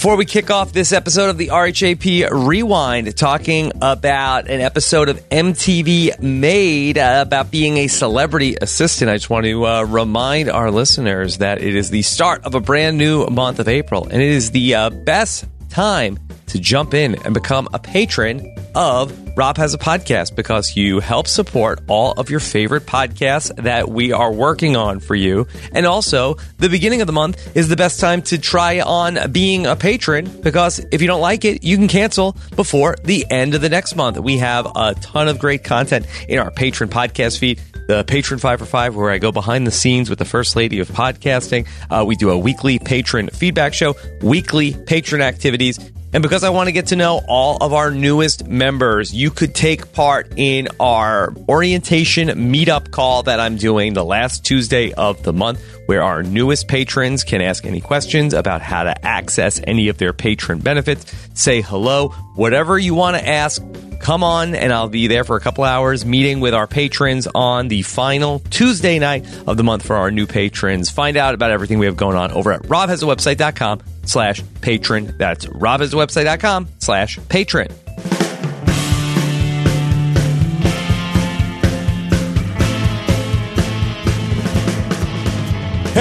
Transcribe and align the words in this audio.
Before 0.00 0.16
we 0.16 0.24
kick 0.24 0.50
off 0.50 0.72
this 0.72 0.94
episode 0.94 1.28
of 1.28 1.36
the 1.36 1.48
RHAP 1.48 2.30
Rewind, 2.30 3.14
talking 3.18 3.70
about 3.82 4.48
an 4.48 4.62
episode 4.62 5.10
of 5.10 5.28
MTV 5.28 6.22
Made 6.22 6.96
uh, 6.96 7.24
about 7.26 7.50
being 7.50 7.76
a 7.76 7.86
celebrity 7.86 8.56
assistant, 8.58 9.10
I 9.10 9.16
just 9.16 9.28
want 9.28 9.44
to 9.44 9.66
uh, 9.66 9.82
remind 9.82 10.48
our 10.48 10.70
listeners 10.70 11.36
that 11.36 11.60
it 11.60 11.76
is 11.76 11.90
the 11.90 12.00
start 12.00 12.46
of 12.46 12.54
a 12.54 12.60
brand 12.60 12.96
new 12.96 13.26
month 13.26 13.58
of 13.58 13.68
April, 13.68 14.04
and 14.04 14.22
it 14.22 14.30
is 14.30 14.52
the 14.52 14.74
uh, 14.74 14.88
best 14.88 15.44
time 15.70 16.18
to 16.48 16.58
jump 16.58 16.94
in 16.94 17.14
and 17.24 17.32
become 17.32 17.68
a 17.72 17.78
patron 17.78 18.54
of 18.74 19.16
Rob 19.36 19.56
Has 19.56 19.72
a 19.72 19.78
Podcast 19.78 20.34
because 20.34 20.76
you 20.76 21.00
help 21.00 21.26
support 21.26 21.80
all 21.88 22.12
of 22.12 22.28
your 22.28 22.40
favorite 22.40 22.86
podcasts 22.86 23.54
that 23.62 23.88
we 23.88 24.12
are 24.12 24.32
working 24.32 24.76
on 24.76 25.00
for 25.00 25.14
you. 25.14 25.46
And 25.72 25.86
also, 25.86 26.36
the 26.58 26.68
beginning 26.68 27.00
of 27.00 27.06
the 27.06 27.12
month 27.12 27.56
is 27.56 27.68
the 27.68 27.76
best 27.76 28.00
time 28.00 28.22
to 28.22 28.38
try 28.38 28.80
on 28.80 29.32
being 29.32 29.66
a 29.66 29.76
patron 29.76 30.28
because 30.42 30.78
if 30.90 31.00
you 31.00 31.06
don't 31.06 31.20
like 31.20 31.44
it, 31.44 31.64
you 31.64 31.76
can 31.76 31.88
cancel 31.88 32.36
before 32.56 32.96
the 33.04 33.24
end 33.30 33.54
of 33.54 33.60
the 33.60 33.68
next 33.68 33.96
month. 33.96 34.18
We 34.18 34.38
have 34.38 34.66
a 34.76 34.94
ton 34.94 35.28
of 35.28 35.38
great 35.38 35.64
content 35.64 36.06
in 36.28 36.38
our 36.38 36.50
patron 36.50 36.90
podcast 36.90 37.38
feed 37.38 37.60
the 37.90 38.04
Patron 38.04 38.38
5 38.38 38.60
for 38.60 38.66
5, 38.66 38.94
where 38.94 39.10
I 39.10 39.18
go 39.18 39.32
behind 39.32 39.66
the 39.66 39.72
scenes 39.72 40.08
with 40.08 40.20
the 40.20 40.24
First 40.24 40.54
Lady 40.54 40.78
of 40.78 40.86
Podcasting. 40.86 41.66
Uh, 41.90 42.04
we 42.04 42.14
do 42.14 42.30
a 42.30 42.38
weekly 42.38 42.78
patron 42.78 43.26
feedback 43.30 43.74
show, 43.74 43.96
weekly 44.22 44.74
patron 44.74 45.22
activities. 45.22 45.76
And 46.12 46.22
because 46.22 46.44
I 46.44 46.50
want 46.50 46.68
to 46.68 46.72
get 46.72 46.86
to 46.88 46.96
know 46.96 47.20
all 47.26 47.56
of 47.60 47.72
our 47.72 47.90
newest 47.90 48.46
members, 48.46 49.12
you 49.12 49.32
could 49.32 49.56
take 49.56 49.92
part 49.92 50.32
in 50.36 50.68
our 50.78 51.34
orientation 51.48 52.28
meetup 52.28 52.92
call 52.92 53.24
that 53.24 53.40
I'm 53.40 53.56
doing 53.56 53.94
the 53.94 54.04
last 54.04 54.44
Tuesday 54.44 54.92
of 54.92 55.20
the 55.24 55.32
month, 55.32 55.60
where 55.86 56.04
our 56.04 56.22
newest 56.22 56.68
patrons 56.68 57.24
can 57.24 57.40
ask 57.40 57.64
any 57.64 57.80
questions 57.80 58.34
about 58.34 58.62
how 58.62 58.84
to 58.84 59.04
access 59.04 59.60
any 59.64 59.88
of 59.88 59.98
their 59.98 60.12
patron 60.12 60.60
benefits, 60.60 61.12
say 61.34 61.60
hello, 61.60 62.14
whatever 62.40 62.78
you 62.78 62.94
want 62.94 63.18
to 63.18 63.28
ask 63.28 63.62
come 64.00 64.24
on 64.24 64.54
and 64.54 64.72
I'll 64.72 64.88
be 64.88 65.08
there 65.08 65.24
for 65.24 65.36
a 65.36 65.40
couple 65.40 65.62
hours 65.62 66.06
meeting 66.06 66.40
with 66.40 66.54
our 66.54 66.66
patrons 66.66 67.28
on 67.34 67.68
the 67.68 67.82
final 67.82 68.38
Tuesday 68.38 68.98
night 68.98 69.26
of 69.46 69.58
the 69.58 69.62
month 69.62 69.84
for 69.84 69.96
our 69.96 70.10
new 70.10 70.26
patrons. 70.26 70.88
Find 70.88 71.18
out 71.18 71.34
about 71.34 71.50
everything 71.50 71.78
we 71.78 71.84
have 71.84 71.98
going 71.98 72.16
on 72.16 72.32
over 72.32 72.50
at 72.52 72.62
robhasawebsite.com 72.62 73.82
slash 74.04 74.42
patron. 74.62 75.14
That's 75.18 75.44
robhasawebsite.com 75.44 76.68
slash 76.78 77.18
patron. 77.28 77.68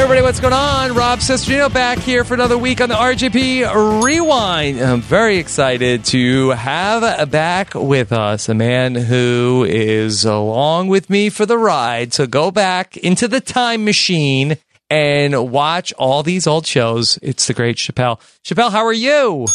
Everybody, 0.09 0.25
what's 0.25 0.39
going 0.39 0.53
on? 0.53 0.95
Rob 0.95 1.19
Cesternino 1.19 1.71
back 1.71 1.99
here 1.99 2.23
for 2.23 2.33
another 2.33 2.57
week 2.57 2.81
on 2.81 2.89
the 2.89 2.95
RHAP 2.95 4.03
Rewind. 4.03 4.81
I'm 4.81 5.01
very 5.01 5.37
excited 5.37 6.03
to 6.05 6.49
have 6.49 7.29
back 7.29 7.75
with 7.75 8.11
us 8.11 8.49
a 8.49 8.55
man 8.55 8.95
who 8.95 9.67
is 9.69 10.25
along 10.25 10.87
with 10.87 11.11
me 11.11 11.29
for 11.29 11.45
the 11.45 11.59
ride. 11.59 12.11
So 12.11 12.25
go 12.25 12.49
back 12.49 12.97
into 12.97 13.27
the 13.27 13.39
time 13.39 13.85
machine 13.85 14.57
and 14.89 15.51
watch 15.51 15.93
all 15.93 16.23
these 16.23 16.47
old 16.47 16.65
shows. 16.65 17.19
It's 17.21 17.45
the 17.45 17.53
great 17.53 17.75
Chappelle. 17.75 18.19
Chappelle, 18.43 18.71
how 18.71 18.87
are 18.87 18.91
you? 18.91 19.45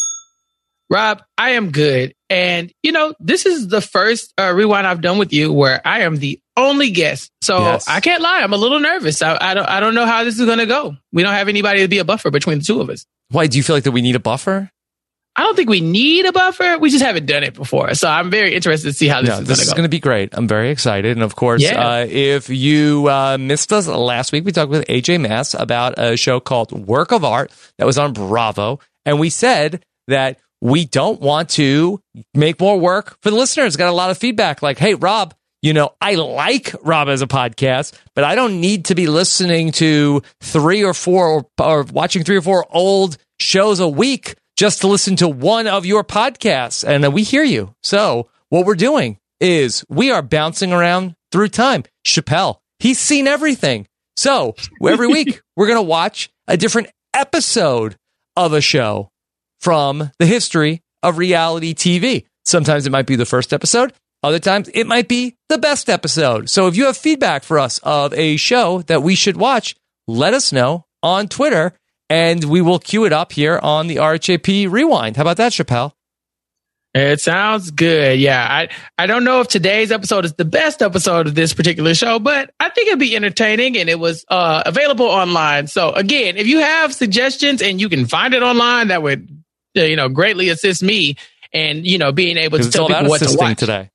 Rob, 0.89 1.21
I 1.37 1.51
am 1.51 1.73
good. 1.73 2.15
And, 2.31 2.73
you 2.81 2.93
know, 2.93 3.13
this 3.19 3.45
is 3.45 3.67
the 3.67 3.81
first 3.81 4.33
uh, 4.39 4.53
rewind 4.55 4.87
I've 4.87 5.01
done 5.01 5.19
with 5.19 5.33
you 5.33 5.53
where 5.53 5.85
I 5.85 6.03
am 6.03 6.19
the 6.19 6.41
only 6.57 6.91
guest. 6.91 7.31
So 7.43 7.59
yes. 7.59 7.89
I 7.89 8.01
can't 8.01 8.23
lie. 8.23 8.41
I'm 8.43 8.53
a 8.53 8.57
little 8.57 8.81
nervous. 8.81 9.23
I, 9.23 9.37
I, 9.41 9.55
don't, 9.55 9.69
I 9.69 9.81
don't 9.81 9.95
know 9.95 10.07
how 10.07 10.25
this 10.25 10.39
is 10.39 10.47
going 10.47 10.59
to 10.59 10.67
go. 10.67 10.97
We 11.13 11.23
don't 11.23 11.33
have 11.33 11.49
anybody 11.49 11.81
to 11.81 11.89
be 11.89 11.99
a 11.99 12.05
buffer 12.05 12.31
between 12.31 12.59
the 12.59 12.65
two 12.65 12.81
of 12.81 12.91
us. 12.91 13.07
Why? 13.31 13.47
Do 13.47 13.57
you 13.57 13.63
feel 13.63 13.77
like 13.77 13.85
that 13.85 13.93
we 13.93 14.03
need 14.03 14.17
a 14.17 14.21
buffer? 14.21 14.71
I 15.37 15.43
don't 15.43 15.57
think 15.57 15.69
we 15.69 15.81
need 15.81 16.27
a 16.27 16.33
buffer. 16.33 16.79
We 16.79 16.91
just 16.91 17.05
haven't 17.05 17.27
done 17.27 17.43
it 17.43 17.55
before. 17.55 17.95
So 17.95 18.09
I'm 18.09 18.31
very 18.31 18.55
interested 18.55 18.89
to 18.89 18.93
see 18.93 19.09
how 19.09 19.21
this 19.21 19.31
is 19.31 19.35
going 19.35 19.45
to 19.45 19.49
go. 19.49 19.49
This 19.49 19.63
is 19.63 19.73
going 19.73 19.83
to 19.83 19.89
be 19.89 19.99
great. 19.99 20.29
I'm 20.33 20.47
very 20.47 20.71
excited. 20.71 21.11
And 21.11 21.25
of 21.25 21.35
course, 21.35 21.61
yeah. 21.61 22.03
uh, 22.03 22.07
if 22.09 22.49
you 22.49 23.09
uh, 23.09 23.37
missed 23.39 23.73
us 23.73 23.89
last 23.89 24.31
week, 24.31 24.45
we 24.45 24.53
talked 24.53 24.71
with 24.71 24.87
AJ 24.87 25.21
Mass 25.21 25.55
about 25.55 25.95
a 25.99 26.17
show 26.17 26.39
called 26.39 26.71
Work 26.71 27.11
of 27.11 27.25
Art 27.25 27.51
that 27.79 27.85
was 27.85 27.99
on 27.99 28.13
Bravo. 28.13 28.79
And 29.05 29.19
we 29.19 29.29
said 29.29 29.85
that 30.07 30.39
we 30.61 30.85
don't 30.85 31.21
want 31.21 31.51
to 31.51 32.01
make 32.33 32.61
more 32.61 32.79
work 32.79 33.19
for 33.21 33.31
the 33.31 33.37
listeners. 33.37 33.77
Got 33.77 33.89
a 33.89 33.93
lot 33.93 34.11
of 34.11 34.19
feedback 34.19 34.63
like, 34.63 34.79
hey, 34.79 34.95
Rob, 34.95 35.35
you 35.65 35.73
know, 35.73 35.95
I 35.99 36.17
like 36.17 36.75
Rob 36.83 37.09
Has 37.09 37.23
a 37.23 37.27
Podcast, 37.27 37.99
but 38.15 38.23
I 38.23 38.35
don't 38.35 38.61
need 38.61 38.85
to 38.87 38.95
be 38.95 39.07
listening 39.07 39.73
to 39.73 40.23
three 40.43 40.85
or 40.85 40.93
four 40.93 41.27
or, 41.27 41.47
or 41.59 41.85
watching 41.85 42.23
three 42.23 42.37
or 42.37 42.43
four 42.43 42.67
old 42.71 43.17
shows 43.41 43.81
a 43.81 43.89
week 43.89 44.35
just 44.59 44.83
to 44.83 44.89
listen 44.89 45.17
to 45.17 45.27
one 45.27 45.67
of 45.67 45.87
your 45.87 46.05
podcasts. 46.05 46.87
And 46.87 47.11
we 47.15 47.23
hear 47.23 47.43
you. 47.43 47.75
So 47.83 48.29
what 48.51 48.67
we're 48.67 48.75
doing 48.75 49.17
is 49.41 49.87
we 49.89 50.11
are 50.11 50.21
bouncing 50.21 50.71
around 50.71 51.15
through 51.33 51.49
time. 51.49 51.85
Chappelle, 52.07 52.59
he's 52.79 52.99
seen 52.99 53.27
everything. 53.27 53.87
So 54.19 54.57
every 54.87 55.07
week 55.07 55.41
we're 55.57 55.69
going 55.69 55.79
to 55.79 55.83
watch 55.83 56.29
a 56.47 56.59
different 56.59 56.91
episode 57.15 57.97
of 58.37 58.53
a 58.53 58.61
show 58.61 59.09
from 59.63 60.11
the 60.19 60.27
history 60.27 60.83
of 61.03 61.17
reality 61.17 61.73
TV. 61.73 62.27
Sometimes 62.45 62.87
it 62.87 62.91
might 62.91 63.07
be 63.07 63.17
the 63.17 63.25
first 63.25 63.55
episode. 63.55 63.95
Other 64.25 64.39
times 64.39 64.71
it 64.73 64.87
might 64.87 65.07
be 65.07 65.37
the 65.51 65.59
best 65.59 65.91
episode. 65.91 66.49
So 66.49 66.67
if 66.67 66.77
you 66.77 66.87
have 66.87 66.97
feedback 66.97 67.45
for 67.45 67.59
us 67.59 67.79
of 67.83 68.15
a 68.15 68.37
show 68.37 68.81
that 68.83 69.03
we 69.03 69.15
should 69.15 69.37
watch, 69.37 69.77
let 70.09 70.33
us 70.33 70.51
know 70.51 70.87
on 71.03 71.29
Twitter 71.29 71.75
and 72.09 72.43
we 72.45 72.63
will 72.63 72.79
cue 72.79 73.05
it 73.05 73.13
up 73.13 73.33
here 73.33 73.61
on 73.63 73.87
the 73.87 73.97
RHAP 73.97 74.71
Rewind. 74.71 75.17
How 75.17 75.23
about 75.23 75.37
that, 75.37 75.53
Chappelle? 75.53 75.93
It 76.95 77.21
sounds 77.21 77.71
good. 77.71 78.19
Yeah. 78.19 78.47
I, 78.49 78.69
I 78.97 79.07
don't 79.07 79.25
know 79.25 79.41
if 79.41 79.49
today's 79.49 79.93
episode 79.93 80.25
is 80.25 80.33
the 80.33 80.45
best 80.45 80.81
episode 80.81 81.27
of 81.27 81.35
this 81.35 81.53
particular 81.53 81.93
show, 81.93 82.19
but 82.19 82.51
I 82.59 82.71
think 82.71 82.89
it'd 82.89 83.01
be 83.01 83.15
entertaining 83.17 83.77
and 83.77 83.91
it 83.91 83.99
was 83.99 84.25
uh, 84.29 84.63
available 84.65 85.07
online. 85.07 85.67
So 85.67 85.93
again, 85.93 86.39
if 86.39 86.47
you 86.47 86.61
have 86.61 86.95
suggestions 86.95 87.61
and 87.61 87.79
you 87.79 87.91
can 87.91 88.07
find 88.07 88.33
it 88.33 88.43
online, 88.43 88.89
that 88.89 89.03
would 89.03 89.29
you 89.75 89.97
know, 89.97 90.09
greatly 90.09 90.49
assist 90.49 90.83
me 90.83 91.17
and, 91.53 91.87
you 91.87 91.99
know, 91.99 92.13
being 92.13 92.37
able 92.37 92.59
to 92.59 92.71
tell 92.71 92.87
people 92.87 93.09
what 93.09 93.21
to 93.21 93.37
watch. 93.37 93.59
today. 93.59 93.91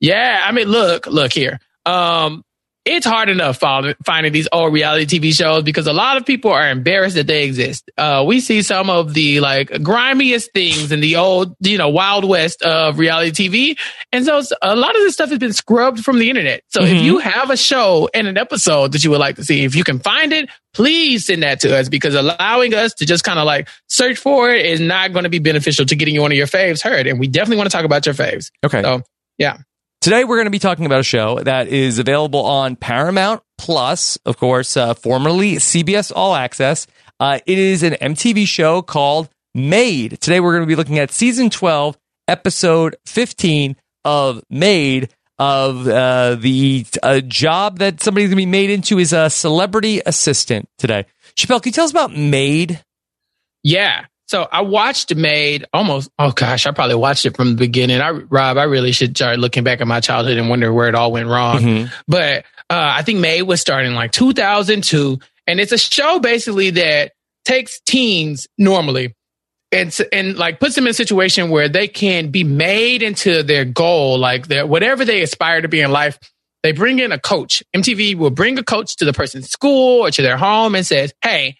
Yeah. 0.00 0.42
I 0.44 0.52
mean, 0.52 0.68
look, 0.68 1.06
look 1.06 1.32
here. 1.32 1.58
Um, 1.86 2.44
it's 2.86 3.04
hard 3.04 3.28
enough 3.28 3.58
finding 3.58 4.32
these 4.32 4.48
old 4.52 4.72
reality 4.72 5.20
TV 5.20 5.34
shows 5.34 5.62
because 5.62 5.86
a 5.86 5.92
lot 5.92 6.16
of 6.16 6.24
people 6.24 6.50
are 6.50 6.70
embarrassed 6.70 7.14
that 7.14 7.26
they 7.26 7.44
exist. 7.44 7.90
Uh, 7.98 8.24
we 8.26 8.40
see 8.40 8.62
some 8.62 8.88
of 8.88 9.12
the 9.12 9.40
like 9.40 9.68
grimiest 9.82 10.52
things 10.54 10.90
in 10.90 11.00
the 11.00 11.16
old, 11.16 11.54
you 11.60 11.76
know, 11.76 11.90
wild 11.90 12.24
west 12.24 12.62
of 12.62 12.98
reality 12.98 13.48
TV. 13.48 13.78
And 14.12 14.24
so 14.24 14.40
a 14.62 14.74
lot 14.74 14.96
of 14.96 15.02
this 15.02 15.12
stuff 15.12 15.28
has 15.28 15.38
been 15.38 15.52
scrubbed 15.52 16.02
from 16.02 16.18
the 16.18 16.30
internet. 16.30 16.62
So 16.68 16.80
mm-hmm. 16.80 16.96
if 16.96 17.02
you 17.02 17.18
have 17.18 17.50
a 17.50 17.56
show 17.56 18.08
and 18.14 18.26
an 18.26 18.38
episode 18.38 18.92
that 18.92 19.04
you 19.04 19.10
would 19.10 19.20
like 19.20 19.36
to 19.36 19.44
see, 19.44 19.64
if 19.64 19.76
you 19.76 19.84
can 19.84 19.98
find 19.98 20.32
it, 20.32 20.48
please 20.72 21.26
send 21.26 21.42
that 21.42 21.60
to 21.60 21.76
us 21.76 21.90
because 21.90 22.14
allowing 22.14 22.72
us 22.72 22.94
to 22.94 23.04
just 23.04 23.24
kind 23.24 23.38
of 23.38 23.44
like 23.44 23.68
search 23.88 24.16
for 24.16 24.48
it 24.48 24.64
is 24.64 24.80
not 24.80 25.12
going 25.12 25.24
to 25.24 25.30
be 25.30 25.38
beneficial 25.38 25.84
to 25.84 25.94
getting 25.94 26.14
you 26.14 26.22
one 26.22 26.32
of 26.32 26.38
your 26.38 26.46
faves 26.46 26.82
heard. 26.82 27.06
And 27.06 27.20
we 27.20 27.28
definitely 27.28 27.58
want 27.58 27.70
to 27.70 27.76
talk 27.76 27.84
about 27.84 28.06
your 28.06 28.14
faves. 28.14 28.50
Okay. 28.64 28.80
So 28.80 29.02
yeah. 29.36 29.58
Today, 30.00 30.24
we're 30.24 30.36
going 30.36 30.46
to 30.46 30.50
be 30.50 30.58
talking 30.58 30.86
about 30.86 31.00
a 31.00 31.02
show 31.04 31.40
that 31.40 31.68
is 31.68 31.98
available 31.98 32.42
on 32.42 32.74
Paramount 32.74 33.42
Plus, 33.58 34.16
of 34.24 34.38
course, 34.38 34.74
uh, 34.74 34.94
formerly 34.94 35.56
CBS 35.56 36.10
All 36.16 36.34
Access. 36.34 36.86
Uh, 37.20 37.40
it 37.44 37.58
is 37.58 37.82
an 37.82 37.92
MTV 37.92 38.46
show 38.46 38.80
called 38.80 39.28
Made. 39.54 40.18
Today, 40.22 40.40
we're 40.40 40.52
going 40.52 40.62
to 40.62 40.66
be 40.66 40.74
looking 40.74 40.98
at 40.98 41.10
season 41.10 41.50
12, 41.50 41.98
episode 42.28 42.96
15 43.04 43.76
of 44.06 44.42
Made. 44.48 45.10
Of 45.38 45.86
uh, 45.86 46.36
the 46.36 46.86
uh, 47.02 47.20
job 47.20 47.80
that 47.80 48.02
somebody's 48.02 48.28
going 48.28 48.36
to 48.36 48.36
be 48.36 48.46
made 48.46 48.70
into 48.70 48.98
is 48.98 49.12
a 49.12 49.28
celebrity 49.28 50.00
assistant 50.04 50.68
today. 50.78 51.04
Chappelle, 51.34 51.62
can 51.62 51.68
you 51.68 51.72
tell 51.72 51.84
us 51.84 51.90
about 51.90 52.16
Made? 52.16 52.82
Yeah. 53.62 54.06
So 54.30 54.46
I 54.52 54.60
watched 54.60 55.12
Made 55.12 55.64
almost, 55.72 56.08
oh 56.16 56.30
gosh, 56.30 56.64
I 56.64 56.70
probably 56.70 56.94
watched 56.94 57.26
it 57.26 57.36
from 57.36 57.48
the 57.50 57.56
beginning. 57.56 58.00
I, 58.00 58.10
Rob, 58.10 58.58
I 58.58 58.62
really 58.62 58.92
should 58.92 59.16
start 59.16 59.40
looking 59.40 59.64
back 59.64 59.80
at 59.80 59.88
my 59.88 59.98
childhood 59.98 60.38
and 60.38 60.48
wonder 60.48 60.72
where 60.72 60.86
it 60.86 60.94
all 60.94 61.10
went 61.10 61.26
wrong. 61.26 61.58
Mm-hmm. 61.58 61.92
But 62.06 62.44
uh, 62.70 62.92
I 62.94 63.02
think 63.02 63.18
Made 63.18 63.42
was 63.42 63.60
starting 63.60 63.92
like 63.94 64.12
2002. 64.12 65.18
And 65.48 65.58
it's 65.58 65.72
a 65.72 65.78
show 65.78 66.20
basically 66.20 66.70
that 66.70 67.10
takes 67.44 67.80
teens 67.80 68.46
normally 68.56 69.16
and, 69.72 69.98
and 70.12 70.36
like 70.36 70.60
puts 70.60 70.76
them 70.76 70.84
in 70.84 70.90
a 70.90 70.94
situation 70.94 71.50
where 71.50 71.68
they 71.68 71.88
can 71.88 72.30
be 72.30 72.44
made 72.44 73.02
into 73.02 73.42
their 73.42 73.64
goal, 73.64 74.16
like 74.16 74.46
their, 74.46 74.64
whatever 74.64 75.04
they 75.04 75.22
aspire 75.22 75.60
to 75.60 75.68
be 75.68 75.80
in 75.80 75.90
life. 75.90 76.20
They 76.62 76.70
bring 76.70 77.00
in 77.00 77.10
a 77.10 77.18
coach. 77.18 77.64
MTV 77.74 78.14
will 78.14 78.30
bring 78.30 78.60
a 78.60 78.62
coach 78.62 78.94
to 78.96 79.04
the 79.04 79.12
person's 79.12 79.50
school 79.50 80.06
or 80.06 80.12
to 80.12 80.22
their 80.22 80.36
home 80.36 80.76
and 80.76 80.86
says, 80.86 81.12
Hey, 81.20 81.56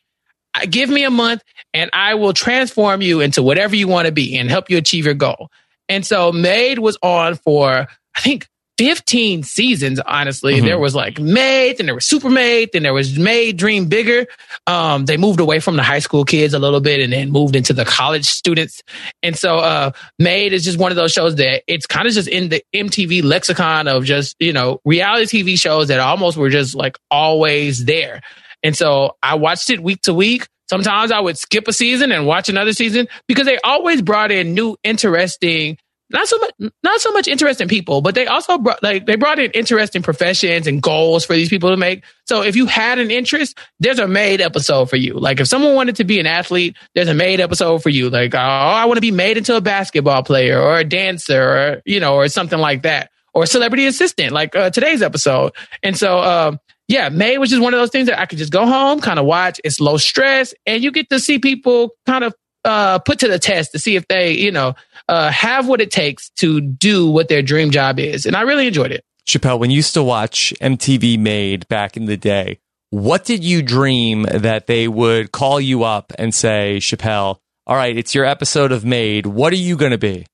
give 0.69 0.91
me 0.91 1.05
a 1.05 1.11
month 1.11 1.43
and 1.73 1.91
I 1.93 2.15
will 2.15 2.33
transform 2.33 3.03
you 3.03 3.21
into 3.21 3.43
whatever 3.43 3.77
you 3.77 3.89
want 3.89 4.07
to 4.07 4.13
be 4.13 4.37
and 4.37 4.51
help 4.51 4.71
you 4.71 4.77
achieve 4.77 5.05
your 5.05 5.15
goal. 5.15 5.51
And 5.89 6.07
so 6.07 6.33
Made 6.33 6.79
was 6.79 6.97
on 7.03 7.35
for, 7.35 7.87
I 8.17 8.21
think, 8.21 8.49
15 8.81 9.43
seasons, 9.43 10.01
honestly. 10.01 10.55
Mm-hmm. 10.55 10.65
There 10.65 10.79
was 10.79 10.95
like 10.95 11.19
Made, 11.19 11.77
then 11.77 11.85
there 11.85 11.95
was 11.95 12.07
Super 12.07 12.31
Made, 12.31 12.71
then 12.73 12.83
there 12.83 12.95
was 12.95 13.19
Made 13.19 13.59
Dream 13.59 13.91
Bigger. 13.91 14.27
Um, 14.67 15.05
they 15.05 15.19
moved 15.19 15.39
away 15.39 15.61
from 15.61 15.77
the 15.77 15.83
high 15.83 15.99
school 15.99 16.25
kids 16.25 16.55
a 16.55 16.59
little 16.59 16.81
bit 16.81 17.01
and 17.01 17.13
then 17.13 17.31
moved 17.31 17.57
into 17.57 17.75
the 17.75 17.85
college 17.85 18.25
students. 18.25 18.83
And 19.23 19.37
so, 19.37 19.59
uh, 19.59 19.91
Made 20.19 20.55
is 20.55 20.65
just 20.65 20.79
one 20.79 20.91
of 20.93 20.97
those 20.97 21.13
shows 21.13 21.37
that 21.37 21.63
it's 21.67 21.87
kind 21.87 22.09
of 22.09 22.15
just 22.15 22.27
in 22.27 22.49
the 22.49 22.65
MTV 22.75 23.23
lexicon 23.23 23.87
of 23.87 24.05
just, 24.05 24.35
you 24.41 24.55
know, 24.55 24.81
reality 24.87 25.43
TV 25.43 25.59
shows 25.59 25.89
that 25.89 26.01
almost 26.01 26.39
were 26.39 26.49
just 26.49 26.75
like 26.75 26.97
always 27.11 27.85
there. 27.85 28.23
And 28.63 28.77
so 28.77 29.17
I 29.23 29.35
watched 29.37 29.71
it 29.71 29.83
week 29.83 30.03
to 30.03 30.15
week. 30.15 30.49
Sometimes 30.69 31.11
I 31.11 31.19
would 31.19 31.37
skip 31.37 31.67
a 31.67 31.73
season 31.73 32.13
and 32.13 32.27
watch 32.27 32.49
another 32.49 32.73
season 32.73 33.09
because 33.27 33.47
they 33.47 33.59
always 33.65 34.03
brought 34.03 34.31
in 34.31 34.55
new, 34.55 34.77
interesting 34.85 35.79
not 36.11 36.27
so 36.27 36.39
much 36.39 36.55
not 36.83 37.01
so 37.01 37.13
much 37.13 37.29
interesting 37.29 37.69
people, 37.69 38.01
but 38.01 38.15
they 38.15 38.27
also 38.27 38.59
brought 38.59 38.83
like 38.83 39.07
they 39.07 39.15
brought 39.15 39.39
in 39.39 39.51
interesting 39.53 40.03
professions 40.03 40.67
and 40.67 40.83
goals 40.83 41.25
for 41.25 41.35
these 41.35 41.49
people 41.49 41.71
to 41.71 41.77
make. 41.77 42.03
So 42.27 42.43
if 42.43 42.57
you 42.57 42.67
had 42.67 42.99
an 42.99 43.11
interest, 43.11 43.57
there's 43.79 43.99
a 43.99 44.09
made 44.09 44.41
episode 44.41 44.91
for 44.91 44.97
you. 44.97 45.15
Like 45.15 45.41
if 45.41 45.47
someone 45.47 45.75
wanted 45.75 45.97
to 45.97 46.05
be 46.05 46.19
an 46.19 46.27
athlete, 46.27 46.77
there's 46.95 47.09
a 47.09 47.15
made 47.15 47.41
episode 47.41 47.83
for 47.83 47.91
you. 47.91 48.11
Like 48.11 48.35
oh, 48.35 48.39
I 48.39 48.85
want 48.87 48.97
to 48.97 49.03
be 49.03 49.13
made 49.13 49.37
into 49.37 49.57
a 49.57 49.61
basketball 49.61 50.23
player 50.25 50.61
or 50.61 50.79
a 50.79 50.85
dancer 50.85 51.43
or 51.43 51.83
you 51.85 52.01
know 52.01 52.17
or 52.17 52.29
something 52.29 52.59
like 52.59 52.83
that 52.83 53.11
or 53.33 53.47
celebrity 53.47 53.87
assistant 53.87 54.33
like 54.33 54.57
uh, 54.57 54.71
today's 54.71 55.03
episode. 55.03 55.53
And 55.83 55.97
so 55.97 56.19
um, 56.19 56.61
yeah, 56.91 57.09
Made 57.09 57.39
was 57.39 57.51
just 57.51 57.63
one 57.63 57.73
of 57.73 57.79
those 57.79 57.91
things 57.91 58.09
that 58.09 58.19
I 58.19 58.27
could 58.27 58.39
just 58.39 58.51
go 58.51 58.67
home, 58.67 59.01
kind 59.01 59.21
of 59.21 59.25
watch. 59.25 59.61
It's 59.63 59.79
low 59.79 59.97
stress, 59.97 60.53
and 60.67 60.83
you 60.83 60.91
get 60.91 61.09
to 61.11 61.21
see 61.21 61.39
people 61.39 61.91
kind 62.05 62.25
of 62.25 62.35
uh, 62.65 62.99
put 62.99 63.21
to 63.21 63.29
the 63.29 63.39
test 63.39 63.71
to 63.73 63.79
see 63.79 63.95
if 63.95 64.09
they, 64.09 64.33
you 64.33 64.51
know, 64.51 64.75
uh, 65.09 65.31
have 65.31 65.69
what 65.69 65.81
it 65.81 65.93
takes 65.93 66.31
to 66.31 66.61
do 66.61 67.09
what 67.09 67.29
their 67.29 67.43
dream 67.43 67.71
job 67.71 68.01
is. 68.01 68.27
And 68.27 68.35
I 68.35 68.41
really 68.41 68.67
enjoyed 68.67 68.91
it. 68.91 69.05
Chappelle, 69.25 69.61
when 69.61 69.71
you 69.71 69.77
used 69.77 69.95
to 69.95 70.03
watch 70.03 70.53
MTV 70.61 71.17
Made 71.17 71.69
back 71.69 71.97
in 71.97 72.07
the 72.07 72.17
day, 72.17 72.59
what 72.91 73.25
did 73.25 73.45
you 73.45 73.63
dream 73.63 74.23
that 74.25 74.67
they 74.67 74.89
would 74.89 75.31
call 75.31 75.61
you 75.61 75.85
up 75.85 76.13
and 76.19 76.35
say, 76.35 76.79
Chappelle, 76.81 77.39
all 77.69 77.77
right, 77.77 77.97
it's 77.97 78.17
your 78.17 78.25
episode 78.25 78.73
of 78.73 78.85
Made. 78.85 79.27
What 79.27 79.53
are 79.53 79.57
you 79.57 79.77
going 79.77 79.93
to 79.93 79.99
be? 79.99 80.27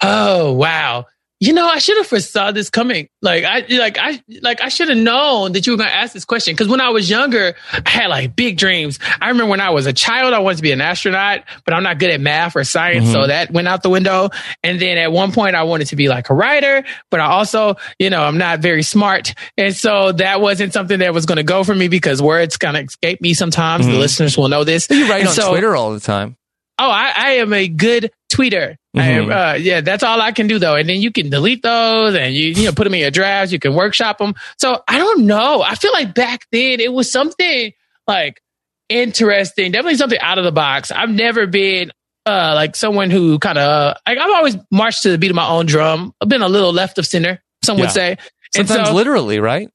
Oh, 0.00 0.52
wow 0.52 1.06
you 1.46 1.52
know, 1.52 1.66
I 1.66 1.78
should 1.78 1.98
have 1.98 2.06
foresaw 2.06 2.52
this 2.52 2.70
coming. 2.70 3.08
Like 3.20 3.44
I 3.44 3.66
like 3.76 3.98
I 3.98 4.22
like 4.40 4.62
I 4.62 4.68
should 4.68 4.88
have 4.88 4.96
known 4.96 5.52
that 5.52 5.66
you 5.66 5.72
were 5.72 5.76
going 5.76 5.90
to 5.90 5.94
ask 5.94 6.14
this 6.14 6.24
question 6.24 6.54
because 6.54 6.68
when 6.68 6.80
I 6.80 6.88
was 6.88 7.10
younger, 7.10 7.54
I 7.72 7.88
had 7.88 8.06
like 8.06 8.34
big 8.34 8.56
dreams. 8.56 8.98
I 9.20 9.28
remember 9.28 9.50
when 9.50 9.60
I 9.60 9.70
was 9.70 9.86
a 9.86 9.92
child, 9.92 10.32
I 10.32 10.38
wanted 10.38 10.56
to 10.56 10.62
be 10.62 10.72
an 10.72 10.80
astronaut, 10.80 11.44
but 11.66 11.74
I'm 11.74 11.82
not 11.82 11.98
good 11.98 12.10
at 12.10 12.20
math 12.20 12.56
or 12.56 12.64
science, 12.64 13.04
mm-hmm. 13.04 13.12
so 13.12 13.26
that 13.26 13.50
went 13.50 13.68
out 13.68 13.82
the 13.82 13.90
window. 13.90 14.30
And 14.62 14.80
then 14.80 14.96
at 14.96 15.12
one 15.12 15.32
point, 15.32 15.54
I 15.54 15.64
wanted 15.64 15.88
to 15.88 15.96
be 15.96 16.08
like 16.08 16.30
a 16.30 16.34
writer, 16.34 16.82
but 17.10 17.20
I 17.20 17.26
also, 17.26 17.76
you 17.98 18.08
know, 18.08 18.22
I'm 18.22 18.38
not 18.38 18.60
very 18.60 18.82
smart, 18.82 19.34
and 19.58 19.76
so 19.76 20.12
that 20.12 20.40
wasn't 20.40 20.72
something 20.72 21.00
that 21.00 21.12
was 21.12 21.26
going 21.26 21.36
to 21.36 21.42
go 21.42 21.62
for 21.62 21.74
me 21.74 21.88
because 21.88 22.22
words 22.22 22.56
kind 22.56 22.76
of 22.76 22.84
escape 22.84 23.20
me 23.20 23.34
sometimes. 23.34 23.84
Mm-hmm. 23.84 23.94
The 23.94 23.98
listeners 23.98 24.38
will 24.38 24.48
know 24.48 24.64
this. 24.64 24.88
You 24.90 25.08
write 25.10 25.20
and 25.20 25.28
on 25.28 25.34
so, 25.34 25.50
Twitter 25.50 25.76
all 25.76 25.92
the 25.92 26.00
time. 26.00 26.36
Oh, 26.78 26.90
I, 26.90 27.12
I 27.16 27.30
am 27.34 27.52
a 27.52 27.68
good 27.68 28.10
tweeter. 28.34 28.76
Mm-hmm. 28.96 29.30
I, 29.30 29.52
uh, 29.52 29.54
yeah, 29.54 29.80
that's 29.80 30.02
all 30.02 30.20
I 30.20 30.32
can 30.32 30.46
do 30.46 30.58
though. 30.58 30.74
And 30.74 30.88
then 30.88 31.00
you 31.00 31.12
can 31.12 31.30
delete 31.30 31.62
those 31.62 32.14
and 32.14 32.34
you, 32.34 32.48
you 32.48 32.64
know, 32.64 32.72
put 32.72 32.84
them 32.84 32.94
in 32.94 33.00
your 33.00 33.10
drafts. 33.10 33.52
You 33.52 33.58
can 33.58 33.74
workshop 33.74 34.18
them. 34.18 34.34
So 34.58 34.82
I 34.88 34.98
don't 34.98 35.26
know. 35.26 35.62
I 35.62 35.74
feel 35.74 35.92
like 35.92 36.14
back 36.14 36.46
then 36.50 36.80
it 36.80 36.92
was 36.92 37.10
something 37.10 37.72
like 38.06 38.40
interesting, 38.88 39.72
definitely 39.72 39.96
something 39.96 40.18
out 40.20 40.38
of 40.38 40.44
the 40.44 40.52
box. 40.52 40.90
I've 40.90 41.10
never 41.10 41.46
been, 41.46 41.92
uh, 42.26 42.52
like 42.54 42.76
someone 42.76 43.10
who 43.10 43.38
kind 43.38 43.58
of, 43.58 43.68
uh, 43.68 43.94
like 44.06 44.18
I've 44.18 44.30
always 44.30 44.56
marched 44.70 45.02
to 45.04 45.10
the 45.10 45.18
beat 45.18 45.30
of 45.30 45.36
my 45.36 45.48
own 45.48 45.66
drum. 45.66 46.12
I've 46.20 46.28
been 46.28 46.42
a 46.42 46.48
little 46.48 46.72
left 46.72 46.98
of 46.98 47.06
center, 47.06 47.42
some 47.62 47.78
yeah. 47.78 47.84
would 47.84 47.92
say. 47.92 48.16
Sometimes 48.54 48.88
so, 48.88 48.94
literally, 48.94 49.40
right? 49.40 49.68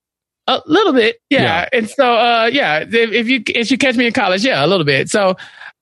A 0.47 0.61
little 0.65 0.93
bit, 0.93 1.17
yeah. 1.29 1.41
yeah. 1.41 1.69
And 1.73 1.89
so, 1.89 2.11
uh, 2.11 2.49
yeah, 2.51 2.79
if, 2.79 2.93
if 2.93 3.27
you 3.27 3.43
if 3.47 3.69
you 3.69 3.77
catch 3.77 3.95
me 3.95 4.07
in 4.07 4.13
college, 4.13 4.43
yeah, 4.43 4.65
a 4.65 4.67
little 4.67 4.85
bit. 4.85 5.07
So 5.09 5.35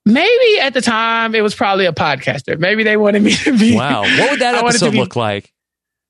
maybe 0.08 0.60
at 0.60 0.74
the 0.74 0.82
time 0.82 1.36
it 1.36 1.42
was 1.42 1.54
probably 1.54 1.86
a 1.86 1.92
podcaster. 1.92 2.58
Maybe 2.58 2.84
they 2.84 2.98
wanted 2.98 3.22
me 3.22 3.34
to 3.34 3.58
be. 3.58 3.76
Wow. 3.76 4.02
What 4.02 4.32
would 4.32 4.40
that 4.42 4.56
episode 4.64 4.92
be, 4.92 4.98
look 4.98 5.16
like? 5.16 5.54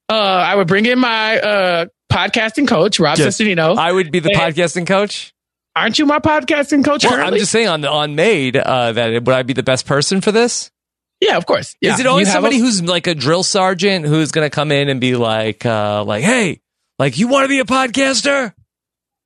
Uh, 0.10 0.14
I 0.14 0.56
would 0.56 0.68
bring 0.68 0.86
in 0.86 1.00
my 1.00 1.40
uh, 1.40 1.86
podcasting 2.12 2.68
coach, 2.68 3.00
Rob 3.00 3.18
yes. 3.18 3.42
I 3.42 3.92
would 3.92 4.12
be 4.12 4.20
the 4.20 4.32
and, 4.32 4.40
podcasting 4.40 4.88
coach. 4.88 5.34
Aren't 5.76 6.00
you 6.00 6.06
my 6.06 6.20
podcasting 6.20 6.84
coach? 6.84 7.04
Well, 7.04 7.14
I'm 7.14 7.36
just 7.36 7.52
saying 7.52 7.68
on 7.68 7.86
on 7.86 8.16
Made 8.16 8.58
uh, 8.58 8.94
that 8.94 9.24
would 9.24 9.30
I 9.30 9.44
be 9.44 9.54
the 9.54 9.64
best 9.64 9.86
person 9.86 10.22
for 10.22 10.32
this? 10.32 10.72
Yeah, 11.20 11.38
of 11.38 11.46
course. 11.46 11.76
Yeah. 11.82 11.94
Is 11.94 12.00
it 12.00 12.08
always 12.08 12.32
somebody 12.32 12.58
a- 12.58 12.60
who's 12.60 12.82
like 12.84 13.08
a 13.08 13.16
drill 13.16 13.44
sergeant 13.44 14.06
who's 14.06 14.32
going 14.32 14.46
to 14.46 14.54
come 14.54 14.72
in 14.72 14.90
and 14.90 15.02
be 15.02 15.16
like, 15.16 15.66
uh, 15.66 16.04
like, 16.04 16.24
hey, 16.24 16.62
like 17.00 17.18
you 17.18 17.28
want 17.28 17.46
to 17.46 17.50
be 17.50 17.60
a 17.60 17.64
podcaster? 17.64 18.54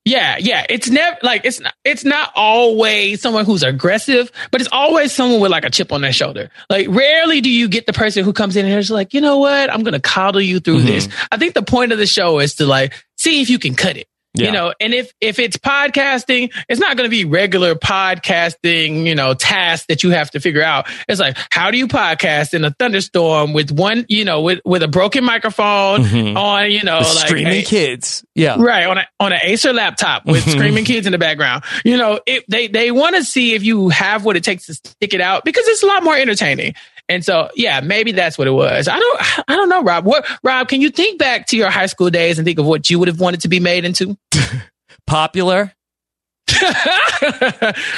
Yeah, 0.03 0.38
yeah. 0.39 0.65
It's 0.68 0.89
never 0.89 1.18
like 1.21 1.45
it's 1.45 1.59
not 1.59 1.74
it's 1.86 2.03
not 2.03 2.31
always 2.36 3.21
someone 3.21 3.45
who's 3.45 3.62
aggressive, 3.62 4.31
but 4.50 4.59
it's 4.59 4.69
always 4.71 5.12
someone 5.12 5.39
with 5.39 5.51
like 5.51 5.63
a 5.63 5.69
chip 5.69 5.92
on 5.92 6.01
their 6.01 6.13
shoulder. 6.13 6.50
Like 6.69 6.88
rarely 6.89 7.39
do 7.39 7.51
you 7.51 7.68
get 7.68 7.86
the 7.86 7.94
person 7.94 8.24
who 8.24 8.33
comes 8.33 8.56
in 8.56 8.65
and 8.65 8.74
is 8.75 8.89
like, 8.89 9.13
you 9.13 9.21
know 9.21 9.38
what, 9.38 9.71
I'm 9.71 9.83
gonna 9.83 10.00
coddle 10.00 10.42
you 10.42 10.59
through 10.59 10.80
mm-hmm. 10.80 10.88
this. 10.88 11.09
I 11.31 11.38
think 11.38 11.53
the 11.53 11.62
point 11.62 11.92
of 11.92 12.00
the 12.00 12.07
show 12.07 12.39
is 12.39 12.56
to 12.56 12.65
like 12.65 12.94
see 13.15 13.42
if 13.42 13.50
you 13.50 13.59
can 13.59 13.75
cut 13.75 13.95
it. 13.95 14.07
Yeah. 14.33 14.45
You 14.45 14.51
know, 14.54 14.74
and 14.80 14.94
if 14.94 15.13
if 15.19 15.39
it's 15.39 15.57
podcasting, 15.57 16.54
it's 16.69 16.80
not 16.80 16.95
going 16.95 17.06
to 17.06 17.12
be 17.12 17.25
regular 17.25 17.75
podcasting, 17.75 19.06
you 19.06 19.13
know, 19.13 19.33
tasks 19.33 19.88
that 19.88 20.04
you 20.04 20.12
have 20.12 20.31
to 20.31 20.39
figure 20.39 20.63
out. 20.63 20.88
It's 21.10 21.19
like, 21.19 21.38
how 21.50 21.69
do 21.69 21.78
you 21.78 21.88
podcast 21.88 22.54
in 22.54 22.63
a 22.63 22.72
thunderstorm 22.72 23.51
with 23.51 23.72
one, 23.72 24.06
you 24.07 24.24
know, 24.24 24.42
with 24.42 24.62
with 24.63 24.83
a 24.83 24.88
broken 24.88 25.25
microphone 25.25 26.04
mm-hmm. 26.04 26.38
on, 26.38 26.72
you 26.72 26.81
know, 26.83 27.00
with 27.00 27.16
like 27.16 27.28
screaming 27.28 27.60
a, 27.60 27.63
kids, 27.63 28.24
yeah, 28.33 28.56
right 28.57 28.88
on 28.88 29.00
a, 29.00 29.07
on 29.19 29.33
an 29.33 29.39
Acer 29.44 29.74
laptop 29.74 30.25
with 30.25 30.44
mm-hmm. 30.44 30.51
screaming 30.51 30.86
kids 30.86 31.06
in 31.06 31.12
the 31.12 31.18
background. 31.18 31.66
You 31.84 31.98
know, 31.98 32.22
it, 32.25 32.45
they 32.48 32.68
they 32.68 32.92
want 32.92 33.18
to 33.18 33.25
see 33.25 33.54
if 33.54 33.63
you 33.63 33.89
have 33.89 34.24
what 34.24 34.38
it 34.38 34.45
takes 34.45 34.68
to 34.68 34.75
stick 34.75 35.13
it 35.13 35.19
out 35.19 35.44
because 35.44 35.68
it's 35.68 35.84
a 35.84 35.88
lot 35.88 36.06
more 36.06 36.16
entertaining. 36.16 36.74
And 37.12 37.25
so, 37.25 37.50
yeah, 37.56 37.81
maybe 37.81 38.13
that's 38.13 38.38
what 38.38 38.48
it 38.48 38.52
was. 38.52 38.88
I 38.88 38.98
don't, 38.98 39.50
I 39.50 39.56
don't 39.58 39.68
know, 39.68 39.84
Rob. 39.84 40.06
What, 40.06 40.25
Rob? 40.44 40.69
Can 40.69 40.80
you 40.80 40.90
think 40.90 41.19
back 41.19 41.48
to 41.48 41.58
your 41.58 41.69
high 41.69 41.88
school 41.88 42.10
days 42.10 42.40
and 42.40 42.46
think 42.46 42.58
of 42.58 42.66
what 42.66 42.90
you 42.90 43.00
would 43.00 43.10
have 43.10 43.19
wanted 43.19 43.42
to 43.42 43.50
be 43.50 43.60
made 43.60 43.84
into? 43.84 44.18
Popular. 45.08 45.74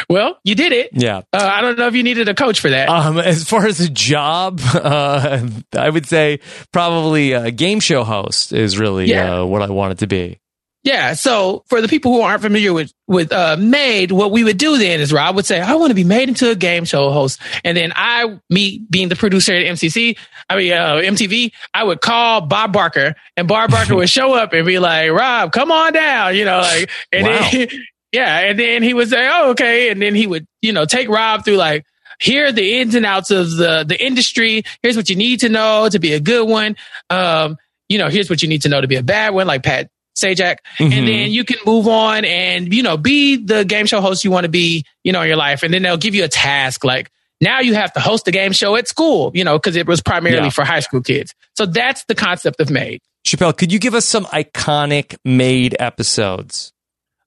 well, 0.10 0.39
you 0.44 0.56
did 0.56 0.71
it. 0.71 0.89
Yeah. 0.94 1.21
Uh, 1.31 1.50
I 1.51 1.62
don't 1.62 1.77
know 1.77 1.88
if 1.88 1.94
you 1.94 2.01
needed 2.01 2.27
a 2.27 2.33
coach 2.33 2.60
for 2.60 2.71
that. 2.71 2.89
Um, 2.89 3.19
as 3.19 3.44
far 3.44 3.68
as 3.68 3.80
a 3.80 3.89
job, 3.89 4.60
uh, 4.74 5.48
I 5.77 5.89
would 5.89 6.07
say 6.07 6.39
probably 6.71 7.33
a 7.33 7.51
game 7.51 7.80
show 7.80 8.04
host 8.04 8.51
is 8.51 8.80
really 8.80 9.06
yeah. 9.06 9.42
uh, 9.42 9.45
what 9.45 9.62
I 9.62 9.69
wanted 9.69 10.00
to 10.00 10.07
be. 10.07 10.39
Yeah. 10.83 11.13
So 11.13 11.63
for 11.68 11.81
the 11.81 11.88
people 11.88 12.12
who 12.12 12.21
aren't 12.21 12.41
familiar 12.41 12.74
with, 12.74 12.94
with, 13.07 13.31
uh, 13.31 13.56
made, 13.57 14.12
what 14.12 14.31
we 14.31 14.44
would 14.44 14.57
do 14.57 14.77
then 14.77 15.00
is 15.00 15.13
Rob 15.13 15.35
would 15.35 15.45
say, 15.45 15.62
I 15.62 15.75
want 15.75 15.91
to 15.91 15.95
be 15.95 16.03
made 16.03 16.27
into 16.27 16.51
a 16.51 16.56
game 16.56 16.83
show 16.83 17.09
host. 17.12 17.39
And 17.63 17.77
then 17.77 17.94
I, 17.95 18.38
me 18.50 18.85
being 18.89 19.07
the 19.07 19.15
producer 19.15 19.53
at 19.53 19.65
MCC, 19.65 20.17
I 20.50 20.57
mean, 20.57 20.74
uh, 20.74 20.96
MTV, 20.96 21.53
I 21.74 21.86
would 21.86 22.01
call 22.01 22.41
Bob 22.41 22.74
Barker 22.74 23.15
and 23.38 23.48
Bob 23.48 23.72
Barker 23.72 23.96
would 23.96 24.10
show 24.10 24.34
up 24.34 24.51
and 24.51 24.65
be 24.65 24.77
like, 24.77 25.10
Rob, 25.12 25.53
come 25.53 25.72
on 25.72 25.93
down, 25.93 26.36
you 26.36 26.43
know, 26.43 26.60
like, 26.60 26.89
and 27.13 27.27
wow. 27.27 27.50
then, 27.50 27.67
yeah. 28.12 28.39
And 28.39 28.60
then 28.60 28.84
he 28.84 28.93
would 28.93 29.10
say, 29.10 29.29
Oh, 29.31 29.51
okay. 29.51 29.89
And 29.89 30.01
then 30.01 30.15
he 30.15 30.27
would, 30.27 30.46
you 30.62 30.74
know, 30.74 30.86
take 30.86 31.07
Rob 31.07 31.46
through 31.46 31.57
like, 31.57 31.86
here 32.19 32.48
are 32.48 32.51
the 32.51 32.79
ins 32.79 32.93
and 32.93 33.05
outs 33.05 33.31
of 33.31 33.55
the, 33.55 33.86
the 33.88 34.05
industry. 34.05 34.63
Here's 34.81 34.98
what 34.98 35.10
you 35.10 35.15
need 35.15 35.39
to 35.41 35.50
know 35.50 35.88
to 35.89 36.00
be 36.00 36.13
a 36.13 36.19
good 36.19 36.48
one. 36.48 36.75
Um, 37.10 37.57
you 37.89 37.98
know, 37.98 38.10
here's 38.10 38.29
what 38.29 38.41
you 38.41 38.50
need 38.50 38.63
to 38.63 38.69
know 38.69 38.81
to 38.81 38.88
be 38.88 38.96
a 38.96 39.03
bad 39.03 39.34
one, 39.34 39.48
like 39.48 39.63
Pat 39.63 39.89
Sajak, 40.15 40.58
mm-hmm. 40.77 40.93
and 40.93 41.08
then 41.08 41.32
you 41.32 41.43
can 41.43 41.58
move 41.65 41.88
on 41.88 42.25
and, 42.25 42.74
you 42.74 42.84
know, 42.84 42.98
be 42.98 43.36
the 43.38 43.65
game 43.65 43.86
show 43.86 44.01
host 44.01 44.24
you 44.24 44.32
want 44.32 44.43
to 44.43 44.50
be, 44.50 44.86
you 45.03 45.12
know, 45.12 45.22
in 45.22 45.27
your 45.27 45.38
life. 45.38 45.63
And 45.63 45.74
then 45.74 45.82
they'll 45.82 45.98
give 45.98 46.15
you 46.15 46.24
a 46.24 46.27
task 46.27 46.84
like, 46.84 47.12
now 47.41 47.60
you 47.60 47.74
have 47.74 47.91
to 47.93 48.00
host 48.00 48.27
a 48.27 48.32
game 48.32 48.53
show 48.53 48.75
at 48.75 48.88
school, 48.88 49.32
you 49.34 49.43
know, 49.43 49.58
because 49.58 49.75
it 49.75 49.88
was 49.88 50.01
primarily 50.01 50.46
yeah. 50.46 50.50
for 50.50 50.63
high 50.63 50.79
school 50.79 51.01
kids. 51.01 51.34
So 51.55 51.65
that's 51.65 52.05
the 52.05 52.15
concept 52.15 52.62
of 52.62 52.70
Made. 52.70 53.01
Chappelle, 53.25 53.55
could 53.55 53.72
you 53.72 53.79
give 53.79 53.96
us 53.96 54.05
some 54.05 54.25
iconic 54.25 55.17
Made 55.25 55.75
episodes? 55.79 56.72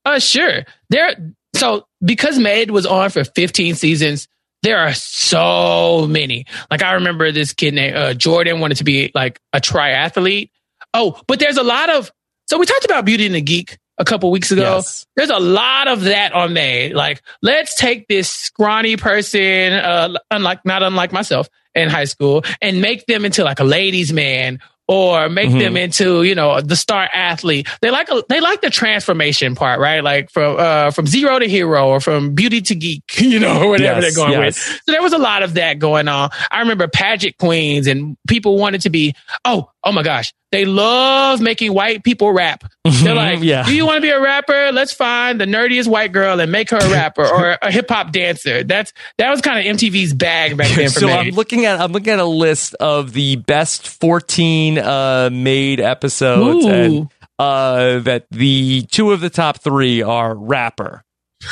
Uh, 0.04 0.18
sure. 0.18 0.64
There, 0.90 1.34
so 1.54 1.86
because 2.02 2.38
Made 2.38 2.70
was 2.70 2.86
on 2.86 3.10
for 3.10 3.24
15 3.24 3.74
seasons, 3.74 4.28
there 4.62 4.78
are 4.78 4.94
so 4.94 6.06
many. 6.08 6.46
Like 6.70 6.82
I 6.82 6.94
remember 6.94 7.30
this 7.30 7.52
kid 7.52 7.74
named 7.74 7.96
uh, 7.96 8.14
Jordan 8.14 8.60
wanted 8.60 8.78
to 8.78 8.84
be 8.84 9.10
like 9.14 9.40
a 9.52 9.60
triathlete. 9.60 10.50
Oh, 10.94 11.20
but 11.26 11.38
there's 11.38 11.56
a 11.56 11.62
lot 11.62 11.90
of 11.90 12.10
so 12.46 12.58
we 12.58 12.66
talked 12.66 12.84
about 12.84 13.04
Beauty 13.04 13.26
and 13.26 13.34
the 13.34 13.40
Geek 13.40 13.78
a 13.98 14.04
couple 14.04 14.30
weeks 14.30 14.50
ago. 14.50 14.76
Yes. 14.76 15.06
There's 15.16 15.30
a 15.30 15.38
lot 15.38 15.88
of 15.88 16.02
that 16.02 16.32
on 16.32 16.52
Made. 16.52 16.94
Like, 16.94 17.22
let's 17.42 17.74
take 17.76 18.08
this 18.08 18.28
scrawny 18.28 18.96
person, 18.96 19.72
uh, 19.72 20.14
unlike 20.30 20.64
not 20.64 20.82
unlike 20.82 21.12
myself 21.12 21.48
in 21.74 21.88
high 21.88 22.04
school, 22.04 22.44
and 22.60 22.80
make 22.80 23.06
them 23.06 23.24
into 23.24 23.44
like 23.44 23.60
a 23.60 23.64
ladies' 23.64 24.12
man 24.12 24.60
or 24.88 25.28
make 25.28 25.48
mm-hmm. 25.48 25.58
them 25.58 25.76
into 25.76 26.22
you 26.22 26.34
know 26.34 26.60
the 26.60 26.76
star 26.76 27.08
athlete. 27.12 27.68
They 27.80 27.90
like 27.90 28.08
a, 28.10 28.22
they 28.28 28.40
like 28.40 28.60
the 28.60 28.70
transformation 28.70 29.54
part, 29.54 29.80
right? 29.80 30.02
Like 30.02 30.30
from 30.30 30.56
uh, 30.58 30.90
from 30.90 31.06
zero 31.06 31.38
to 31.38 31.48
hero 31.48 31.88
or 31.88 32.00
from 32.00 32.34
beauty 32.34 32.60
to 32.62 32.74
geek, 32.74 33.02
you 33.20 33.40
know, 33.40 33.68
whatever 33.68 34.00
yes, 34.00 34.14
they're 34.14 34.24
going 34.24 34.40
yes. 34.40 34.56
with. 34.56 34.80
So 34.86 34.92
there 34.92 35.02
was 35.02 35.12
a 35.12 35.18
lot 35.18 35.42
of 35.42 35.54
that 35.54 35.78
going 35.78 36.08
on. 36.08 36.30
I 36.50 36.60
remember 36.60 36.88
pageant 36.88 37.38
queens 37.38 37.86
and 37.86 38.16
people 38.28 38.58
wanted 38.58 38.82
to 38.82 38.90
be. 38.90 39.14
Oh, 39.44 39.70
oh 39.86 39.92
my 39.92 40.02
gosh, 40.02 40.32
they 40.52 40.64
love 40.64 41.40
making 41.40 41.72
white 41.72 42.02
people 42.04 42.32
rap. 42.32 42.64
They're 42.84 43.14
like, 43.14 43.40
Yeah. 43.42 43.64
do 43.64 43.74
you 43.74 43.86
want 43.86 43.98
to 43.98 44.00
be 44.02 44.10
a 44.10 44.20
rapper? 44.20 44.72
Let's 44.72 44.92
find 44.92 45.40
the 45.40 45.44
nerdiest 45.44 45.86
white 45.88 46.12
girl 46.12 46.40
and 46.40 46.50
make 46.52 46.70
her 46.70 46.76
a 46.78 46.90
rapper 46.90 47.26
or 47.26 47.56
a 47.62 47.70
hip 47.70 47.88
hop 47.88 48.12
dancer. 48.12 48.64
That's 48.64 48.92
that 49.18 49.30
was 49.30 49.40
kind 49.40 49.58
of 49.58 49.76
MTV's 49.76 50.12
bag 50.12 50.56
back 50.56 50.74
then 50.74 50.90
for 50.90 51.00
so 51.00 51.06
me. 51.06 51.12
I'm 51.12 51.28
looking 51.30 51.64
at 51.64 51.80
I'm 51.80 51.92
looking 51.92 52.12
at 52.12 52.18
a 52.18 52.24
list 52.24 52.74
of 52.74 53.12
the 53.12 53.36
best 53.36 53.88
14 53.88 54.78
uh, 54.78 55.30
made 55.32 55.80
episodes, 55.80 56.64
Ooh. 56.66 56.68
and 56.70 57.08
uh, 57.38 58.00
that 58.00 58.26
the 58.30 58.82
two 58.90 59.12
of 59.12 59.20
the 59.20 59.30
top 59.30 59.60
three 59.60 60.02
are 60.02 60.34
rapper. 60.34 61.02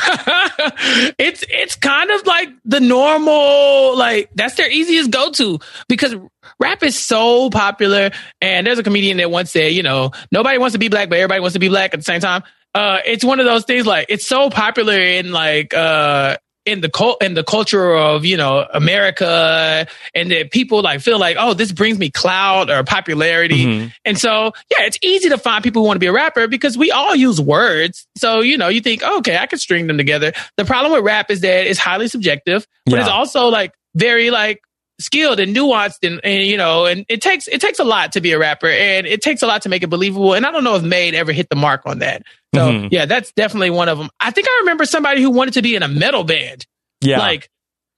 it's 1.18 1.44
it's 1.48 1.76
kind 1.76 2.10
of 2.10 2.26
like 2.26 2.48
the 2.64 2.80
normal 2.80 3.96
like 3.96 4.30
that's 4.34 4.54
their 4.54 4.70
easiest 4.70 5.10
go 5.10 5.30
to 5.30 5.58
because 5.88 6.14
rap 6.58 6.82
is 6.82 6.98
so 6.98 7.50
popular. 7.50 8.10
And 8.40 8.66
there's 8.66 8.78
a 8.78 8.82
comedian 8.82 9.18
that 9.18 9.30
once 9.30 9.50
said 9.50 9.72
you 9.72 9.82
know 9.82 10.12
nobody 10.32 10.58
wants 10.58 10.72
to 10.72 10.78
be 10.78 10.88
black 10.88 11.10
but 11.10 11.18
everybody 11.18 11.40
wants 11.40 11.52
to 11.52 11.60
be 11.60 11.68
black 11.68 11.92
at 11.92 12.00
the 12.00 12.04
same 12.04 12.20
time. 12.20 12.42
Uh 12.74 13.00
it's 13.04 13.24
one 13.24 13.40
of 13.40 13.46
those 13.46 13.64
things 13.64 13.86
like 13.86 14.06
it's 14.08 14.26
so 14.26 14.48
popular 14.48 14.98
in 14.98 15.32
like 15.32 15.74
uh 15.74 16.38
in 16.66 16.80
the 16.80 16.88
cult 16.88 17.22
in 17.22 17.34
the 17.34 17.44
culture 17.44 17.94
of 17.94 18.24
you 18.24 18.36
know 18.36 18.66
America, 18.72 19.86
and 20.14 20.30
that 20.30 20.50
people 20.50 20.82
like 20.82 21.00
feel 21.00 21.18
like, 21.18 21.36
oh, 21.38 21.54
this 21.54 21.72
brings 21.72 21.98
me 21.98 22.10
clout 22.10 22.70
or 22.70 22.82
popularity, 22.84 23.64
Mhm. 23.64 23.92
and 24.04 24.18
so 24.18 24.52
yeah, 24.70 24.86
it's 24.86 24.98
easy 25.02 25.28
to 25.28 25.38
find 25.38 25.62
people 25.62 25.82
who 25.82 25.86
want 25.86 25.96
to 25.96 26.00
be 26.00 26.06
a 26.06 26.12
rapper 26.12 26.48
because 26.48 26.76
we 26.78 26.90
all 26.90 27.14
use 27.14 27.40
words. 27.40 28.06
So 28.16 28.40
you 28.40 28.56
know, 28.56 28.68
you 28.68 28.80
think, 28.80 29.02
oh, 29.04 29.18
okay, 29.18 29.36
I 29.36 29.46
can 29.46 29.58
string 29.58 29.86
them 29.86 29.98
together. 29.98 30.32
The 30.56 30.64
problem 30.64 30.92
with 30.92 31.04
rap 31.04 31.30
is 31.30 31.40
that 31.42 31.66
it's 31.66 31.78
highly 31.78 32.08
subjective, 32.08 32.66
but 32.86 32.98
it's 32.98 33.08
also 33.08 33.48
like 33.48 33.72
very 33.94 34.30
like 34.30 34.60
skilled 35.00 35.40
and 35.40 35.54
nuanced 35.56 36.06
and, 36.06 36.20
and 36.24 36.44
you 36.46 36.56
know 36.56 36.86
and 36.86 37.04
it 37.08 37.20
takes 37.20 37.48
it 37.48 37.60
takes 37.60 37.78
a 37.78 37.84
lot 37.84 38.12
to 38.12 38.20
be 38.20 38.32
a 38.32 38.38
rapper 38.38 38.68
and 38.68 39.06
it 39.06 39.20
takes 39.22 39.42
a 39.42 39.46
lot 39.46 39.62
to 39.62 39.68
make 39.68 39.82
it 39.82 39.88
believable. 39.88 40.34
And 40.34 40.46
i 40.46 40.50
don't 40.52 40.64
know 40.64 40.76
if 40.76 40.82
made 40.82 41.14
ever 41.14 41.32
hit 41.32 41.48
the 41.48 41.56
mark 41.56 41.82
on 41.86 41.98
that. 41.98 42.22
So 42.54 42.70
Mhm. 42.70 42.88
yeah 42.92 43.04
that's 43.06 43.32
definitely 43.32 43.70
one 43.70 43.88
of 43.88 43.98
them 43.98 44.08
i 44.20 44.30
think 44.30 44.46
i 44.48 44.58
remember 44.60 44.84
somebody 44.84 45.20
who 45.22 45.30
wanted 45.30 45.54
to 45.54 45.62
be 45.62 45.74
in 45.74 45.82
a 45.82 45.88
metal 45.88 46.22
band. 46.24 46.64
Yeah, 47.00 47.18
like 47.18 47.50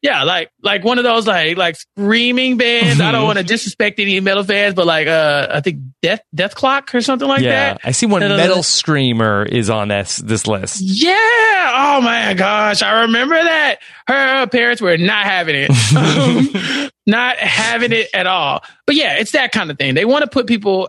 yeah 0.07 0.23
like 0.23 0.51
like 0.63 0.85
one 0.85 0.99
of 0.99 1.05
those 1.05 1.27
like 1.27 1.57
like 1.57 1.77
screaming 1.77 2.57
bands 2.57 3.01
i 3.01 3.11
don't 3.13 3.23
Mhm. 3.23 3.27
want 3.27 3.39
to 3.39 3.45
disrespect 3.45 3.99
any 3.99 4.21
metal 4.21 4.45
fans 4.45 4.75
but 4.75 4.87
like 4.87 5.07
uh 5.09 5.49
i 5.51 5.61
think 5.61 5.81
death 6.03 6.21
Dethklok 6.35 6.95
or 6.95 7.01
something 7.01 7.27
like 7.29 7.41
yeah. 7.43 7.75
that 7.75 7.81
I 7.85 7.91
see 7.91 8.07
one 8.07 8.21
metal 8.21 8.63
screamer 8.63 9.45
is 9.45 9.69
on 9.71 9.89
this 9.89 10.19
this 10.19 10.47
list. 10.47 10.81
yeah 10.81 11.73
oh 11.77 12.01
my 12.03 12.35
gosh 12.35 12.83
i 12.83 13.03
remember 13.03 13.35
that 13.35 13.77
her 14.09 14.47
parents 14.47 14.81
were 14.81 14.97
not 14.97 15.25
having 15.25 15.57
it 15.57 15.71
Um, 15.97 16.91
not 17.07 17.37
having 17.39 17.93
it 17.93 18.09
at 18.15 18.27
all 18.27 18.63
but 18.87 18.95
yeah 18.97 19.15
it's 19.19 19.33
that 19.33 19.53
kind 19.53 19.71
of 19.71 19.79
thing 19.79 19.95
they 19.95 20.05
want 20.05 20.23
to 20.25 20.31
put 20.31 20.47
people 20.47 20.89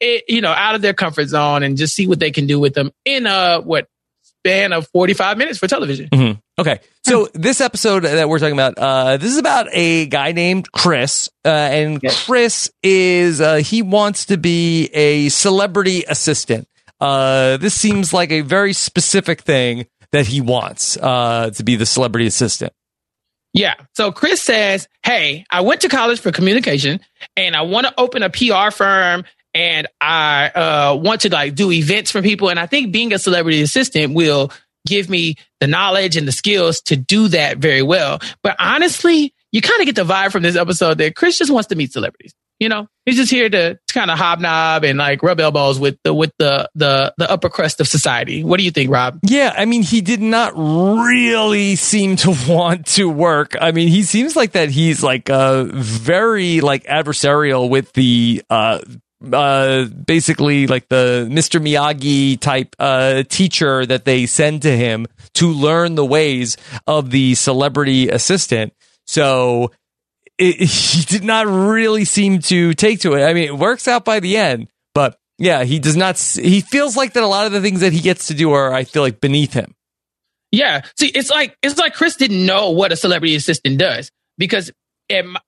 eh, 0.00 0.20
you 0.28 0.40
know 0.40 0.50
out 0.52 0.74
of 0.74 0.82
their 0.82 0.92
comfort 0.94 1.26
zone 1.28 1.62
and 1.62 1.76
just 1.76 1.94
see 1.94 2.06
what 2.06 2.18
they 2.20 2.30
can 2.30 2.46
do 2.46 2.58
with 2.60 2.74
them 2.74 2.90
in 3.04 3.26
a 3.26 3.60
what 3.60 3.86
span 4.22 4.72
of 4.72 4.88
45 4.88 5.38
minutes 5.38 5.58
for 5.58 5.68
television 5.68 6.08
Mhm. 6.10 6.40
Okay, 6.58 6.80
so 7.02 7.28
this 7.32 7.62
episode 7.62 8.00
that 8.04 8.28
we're 8.28 8.38
talking 8.38 8.52
about, 8.52 8.76
uh, 8.76 9.16
this 9.16 9.32
is 9.32 9.38
about 9.38 9.68
a 9.72 10.06
guy 10.06 10.32
named 10.32 10.70
Chris, 10.70 11.30
uh, 11.44 11.48
and 11.48 12.02
Chris 12.26 12.70
is 12.82 13.40
uh, 13.40 13.56
he 13.56 13.80
wants 13.80 14.26
to 14.26 14.36
be 14.36 14.86
a 14.92 15.30
celebrity 15.30 16.04
assistant. 16.06 16.68
Uh, 17.00 17.56
this 17.56 17.74
seems 17.74 18.12
like 18.12 18.30
a 18.30 18.42
very 18.42 18.74
specific 18.74 19.40
thing 19.40 19.86
that 20.12 20.26
he 20.26 20.40
wants 20.40 20.96
uh, 20.98 21.50
to 21.50 21.64
be 21.64 21.74
the 21.74 21.86
celebrity 21.86 22.26
assistant. 22.26 22.72
Yeah. 23.52 23.74
So 23.94 24.12
Chris 24.12 24.42
says, 24.42 24.88
Hey, 25.02 25.44
I 25.50 25.62
went 25.62 25.82
to 25.82 25.88
college 25.88 26.20
for 26.20 26.32
communication 26.32 27.00
and 27.36 27.56
I 27.56 27.62
want 27.62 27.86
to 27.86 27.94
open 27.98 28.22
a 28.22 28.30
PR 28.30 28.70
firm 28.70 29.24
and 29.52 29.88
I 30.00 30.48
uh, 30.48 30.96
want 30.96 31.22
to 31.22 31.30
like 31.30 31.54
do 31.54 31.70
events 31.70 32.10
for 32.10 32.22
people. 32.22 32.48
And 32.48 32.58
I 32.58 32.66
think 32.66 32.92
being 32.92 33.12
a 33.12 33.18
celebrity 33.18 33.60
assistant 33.62 34.14
will 34.14 34.50
give 34.86 35.08
me 35.08 35.36
the 35.60 35.66
knowledge 35.66 36.16
and 36.16 36.26
the 36.26 36.32
skills 36.32 36.80
to 36.82 36.96
do 36.96 37.28
that 37.28 37.58
very 37.58 37.82
well. 37.82 38.20
But 38.42 38.56
honestly, 38.58 39.34
you 39.52 39.60
kind 39.60 39.80
of 39.80 39.86
get 39.86 39.96
the 39.96 40.04
vibe 40.04 40.32
from 40.32 40.42
this 40.42 40.56
episode 40.56 40.98
that 40.98 41.14
Chris 41.14 41.38
just 41.38 41.52
wants 41.52 41.68
to 41.68 41.76
meet 41.76 41.92
celebrities. 41.92 42.34
You 42.58 42.68
know, 42.68 42.86
he's 43.04 43.16
just 43.16 43.30
here 43.30 43.48
to, 43.48 43.74
to 43.74 43.94
kind 43.94 44.08
of 44.08 44.16
hobnob 44.16 44.84
and 44.84 44.96
like 44.96 45.24
rub 45.24 45.40
elbows 45.40 45.80
with 45.80 45.98
the 46.04 46.14
with 46.14 46.30
the 46.38 46.70
the 46.76 47.12
the 47.18 47.28
upper 47.28 47.48
crust 47.48 47.80
of 47.80 47.88
society. 47.88 48.44
What 48.44 48.58
do 48.58 48.64
you 48.64 48.70
think, 48.70 48.88
Rob? 48.88 49.18
Yeah, 49.24 49.52
I 49.56 49.64
mean, 49.64 49.82
he 49.82 50.00
did 50.00 50.20
not 50.20 50.56
really 50.56 51.74
seem 51.74 52.14
to 52.16 52.32
want 52.48 52.86
to 52.88 53.08
work. 53.08 53.56
I 53.60 53.72
mean, 53.72 53.88
he 53.88 54.04
seems 54.04 54.36
like 54.36 54.52
that 54.52 54.70
he's 54.70 55.02
like 55.02 55.28
uh 55.28 55.64
very 55.72 56.60
like 56.60 56.84
adversarial 56.84 57.68
with 57.68 57.92
the 57.94 58.44
uh 58.48 58.78
uh 59.32 59.84
basically 59.84 60.66
like 60.66 60.88
the 60.88 61.28
Mr. 61.30 61.60
Miyagi 61.60 62.38
type 62.40 62.74
uh 62.78 63.22
teacher 63.28 63.86
that 63.86 64.04
they 64.04 64.26
send 64.26 64.62
to 64.62 64.76
him 64.76 65.06
to 65.34 65.48
learn 65.48 65.94
the 65.94 66.04
ways 66.04 66.56
of 66.86 67.10
the 67.10 67.34
celebrity 67.34 68.08
assistant. 68.08 68.72
So 69.06 69.70
it, 70.38 70.56
he 70.68 71.04
did 71.04 71.24
not 71.24 71.46
really 71.46 72.04
seem 72.04 72.40
to 72.40 72.74
take 72.74 73.00
to 73.00 73.14
it. 73.14 73.24
I 73.24 73.32
mean, 73.34 73.44
it 73.44 73.58
works 73.58 73.88
out 73.88 74.04
by 74.04 74.20
the 74.20 74.36
end, 74.36 74.68
but 74.94 75.18
yeah, 75.38 75.64
he 75.64 75.78
does 75.78 75.96
not. 75.96 76.18
He 76.18 76.60
feels 76.60 76.96
like 76.96 77.14
that 77.14 77.22
a 77.22 77.26
lot 77.26 77.46
of 77.46 77.52
the 77.52 77.60
things 77.60 77.80
that 77.80 77.92
he 77.92 78.00
gets 78.00 78.28
to 78.28 78.34
do 78.34 78.52
are, 78.52 78.72
I 78.72 78.84
feel 78.84 79.02
like, 79.02 79.20
beneath 79.20 79.52
him. 79.52 79.74
Yeah. 80.52 80.82
See, 80.98 81.08
it's 81.08 81.30
like 81.30 81.56
it's 81.62 81.78
like 81.78 81.94
Chris 81.94 82.16
didn't 82.16 82.44
know 82.44 82.70
what 82.70 82.92
a 82.92 82.96
celebrity 82.96 83.34
assistant 83.34 83.78
does 83.78 84.10
because 84.38 84.70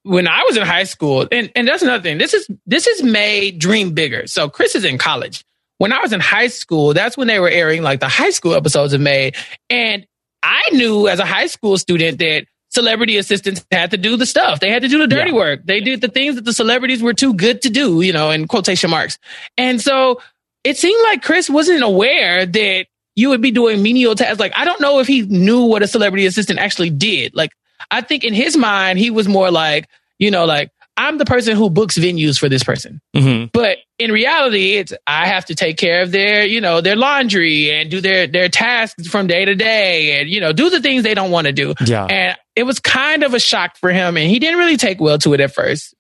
when 0.02 0.28
I 0.28 0.42
was 0.44 0.56
in 0.56 0.62
high 0.66 0.85
school, 0.85 1.26
and, 1.30 1.50
and 1.56 1.66
that's 1.66 1.83
another 1.83 2.02
thing. 2.02 2.18
This 2.18 2.35
is 2.35 2.49
this 2.66 2.87
is 2.87 3.02
made 3.02 3.59
dream 3.59 3.92
bigger. 3.92 4.26
So 4.26 4.49
Chris 4.49 4.75
is 4.75 4.85
in 4.85 4.99
college. 4.99 5.44
When 5.78 5.92
I 5.92 6.00
was 6.00 6.12
in 6.12 6.21
high 6.21 6.47
school, 6.49 6.94
that's 6.94 7.16
when 7.16 7.26
they 7.26 7.40
were 7.40 7.49
airing 7.49 7.83
like 7.83 8.00
the 8.00 8.09
high 8.09 8.30
school 8.30 8.54
episodes 8.54 8.92
of 8.92 9.00
Made, 9.00 9.37
and 9.71 10.06
I 10.42 10.62
knew 10.73 11.09
as 11.09 11.18
a 11.18 11.25
high 11.26 11.47
school 11.47 11.78
student 11.78 12.18
that 12.18 12.47
celebrity 12.71 13.16
assistants 13.16 13.64
had 13.71 13.92
to 13.92 13.97
do 13.97 14.16
the 14.16 14.26
stuff. 14.26 14.61
They 14.61 14.71
had 14.71 14.83
to 14.83 14.88
do 14.88 14.99
the 14.99 15.06
dirty 15.06 15.30
Yeah. 15.30 15.37
work. 15.37 15.61
They 15.64 15.80
did 15.80 16.00
the 16.00 16.09
things 16.09 16.35
that 16.35 16.44
the 16.44 16.52
celebrities 16.52 17.02
were 17.02 17.14
too 17.14 17.33
good 17.35 17.62
to 17.62 17.71
do, 17.71 18.00
you 18.00 18.12
know, 18.12 18.30
in 18.30 18.47
quotation 18.49 18.90
marks. 18.90 19.18
And 19.56 19.80
so 19.80 20.21
it 20.64 20.76
seemed 20.76 21.00
like 21.04 21.23
Chris 21.23 21.49
wasn't 21.49 21.83
aware 21.85 22.44
that 22.47 22.87
you 23.14 23.28
would 23.28 23.40
be 23.40 23.52
doing 23.52 23.80
menial 23.80 24.16
tasks. 24.16 24.40
Like, 24.40 24.52
I 24.56 24.64
don't 24.64 24.80
know 24.80 24.99
if 24.99 25.06
he 25.06 25.23
knew 25.23 25.64
what 25.66 25.83
a 25.85 25.87
celebrity 25.87 26.26
assistant 26.26 26.59
actually 26.59 26.90
did. 26.90 27.33
Like, 27.35 27.50
I 27.91 28.00
think 28.00 28.25
in 28.25 28.35
his 28.35 28.57
mind, 28.57 28.99
he 28.99 29.11
was 29.11 29.29
more 29.29 29.50
like, 29.50 29.88
you 30.19 30.31
know, 30.31 30.45
like, 30.45 30.71
I'm 30.97 31.19
the 31.19 31.25
person 31.25 31.57
who 31.57 31.71
books 31.71 31.99
venues 31.99 32.38
for 32.38 32.49
this 32.49 32.62
person. 32.62 33.00
Mm-hmm. 33.17 33.47
But 33.53 33.79
in 33.99 34.12
reality, 34.12 34.75
it's 34.75 34.93
I 35.07 35.26
have 35.26 35.45
to 35.47 35.55
take 35.55 35.76
care 35.76 36.03
of 36.03 36.12
their, 36.12 36.45
you 36.45 36.61
know, 36.61 36.81
their 36.81 36.97
laundry 36.97 37.73
and 37.73 37.91
do 37.91 38.00
their 38.00 38.26
their 38.26 38.49
tasks 38.49 39.09
from 39.09 39.26
day 39.26 39.45
to 39.45 39.55
day 39.55 40.21
and, 40.21 40.29
you 40.29 40.41
know, 40.41 40.53
do 40.53 40.71
the 40.71 40.81
things 40.81 41.03
they 41.03 41.14
don't 41.14 41.33
want 41.33 41.47
to 41.47 41.53
do. 41.53 41.75
Yeah. 41.85 42.05
And 42.05 42.38
it 42.55 42.62
was 42.62 42.79
kind 42.79 43.25
of 43.25 43.35
a 43.35 43.41
shock 43.41 43.76
for 43.76 43.91
him 43.91 44.17
and 44.17 44.31
he 44.31 44.38
didn't 44.38 44.59
really 44.59 44.76
take 44.76 45.00
well 45.00 45.19
to 45.19 45.35
it 45.35 45.41
at 45.41 45.53
first. 45.53 45.95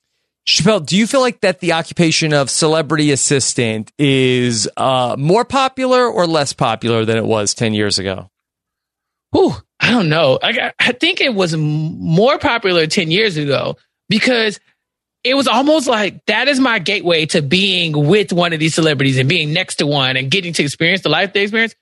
Chappelle, 0.46 0.84
do 0.84 0.96
you 0.96 1.06
feel 1.06 1.20
like 1.20 1.40
that 1.40 1.60
the 1.60 1.72
occupation 1.72 2.34
of 2.34 2.50
celebrity 2.50 3.10
assistant 3.10 3.90
is 3.98 4.68
uh, 4.76 5.16
more 5.18 5.44
popular 5.44 6.06
or 6.06 6.26
less 6.26 6.52
popular 6.52 7.04
than 7.06 7.16
it 7.16 7.24
was 7.24 7.54
10 7.54 7.72
years 7.72 7.98
ago? 7.98 8.30
Whew, 9.32 9.54
I 9.84 9.90
don't 9.90 10.08
know. 10.08 10.38
I, 10.42 10.72
I 10.78 10.92
think 10.92 11.20
it 11.20 11.34
was 11.34 11.54
more 11.54 12.38
popular 12.38 12.86
10 12.86 13.10
years 13.10 13.36
ago 13.36 13.76
because 14.08 14.58
it 15.24 15.34
was 15.34 15.46
almost 15.46 15.86
like 15.86 16.24
that 16.26 16.48
is 16.48 16.58
my 16.58 16.78
gateway 16.78 17.26
to 17.26 17.42
being 17.42 17.92
with 18.08 18.32
one 18.32 18.54
of 18.54 18.60
these 18.60 18.74
celebrities 18.74 19.18
and 19.18 19.28
being 19.28 19.52
next 19.52 19.76
to 19.76 19.86
one 19.86 20.16
and 20.16 20.30
getting 20.30 20.54
to 20.54 20.62
experience 20.62 21.02
the 21.02 21.10
life 21.10 21.34
they 21.34 21.42
experience. 21.42 21.74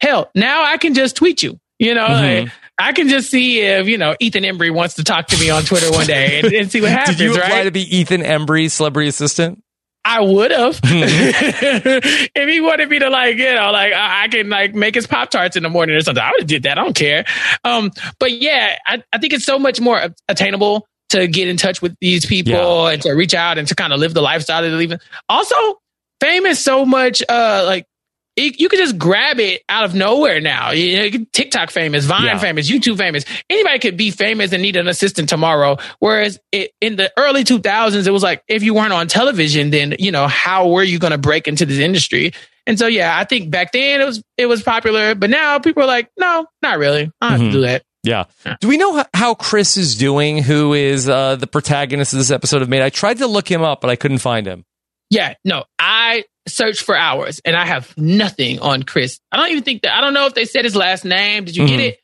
Hell, 0.00 0.30
now 0.34 0.64
I 0.64 0.78
can 0.78 0.94
just 0.94 1.14
tweet 1.16 1.42
you. 1.42 1.58
You 1.78 1.94
know, 1.94 2.06
Mhm. 2.06 2.44
like, 2.44 2.52
I 2.78 2.92
can 2.92 3.08
just 3.08 3.30
see 3.30 3.60
if, 3.60 3.86
you 3.86 3.98
know, 3.98 4.16
Ethan 4.18 4.44
Embry 4.44 4.72
wants 4.72 4.94
to 4.94 5.04
talk 5.04 5.26
to 5.28 5.38
me 5.38 5.50
on 5.50 5.62
Twitter 5.64 5.90
one 5.92 6.06
day 6.06 6.40
and, 6.40 6.52
and 6.54 6.70
see 6.72 6.80
what 6.80 6.90
happens, 6.90 7.16
Did 7.18 7.24
you 7.24 7.34
apply 7.34 7.48
right? 7.50 7.64
to 7.64 7.70
be 7.70 7.82
Ethan 7.98 8.22
Embry's 8.22 8.72
celebrity 8.72 9.08
assistant? 9.08 9.62
I 10.04 10.20
would 10.20 10.50
have. 10.50 10.80
if 10.84 12.48
he 12.48 12.60
wanted 12.60 12.88
me 12.88 12.98
to 12.98 13.08
like, 13.08 13.36
you 13.36 13.54
know, 13.54 13.70
like 13.70 13.92
I, 13.92 14.24
I 14.24 14.28
can 14.28 14.48
like 14.48 14.74
make 14.74 14.94
his 14.94 15.06
Pop 15.06 15.30
Tarts 15.30 15.56
in 15.56 15.62
the 15.62 15.70
morning 15.70 15.94
or 15.96 16.00
something, 16.00 16.22
I 16.22 16.30
would 16.30 16.40
have 16.40 16.48
did 16.48 16.64
that. 16.64 16.78
I 16.78 16.84
don't 16.84 16.96
care. 16.96 17.24
Um, 17.64 17.92
but 18.18 18.32
yeah, 18.32 18.76
I, 18.86 19.02
I 19.12 19.18
think 19.18 19.32
it's 19.32 19.44
so 19.44 19.58
much 19.58 19.80
more 19.80 20.08
attainable 20.28 20.86
to 21.10 21.28
get 21.28 21.46
in 21.46 21.56
touch 21.56 21.82
with 21.82 21.94
these 22.00 22.26
people 22.26 22.86
and 22.86 23.02
to 23.02 23.12
reach 23.12 23.34
out 23.34 23.58
and 23.58 23.68
to 23.68 23.74
kind 23.74 23.92
of 23.92 24.00
live 24.00 24.14
the 24.14 24.22
lifestyle 24.22 24.62
that 24.62 24.68
they're 24.68 24.78
living. 24.78 24.98
Also, 25.28 25.54
fame 26.20 26.46
is 26.46 26.58
so 26.58 26.86
much 26.86 27.22
uh 27.28 27.62
like 27.66 27.86
it, 28.36 28.58
you 28.60 28.68
can 28.68 28.78
just 28.78 28.96
grab 28.98 29.38
it 29.38 29.62
out 29.68 29.84
of 29.84 29.94
nowhere 29.94 30.40
now. 30.40 30.70
You 30.70 31.10
know, 31.18 31.24
TikTok 31.32 31.70
famous, 31.70 32.04
Vine 32.06 32.24
Yeah. 32.24 32.38
famous, 32.38 32.70
YouTube 32.70 32.96
famous. 32.96 33.24
Anybody 33.50 33.78
could 33.78 33.96
be 33.96 34.10
famous 34.10 34.52
and 34.52 34.62
need 34.62 34.76
an 34.76 34.88
assistant 34.88 35.28
tomorrow. 35.28 35.76
Whereas 35.98 36.38
it, 36.50 36.70
in 36.80 36.96
the 36.96 37.12
early 37.18 37.44
2000s, 37.44 38.06
it 38.06 38.10
was 38.10 38.22
like 38.22 38.42
if 38.48 38.62
you 38.62 38.74
weren't 38.74 38.92
on 38.92 39.06
television, 39.08 39.70
then 39.70 39.94
you 39.98 40.10
know 40.12 40.26
how 40.28 40.68
were 40.68 40.82
you 40.82 40.98
going 40.98 41.10
to 41.12 41.18
break 41.18 41.46
into 41.46 41.66
this 41.66 41.78
industry? 41.78 42.32
And 42.66 42.78
so 42.78 42.86
yeah, 42.86 43.18
I 43.18 43.24
think 43.24 43.50
back 43.50 43.72
then 43.72 44.00
it 44.00 44.04
was 44.04 44.22
it 44.38 44.46
was 44.46 44.62
popular, 44.62 45.14
but 45.14 45.28
now 45.30 45.58
people 45.58 45.82
are 45.82 45.86
like, 45.86 46.08
no, 46.18 46.46
not 46.62 46.78
really. 46.78 47.10
I 47.20 47.28
don't 47.28 47.32
have 47.32 47.40
Mhm. 47.40 47.46
to 47.48 47.52
do 47.52 47.60
that. 47.62 47.82
Yeah. 48.04 48.24
Do 48.60 48.66
we 48.68 48.78
know 48.78 49.04
how 49.14 49.34
Chris 49.34 49.76
is 49.76 49.96
doing, 49.96 50.38
who 50.42 50.72
is 50.72 51.08
uh, 51.08 51.36
the 51.36 51.46
protagonist 51.46 52.12
of 52.12 52.18
this 52.18 52.30
episode 52.32 52.60
of 52.62 52.68
Made? 52.68 52.82
I 52.82 52.88
tried 52.88 53.18
to 53.18 53.26
look 53.28 53.48
him 53.48 53.62
up, 53.62 53.80
but 53.80 53.90
I 53.90 53.96
couldn't 53.96 54.18
find 54.18 54.44
him. 54.46 54.64
Yeah, 55.12 55.34
no, 55.44 55.64
I 55.78 56.24
searched 56.48 56.82
for 56.82 56.96
hours 56.96 57.40
and 57.44 57.54
I 57.54 57.66
have 57.66 57.92
nothing 57.98 58.58
on 58.60 58.82
Chris. 58.82 59.20
I 59.30 59.36
don't 59.36 59.50
even 59.50 59.62
think 59.62 59.82
that, 59.82 59.94
I 59.96 60.00
don't 60.00 60.14
know 60.14 60.26
if 60.26 60.32
they 60.34 60.46
said 60.46 60.64
his 60.64 60.74
last 60.74 61.04
name. 61.04 61.44
Did 61.44 61.54
you 61.54 61.64
Mm-hmm. 61.64 61.76
get 61.76 61.80
it? 61.80 61.98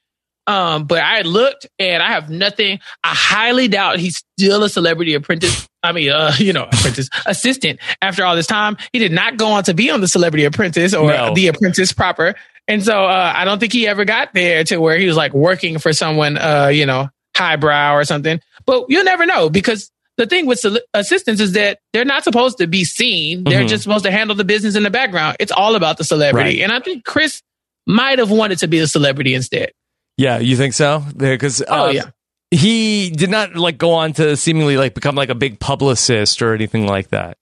Um, 0.46 0.84
but 0.84 1.02
I 1.02 1.22
looked 1.22 1.66
and 1.78 2.02
I 2.02 2.08
have 2.12 2.28
nothing. 2.30 2.80
I 3.04 3.14
highly 3.14 3.68
doubt 3.68 3.98
he's 3.98 4.22
still 4.38 4.62
a 4.64 4.68
celebrity 4.68 5.14
apprentice. 5.14 5.66
I 5.82 5.92
mean, 5.92 6.10
uh, 6.10 6.32
you 6.38 6.52
know, 6.52 6.64
apprentice 6.64 7.08
assistant 7.26 7.80
after 8.02 8.24
all 8.24 8.36
this 8.36 8.46
time. 8.46 8.76
He 8.92 8.98
did 8.98 9.12
not 9.12 9.36
go 9.38 9.48
on 9.52 9.64
to 9.64 9.74
be 9.74 9.90
on 9.90 10.00
the 10.02 10.08
celebrity 10.08 10.44
apprentice 10.44 10.92
or 10.94 11.08
No. 11.10 11.34
the 11.34 11.48
apprentice 11.48 11.92
proper. 11.92 12.34
And 12.66 12.84
so, 12.84 13.04
uh, 13.06 13.32
I 13.34 13.44
don't 13.46 13.58
think 13.58 13.72
he 13.72 13.86
ever 13.88 14.04
got 14.04 14.34
there 14.34 14.64
to 14.64 14.76
where 14.78 14.98
he 14.98 15.06
was 15.06 15.16
like 15.16 15.32
working 15.32 15.78
for 15.78 15.92
someone, 15.94 16.36
uh, 16.38 16.68
you 16.68 16.84
know, 16.84 17.08
highbrow 17.36 17.94
or 17.94 18.04
something. 18.04 18.40
But 18.66 18.86
you'll 18.90 19.04
never 19.04 19.24
know 19.26 19.48
because 19.50 19.90
the 20.18 20.26
thing 20.26 20.44
with 20.44 20.62
assistants 20.92 21.40
is 21.40 21.52
that 21.52 21.78
they're 21.94 22.04
not 22.04 22.24
supposed 22.24 22.58
to 22.58 22.66
be 22.66 22.84
seen. 22.84 23.44
They're 23.44 23.64
Mhm. 23.64 23.68
just 23.68 23.84
supposed 23.84 24.04
to 24.04 24.10
handle 24.10 24.36
the 24.36 24.44
business 24.44 24.76
in 24.76 24.82
the 24.82 24.90
background. 24.90 25.38
It's 25.40 25.52
all 25.52 25.74
about 25.76 25.96
the 25.96 26.04
celebrity. 26.04 26.56
Right. 26.58 26.62
And 26.62 26.70
I 26.72 26.80
think 26.80 27.04
Chris 27.04 27.40
might 27.86 28.18
have 28.18 28.30
wanted 28.30 28.58
to 28.58 28.68
be 28.68 28.80
a 28.80 28.86
celebrity 28.86 29.32
instead. 29.32 29.70
Yeah, 30.18 30.38
you 30.38 30.56
think 30.56 30.74
so? 30.74 31.02
Because 31.16 31.62
Oh, 31.66 31.88
yeah. 31.90 32.10
he 32.50 33.08
did 33.10 33.30
not 33.30 33.54
like 33.56 33.78
go 33.78 33.92
on 33.92 34.12
to 34.14 34.36
seemingly 34.36 34.76
like 34.76 34.92
become 34.94 35.14
like 35.14 35.30
a 35.30 35.34
big 35.34 35.58
publicist 35.60 36.42
or 36.42 36.52
anything 36.54 36.86
like 36.86 37.08
that. 37.10 37.36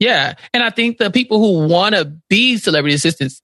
Yeah. 0.00 0.34
And 0.52 0.62
I 0.62 0.70
think 0.70 0.98
the 0.98 1.10
people 1.10 1.38
who 1.38 1.68
want 1.68 1.94
to 1.94 2.12
be 2.28 2.56
celebrity 2.56 2.94
assistants 2.94 3.40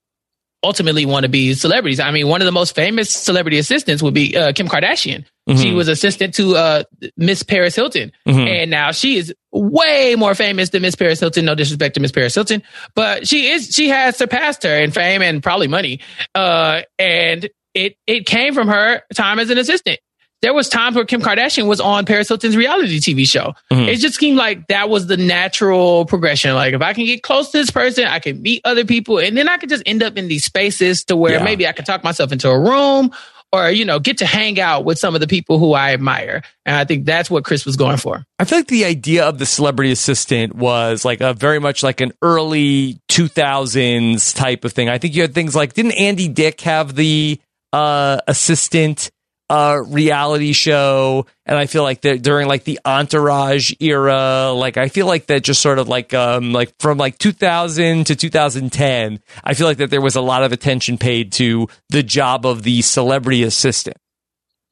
ultimately 0.64 1.04
want 1.06 1.24
to 1.24 1.28
be 1.28 1.54
celebrities. 1.54 1.98
I 2.00 2.10
mean, 2.12 2.28
one 2.28 2.40
of 2.40 2.46
the 2.46 2.52
most 2.52 2.74
famous 2.74 3.10
celebrity 3.10 3.58
assistants 3.58 4.02
would 4.02 4.14
be 4.14 4.36
uh, 4.36 4.52
Kim 4.52 4.68
Kardashian. 4.68 5.24
She 5.48 5.70
Mhm. 5.70 5.74
was 5.74 5.88
assistant 5.88 6.34
to 6.34 6.54
uh, 6.56 6.82
Miss 7.16 7.42
Paris 7.42 7.74
Hilton. 7.74 8.12
Mhm. 8.28 8.46
And 8.48 8.70
now 8.70 8.92
she 8.92 9.16
is 9.16 9.34
way 9.50 10.14
more 10.16 10.36
famous 10.36 10.68
than 10.70 10.82
Miss 10.82 10.94
Paris 10.94 11.18
Hilton. 11.18 11.44
No 11.44 11.56
disrespect 11.56 11.94
to 11.94 12.00
Miss 12.00 12.12
Paris 12.12 12.34
Hilton, 12.34 12.62
but 12.94 13.26
she 13.26 13.50
is, 13.50 13.70
she 13.74 13.88
has 13.88 14.16
surpassed 14.16 14.62
her 14.62 14.76
in 14.78 14.92
fame 14.92 15.20
and 15.20 15.42
probably 15.42 15.66
money. 15.66 15.98
Uh, 16.34 16.82
and 16.98 17.48
it, 17.74 17.96
it 18.06 18.24
came 18.26 18.54
from 18.54 18.68
her 18.68 19.02
time 19.14 19.40
as 19.40 19.50
an 19.50 19.58
assistant. 19.58 19.98
There 20.42 20.52
was 20.52 20.68
times 20.68 20.96
where 20.96 21.04
Kim 21.04 21.22
Kardashian 21.22 21.66
was 21.68 21.80
on 21.80 22.04
Paris 22.04 22.26
Hilton's 22.28 22.56
reality 22.56 22.98
TV 22.98 23.24
show. 23.28 23.54
Mhm. 23.72 23.86
It 23.88 23.96
just 24.00 24.18
seemed 24.18 24.36
like 24.36 24.66
that 24.66 24.88
was 24.90 25.06
the 25.06 25.16
natural 25.16 26.04
progression. 26.04 26.54
Like 26.54 26.74
if 26.74 26.82
I 26.82 26.92
can 26.94 27.06
get 27.06 27.22
close 27.22 27.50
to 27.52 27.58
this 27.58 27.70
person, 27.70 28.04
I 28.04 28.18
can 28.18 28.42
meet 28.42 28.60
other 28.64 28.84
people 28.84 29.18
and 29.18 29.36
then 29.36 29.48
I 29.48 29.56
could 29.56 29.68
just 29.68 29.84
end 29.86 30.02
up 30.02 30.16
in 30.18 30.26
these 30.28 30.44
spaces 30.44 31.04
to 31.04 31.16
where 31.16 31.34
Yeah. 31.34 31.44
maybe 31.44 31.66
I 31.66 31.72
could 31.72 31.86
talk 31.86 32.02
myself 32.02 32.32
into 32.32 32.48
a 32.50 32.58
room 32.58 33.12
or, 33.52 33.70
you 33.70 33.84
know, 33.84 33.98
get 34.00 34.18
to 34.18 34.26
hang 34.26 34.58
out 34.58 34.84
with 34.84 34.98
some 34.98 35.14
of 35.14 35.20
the 35.20 35.26
people 35.28 35.58
who 35.60 35.74
I 35.74 35.92
admire. 35.92 36.42
And 36.66 36.74
I 36.74 36.84
think 36.86 37.04
that's 37.04 37.30
what 37.30 37.44
Chris 37.44 37.64
was 37.64 37.76
going 37.76 37.98
for. 37.98 38.24
I 38.40 38.44
feel 38.44 38.58
like 38.58 38.66
the 38.68 38.84
idea 38.86 39.24
of 39.26 39.38
the 39.38 39.46
celebrity 39.46 39.92
assistant 39.92 40.56
was 40.56 41.04
like 41.04 41.20
a 41.20 41.34
very 41.34 41.60
much 41.60 41.82
like 41.84 42.00
an 42.00 42.12
early 42.22 42.98
2000s 43.08 44.34
type 44.34 44.64
of 44.64 44.72
thing. 44.72 44.88
I 44.88 44.98
think 44.98 45.14
you 45.14 45.22
had 45.22 45.34
things 45.34 45.54
like 45.54 45.74
didn't 45.74 45.92
Andy 45.92 46.28
Dick 46.28 46.60
have 46.62 46.94
the 46.96 47.38
uh 47.72 48.18
assistant 48.26 49.10
uh 49.52 49.82
reality 49.86 50.52
show 50.54 51.26
and 51.44 51.58
I 51.58 51.66
feel 51.66 51.82
like 51.82 52.00
that 52.02 52.22
during 52.22 52.48
like 52.48 52.64
the 52.64 52.80
entourage 52.86 53.72
era 53.80 54.50
like 54.52 54.78
I 54.78 54.88
feel 54.88 55.06
like 55.06 55.26
that 55.26 55.42
just 55.44 55.60
sort 55.60 55.78
of 55.78 55.88
like 55.88 56.14
um 56.14 56.52
like 56.54 56.72
from 56.80 56.96
like 56.96 57.18
2000 57.18 58.06
to 58.06 58.16
2010 58.16 59.20
I 59.44 59.54
feel 59.54 59.66
like 59.66 59.76
that 59.76 59.90
there 59.90 60.00
was 60.00 60.16
a 60.16 60.22
lot 60.22 60.42
of 60.42 60.52
attention 60.52 60.96
paid 60.96 61.32
to 61.32 61.68
the 61.90 62.02
job 62.02 62.46
of 62.46 62.62
the 62.62 62.80
celebrity 62.82 63.42
assistant. 63.42 63.98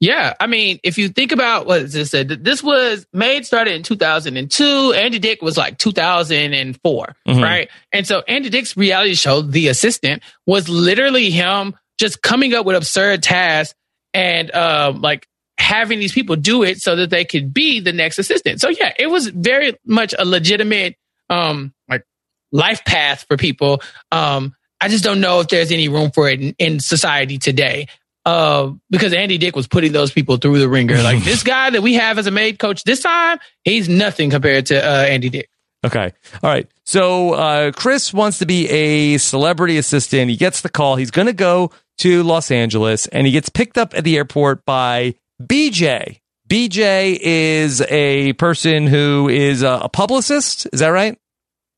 Yeah, 0.02 0.32
I 0.40 0.46
mean, 0.46 0.80
if 0.82 0.96
you 0.96 1.10
think 1.10 1.30
about 1.30 1.66
what 1.66 1.92
this 1.92 2.10
said, 2.10 2.28
this 2.42 2.62
was 2.62 3.04
made 3.12 3.44
started 3.44 3.74
in 3.74 3.82
2002. 3.82 4.94
Andy 4.94 5.18
Dick 5.18 5.42
was 5.42 5.58
like 5.58 5.76
2004, 5.76 7.16
Mhm. 7.28 7.42
right? 7.42 7.68
And 7.92 8.06
so 8.06 8.22
Andy 8.26 8.48
Dick's 8.48 8.78
reality 8.78 9.14
show, 9.14 9.42
The 9.42 9.68
Assistant, 9.68 10.22
was 10.46 10.70
literally 10.70 11.28
him 11.28 11.74
just 11.98 12.22
coming 12.22 12.54
up 12.54 12.64
with 12.64 12.76
absurd 12.76 13.22
tasks 13.22 13.74
and 14.14 14.54
um, 14.54 15.00
like 15.00 15.26
having 15.58 15.98
these 15.98 16.12
people 16.12 16.36
do 16.36 16.62
it 16.62 16.80
so 16.80 16.96
that 16.96 17.10
they 17.10 17.24
could 17.24 17.52
be 17.52 17.80
the 17.80 17.92
next 17.92 18.18
assistant. 18.18 18.60
So 18.60 18.70
yeah, 18.70 18.92
it 18.98 19.08
was 19.08 19.28
very 19.28 19.76
much 19.84 20.14
a 20.18 20.24
legitimate 20.24 20.96
um, 21.28 21.72
like 21.88 22.04
life 22.50 22.84
path 22.84 23.24
for 23.28 23.36
people. 23.36 23.82
Um, 24.10 24.54
I 24.80 24.88
just 24.88 25.04
don't 25.04 25.20
know 25.20 25.40
if 25.40 25.48
there's 25.48 25.70
any 25.70 25.88
room 25.88 26.10
for 26.10 26.28
it 26.28 26.40
in, 26.40 26.54
in 26.58 26.80
society 26.80 27.38
today. 27.38 27.86
Uh, 28.26 28.72
because 28.90 29.14
Andy 29.14 29.38
Dick 29.38 29.56
was 29.56 29.66
putting 29.66 29.92
those 29.92 30.12
people 30.12 30.36
through 30.36 30.58
the 30.58 30.68
ringer. 30.68 30.96
Like 31.02 31.24
this 31.24 31.42
guy 31.42 31.70
that 31.70 31.82
we 31.82 31.94
have 31.94 32.18
as 32.18 32.26
a 32.26 32.30
Made 32.30 32.58
coach 32.58 32.84
this 32.84 33.00
time, 33.00 33.38
he's 33.64 33.88
nothing 33.88 34.30
compared 34.30 34.66
to 34.66 34.76
uh, 34.78 35.04
Andy 35.04 35.30
Dick. 35.30 35.48
Okay. 35.84 36.12
All 36.42 36.50
right. 36.50 36.66
So 36.84 37.32
uh, 37.32 37.72
Chris 37.72 38.12
wants 38.12 38.38
to 38.38 38.46
be 38.46 38.68
a 38.68 39.18
celebrity 39.18 39.78
assistant. 39.78 40.30
He 40.30 40.36
gets 40.36 40.60
the 40.60 40.68
call. 40.68 40.96
He's 40.96 41.10
going 41.10 41.26
to 41.26 41.32
go 41.32 41.70
to 42.00 42.22
Los 42.22 42.50
Angeles 42.50 43.06
and 43.08 43.26
he 43.26 43.32
gets 43.32 43.48
picked 43.48 43.78
up 43.78 43.94
at 43.94 44.04
the 44.04 44.16
airport 44.16 44.64
by 44.64 45.14
BJ. 45.42 46.20
BJ 46.48 47.18
is 47.20 47.80
a 47.82 48.32
person 48.34 48.86
who 48.86 49.28
is 49.28 49.62
a, 49.62 49.80
a 49.84 49.88
publicist. 49.88 50.66
Is 50.72 50.80
that 50.80 50.88
right? 50.88 51.16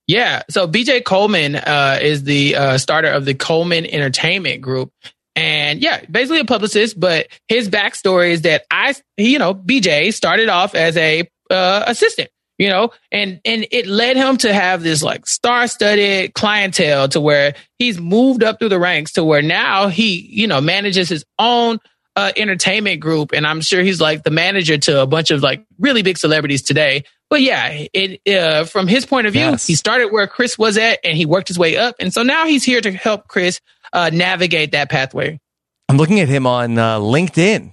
Yeah. 0.07 0.43
So 0.51 0.67
BJ 0.67 1.05
Coleman 1.05 1.57
uh, 1.57 1.99
is 2.01 2.25
the 2.25 2.57
uh, 2.57 2.79
starter 2.79 3.09
of 3.09 3.25
the 3.25 3.35
Coleman 3.35 3.87
Entertainment 3.87 4.63
Group. 4.63 4.93
And 5.35 5.81
yeah, 5.81 6.05
basically 6.11 6.41
a 6.41 6.45
publicist, 6.45 6.99
but 6.99 7.29
his 7.49 7.69
backstory 7.69 8.31
is 8.31 8.43
that 8.43 8.65
I, 8.71 8.95
you 9.17 9.39
know, 9.39 9.55
BJ 9.55 10.13
started 10.13 10.49
off 10.49 10.75
as 10.75 10.97
a 10.97 11.29
uh, 11.51 11.85
assistant, 11.87 12.31
you 12.59 12.69
know, 12.69 12.91
and, 13.11 13.41
and 13.45 13.67
it 13.71 13.87
led 13.87 14.17
him 14.17 14.37
to 14.38 14.53
have 14.53 14.83
this 14.83 15.03
like 15.03 15.27
star 15.27 15.67
studded 15.67 16.35
clientele 16.35 17.09
to 17.09 17.21
where 17.21 17.55
he's 17.79 17.99
moved 18.01 18.43
up 18.45 18.59
through 18.59 18.69
the 18.69 18.79
ranks 18.79 19.12
to 19.12 19.25
where 19.25 19.43
now 19.43 19.88
he, 19.88 20.21
you 20.31 20.47
know, 20.47 20.61
manages 20.61 21.09
his 21.09 21.25
own 21.38 21.79
uh, 22.15 22.31
entertainment 22.37 23.01
group. 23.01 23.33
And 23.33 23.47
I'm 23.47 23.61
sure 23.62 23.83
he's 23.83 24.01
like 24.01 24.23
the 24.23 24.31
manager 24.31 24.77
to 24.79 25.01
a 25.03 25.07
bunch 25.07 25.31
of 25.31 25.43
like 25.43 25.65
really 25.79 26.03
big 26.03 26.19
celebrities 26.19 26.62
today. 26.62 27.05
But 27.31 27.41
yeah, 27.41 27.87
it, 27.95 28.21
uh, 28.29 28.65
from 28.65 28.87
his 28.87 29.07
point 29.07 29.27
of 29.27 29.33
view, 29.33 29.43
Yes. 29.43 29.67
he 29.67 29.75
started 29.75 30.09
where 30.12 30.27
Chris 30.27 30.59
was 30.59 30.77
at 30.77 30.99
and 31.03 31.17
he 31.17 31.25
worked 31.25 31.49
his 31.49 31.59
way 31.59 31.79
up. 31.79 31.95
And 31.99 32.12
so 32.12 32.23
now 32.23 32.45
he's 32.45 32.62
here 32.62 32.83
to 32.83 32.93
help 32.93 33.27
Chris 33.29 33.59
uh, 33.95 34.11
navigate 34.12 34.73
that 34.73 34.91
pathway. 34.91 35.41
I'm 35.88 35.97
looking 35.97 36.21
at 36.21 36.29
him 36.29 36.47
on 36.47 36.77
uh, 36.79 36.99
LinkedIn. 36.99 37.73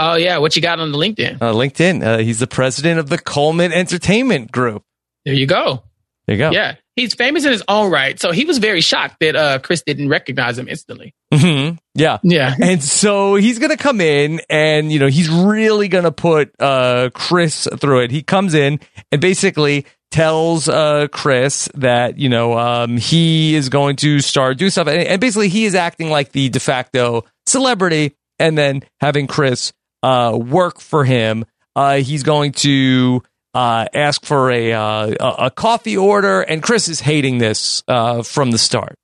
Oh 0.00 0.14
yeah, 0.14 0.38
what 0.38 0.56
you 0.56 0.62
got 0.62 0.80
on 0.80 0.92
the 0.92 0.98
LinkedIn? 0.98 1.36
Uh, 1.42 1.52
LinkedIn. 1.52 2.02
Uh, 2.02 2.18
he's 2.18 2.38
the 2.38 2.46
president 2.46 2.98
of 2.98 3.08
the 3.10 3.18
Coleman 3.18 3.72
Entertainment 3.72 4.50
Group. 4.50 4.82
There 5.26 5.34
you 5.34 5.46
go. 5.46 5.82
There 6.26 6.36
you 6.36 6.38
go. 6.38 6.50
Yeah, 6.52 6.76
he's 6.96 7.14
famous 7.14 7.44
in 7.44 7.52
his 7.52 7.62
own 7.68 7.90
right. 7.90 8.18
So 8.18 8.32
he 8.32 8.44
was 8.44 8.58
very 8.58 8.80
shocked 8.80 9.16
that 9.20 9.36
uh, 9.36 9.58
Chris 9.58 9.82
didn't 9.82 10.08
recognize 10.08 10.58
him 10.58 10.68
instantly. 10.68 11.14
hmm 11.34 11.72
Yeah. 11.94 12.18
Yeah, 12.22 12.54
And 12.60 12.82
so 12.82 13.34
he's 13.34 13.58
going 13.58 13.70
to 13.70 13.76
come 13.76 14.00
in 14.00 14.40
and, 14.48 14.90
you 14.90 14.98
know, 14.98 15.08
he's 15.08 15.28
really 15.28 15.88
going 15.88 16.04
to 16.04 16.12
put 16.12 16.52
uh, 16.58 17.10
Chris 17.12 17.68
through 17.78 18.00
it. 18.04 18.10
He 18.10 18.22
comes 18.22 18.54
in 18.54 18.80
and 19.12 19.20
basically 19.20 19.86
tells 20.10 20.68
uh, 20.68 21.08
Chris 21.12 21.68
that, 21.74 22.18
you 22.18 22.28
know, 22.28 22.58
um, 22.58 22.96
he 22.96 23.54
is 23.54 23.68
going 23.68 23.96
to 23.96 24.20
start 24.20 24.56
do 24.56 24.70
stuff. 24.70 24.86
And, 24.88 25.02
and 25.02 25.20
basically 25.20 25.48
he 25.48 25.64
is 25.66 25.74
acting 25.74 26.10
like 26.10 26.32
the 26.32 26.48
de 26.48 26.60
facto 26.60 27.24
celebrity 27.46 28.14
and 28.38 28.56
then 28.56 28.82
having 29.00 29.26
Chris 29.26 29.72
uh, 30.02 30.38
work 30.40 30.80
for 30.80 31.04
him. 31.04 31.44
Uh, 31.76 31.96
he's 31.96 32.22
going 32.22 32.52
to 32.52 33.22
uh, 33.54 33.86
ask 33.94 34.24
for 34.24 34.50
a, 34.50 34.72
uh, 34.72 35.34
a 35.46 35.50
coffee 35.50 35.96
order. 35.96 36.40
And 36.40 36.62
Chris 36.62 36.88
is 36.88 37.00
hating 37.00 37.38
this 37.38 37.82
uh, 37.88 38.22
from 38.22 38.50
the 38.50 38.58
start. 38.58 38.96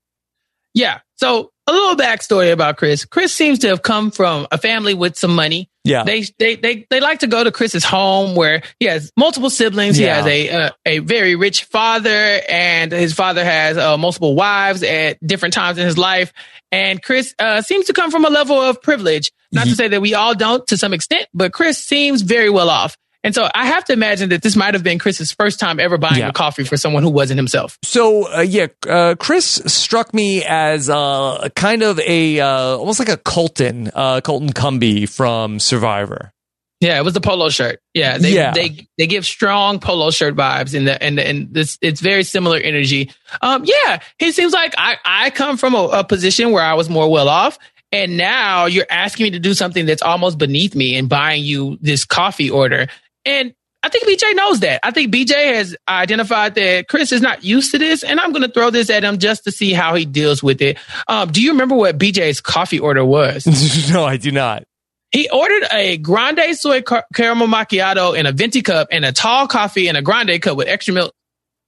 yeah. 0.75 1.01
So 1.17 1.51
a 1.67 1.73
little 1.73 1.97
backstory 1.97 2.53
about 2.53 2.77
Chris. 2.77 3.05
Chris 3.05 3.33
seems 3.33 3.61
to 3.61 3.69
have 3.69 3.83
come 3.83 4.11
from 4.11 4.47
a 4.53 4.59
family 4.59 4.95
with 4.95 5.17
some 5.17 5.35
money. 5.35 5.69
Yeah. 5.85 6.05
They 6.05 6.25
they 6.39 6.57
they 6.57 6.87
they 6.91 7.01
like 7.01 7.21
to 7.21 7.27
go 7.27 7.43
to 7.43 7.53
Chris's 7.53 7.85
home 7.85 8.35
where 8.35 8.63
he 8.81 8.87
has 8.87 9.13
multiple 9.17 9.51
siblings. 9.51 9.99
Yeah. 9.99 10.07
He 10.07 10.17
has 10.17 10.27
a 10.27 10.51
uh, 10.51 10.71
a 10.85 10.99
very 11.01 11.37
rich 11.37 11.65
father, 11.65 12.41
and 12.49 12.93
his 12.93 13.15
father 13.15 13.45
has 13.45 13.77
uh, 13.77 13.97
multiple 13.97 14.35
wives 14.35 14.83
at 14.83 15.25
different 15.25 15.55
times 15.55 15.79
in 15.79 15.85
his 15.85 15.99
life. 15.99 16.33
And 16.73 17.03
Chris 17.03 17.35
uh, 17.39 17.63
seems 17.63 17.87
to 17.87 17.93
come 17.93 18.11
from 18.11 18.25
a 18.25 18.31
level 18.31 18.61
of 18.61 18.83
privilege. 18.83 19.33
Not 19.53 19.69
to 19.69 19.75
say 19.77 19.89
that 19.89 20.01
we 20.03 20.13
all 20.15 20.35
don't 20.35 20.67
to 20.67 20.77
some 20.77 20.93
extent, 20.93 21.29
but 21.33 21.53
Chris 21.53 21.79
seems 21.79 22.23
very 22.23 22.51
well 22.51 22.69
off. 22.69 22.97
And 23.27 23.35
so 23.35 23.49
I 23.57 23.67
have 23.67 23.85
to 23.87 23.93
imagine 23.93 24.29
that 24.29 24.43
this 24.43 24.55
might 24.55 24.75
have 24.75 24.85
been 24.85 25.01
Chris's 25.01 25.33
first 25.33 25.59
time 25.59 25.81
ever 25.81 25.99
buying 25.99 26.21
Yeah. 26.21 26.29
a 26.29 26.33
coffee 26.33 26.63
for 26.63 26.77
someone 26.77 27.03
who 27.03 27.11
wasn't 27.11 27.39
himself. 27.39 27.77
So 27.83 28.33
uh, 28.33 28.43
yeah, 28.43 28.69
uh, 28.89 29.17
Chris 29.19 29.47
struck 29.67 30.15
me 30.15 30.45
as 30.45 30.89
uh, 30.89 31.49
kind 31.57 31.83
of 31.83 31.99
a 31.99 32.39
uh, 32.39 32.49
almost 32.77 33.01
like 33.01 33.09
a 33.09 33.17
Colton, 33.17 33.91
uh, 33.95 34.21
Colton 34.21 34.53
Cumbie 34.53 35.09
from 35.09 35.59
Survivor. 35.59 36.33
Yeah, 36.81 36.99
it 37.01 37.05
was 37.05 37.15
the 37.15 37.21
polo 37.21 37.49
shirt. 37.49 37.81
Yeah, 37.95 38.17
they 38.19 38.31
Yeah. 38.33 38.53
they 38.53 38.87
they 38.97 39.09
give 39.09 39.27
strong 39.27 39.81
polo 39.81 40.13
shirt 40.13 40.37
vibes, 40.37 40.77
and 40.77 40.87
the 40.87 41.03
and 41.03 41.19
and 41.19 41.53
this 41.53 41.79
it's 41.83 42.01
very 42.01 42.23
similar 42.23 42.59
energy. 42.59 43.11
Um, 43.43 43.65
yeah, 43.65 43.99
he 44.21 44.31
seems 44.31 44.53
like 44.53 44.73
I 44.79 44.99
I 45.05 45.31
come 45.31 45.57
from 45.57 45.75
a, 45.75 45.83
a 45.85 46.05
position 46.05 46.53
where 46.53 46.63
I 46.63 46.75
was 46.75 46.89
more 46.89 47.11
well 47.11 47.29
off, 47.29 47.59
and 47.91 48.17
now 48.17 48.67
you're 48.67 48.87
asking 48.89 49.25
me 49.25 49.31
to 49.31 49.39
do 49.41 49.53
something 49.55 49.85
that's 49.87 50.03
almost 50.03 50.39
beneath 50.39 50.77
me 50.77 50.97
and 50.97 51.09
buying 51.09 51.43
you 51.43 51.77
this 51.81 52.05
coffee 52.05 52.51
order. 52.51 52.87
And 53.27 53.55
I 53.83 53.89
think 53.89 54.09
BJ 54.09 54.35
knows 54.35 54.61
that. 54.61 54.81
I 54.83 54.91
think 54.91 55.15
BJ 55.15 55.55
has 55.55 55.77
identified 55.89 56.55
that 56.57 56.89
Chris 56.89 57.13
is 57.13 57.21
not 57.21 57.45
used 57.45 57.73
to 57.73 57.79
this, 57.79 58.03
and 58.03 58.19
I'm 58.19 58.33
going 58.33 58.43
to 58.43 58.51
throw 58.51 58.71
this 58.71 58.91
at 58.91 59.05
him 59.05 59.19
just 59.19 59.45
to 59.45 59.53
see 59.53 59.73
how 59.73 59.95
he 59.95 60.05
deals 60.05 60.43
with 60.43 60.63
it. 60.63 60.79
Um, 61.07 61.31
do 61.31 61.43
you 61.43 61.53
remember 61.53 61.75
what 61.75 61.99
BJ's 61.99 62.41
coffee 62.41 62.79
order 62.79 63.05
was? 63.05 63.47
no, 63.93 64.05
I 64.05 64.17
do 64.17 64.33
not. 64.33 64.65
He 65.13 65.31
ordered 65.31 65.69
a 65.71 65.99
grande 65.99 66.57
soy 66.57 66.83
car- 66.83 67.07
caramel 67.15 67.47
macchiato 67.47 68.19
in 68.19 68.27
a 68.27 68.33
venti 68.33 68.63
cup 68.63 68.89
and 68.91 69.05
a 69.05 69.13
tall 69.13 69.47
coffee 69.47 69.89
in 69.89 69.97
a 69.97 70.03
grande 70.03 70.43
cup 70.43 70.57
with 70.57 70.69
extra 70.69 70.93
milk, 70.93 71.15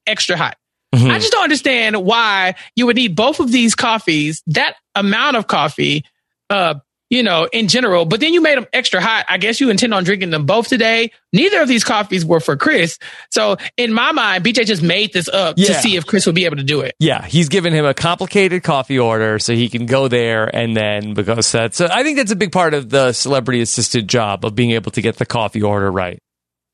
extra 0.06 0.36
hot. 0.36 0.56
Mm-hmm. 0.94 1.10
I 1.10 1.18
just 1.18 1.32
don't 1.32 1.44
understand 1.44 1.96
why 2.04 2.54
you 2.74 2.86
would 2.86 2.96
need 2.96 3.14
both 3.14 3.40
of 3.40 3.52
these 3.52 3.74
coffees, 3.74 4.42
that 4.48 4.74
amount 4.94 5.36
of 5.36 5.46
coffee, 5.46 6.04
uh, 6.50 6.74
you 7.10 7.22
know, 7.22 7.48
in 7.52 7.68
general, 7.68 8.04
but 8.04 8.20
then 8.20 8.34
you 8.34 8.40
made 8.40 8.56
them 8.56 8.66
extra 8.72 9.00
hot. 9.00 9.24
I 9.28 9.38
guess 9.38 9.60
you 9.60 9.70
intend 9.70 9.94
on 9.94 10.04
drinking 10.04 10.30
them 10.30 10.44
both 10.46 10.68
today. 10.68 11.10
Neither 11.32 11.62
of 11.62 11.68
these 11.68 11.84
coffees 11.84 12.24
were 12.24 12.40
for 12.40 12.56
Chris. 12.56 12.98
So 13.30 13.56
in 13.76 13.92
my 13.92 14.12
mind, 14.12 14.44
BJ 14.44 14.66
just 14.66 14.82
made 14.82 15.12
this 15.12 15.28
up 15.28 15.54
yeah. 15.56 15.68
to 15.68 15.74
see 15.74 15.96
if 15.96 16.06
Chris 16.06 16.26
would 16.26 16.34
be 16.34 16.44
able 16.44 16.56
to 16.56 16.64
do 16.64 16.80
it. 16.80 16.94
Yeah. 16.98 17.24
He's 17.24 17.48
given 17.48 17.72
him 17.72 17.84
a 17.84 17.94
complicated 17.94 18.62
coffee 18.62 18.98
order 18.98 19.38
so 19.38 19.54
he 19.54 19.68
can 19.68 19.86
go 19.86 20.08
there 20.08 20.54
and 20.54 20.76
then 20.76 21.14
because 21.14 21.50
that's, 21.50 21.76
so 21.78 21.88
I 21.90 22.02
think 22.02 22.18
that's 22.18 22.32
a 22.32 22.36
big 22.36 22.52
part 22.52 22.74
of 22.74 22.90
the 22.90 23.12
celebrity 23.12 23.60
assisted 23.60 24.08
job 24.08 24.44
of 24.44 24.54
being 24.54 24.72
able 24.72 24.90
to 24.92 25.00
get 25.00 25.16
the 25.16 25.26
coffee 25.26 25.62
order 25.62 25.90
right. 25.90 26.18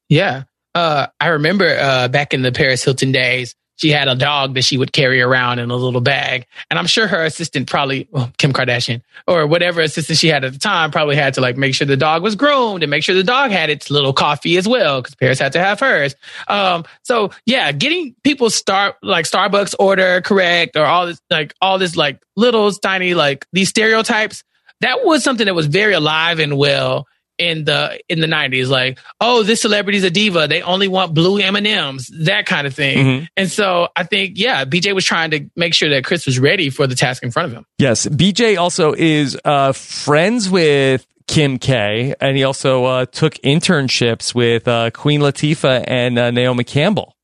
Yeah. 0.08 0.44
Uh, 0.74 1.06
I 1.20 1.28
remember, 1.28 1.68
uh, 1.68 2.08
back 2.08 2.34
in 2.34 2.42
the 2.42 2.50
Paris 2.50 2.82
Hilton 2.82 3.12
days, 3.12 3.54
she 3.76 3.90
had 3.90 4.08
a 4.08 4.14
dog 4.14 4.54
that 4.54 4.62
she 4.62 4.78
would 4.78 4.92
carry 4.92 5.20
around 5.20 5.58
in 5.58 5.70
a 5.70 5.76
little 5.76 6.00
bag. 6.00 6.46
And 6.70 6.78
I'm 6.78 6.86
sure 6.86 7.06
her 7.06 7.24
assistant 7.24 7.68
probably, 7.68 8.08
well, 8.10 8.30
Kim 8.38 8.52
Kardashian 8.52 9.02
or 9.26 9.46
whatever 9.46 9.80
assistant 9.80 10.18
she 10.18 10.28
had 10.28 10.44
at 10.44 10.52
the 10.52 10.58
time 10.58 10.90
probably 10.90 11.16
had 11.16 11.34
to 11.34 11.40
like 11.40 11.56
make 11.56 11.74
sure 11.74 11.86
the 11.86 11.96
dog 11.96 12.22
was 12.22 12.36
groomed 12.36 12.82
and 12.82 12.90
make 12.90 13.02
sure 13.02 13.14
the 13.14 13.24
dog 13.24 13.50
had 13.50 13.70
its 13.70 13.90
little 13.90 14.12
coffee 14.12 14.56
as 14.56 14.68
well 14.68 15.00
because 15.00 15.14
Paris 15.14 15.38
had 15.38 15.52
to 15.52 15.60
have 15.60 15.80
hers. 15.80 16.14
Um, 16.48 16.84
so 17.02 17.30
yeah, 17.46 17.72
getting 17.72 18.14
people 18.22 18.50
start 18.50 18.96
like 19.02 19.26
Starbucks 19.26 19.74
order 19.78 20.20
correct 20.20 20.76
or 20.76 20.84
all 20.84 21.06
this, 21.06 21.20
like 21.30 21.54
all 21.60 21.78
this 21.78 21.96
like 21.96 22.22
little 22.36 22.70
tiny, 22.72 23.14
like 23.14 23.46
these 23.52 23.68
stereotypes. 23.68 24.44
That 24.80 25.04
was 25.04 25.24
something 25.24 25.46
that 25.46 25.54
was 25.54 25.66
very 25.66 25.94
alive 25.94 26.38
and 26.38 26.58
well 26.58 27.06
in 27.38 27.64
the 27.64 27.98
in 28.08 28.20
the 28.20 28.26
90s 28.26 28.68
like 28.68 28.98
oh 29.20 29.42
this 29.42 29.60
celebrity's 29.60 30.04
a 30.04 30.10
diva 30.10 30.46
they 30.46 30.62
only 30.62 30.86
want 30.86 31.14
blue 31.14 31.38
m&ms 31.40 32.10
that 32.20 32.46
kind 32.46 32.66
of 32.66 32.74
thing 32.74 32.98
mm-hmm. 32.98 33.24
and 33.36 33.50
so 33.50 33.88
i 33.96 34.04
think 34.04 34.34
yeah 34.36 34.64
bj 34.64 34.94
was 34.94 35.04
trying 35.04 35.30
to 35.30 35.48
make 35.56 35.74
sure 35.74 35.90
that 35.90 36.04
chris 36.04 36.26
was 36.26 36.38
ready 36.38 36.70
for 36.70 36.86
the 36.86 36.94
task 36.94 37.22
in 37.22 37.30
front 37.30 37.46
of 37.46 37.52
him 37.52 37.66
yes 37.78 38.06
bj 38.06 38.58
also 38.58 38.92
is 38.92 39.36
uh, 39.44 39.72
friends 39.72 40.48
with 40.48 41.06
kim 41.26 41.58
k 41.58 42.14
and 42.20 42.36
he 42.36 42.44
also 42.44 42.84
uh, 42.84 43.06
took 43.06 43.34
internships 43.36 44.34
with 44.34 44.68
uh, 44.68 44.90
queen 44.90 45.20
latifah 45.20 45.84
and 45.88 46.18
uh, 46.18 46.30
naomi 46.30 46.64
campbell 46.64 47.14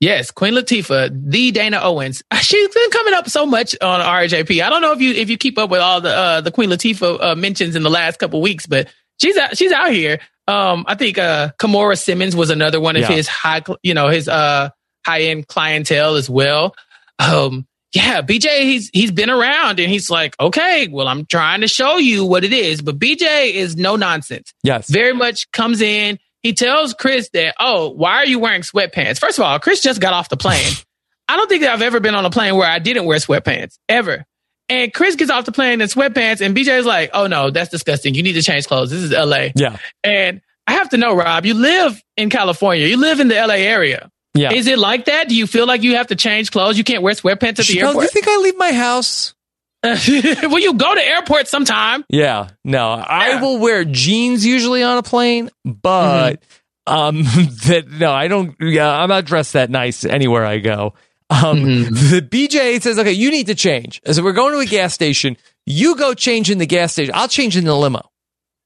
Yes, 0.00 0.30
Queen 0.30 0.54
Latifah, 0.54 1.10
the 1.28 1.50
Dana 1.50 1.80
Owens. 1.82 2.22
She's 2.40 2.68
been 2.72 2.90
coming 2.90 3.14
up 3.14 3.28
so 3.28 3.44
much 3.44 3.74
on 3.80 4.00
RHAP. 4.00 4.62
I 4.62 4.70
don't 4.70 4.80
know 4.80 4.92
if 4.92 5.00
you 5.00 5.12
if 5.12 5.28
you 5.28 5.36
keep 5.36 5.58
up 5.58 5.70
with 5.70 5.80
all 5.80 6.00
the 6.00 6.10
uh, 6.10 6.40
the 6.40 6.52
Queen 6.52 6.70
Latifah 6.70 7.20
uh, 7.20 7.34
mentions 7.34 7.74
in 7.74 7.82
the 7.82 7.90
last 7.90 8.18
couple 8.20 8.40
weeks, 8.40 8.66
but 8.66 8.86
she's 9.20 9.36
out, 9.36 9.56
she's 9.56 9.72
out 9.72 9.92
here. 9.92 10.20
Um, 10.46 10.84
I 10.88 10.94
think, 10.94 11.18
uh, 11.18 11.50
Kimora 11.58 11.98
Simmons 11.98 12.34
was 12.34 12.50
another 12.50 12.80
one 12.80 12.96
of 12.96 13.02
yeah. 13.02 13.08
his 13.08 13.28
high, 13.28 13.62
you 13.82 13.94
know, 13.94 14.08
his, 14.08 14.28
uh, 14.28 14.70
high 15.04 15.22
end 15.22 15.46
clientele 15.46 16.16
as 16.16 16.28
well. 16.30 16.74
Um, 17.18 17.66
yeah, 17.94 18.22
BJ, 18.22 18.60
he's, 18.60 18.90
he's 18.92 19.10
been 19.10 19.30
around 19.30 19.80
and 19.80 19.90
he's 19.90 20.10
like, 20.10 20.34
okay, 20.38 20.88
well, 20.88 21.08
I'm 21.08 21.26
trying 21.26 21.62
to 21.62 21.68
show 21.68 21.96
you 21.96 22.24
what 22.24 22.44
it 22.44 22.52
is, 22.52 22.82
but 22.82 22.98
BJ 22.98 23.52
is 23.52 23.76
no 23.76 23.96
nonsense. 23.96 24.52
Yes. 24.62 24.88
Very 24.90 25.14
much 25.14 25.50
comes 25.52 25.80
in. 25.80 26.18
He 26.42 26.52
tells 26.52 26.94
Chris 26.94 27.30
that, 27.30 27.54
oh, 27.58 27.90
why 27.90 28.16
are 28.16 28.26
you 28.26 28.38
wearing 28.38 28.62
sweatpants? 28.62 29.18
First 29.18 29.38
of 29.38 29.44
all, 29.44 29.58
Chris 29.58 29.80
just 29.80 30.00
got 30.00 30.12
off 30.12 30.28
the 30.28 30.36
plane. 30.36 30.72
I 31.28 31.36
don't 31.36 31.48
think 31.48 31.62
that 31.62 31.72
I've 31.72 31.82
ever 31.82 32.00
been 32.00 32.14
on 32.14 32.24
a 32.24 32.30
plane 32.30 32.56
where 32.56 32.68
I 32.68 32.78
didn't 32.78 33.04
wear 33.04 33.18
sweatpants 33.18 33.78
ever. 33.88 34.24
And 34.68 34.92
Chris 34.92 35.16
gets 35.16 35.30
off 35.30 35.46
the 35.46 35.52
plane 35.52 35.80
in 35.80 35.88
sweatpants, 35.88 36.40
and 36.40 36.54
BJ 36.54 36.78
is 36.78 36.86
like, 36.86 37.10
"Oh 37.14 37.26
no, 37.26 37.50
that's 37.50 37.70
disgusting. 37.70 38.14
You 38.14 38.22
need 38.22 38.34
to 38.34 38.42
change 38.42 38.66
clothes. 38.66 38.90
This 38.90 39.02
is 39.02 39.12
LA." 39.12 39.48
Yeah. 39.54 39.78
And 40.04 40.42
I 40.66 40.72
have 40.72 40.90
to 40.90 40.98
know, 40.98 41.16
Rob, 41.16 41.46
you 41.46 41.54
live 41.54 42.02
in 42.18 42.28
California. 42.28 42.86
You 42.86 42.98
live 42.98 43.20
in 43.20 43.28
the 43.28 43.34
LA 43.34 43.54
area. 43.54 44.10
Yeah. 44.34 44.52
Is 44.52 44.66
it 44.66 44.78
like 44.78 45.06
that? 45.06 45.28
Do 45.28 45.34
you 45.34 45.46
feel 45.46 45.66
like 45.66 45.82
you 45.82 45.96
have 45.96 46.08
to 46.08 46.16
change 46.16 46.50
clothes? 46.50 46.76
You 46.76 46.84
can't 46.84 47.02
wear 47.02 47.14
sweatpants 47.14 47.58
at 47.58 47.66
the 47.66 47.80
airport. 47.80 48.04
You 48.04 48.08
think 48.10 48.28
I 48.28 48.36
leave 48.36 48.58
my 48.58 48.72
house? 48.72 49.34
well, 49.82 50.58
you 50.58 50.74
go 50.74 50.94
to 50.94 51.02
airport 51.02 51.48
sometime. 51.48 52.04
Yeah. 52.10 52.48
No, 52.64 52.96
yeah. 52.96 53.04
I 53.08 53.40
will 53.40 53.58
wear 53.58 53.84
jeans 53.84 54.44
usually 54.44 54.82
on 54.82 54.98
a 54.98 55.02
plane, 55.02 55.50
but 55.64 56.42
mm-hmm. 56.86 56.92
um, 56.92 57.22
that 57.66 57.84
no, 57.88 58.12
I 58.12 58.28
don't. 58.28 58.54
Yeah, 58.60 58.90
I'm 58.90 59.08
not 59.08 59.24
dressed 59.24 59.54
that 59.54 59.70
nice 59.70 60.04
anywhere 60.04 60.44
I 60.44 60.58
go. 60.58 60.94
Um, 61.30 61.58
mm-hmm. 61.58 61.94
The 62.10 62.22
BJ 62.22 62.80
says, 62.80 62.98
okay, 62.98 63.12
you 63.12 63.30
need 63.30 63.46
to 63.48 63.54
change. 63.54 64.00
So 64.10 64.22
we're 64.22 64.32
going 64.32 64.52
to 64.54 64.60
a 64.60 64.66
gas 64.66 64.94
station. 64.94 65.36
You 65.66 65.96
go 65.96 66.14
change 66.14 66.50
in 66.50 66.58
the 66.58 66.66
gas 66.66 66.92
station. 66.92 67.14
I'll 67.14 67.28
change 67.28 67.56
in 67.56 67.64
the 67.64 67.74
limo. 67.74 68.10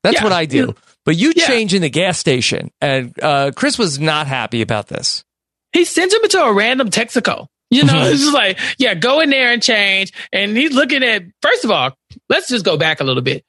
That's 0.02 0.16
yeah. 0.16 0.24
what 0.24 0.32
I 0.32 0.46
do. 0.46 0.74
But 1.04 1.16
you 1.16 1.32
yeah. 1.34 1.46
change 1.46 1.74
in 1.74 1.82
the 1.82 1.90
gas 1.90 2.18
station. 2.18 2.70
And 2.80 3.18
uh, 3.22 3.50
Chris 3.54 3.78
was 3.78 3.98
not 3.98 4.26
happy 4.26 4.62
about 4.62 4.88
this. 4.88 5.24
He 5.72 5.84
sends 5.84 6.14
him 6.14 6.22
into 6.22 6.40
a 6.40 6.52
random 6.52 6.90
Texaco. 6.90 7.48
You 7.70 7.84
know, 7.84 8.02
it's 8.06 8.20
just 8.20 8.34
like, 8.34 8.58
yeah, 8.78 8.94
go 8.94 9.20
in 9.20 9.30
there 9.30 9.52
and 9.52 9.62
change. 9.62 10.12
And 10.32 10.56
he's 10.56 10.72
looking 10.72 11.02
at, 11.02 11.22
first 11.40 11.64
of 11.64 11.70
all, 11.70 11.96
let's 12.28 12.48
just 12.48 12.64
go 12.64 12.76
back 12.76 13.00
a 13.00 13.04
little 13.04 13.22
bit. 13.22 13.44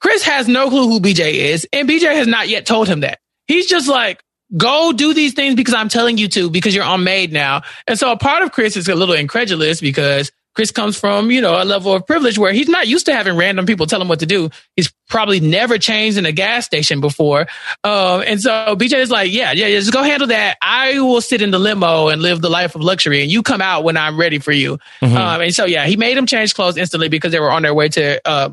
Chris 0.00 0.24
has 0.24 0.48
no 0.48 0.68
clue 0.68 0.88
who 0.88 1.00
BJ 1.00 1.34
is, 1.34 1.68
and 1.72 1.88
BJ 1.88 2.12
has 2.12 2.26
not 2.26 2.48
yet 2.48 2.66
told 2.66 2.88
him 2.88 3.00
that. 3.00 3.20
He's 3.46 3.66
just 3.66 3.88
like, 3.88 4.20
go 4.56 4.92
do 4.92 5.14
these 5.14 5.34
things 5.34 5.54
because 5.54 5.74
I'm 5.74 5.88
telling 5.88 6.18
you 6.18 6.28
to 6.28 6.50
because 6.50 6.74
you're 6.74 6.84
on 6.84 7.04
Made 7.04 7.32
now. 7.32 7.62
And 7.86 7.98
so 7.98 8.12
a 8.12 8.16
part 8.16 8.42
of 8.42 8.52
Chris 8.52 8.76
is 8.76 8.88
a 8.88 8.94
little 8.94 9.14
incredulous 9.14 9.80
because 9.80 10.30
Chris 10.54 10.70
comes 10.70 10.98
from, 10.98 11.30
you 11.30 11.40
know, 11.40 11.62
a 11.62 11.64
level 11.64 11.94
of 11.94 12.06
privilege 12.06 12.38
where 12.38 12.52
he's 12.52 12.68
not 12.68 12.86
used 12.86 13.06
to 13.06 13.14
having 13.14 13.36
random 13.36 13.64
people 13.64 13.86
tell 13.86 14.02
him 14.02 14.08
what 14.08 14.20
to 14.20 14.26
do. 14.26 14.50
He's 14.76 14.92
probably 15.08 15.40
never 15.40 15.78
changed 15.78 16.18
in 16.18 16.26
a 16.26 16.32
gas 16.32 16.66
station 16.66 17.00
before. 17.00 17.46
Um, 17.84 18.22
and 18.26 18.40
so 18.40 18.76
BJ 18.76 18.98
is 18.98 19.10
like, 19.10 19.32
yeah, 19.32 19.52
yeah, 19.52 19.68
just 19.70 19.92
go 19.92 20.02
handle 20.02 20.28
that. 20.28 20.58
I 20.60 21.00
will 21.00 21.22
sit 21.22 21.40
in 21.40 21.52
the 21.52 21.58
limo 21.58 22.08
and 22.08 22.20
live 22.20 22.42
the 22.42 22.50
life 22.50 22.74
of 22.74 22.82
luxury 22.82 23.22
and 23.22 23.30
you 23.30 23.42
come 23.42 23.62
out 23.62 23.82
when 23.82 23.96
I'm 23.96 24.20
ready 24.20 24.38
for 24.38 24.52
you. 24.52 24.78
Mm-hmm. 25.00 25.16
Um, 25.16 25.40
and 25.40 25.54
so, 25.54 25.64
yeah, 25.64 25.86
he 25.86 25.96
made 25.96 26.18
him 26.18 26.26
change 26.26 26.54
clothes 26.54 26.76
instantly 26.76 27.08
because 27.08 27.32
they 27.32 27.40
were 27.40 27.50
on 27.50 27.62
their 27.62 27.74
way 27.74 27.88
to, 27.88 28.20
uh, 28.28 28.50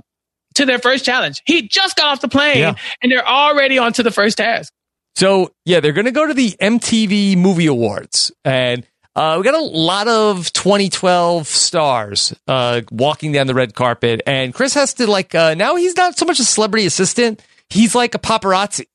to 0.55 0.65
their 0.65 0.79
first 0.79 1.03
challenge. 1.03 1.41
He 1.45 1.67
just 1.67 1.97
got 1.97 2.07
off 2.07 2.21
the 2.21 2.29
plane 2.29 2.59
yeah. 2.59 2.75
and 3.01 3.11
they're 3.11 3.27
already 3.27 3.77
on 3.77 3.91
to 3.93 4.03
the 4.03 4.11
first 4.11 4.37
task. 4.37 4.71
So 5.19 5.51
yeah, 5.65 5.81
they're 5.81 5.91
going 5.91 6.05
to 6.05 6.11
go 6.11 6.25
to 6.25 6.33
the 6.33 6.51
MTV 6.61 7.35
Movie 7.35 7.65
Awards, 7.65 8.31
and 8.45 8.87
uh, 9.17 9.35
we 9.37 9.43
got 9.43 9.53
a 9.53 9.61
lot 9.61 10.07
of 10.07 10.53
2012 10.53 11.45
stars 11.45 12.33
uh, 12.47 12.83
walking 12.89 13.33
down 13.33 13.47
the 13.47 13.53
red 13.53 13.73
carpet, 13.73 14.21
and 14.25 14.53
Chris 14.53 14.75
has 14.75 14.93
to 14.93 15.07
like 15.07 15.35
uh, 15.35 15.55
now 15.55 15.75
he's 15.75 15.97
not 15.97 16.17
so 16.17 16.25
much 16.25 16.39
a 16.39 16.45
celebrity 16.45 16.85
assistant; 16.85 17.43
he's 17.69 17.95
like 17.95 18.15
a 18.15 18.17
paparazzi. 18.17 18.85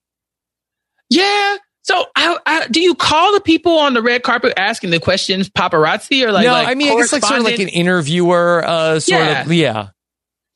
Yeah. 1.11 1.59
So, 1.83 2.07
I, 2.17 2.39
I, 2.47 2.69
do 2.69 2.81
you 2.81 2.95
call 2.95 3.35
the 3.35 3.43
people 3.43 3.77
on 3.77 3.93
the 3.93 4.01
red 4.01 4.23
carpet 4.23 4.55
asking 4.57 4.93
the 4.93 5.01
questions 5.01 5.51
paparazzi 5.51 6.27
or 6.27 6.33
like? 6.33 6.47
No, 6.47 6.53
like 6.53 6.69
I 6.69 6.75
mean, 6.75 6.91
I 6.91 6.97
guess 6.97 7.13
like 7.13 7.23
sort 7.23 7.41
of 7.41 7.45
like 7.45 7.59
an 7.59 7.69
interviewer, 7.69 8.65
uh, 8.65 8.99
sort 8.99 9.21
yeah. 9.21 9.43
of. 9.43 9.53
Yeah. 9.53 9.89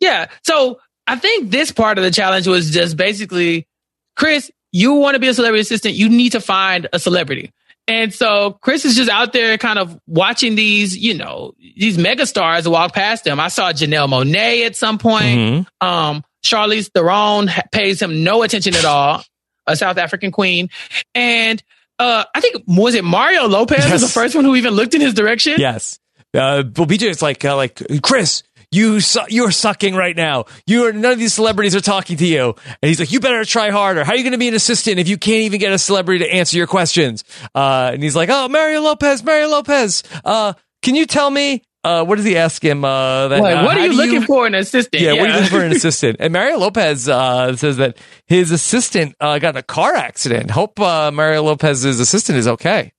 Yeah. 0.01 0.31
So 0.45 0.81
I 1.07 1.17
think 1.17 1.51
this 1.51 1.73
part 1.73 1.99
of 1.99 2.05
the 2.05 2.11
challenge 2.11 2.47
was 2.47 2.71
just 2.71 2.97
basically, 2.97 3.69
Chris, 4.17 4.51
you 4.73 4.95
want 4.95 5.15
to 5.15 5.21
be 5.21 5.29
a 5.29 5.35
celebrity 5.35 5.61
assistant, 5.61 5.95
you 5.95 6.09
need 6.09 6.33
to 6.33 6.41
find 6.41 6.89
a 6.93 6.99
celebrity. 6.99 7.53
And 7.87 8.13
so 8.13 8.59
Chris 8.61 8.85
is 8.85 8.95
just 8.95 9.09
out 9.09 9.33
there 9.33 9.57
kind 9.57 9.79
of 9.79 9.99
watching 10.07 10.57
these, 10.57 10.97
you 10.97 11.15
know, 11.15 11.55
these 11.77 11.97
mega 11.97 12.27
stars 12.27 12.69
walk 12.69 12.93
past 12.93 13.27
him. 13.27 13.41
I 13.41 13.49
saw 13.49 13.73
Janelle 13.73 14.09
Monáe 14.09 14.67
at 14.67 14.77
some 14.77 14.99
point. 14.99 15.25
Mm-hmm. 15.25 15.87
Um, 15.87 16.23
Charlize 16.45 16.91
Theron 16.93 17.49
pays 17.73 18.01
him 18.01 18.23
no 18.23 18.43
attention 18.43 18.75
at 18.75 18.85
all, 18.85 19.25
a 19.67 19.75
South 19.75 19.97
African 19.97 20.31
queen. 20.33 20.69
And, 21.15 21.63
uh, 21.99 22.25
I 22.35 22.41
think, 22.41 22.63
was 22.67 22.95
it 22.95 23.05
Mario 23.05 23.49
Lopez 23.49 23.79
yes. 23.79 23.93
was 23.93 24.03
the 24.03 24.09
first 24.09 24.37
one 24.37 24.45
who 24.45 24.55
even 24.55 24.75
looked 24.75 24.95
in 24.95 25.01
his 25.01 25.15
direction? 25.15 25.55
Yes. 25.57 25.99
Uh, 26.35 26.63
well, 26.77 26.87
BJ 26.87 27.09
is 27.09 27.23
like, 27.23 27.43
uh, 27.45 27.57
like, 27.57 27.81
Chris, 28.03 28.43
you 28.71 29.01
su- 29.01 29.21
you're 29.29 29.51
sucking 29.51 29.95
right 29.95 30.17
now. 30.17 30.45
You 30.67 30.87
are 30.87 30.93
none 30.93 31.13
of 31.13 31.19
these 31.19 31.35
celebrities 31.35 31.75
are 31.75 31.81
talking 31.81 32.17
to 32.19 32.27
you. 32.27 32.55
And 32.67 32.89
he's 32.89 33.01
like, 33.01 33.13
you 33.13 33.21
better 33.21 33.45
try 33.45 33.71
harder. 33.71 34.05
How 34.05 34.13
are 34.13 34.17
you 34.17 34.23
going 34.23 34.33
to 34.33 34.39
be 34.39 34.49
an 34.49 34.55
assistant 34.55 34.99
if 34.99 35.09
you 35.09 35.17
can't 35.17 35.43
even 35.43 35.61
get 35.61 35.73
a 35.73 35.79
celebrity 35.79 36.25
to 36.25 36.33
answer 36.33 36.57
your 36.57 36.67
questions? 36.67 37.25
Uh, 37.55 37.91
and 37.95 38.03
he's 38.03 38.17
like, 38.17 38.29
oh, 38.31 38.49
Mario 38.49 38.81
Lopez, 38.81 39.23
Mario 39.25 39.49
Lopez. 39.49 40.03
Uh, 40.25 40.53
can 40.83 40.95
you 40.95 41.07
tell 41.07 41.31
me? 41.31 41.63
Uh, 41.85 42.05
what 42.05 42.17
does 42.17 42.25
he 42.25 42.37
ask 42.37 42.63
him? 42.63 42.85
Uh, 42.85 43.29
that, 43.29 43.41
uh, 43.41 43.65
what 43.65 43.79
are 43.79 43.87
you 43.87 43.93
looking 43.95 44.21
you, 44.21 44.27
for 44.27 44.47
an 44.47 44.55
assistant? 44.55 45.01
Yeah, 45.01 45.13
yeah, 45.13 45.21
what 45.21 45.31
are 45.31 45.33
you 45.33 45.41
looking 45.41 45.59
for 45.59 45.65
an 45.65 45.73
assistant? 45.77 46.17
And 46.19 46.33
Mario 46.33 46.59
Lopez 46.59 47.09
uh, 47.09 47.57
says 47.57 47.77
that 47.77 47.97
his 48.27 48.51
assistant 48.51 49.15
uh, 49.21 49.39
got 49.39 49.51
in 49.51 49.57
a 49.59 49.63
car 49.63 49.95
accident. 49.95 50.51
Hope 50.51 50.79
uh, 50.81 51.11
Mario 51.13 51.45
Lopez's 51.45 52.01
assistant 52.01 52.37
is 52.37 52.49
okay. 52.49 52.93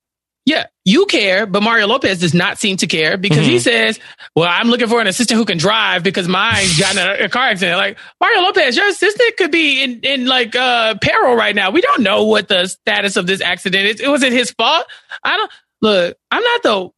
Yeah, 0.49 0.65
you 0.83 1.05
care, 1.05 1.45
but 1.45 1.61
Mario 1.61 1.85
Lopez 1.85 2.19
does 2.19 2.33
not 2.33 2.57
seem 2.57 2.77
to 2.77 2.87
care 2.87 3.17
because 3.17 3.45
he 3.45 3.59
says, 3.59 3.99
"Well, 4.35 4.47
I'm 4.49 4.67
looking 4.69 4.87
for 4.87 4.99
an 4.99 5.05
assistant 5.05 5.37
who 5.37 5.45
can 5.45 5.59
drive 5.59 6.01
because 6.01 6.27
mine's 6.27 6.75
got 6.79 6.95
in 6.95 7.21
a, 7.21 7.25
a 7.25 7.29
car 7.29 7.43
accident." 7.49 7.77
Like 7.77 7.99
Mario 8.19 8.41
Lopez, 8.41 8.75
your 8.75 8.87
assistant 8.87 9.37
could 9.37 9.51
be 9.51 9.83
in 9.83 9.99
in 10.01 10.25
like 10.25 10.55
uh 10.55 10.95
peril 11.01 11.35
right 11.35 11.53
now. 11.53 11.69
We 11.69 11.81
don't 11.81 12.01
know 12.01 12.23
what 12.23 12.47
the 12.47 12.65
status 12.65 13.15
of 13.15 13.27
this 13.27 13.41
accident 13.41 13.85
is. 13.89 13.99
It 14.01 14.07
wasn't 14.09 14.33
his 14.33 14.49
fault. 14.49 14.85
I 15.23 15.37
don't 15.37 15.51
look. 15.83 16.17
I'm 16.31 16.41
not 16.41 16.63
the 16.63 16.89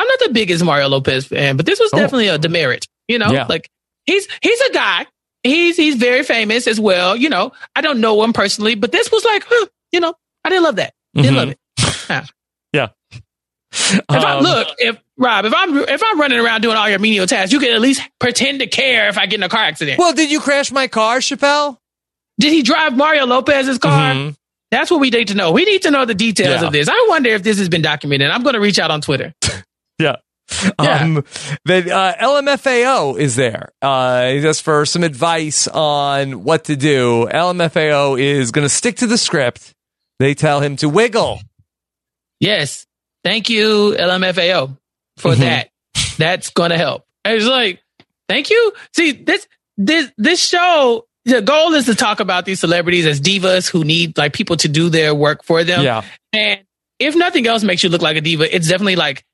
I'm 0.00 0.06
not 0.08 0.18
the 0.26 0.30
biggest 0.32 0.64
Mario 0.64 0.88
Lopez 0.88 1.26
fan, 1.26 1.56
but 1.56 1.66
this 1.66 1.78
was 1.78 1.90
Oh. 1.94 1.98
definitely 1.98 2.28
a 2.28 2.38
demerit. 2.38 2.88
You 3.06 3.20
know, 3.20 3.30
Yeah. 3.30 3.46
like 3.48 3.70
he's 4.06 4.26
he's 4.42 4.60
a 4.62 4.72
guy. 4.72 5.06
He's 5.44 5.76
he's 5.76 5.94
very 5.94 6.24
famous 6.24 6.66
as 6.66 6.80
well. 6.80 7.14
You 7.14 7.28
know, 7.28 7.52
I 7.76 7.80
don't 7.80 8.00
know 8.00 8.20
him 8.24 8.32
personally, 8.32 8.74
but 8.74 8.90
this 8.90 9.12
was 9.12 9.24
like, 9.24 9.44
huh, 9.48 9.66
you 9.92 10.00
know, 10.00 10.14
I 10.44 10.48
didn't 10.48 10.64
love 10.64 10.76
that. 10.76 10.94
Didn't 11.14 11.34
Mhm. 11.34 11.36
love 11.36 11.48
it. 11.50 11.58
Yeah. 12.10 12.24
Yeah. 13.92 14.00
If 14.10 14.24
I 14.24 14.32
Um, 14.38 14.42
look, 14.44 14.68
if 14.78 14.98
Rob, 15.16 15.44
if 15.44 15.54
I'm 15.54 15.76
if 15.78 16.02
I'm 16.04 16.20
running 16.20 16.38
around 16.38 16.60
doing 16.62 16.76
all 16.76 16.88
your 16.88 16.98
menial 16.98 17.26
tasks, 17.26 17.52
you 17.52 17.58
can 17.60 17.72
at 17.72 17.80
least 17.80 18.02
pretend 18.20 18.60
to 18.60 18.66
care 18.66 19.08
if 19.08 19.16
I 19.18 19.26
get 19.26 19.38
in 19.38 19.42
a 19.42 19.48
car 19.48 19.62
accident. 19.62 19.98
Well, 19.98 20.12
did 20.12 20.30
you 20.30 20.40
crash 20.40 20.70
my 20.72 20.88
car, 20.88 21.18
Chappelle? 21.18 21.78
Did 22.40 22.52
he 22.52 22.62
drive 22.62 22.96
Mario 22.96 23.26
Lopez's 23.26 23.78
car? 23.78 24.14
Mhm. 24.14 24.36
That's 24.70 24.90
what 24.90 25.00
we 25.00 25.10
need 25.10 25.28
to 25.28 25.34
know. 25.34 25.50
We 25.52 25.64
need 25.64 25.82
to 25.82 25.90
know 25.90 26.04
the 26.04 26.14
details 26.14 26.60
Yeah. 26.60 26.66
of 26.66 26.72
this. 26.72 26.88
I 26.88 27.06
wonder 27.08 27.30
if 27.30 27.42
this 27.42 27.58
has 27.58 27.68
been 27.68 27.82
documented. 27.82 28.30
I'm 28.30 28.42
going 28.42 28.54
to 28.54 28.60
reach 28.60 28.78
out 28.78 28.90
on 28.90 29.00
Twitter. 29.00 29.34
Yeah. 30.00 30.16
Yeah. 30.80 31.02
Um, 31.02 31.24
the 31.64 31.92
uh, 31.94 32.14
LMFAO 32.24 33.18
is 33.18 33.34
there. 33.36 33.70
Uh, 33.82 34.34
just 34.34 34.62
for 34.62 34.86
some 34.86 35.02
advice 35.02 35.66
on 35.66 36.44
what 36.44 36.64
to 36.66 36.76
do. 36.76 37.26
LMFAO 37.32 38.18
is 38.18 38.50
going 38.52 38.64
to 38.64 38.68
stick 38.68 38.96
to 38.98 39.06
the 39.08 39.18
script. 39.18 39.74
They 40.20 40.34
tell 40.34 40.60
him 40.60 40.76
to 40.76 40.88
wiggle. 40.88 41.40
Yes. 42.40 42.86
Thank 43.24 43.48
you, 43.50 43.94
LMFAO, 43.98 44.76
for 45.16 45.32
Mhm. 45.32 45.38
that. 45.38 45.70
That's 46.18 46.50
going 46.50 46.70
to 46.70 46.78
help. 46.78 47.04
It's 47.24 47.44
like, 47.44 47.80
thank 48.28 48.50
you. 48.50 48.72
See, 48.94 49.12
this, 49.12 49.46
this, 49.76 50.10
this 50.16 50.46
show, 50.46 51.06
the 51.24 51.42
goal 51.42 51.74
is 51.74 51.86
to 51.86 51.94
talk 51.94 52.20
about 52.20 52.44
these 52.46 52.60
celebrities 52.60 53.06
as 53.06 53.20
divas 53.20 53.68
who 53.68 53.84
need 53.84 54.16
like 54.16 54.32
people 54.32 54.56
to 54.58 54.68
do 54.68 54.88
their 54.88 55.14
work 55.14 55.44
for 55.44 55.62
them. 55.64 55.82
Yeah. 55.84 56.02
And 56.32 56.60
if 56.98 57.14
nothing 57.16 57.46
else 57.46 57.62
makes 57.62 57.82
you 57.82 57.88
look 57.90 58.02
like 58.02 58.16
a 58.16 58.20
diva, 58.20 58.52
it's 58.54 58.68
definitely 58.68 58.96
like 58.96 59.24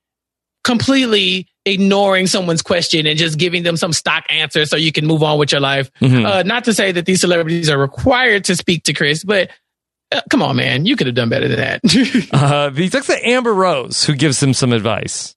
completely 0.65 1.47
ignoring 1.67 2.27
someone's 2.27 2.63
question 2.63 3.07
and 3.07 3.19
just 3.19 3.39
giving 3.39 3.63
them 3.63 3.77
some 3.77 3.93
stock 3.93 4.25
answer 4.31 4.65
so 4.67 4.77
you 4.77 4.93
can 4.93 5.07
move 5.07 5.23
on 5.23 5.39
with 5.39 5.53
your 5.53 5.61
life. 5.61 5.91
Mhm. 6.01 6.27
Uh, 6.27 6.43
not 6.43 6.65
to 6.65 6.75
say 6.75 6.93
that 6.93 7.07
these 7.07 7.21
celebrities 7.21 7.71
are 7.71 7.79
required 7.79 8.45
to 8.45 8.57
speak 8.57 8.85
to 8.85 8.93
Chris, 8.93 9.25
but 9.25 9.51
come 10.31 10.43
on, 10.43 10.57
man, 10.57 10.87
you 10.87 10.97
could 10.97 11.07
have 11.07 11.17
done 11.17 11.29
better 11.29 11.49
than 11.49 11.59
that. 11.59 11.81
Uh, 12.33 12.71
he 12.71 12.89
talks 12.89 13.07
to 13.07 13.27
Amber 13.29 13.53
Rose, 13.55 14.05
who 14.05 14.15
gives 14.15 14.43
him 14.43 14.55
some 14.55 14.73
advice. 14.73 15.35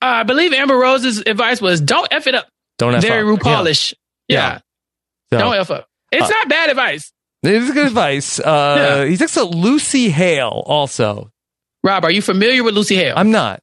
I 0.00 0.22
believe 0.24 0.52
Amber 0.52 0.76
Rose's 0.76 1.18
advice 1.26 1.60
was 1.60 1.80
don't 1.80 2.06
F 2.10 2.26
it 2.26 2.34
up. 2.34 2.46
Don't 2.78 2.94
F 2.94 3.02
Very 3.02 3.22
up. 3.32 3.38
RuPaulish. 3.40 3.94
Yeah. 4.28 4.36
Yeah. 4.38 4.58
So, 5.32 5.38
Don't 5.38 5.54
F 5.56 5.70
up. 5.70 5.88
It's 6.12 6.24
Uh, 6.24 6.28
not 6.28 6.48
bad 6.48 6.70
advice. 6.70 7.12
it 7.42 7.54
is 7.54 7.70
good 7.72 7.86
advice. 7.86 8.38
Uh, 8.38 9.06
He 9.08 9.16
talks 9.16 9.34
to 9.34 9.44
Lucy 9.44 10.08
Hale 10.10 10.62
also. 10.66 11.30
Rob, 11.82 12.04
are 12.04 12.10
you 12.10 12.22
familiar 12.22 12.62
with 12.64 12.74
Lucy 12.74 12.96
Hale? 12.96 13.14
I'm 13.16 13.30
not. 13.30 13.60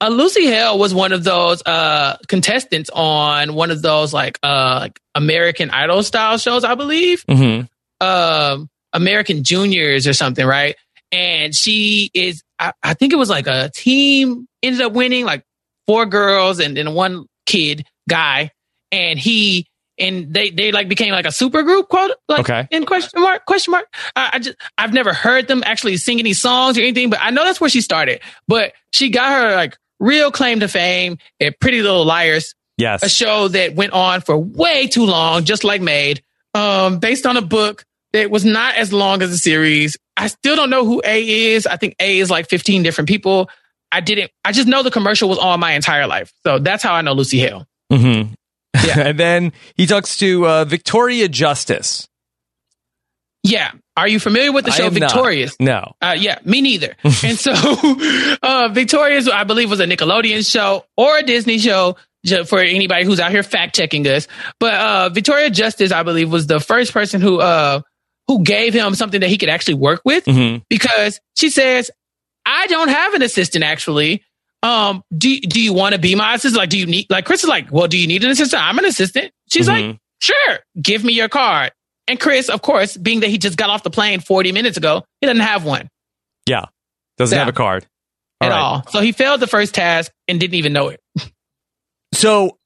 uh, 0.00 0.08
Lucy 0.08 0.46
Hale 0.46 0.78
was 0.78 0.92
one 0.94 1.12
of 1.12 1.24
those 1.24 1.62
uh, 1.64 2.16
contestants 2.28 2.90
on 2.92 3.54
one 3.54 3.70
of 3.70 3.80
those 3.82 4.12
like 4.12 4.38
uh, 4.42 4.78
like 4.82 5.00
American 5.14 5.70
Idol 5.70 6.02
style 6.02 6.38
shows, 6.38 6.64
I 6.64 6.74
believe. 6.74 7.24
hmm 7.28 7.62
um, 8.00 8.68
American 8.98 9.44
Juniors 9.44 10.06
or 10.06 10.12
something, 10.12 10.44
right? 10.46 10.76
And 11.12 11.54
she 11.54 12.10
is, 12.12 12.42
I, 12.58 12.72
I 12.82 12.94
think 12.94 13.12
it 13.12 13.16
was 13.16 13.30
like 13.30 13.46
a 13.46 13.70
team 13.74 14.46
ended 14.62 14.82
up 14.82 14.92
winning, 14.92 15.24
like 15.24 15.44
four 15.86 16.04
girls 16.06 16.58
and 16.60 16.76
then 16.76 16.92
one 16.94 17.26
kid 17.46 17.86
guy, 18.08 18.50
and 18.92 19.18
he 19.18 19.66
and 19.98 20.32
they 20.32 20.50
they 20.50 20.70
like 20.70 20.88
became 20.88 21.12
like 21.12 21.26
a 21.26 21.32
super 21.32 21.62
group, 21.62 21.88
quote 21.88 22.12
like 22.28 22.40
Okay. 22.40 22.68
in 22.70 22.84
question 22.86 23.20
mark 23.22 23.44
question 23.46 23.72
mark. 23.72 23.86
I, 24.14 24.30
I 24.34 24.38
just 24.38 24.56
I've 24.76 24.92
never 24.92 25.12
heard 25.14 25.48
them 25.48 25.62
actually 25.64 25.96
sing 25.96 26.18
any 26.20 26.34
songs 26.34 26.76
or 26.78 26.82
anything, 26.82 27.10
but 27.10 27.18
I 27.22 27.30
know 27.30 27.44
that's 27.44 27.60
where 27.60 27.70
she 27.70 27.80
started. 27.80 28.20
But 28.46 28.72
she 28.92 29.08
got 29.10 29.32
her 29.32 29.56
like 29.56 29.76
real 29.98 30.30
claim 30.30 30.60
to 30.60 30.68
fame 30.68 31.18
at 31.40 31.58
Pretty 31.60 31.80
Little 31.82 32.04
Liars 32.04 32.54
Yes. 32.76 33.02
a 33.02 33.08
show 33.08 33.48
that 33.48 33.74
went 33.74 33.92
on 33.92 34.20
for 34.20 34.36
way 34.38 34.86
too 34.86 35.04
long, 35.04 35.42
just 35.44 35.64
like 35.64 35.80
Made, 35.80 36.22
um, 36.54 37.00
based 37.00 37.26
on 37.26 37.36
a 37.36 37.42
book 37.42 37.84
that 38.12 38.30
was 38.30 38.44
not 38.44 38.76
as 38.76 38.92
long 38.92 39.22
as 39.22 39.30
the 39.30 39.38
series. 39.38 39.96
I 40.16 40.28
still 40.28 40.56
don't 40.56 40.70
know 40.70 40.84
who 40.84 41.02
A 41.04 41.52
is. 41.52 41.66
I 41.66 41.76
think 41.76 41.94
A 42.00 42.18
is 42.18 42.30
like 42.30 42.48
15 42.48 42.82
different 42.82 43.08
people. 43.08 43.48
I 43.90 44.00
didn't, 44.00 44.30
I 44.44 44.52
just 44.52 44.68
know 44.68 44.82
the 44.82 44.90
commercial 44.90 45.28
was 45.28 45.38
on 45.38 45.60
my 45.60 45.72
entire 45.72 46.06
life. 46.06 46.32
So 46.44 46.58
that's 46.58 46.82
how 46.82 46.94
I 46.94 47.02
know 47.02 47.12
Lucy 47.12 47.38
Hale. 47.38 47.66
hmm 47.90 48.22
Yeah. 48.84 49.00
and 49.08 49.18
then 49.18 49.52
he 49.76 49.86
talks 49.86 50.18
to 50.18 50.46
uh, 50.46 50.64
Victoria 50.64 51.28
Justice. 51.28 52.08
Yeah. 53.42 53.70
Are 53.96 54.08
you 54.08 54.20
familiar 54.20 54.52
with 54.52 54.64
the 54.64 54.70
show 54.70 54.84
am 54.86 54.94
not. 54.94 55.10
Victorious? 55.10 55.56
No. 55.58 55.92
Uh, 56.00 56.14
yeah, 56.16 56.38
me 56.44 56.60
neither. 56.60 56.96
and 57.02 57.38
so, 57.38 57.52
uh, 58.42 58.68
Victorious, 58.72 59.28
I 59.28 59.44
believe, 59.44 59.70
was 59.70 59.80
a 59.80 59.86
Nickelodeon 59.86 60.48
show 60.48 60.84
or 60.96 61.18
a 61.18 61.22
Disney 61.22 61.58
show 61.58 61.96
for 62.46 62.60
anybody 62.60 63.04
who's 63.04 63.20
out 63.20 63.30
here 63.30 63.42
fact 63.42 63.74
checking 63.74 64.06
us. 64.06 64.28
But 64.60 64.74
uh, 64.74 65.08
Victoria 65.08 65.50
Justice, 65.50 65.92
I 65.92 66.02
believe, 66.02 66.30
was 66.30 66.46
the 66.46 66.60
first 66.60 66.92
person 66.92 67.20
who 67.20 67.40
uh, 67.40 67.80
who 68.28 68.44
gave 68.44 68.72
him 68.74 68.94
something 68.94 69.20
that 69.22 69.28
he 69.30 69.38
could 69.38 69.48
actually 69.48 69.74
work 69.74 70.00
with 70.04 70.24
hmm 70.26 70.56
because 70.70 71.18
she 71.36 71.50
says, 71.50 71.90
"I 72.46 72.66
don't 72.68 72.88
have 72.88 73.14
an 73.14 73.22
assistant 73.22 73.64
actually." 73.64 74.22
Um, 74.62 75.02
do 75.16 75.38
do 75.40 75.60
you 75.62 75.72
want 75.72 75.94
to 75.94 76.00
be 76.00 76.14
my 76.14 76.34
assistant? 76.34 76.58
Like, 76.58 76.68
do 76.70 76.78
you 76.78 76.86
need 76.86 77.06
like 77.10 77.24
Chris 77.24 77.42
is 77.42 77.48
like, 77.48 77.70
well, 77.72 77.86
do 77.88 77.96
you 77.98 78.06
need 78.06 78.24
an 78.24 78.30
assistant? 78.30 78.62
I'm 78.62 78.78
an 78.78 78.84
assistant. 78.84 79.32
She's 79.50 79.68
like, 79.68 79.84
Mhm. 79.84 79.98
sure, 80.20 80.58
give 80.80 81.04
me 81.04 81.12
your 81.12 81.28
card. 81.28 81.70
And 82.08 82.18
Chris, 82.18 82.48
of 82.48 82.60
course, 82.62 82.96
being 82.96 83.20
that 83.20 83.28
he 83.30 83.38
just 83.38 83.56
got 83.56 83.70
off 83.70 83.82
the 83.84 83.90
plane 83.90 84.18
40 84.20 84.50
minutes 84.52 84.76
ago, 84.76 85.04
he 85.20 85.26
doesn't 85.26 85.42
have 85.42 85.64
one 85.64 85.88
Yeah. 86.46 86.64
Doesn't 87.18 87.36
Yeah. 87.36 87.40
have 87.44 87.48
a 87.48 87.56
card. 87.56 87.86
at 88.40 88.50
right. 88.50 88.56
all. 88.58 88.86
So 88.90 89.00
he 89.00 89.12
failed 89.12 89.40
the 89.40 89.46
first 89.46 89.74
task 89.74 90.10
and 90.28 90.38
didn't 90.40 90.54
even 90.54 90.72
know 90.72 90.88
it. 90.88 91.00
So 92.14 92.56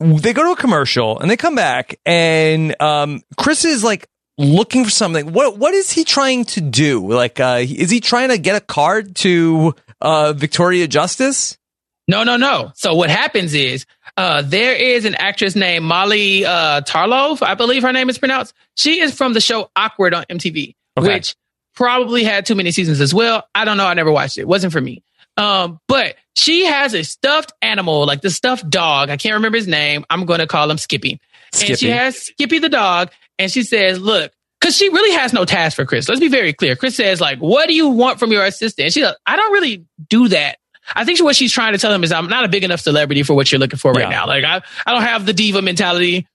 they 0.00 0.32
go 0.32 0.44
to 0.44 0.50
a 0.52 0.56
commercial 0.56 1.18
and 1.18 1.30
they 1.30 1.36
come 1.36 1.54
back 1.54 1.98
and 2.06 2.80
um, 2.80 3.22
Chris 3.36 3.64
is 3.64 3.82
like 3.82 4.06
looking 4.38 4.84
for 4.84 4.90
something. 4.90 5.32
What 5.32 5.58
what 5.58 5.74
is 5.74 5.90
he 5.90 6.04
trying 6.04 6.44
to 6.46 6.60
do? 6.60 7.06
Like 7.06 7.40
uh, 7.40 7.58
is 7.60 7.90
he 7.90 8.00
trying 8.00 8.30
to 8.30 8.38
get 8.38 8.56
a 8.56 8.60
card 8.64 9.16
to 9.16 9.74
uh, 10.00 10.32
Victoria 10.32 10.86
Justice? 10.88 11.58
No, 12.06 12.24
no, 12.24 12.38
no. 12.38 12.72
So 12.74 12.94
what 12.94 13.10
happens 13.10 13.52
is 13.52 13.84
uh, 14.16 14.40
there 14.42 14.74
is 14.74 15.04
an 15.04 15.14
actress 15.16 15.54
named 15.54 15.84
Molly 15.84 16.46
uh, 16.46 16.80
Tarlov, 16.80 17.42
I 17.42 17.54
believe 17.54 17.82
her 17.82 17.92
name 17.92 18.08
is 18.08 18.16
pronounced. 18.16 18.54
She 18.76 19.00
is 19.00 19.14
from 19.14 19.34
the 19.34 19.42
show 19.42 19.70
Awkward 19.76 20.14
on 20.14 20.24
MTV, 20.30 20.74
Okay. 20.96 21.06
which 21.14 21.36
probably 21.74 22.24
had 22.24 22.46
too 22.46 22.54
many 22.54 22.70
seasons 22.70 23.00
as 23.02 23.12
well. 23.12 23.46
I 23.54 23.66
don't 23.66 23.76
know. 23.76 23.86
I 23.86 23.92
never 23.94 24.10
watched 24.10 24.38
it. 24.38 24.42
It 24.42 24.48
wasn't 24.48 24.72
for 24.72 24.80
me. 24.80 25.02
Um, 25.36 25.78
but 25.86 26.16
she 26.34 26.64
has 26.64 26.94
a 26.94 27.04
stuffed 27.04 27.52
animal, 27.62 28.06
like 28.06 28.22
the 28.22 28.30
stuffed 28.30 28.68
dog. 28.68 29.10
I 29.10 29.16
can't 29.18 29.34
remember 29.34 29.58
his 29.58 29.68
name. 29.68 30.04
I'm 30.10 30.24
going 30.24 30.40
to 30.40 30.46
call 30.46 30.68
him 30.70 30.78
Skippy. 30.78 31.20
And 31.60 31.78
she 31.78 31.90
has 31.90 32.16
Skippy 32.18 32.58
the 32.58 32.68
dog, 32.68 33.10
and 33.38 33.50
she 33.50 33.62
says, 33.62 33.98
"Look." 34.00 34.32
Cause 34.60 34.76
she 34.76 34.88
really 34.88 35.14
has 35.16 35.32
no 35.32 35.44
task 35.44 35.76
for 35.76 35.84
Chris. 35.84 36.08
Let's 36.08 36.20
be 36.20 36.26
very 36.26 36.52
clear. 36.52 36.74
Chris 36.74 36.96
says, 36.96 37.20
like, 37.20 37.38
what 37.38 37.68
do 37.68 37.74
you 37.76 37.90
want 37.90 38.18
from 38.18 38.32
your 38.32 38.44
assistant? 38.44 38.86
And 38.86 38.92
she's 38.92 39.04
like, 39.04 39.14
I 39.24 39.36
don't 39.36 39.52
really 39.52 39.86
do 40.10 40.26
that. 40.28 40.58
I 40.96 41.04
think 41.04 41.22
what 41.22 41.36
she's 41.36 41.52
trying 41.52 41.74
to 41.74 41.78
tell 41.78 41.92
him 41.92 42.02
is 42.02 42.10
I'm 42.10 42.26
not 42.28 42.44
a 42.44 42.48
big 42.48 42.64
enough 42.64 42.80
celebrity 42.80 43.22
for 43.22 43.34
what 43.34 43.52
you're 43.52 43.60
looking 43.60 43.78
for 43.78 43.92
right 43.92 44.02
Yeah. 44.02 44.08
now. 44.10 44.26
Like 44.26 44.42
I, 44.42 44.60
I 44.84 44.92
don't 44.92 45.02
have 45.04 45.26
the 45.26 45.32
diva 45.32 45.62
mentality, 45.62 46.26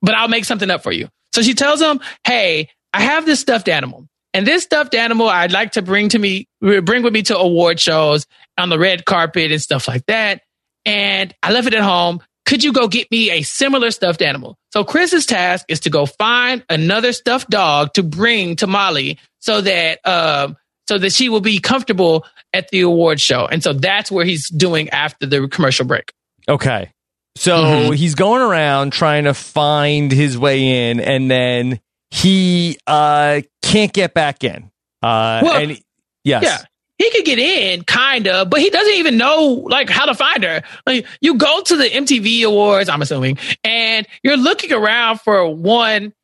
but 0.00 0.14
I'll 0.14 0.28
make 0.28 0.44
something 0.44 0.70
up 0.70 0.84
for 0.84 0.92
you. 0.92 1.08
So 1.34 1.42
she 1.42 1.54
tells 1.54 1.82
him, 1.82 1.98
Hey, 2.24 2.70
I 2.94 3.00
have 3.02 3.26
this 3.26 3.40
stuffed 3.40 3.68
animal 3.68 4.06
and 4.32 4.46
this 4.46 4.62
stuffed 4.62 4.94
animal 4.94 5.28
I'd 5.28 5.50
like 5.50 5.72
to 5.72 5.82
bring 5.82 6.08
to 6.10 6.18
me, 6.20 6.46
bring 6.60 7.02
with 7.02 7.12
me 7.12 7.22
to 7.24 7.36
award 7.36 7.80
shows 7.80 8.26
on 8.56 8.68
the 8.68 8.78
red 8.78 9.04
carpet 9.04 9.50
and 9.50 9.60
stuff 9.60 9.88
like 9.88 10.06
that. 10.06 10.40
And 10.84 11.34
I 11.42 11.50
left 11.50 11.66
it 11.66 11.74
at 11.74 11.82
home. 11.82 12.22
Could 12.46 12.62
you 12.64 12.72
go 12.72 12.88
get 12.88 13.10
me 13.10 13.30
a 13.30 13.42
similar 13.42 13.90
stuffed 13.90 14.22
animal? 14.22 14.56
So 14.72 14.84
Chris's 14.84 15.26
task 15.26 15.66
is 15.68 15.80
to 15.80 15.90
go 15.90 16.06
find 16.06 16.64
another 16.70 17.12
stuffed 17.12 17.50
dog 17.50 17.92
to 17.94 18.02
bring 18.02 18.56
to 18.56 18.66
Molly 18.66 19.18
so 19.40 19.60
that, 19.60 19.98
um, 20.06 20.56
so 20.88 20.96
that 20.98 21.12
she 21.12 21.28
will 21.28 21.40
be 21.40 21.58
comfortable 21.58 22.24
at 22.52 22.68
the 22.68 22.82
award 22.82 23.20
show. 23.20 23.46
And 23.46 23.62
so 23.62 23.72
that's 23.72 24.10
where 24.10 24.24
he's 24.24 24.48
doing 24.48 24.88
after 24.90 25.26
the 25.26 25.48
commercial 25.48 25.84
break. 25.84 26.12
Okay. 26.48 26.92
So 27.36 27.56
Mhm. 27.90 27.96
he's 27.96 28.14
going 28.14 28.40
around 28.40 28.92
trying 28.92 29.24
to 29.24 29.34
find 29.34 30.10
his 30.12 30.38
way 30.38 30.88
in, 30.90 31.00
and 31.00 31.30
then 31.30 31.80
he 32.10 32.78
uh, 32.86 33.40
can't 33.62 33.92
get 33.92 34.14
back 34.14 34.44
in. 34.44 34.70
Uh, 35.02 35.40
Well, 35.42 35.56
and 35.62 35.80
yes, 36.24 36.44
Yeah. 36.44 36.58
He 36.98 37.10
could 37.10 37.24
get 37.26 37.38
in, 37.38 37.84
kind 37.84 38.26
of, 38.26 38.48
but 38.48 38.60
he 38.60 38.70
doesn't 38.70 38.94
even 38.94 39.18
know 39.18 39.64
like 39.68 39.90
how 39.90 40.06
to 40.06 40.14
find 40.14 40.42
her. 40.44 40.62
Like 40.86 41.06
you 41.20 41.34
go 41.36 41.60
to 41.62 41.76
the 41.76 41.84
MTV 41.84 42.42
Awards, 42.44 42.88
I'm 42.88 43.02
assuming, 43.02 43.38
and 43.62 44.06
you're 44.22 44.38
looking 44.38 44.72
around 44.72 45.20
for 45.20 45.46
one 45.54 46.14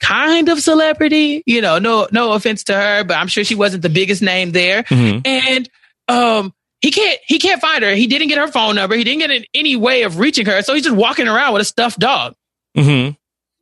kind 0.00 0.48
of 0.48 0.60
celebrity. 0.60 1.42
You 1.46 1.60
know, 1.60 1.78
no 1.78 2.08
no 2.10 2.32
offense 2.32 2.64
to 2.64 2.74
her, 2.74 3.04
but 3.04 3.18
I'm 3.18 3.28
sure 3.28 3.44
she 3.44 3.54
wasn't 3.54 3.82
the 3.82 3.90
biggest 3.90 4.22
name 4.22 4.52
there. 4.52 4.84
Mhm. 4.84 5.26
And 5.26 5.68
um, 6.08 6.54
he 6.80 6.90
can't 6.90 7.18
he 7.26 7.38
can't 7.38 7.60
find 7.60 7.82
her. 7.84 7.94
He 7.94 8.06
didn't 8.06 8.28
get 8.28 8.38
her 8.38 8.48
phone 8.48 8.76
number. 8.76 8.96
He 8.96 9.04
didn't 9.04 9.26
get 9.26 9.46
any 9.52 9.76
way 9.76 10.02
of 10.02 10.18
reaching 10.18 10.46
her. 10.46 10.62
So 10.62 10.74
he's 10.74 10.84
just 10.84 10.96
walking 10.96 11.28
around 11.28 11.52
with 11.52 11.62
a 11.62 11.66
stuffed 11.66 11.98
dog. 11.98 12.34
Mm-hmm. 12.76 13.12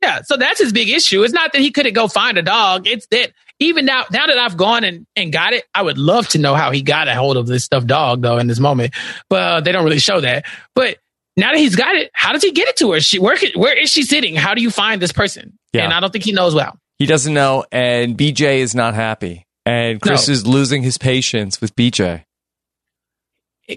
Yeah, 0.01 0.21
so 0.23 0.35
that's 0.35 0.59
his 0.59 0.73
big 0.73 0.89
issue. 0.89 1.23
It's 1.23 1.33
not 1.33 1.53
that 1.53 1.61
he 1.61 1.71
couldn't 1.71 1.93
go 1.93 2.09
find 2.09 2.37
a 2.37 2.41
dog. 2.41 2.87
It's 2.87 3.07
that 3.07 3.31
even 3.63 3.85
now, 3.85 4.05
now 4.11 4.27
that 4.27 4.37
I've 4.37 4.57
gone 4.57 4.83
and, 4.83 5.05
and 5.15 5.31
got 5.31 5.53
it, 5.53 5.65
I 5.73 5.81
would 5.81 5.97
love 5.97 6.27
to 6.29 6.37
know 6.37 6.55
how 6.55 6.71
he 6.71 6.81
got 6.81 7.07
a 7.07 7.15
hold 7.15 7.37
of 7.37 7.47
this 7.47 7.63
stuffed 7.65 7.87
dog 7.87 8.21
though 8.21 8.37
in 8.37 8.47
this 8.47 8.59
moment. 8.59 8.93
But 9.29 9.41
uh, 9.41 9.61
they 9.61 9.71
don't 9.71 9.83
really 9.83 9.99
show 9.99 10.21
that. 10.21 10.45
But 10.75 10.97
now 11.35 11.51
that 11.51 11.57
he's 11.57 11.75
got 11.75 11.95
it, 11.95 12.11
how 12.13 12.33
does 12.33 12.43
he 12.43 12.51
get 12.51 12.67
it 12.67 12.77
to 12.77 12.91
her? 12.91 12.99
She, 12.99 13.19
where, 13.19 13.37
where 13.55 13.77
is 13.77 13.89
she 13.91 14.03
sitting? 14.03 14.35
How 14.35 14.53
do 14.53 14.61
you 14.61 14.69
find 14.69 15.01
this 15.01 15.11
person? 15.11 15.57
Yeah. 15.73 15.83
And 15.83 15.93
I 15.93 15.99
don't 15.99 16.11
think 16.11 16.23
he 16.23 16.31
knows 16.31 16.53
well. 16.53 16.77
He 16.99 17.05
doesn't 17.05 17.33
know, 17.33 17.65
and 17.71 18.17
BJ 18.17 18.57
is 18.57 18.75
not 18.75 18.93
happy. 18.93 19.45
And 19.65 19.99
Chris 20.01 20.27
no. 20.27 20.33
is 20.33 20.45
losing 20.45 20.83
his 20.83 20.97
patience 20.97 21.59
with 21.59 21.75
BJ. 21.75 22.23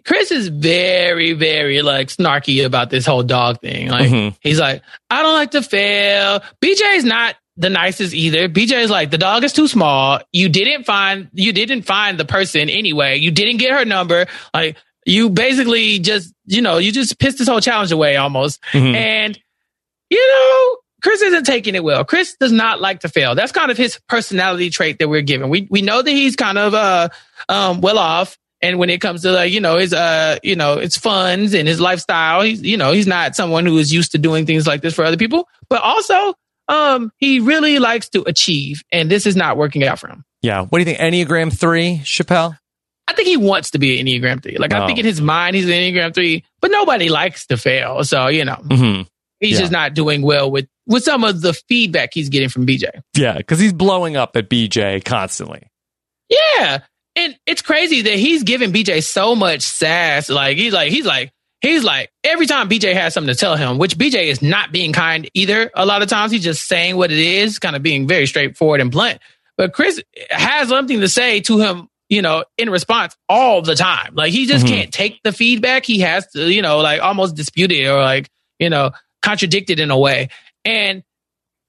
Chris 0.04 0.32
is 0.32 0.48
very, 0.48 1.32
very 1.32 1.80
like 1.80 2.08
snarky 2.08 2.64
about 2.64 2.90
this 2.90 3.06
whole 3.06 3.22
dog 3.22 3.60
thing. 3.60 3.88
Like 3.88 4.10
mm-hmm. 4.10 4.36
he's 4.40 4.58
like, 4.58 4.82
I 5.10 5.22
don't 5.22 5.34
like 5.34 5.52
to 5.52 5.62
fail. 5.62 6.40
BJ 6.60 6.96
is 6.96 7.04
not 7.04 7.36
the 7.56 7.70
nicest 7.70 8.14
either. 8.14 8.48
BJ 8.48 8.82
is 8.82 8.90
like, 8.90 9.10
the 9.10 9.18
dog 9.18 9.44
is 9.44 9.52
too 9.52 9.68
small. 9.68 10.20
You 10.32 10.48
didn't 10.48 10.84
find 10.84 11.28
you 11.32 11.52
didn't 11.52 11.82
find 11.82 12.18
the 12.18 12.24
person 12.24 12.68
anyway. 12.68 13.16
You 13.16 13.30
didn't 13.30 13.58
get 13.58 13.72
her 13.72 13.84
number. 13.84 14.26
Like 14.52 14.76
you 15.04 15.30
basically 15.30 15.98
just, 15.98 16.32
you 16.46 16.60
know, 16.60 16.78
you 16.78 16.92
just 16.92 17.18
pissed 17.18 17.38
this 17.38 17.48
whole 17.48 17.60
challenge 17.60 17.92
away 17.92 18.16
almost. 18.16 18.60
Mm-hmm. 18.72 18.94
And 18.94 19.40
you 20.10 20.26
know, 20.26 20.76
Chris 21.02 21.22
isn't 21.22 21.44
taking 21.44 21.74
it 21.74 21.84
well. 21.84 22.04
Chris 22.04 22.36
does 22.38 22.52
not 22.52 22.80
like 22.80 23.00
to 23.00 23.08
fail. 23.08 23.34
That's 23.34 23.52
kind 23.52 23.70
of 23.70 23.76
his 23.76 23.98
personality 24.08 24.70
trait 24.70 24.98
that 24.98 25.08
we're 25.08 25.22
given. 25.22 25.48
We 25.48 25.66
we 25.70 25.82
know 25.82 26.02
that 26.02 26.10
he's 26.10 26.36
kind 26.36 26.58
of 26.58 26.74
uh 26.74 27.08
um 27.48 27.80
well 27.80 27.98
off 27.98 28.38
and 28.62 28.78
when 28.78 28.90
it 28.90 29.00
comes 29.00 29.22
to 29.22 29.32
like, 29.32 29.52
you 29.52 29.60
know, 29.60 29.76
his, 29.76 29.92
uh, 29.92 30.38
you 30.42 30.56
know, 30.56 30.78
his 30.78 30.96
funds 30.96 31.54
and 31.54 31.68
his 31.68 31.80
lifestyle, 31.80 32.40
he's, 32.42 32.62
you 32.62 32.76
know, 32.76 32.92
he's 32.92 33.06
not 33.06 33.36
someone 33.36 33.66
who 33.66 33.76
is 33.78 33.92
used 33.92 34.12
to 34.12 34.18
doing 34.18 34.46
things 34.46 34.66
like 34.66 34.80
this 34.80 34.94
for 34.94 35.04
other 35.04 35.16
people, 35.16 35.46
but 35.68 35.82
also, 35.82 36.34
um, 36.68 37.12
he 37.18 37.40
really 37.40 37.78
likes 37.78 38.08
to 38.10 38.22
achieve 38.22 38.82
and 38.92 39.10
this 39.10 39.26
is 39.26 39.36
not 39.36 39.56
working 39.56 39.84
out 39.84 39.98
for 39.98 40.08
him. 40.08 40.24
Yeah. 40.42 40.62
What 40.62 40.78
do 40.78 40.78
you 40.78 40.96
think? 40.96 40.98
Enneagram 40.98 41.56
three, 41.56 42.00
Chappelle? 42.04 42.58
I 43.08 43.12
think 43.12 43.28
he 43.28 43.36
wants 43.36 43.70
to 43.70 43.78
be 43.78 44.00
an 44.00 44.06
Enneagram 44.06 44.42
three. 44.42 44.56
Like, 44.58 44.72
oh. 44.72 44.82
I 44.82 44.86
think 44.86 44.98
in 44.98 45.04
his 45.04 45.20
mind, 45.20 45.54
he's 45.54 45.66
an 45.66 45.72
Enneagram 45.72 46.14
three, 46.14 46.44
but 46.60 46.70
nobody 46.70 47.08
likes 47.08 47.46
to 47.46 47.56
fail. 47.56 48.02
So, 48.04 48.26
you 48.26 48.44
know, 48.44 48.56
mm-hmm. 48.56 49.02
he's 49.40 49.52
yeah. 49.52 49.60
just 49.60 49.72
not 49.72 49.94
doing 49.94 50.22
well 50.22 50.50
with, 50.50 50.66
with 50.86 51.04
some 51.04 51.24
of 51.24 51.40
the 51.40 51.52
feedback 51.52 52.10
he's 52.12 52.28
getting 52.28 52.48
from 52.48 52.66
BJ. 52.66 52.90
Yeah. 53.16 53.40
Cause 53.42 53.60
he's 53.60 53.72
blowing 53.72 54.16
up 54.16 54.36
at 54.36 54.48
BJ 54.50 55.04
constantly. 55.04 55.70
Yeah 56.28 56.80
and 57.16 57.36
it's 57.46 57.62
crazy 57.62 58.02
that 58.02 58.14
he's 58.14 58.44
giving 58.44 58.72
BJ 58.72 59.02
so 59.02 59.34
much 59.34 59.62
sass. 59.62 60.28
Like 60.28 60.58
he's 60.58 60.72
like 60.72 60.92
he's 60.92 61.06
like 61.06 61.32
he's 61.60 61.84
like 61.84 62.10
every 62.24 62.46
time 62.46 62.68
BJ 62.68 62.94
has 62.94 63.14
something 63.14 63.32
to 63.32 63.38
tell 63.38 63.56
him, 63.56 63.78
which 63.78 63.96
BJ 63.96 64.24
is 64.24 64.42
not 64.42 64.72
being 64.72 64.92
kind 64.92 65.28
either. 65.34 65.70
A 65.74 65.86
lot 65.86 66.02
of 66.02 66.08
times 66.08 66.32
he's 66.32 66.44
just 66.44 66.66
saying 66.66 66.96
what 66.96 67.10
it 67.10 67.18
is, 67.18 67.58
kind 67.58 67.76
of 67.76 67.82
being 67.82 68.06
very 68.06 68.26
straightforward 68.26 68.80
and 68.80 68.90
blunt. 68.90 69.20
But 69.56 69.72
Chris 69.72 70.02
has 70.30 70.68
something 70.68 71.00
to 71.00 71.08
say 71.08 71.40
to 71.40 71.58
him, 71.58 71.88
you 72.08 72.22
know, 72.22 72.44
in 72.58 72.70
response 72.70 73.16
all 73.28 73.62
the 73.62 73.74
time. 73.74 74.14
Like 74.14 74.32
he 74.32 74.46
just 74.46 74.66
mm-hmm. 74.66 74.74
can't 74.74 74.92
take 74.92 75.22
the 75.22 75.32
feedback. 75.32 75.84
He 75.84 76.00
has 76.00 76.26
to, 76.32 76.52
you 76.52 76.62
know, 76.62 76.78
like 76.78 77.00
almost 77.00 77.36
dispute 77.36 77.72
it 77.72 77.86
or 77.86 78.00
like, 78.00 78.28
you 78.58 78.70
know, 78.70 78.90
contradict 79.22 79.70
it 79.70 79.80
in 79.80 79.90
a 79.90 79.98
way. 79.98 80.28
And 80.64 81.02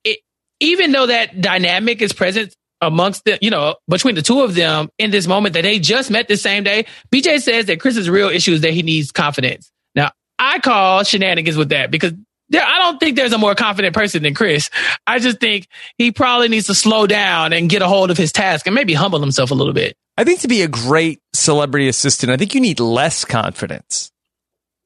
it, 0.03 0.19
even 0.59 0.91
though 0.91 1.07
that 1.07 1.39
dynamic 1.39 2.01
is 2.01 2.13
present 2.13 2.53
amongst 2.81 3.25
the, 3.25 3.39
you 3.41 3.49
know, 3.49 3.75
between 3.87 4.15
the 4.15 4.21
two 4.21 4.41
of 4.41 4.55
them 4.55 4.89
in 4.97 5.11
this 5.11 5.27
moment 5.27 5.53
that 5.53 5.63
they 5.63 5.79
just 5.79 6.11
met 6.11 6.27
the 6.27 6.37
same 6.37 6.63
day. 6.63 6.85
BJ 7.11 7.41
says 7.41 7.65
that 7.65 7.79
Chris's 7.79 8.09
real 8.09 8.29
issue 8.29 8.53
is 8.53 8.61
that 8.61 8.73
he 8.73 8.83
needs 8.83 9.11
confidence. 9.11 9.71
I 10.39 10.59
call 10.59 11.03
shenanigans 11.03 11.57
with 11.57 11.69
that 11.69 11.91
because 11.91 12.13
there, 12.49 12.63
I 12.63 12.77
don't 12.79 12.99
think 12.99 13.15
there's 13.15 13.33
a 13.33 13.37
more 13.37 13.55
confident 13.55 13.93
person 13.93 14.23
than 14.23 14.33
Chris. 14.33 14.69
I 15.05 15.19
just 15.19 15.39
think 15.39 15.67
he 15.97 16.11
probably 16.11 16.47
needs 16.47 16.67
to 16.67 16.75
slow 16.75 17.07
down 17.07 17.53
and 17.53 17.69
get 17.69 17.81
a 17.81 17.87
hold 17.87 18.11
of 18.11 18.17
his 18.17 18.31
task 18.31 18.67
and 18.67 18.75
maybe 18.75 18.93
humble 18.93 19.19
himself 19.19 19.51
a 19.51 19.53
little 19.53 19.73
bit. 19.73 19.97
I 20.17 20.23
think 20.23 20.39
to 20.41 20.47
be 20.47 20.61
a 20.61 20.67
great 20.67 21.19
celebrity 21.33 21.87
assistant, 21.87 22.31
I 22.31 22.37
think 22.37 22.55
you 22.55 22.61
need 22.61 22.79
less 22.79 23.25
confidence. 23.25 24.11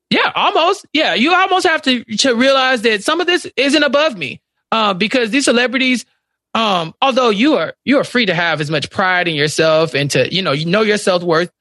Yeah, 0.09 0.31
almost. 0.35 0.85
Yeah, 0.91 1.13
you 1.13 1.33
almost 1.33 1.65
have 1.65 1.81
to, 1.83 2.03
to 2.03 2.33
realize 2.33 2.81
that 2.81 3.03
some 3.03 3.21
of 3.21 3.27
this 3.27 3.47
isn't 3.55 3.83
above 3.83 4.17
me. 4.17 4.41
Uh, 4.73 4.93
because 4.93 5.31
these 5.31 5.43
celebrities 5.43 6.05
um, 6.53 6.93
although 7.01 7.29
you 7.29 7.55
are 7.55 7.73
you 7.85 7.97
are 7.99 8.03
free 8.03 8.25
to 8.25 8.33
have 8.33 8.59
as 8.59 8.69
much 8.69 8.89
pride 8.89 9.27
in 9.27 9.35
yourself 9.35 9.93
and 9.93 10.11
to 10.11 10.33
you 10.33 10.41
know 10.41 10.51
you 10.51 10.65
know 10.65 10.81
your 10.81 10.97
self 10.97 11.23
worth, 11.23 11.51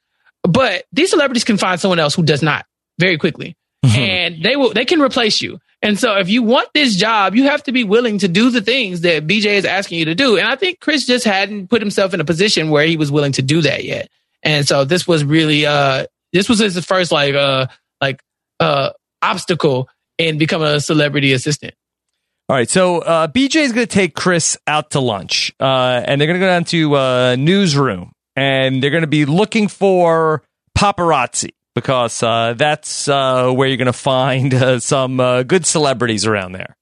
but 0.43 0.85
these 0.93 1.11
celebrities 1.11 1.45
can 1.45 1.59
find 1.59 1.81
someone 1.81 1.99
else 1.99 2.15
who 2.15 2.23
does 2.23 2.43
not 2.43 2.67
very 2.99 3.17
quickly. 3.17 3.57
And 3.83 4.43
they 4.43 4.57
will 4.57 4.73
they 4.73 4.85
can 4.85 5.01
replace 5.01 5.41
you. 5.41 5.59
And 5.83 5.99
so, 5.99 6.19
if 6.19 6.29
you 6.29 6.43
want 6.43 6.69
this 6.75 6.97
job, 6.97 7.35
you 7.35 7.45
have 7.45 7.63
to 7.63 7.73
be 7.73 7.85
willing 7.85 8.19
to 8.19 8.29
do 8.29 8.51
the 8.51 8.61
things 8.61 9.01
that 9.01 9.27
BJ 9.27 9.47
is 9.47 9.65
asking 9.65 9.99
you 9.99 10.05
to 10.07 10.15
do. 10.15 10.37
And 10.37 10.47
I 10.47 10.57
think 10.57 10.81
Chris 10.81 11.07
just 11.07 11.25
hadn't 11.25 11.69
put 11.69 11.81
himself 11.81 12.13
in 12.13 12.21
a 12.21 12.25
position 12.25 12.71
where 12.71 12.85
he 12.85 12.97
was 12.97 13.11
willing 13.11 13.33
to 13.33 13.43
do 13.43 13.63
that 13.63 13.85
yet. 13.85 14.11
And 14.43 14.69
so, 14.69 14.85
this 14.85 15.07
was 15.09 15.25
really 15.25 15.65
uh 15.65 16.07
this 16.33 16.49
was 16.49 16.59
his 16.59 16.79
first 16.85 17.13
like 17.13 17.35
uh 17.35 17.69
like 18.01 18.23
uh 18.59 18.91
obstacle 19.23 19.89
in 20.19 20.37
becoming 20.37 20.69
a 20.69 20.81
celebrity 20.81 21.33
assistant. 21.33 21.75
All 22.51 22.57
right, 22.57 22.69
so 22.69 22.99
uh, 22.99 23.29
BJ 23.29 23.63
is 23.63 23.73
going 23.73 23.87
to 23.87 23.93
take 23.93 24.17
Chris 24.17 24.59
out 24.67 24.91
to 24.91 25.01
lunch, 25.01 25.55
uh, 25.61 26.03
and 26.05 26.21
they're 26.21 26.27
going 26.27 26.41
to 26.41 26.45
go 26.45 26.51
down 26.51 26.65
to 26.65 26.97
uh, 26.97 27.37
newsroom, 27.39 28.11
and 28.35 28.83
they're 28.83 28.91
going 28.91 29.03
to 29.03 29.07
be 29.07 29.25
looking 29.25 29.69
for 29.69 30.43
paparazzi 30.77 31.51
because 31.75 32.23
uh, 32.23 32.55
that's 32.57 33.09
uh, 33.09 33.51
where 33.51 33.69
you're 33.69 33.77
going 33.77 33.87
to 33.87 33.93
find 33.93 34.53
uh, 34.55 34.81
some 34.81 35.21
uh, 35.21 35.43
good 35.43 35.67
celebrities 35.67 36.27
around 36.27 36.53
there. 36.53 36.77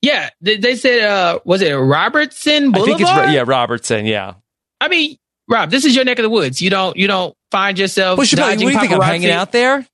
Yeah, 0.00 0.30
they, 0.40 0.56
they 0.58 0.76
said, 0.76 1.40
was 1.44 1.60
it 1.60 1.72
Robertson 1.72 2.70
Boulevard? 2.70 3.02
I 3.02 3.06
think 3.06 3.26
it's 3.26 3.34
yeah 3.34 3.44
Robertson. 3.44 4.06
Yeah. 4.06 4.34
I 4.80 4.88
mean, 4.88 5.16
Rob, 5.48 5.70
this 5.70 5.84
is 5.84 5.96
your 5.96 6.04
neck 6.04 6.18
of 6.18 6.22
the 6.22 6.30
woods. 6.30 6.62
You 6.62 6.70
don't 6.70 6.96
you 6.96 7.08
don't 7.08 7.34
find 7.50 7.78
yourself. 7.78 8.18
Well, 8.18 8.26
what 8.26 8.58
do 8.58 8.64
you 8.64 8.78
think? 8.78 8.92
I'm 8.92 9.00
hanging 9.00 9.30
out 9.30 9.50
there. 9.50 9.84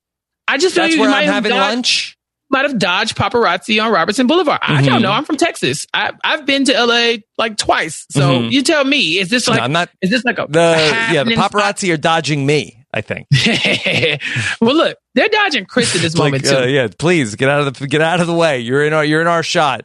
I 0.46 0.58
just 0.58 0.74
that's 0.74 0.94
you, 0.94 1.00
where 1.00 1.08
you 1.08 1.16
I'm 1.16 1.24
having 1.24 1.52
lunch 1.52 2.18
might 2.50 2.64
have 2.64 2.78
dodged 2.78 3.16
paparazzi 3.16 3.82
on 3.82 3.90
Robertson 3.90 4.26
Boulevard. 4.26 4.60
Mm-hmm. 4.60 4.72
I 4.72 4.82
don't 4.82 4.94
mm-hmm. 4.94 5.02
know. 5.02 5.12
I'm 5.12 5.24
from 5.24 5.36
Texas. 5.36 5.86
I, 5.94 6.12
have 6.22 6.46
been 6.46 6.64
to 6.66 6.72
LA 6.72 7.16
like 7.38 7.56
twice. 7.56 8.06
So 8.10 8.20
mm-hmm. 8.20 8.50
you 8.50 8.62
tell 8.62 8.84
me, 8.84 9.18
is 9.18 9.28
this 9.28 9.48
like, 9.48 9.58
no, 9.58 9.64
I'm 9.64 9.72
not, 9.72 9.90
is 10.00 10.10
this 10.10 10.24
like 10.24 10.38
a, 10.38 10.46
the, 10.48 10.76
yeah, 11.12 11.24
the 11.24 11.34
paparazzi 11.34 11.86
spot? 11.86 11.90
are 11.90 11.96
dodging 11.96 12.46
me. 12.46 12.83
I 12.94 13.00
think. 13.00 13.26
well, 14.60 14.76
look, 14.76 14.96
they're 15.14 15.28
dodging 15.28 15.66
Chris 15.66 15.96
at 15.96 16.00
this 16.00 16.14
like, 16.18 16.32
moment 16.32 16.44
too. 16.44 16.56
Uh, 16.56 16.66
yeah, 16.66 16.88
please 16.96 17.34
get 17.34 17.48
out 17.48 17.66
of 17.66 17.74
the 17.76 17.86
get 17.88 18.00
out 18.00 18.20
of 18.20 18.28
the 18.28 18.34
way. 18.34 18.60
You're 18.60 18.84
in 18.84 18.92
our 18.92 19.04
you're 19.04 19.20
in 19.20 19.26
our 19.26 19.42
shot. 19.42 19.84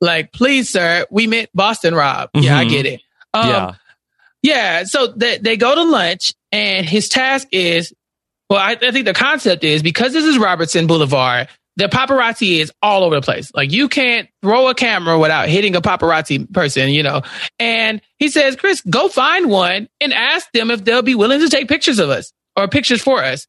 Like, 0.00 0.32
please, 0.32 0.68
sir, 0.68 1.06
we 1.10 1.26
meant 1.26 1.50
Boston 1.54 1.94
Rob. 1.94 2.30
Mm-hmm. 2.32 2.44
Yeah, 2.44 2.58
I 2.58 2.64
mm-hmm. 2.64 2.70
get 2.70 2.86
it. 2.86 3.00
Um, 3.32 3.48
yeah, 3.48 3.74
yeah. 4.42 4.84
So 4.84 5.06
they 5.06 5.38
they 5.38 5.56
go 5.56 5.74
to 5.74 5.84
lunch, 5.84 6.34
and 6.50 6.84
his 6.84 7.08
task 7.08 7.46
is 7.52 7.92
well, 8.50 8.58
I, 8.58 8.72
I, 8.72 8.90
think 8.90 9.04
the 9.04 9.14
concept 9.14 9.62
is 9.62 9.82
because 9.82 10.12
this 10.12 10.24
is 10.24 10.38
Robertson 10.38 10.86
Boulevard, 10.86 11.48
the 11.76 11.88
paparazzi 11.88 12.58
is 12.58 12.72
all 12.82 13.04
over 13.04 13.14
the 13.14 13.20
place. 13.20 13.52
Like 13.54 13.70
you 13.70 13.88
can't 13.88 14.28
throw 14.42 14.68
a 14.68 14.74
camera 14.74 15.18
without 15.18 15.48
hitting 15.48 15.76
a 15.76 15.80
paparazzi 15.80 16.52
person, 16.52 16.88
you 16.88 17.04
know. 17.04 17.22
And 17.60 18.00
he 18.18 18.28
says, 18.28 18.56
Chris, 18.56 18.80
go 18.80 19.08
find 19.08 19.48
one 19.48 19.88
and 20.00 20.12
ask 20.12 20.50
them 20.52 20.72
if 20.72 20.82
they'll 20.84 21.02
be 21.02 21.14
willing 21.14 21.40
to 21.40 21.48
take 21.48 21.68
pictures 21.68 22.00
of 22.00 22.10
us 22.10 22.32
or 22.58 22.68
pictures 22.68 23.00
for 23.00 23.22
us. 23.22 23.46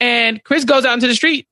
And 0.00 0.42
Chris 0.44 0.64
goes 0.64 0.84
out 0.84 0.94
into 0.94 1.06
the 1.06 1.14
street. 1.14 1.46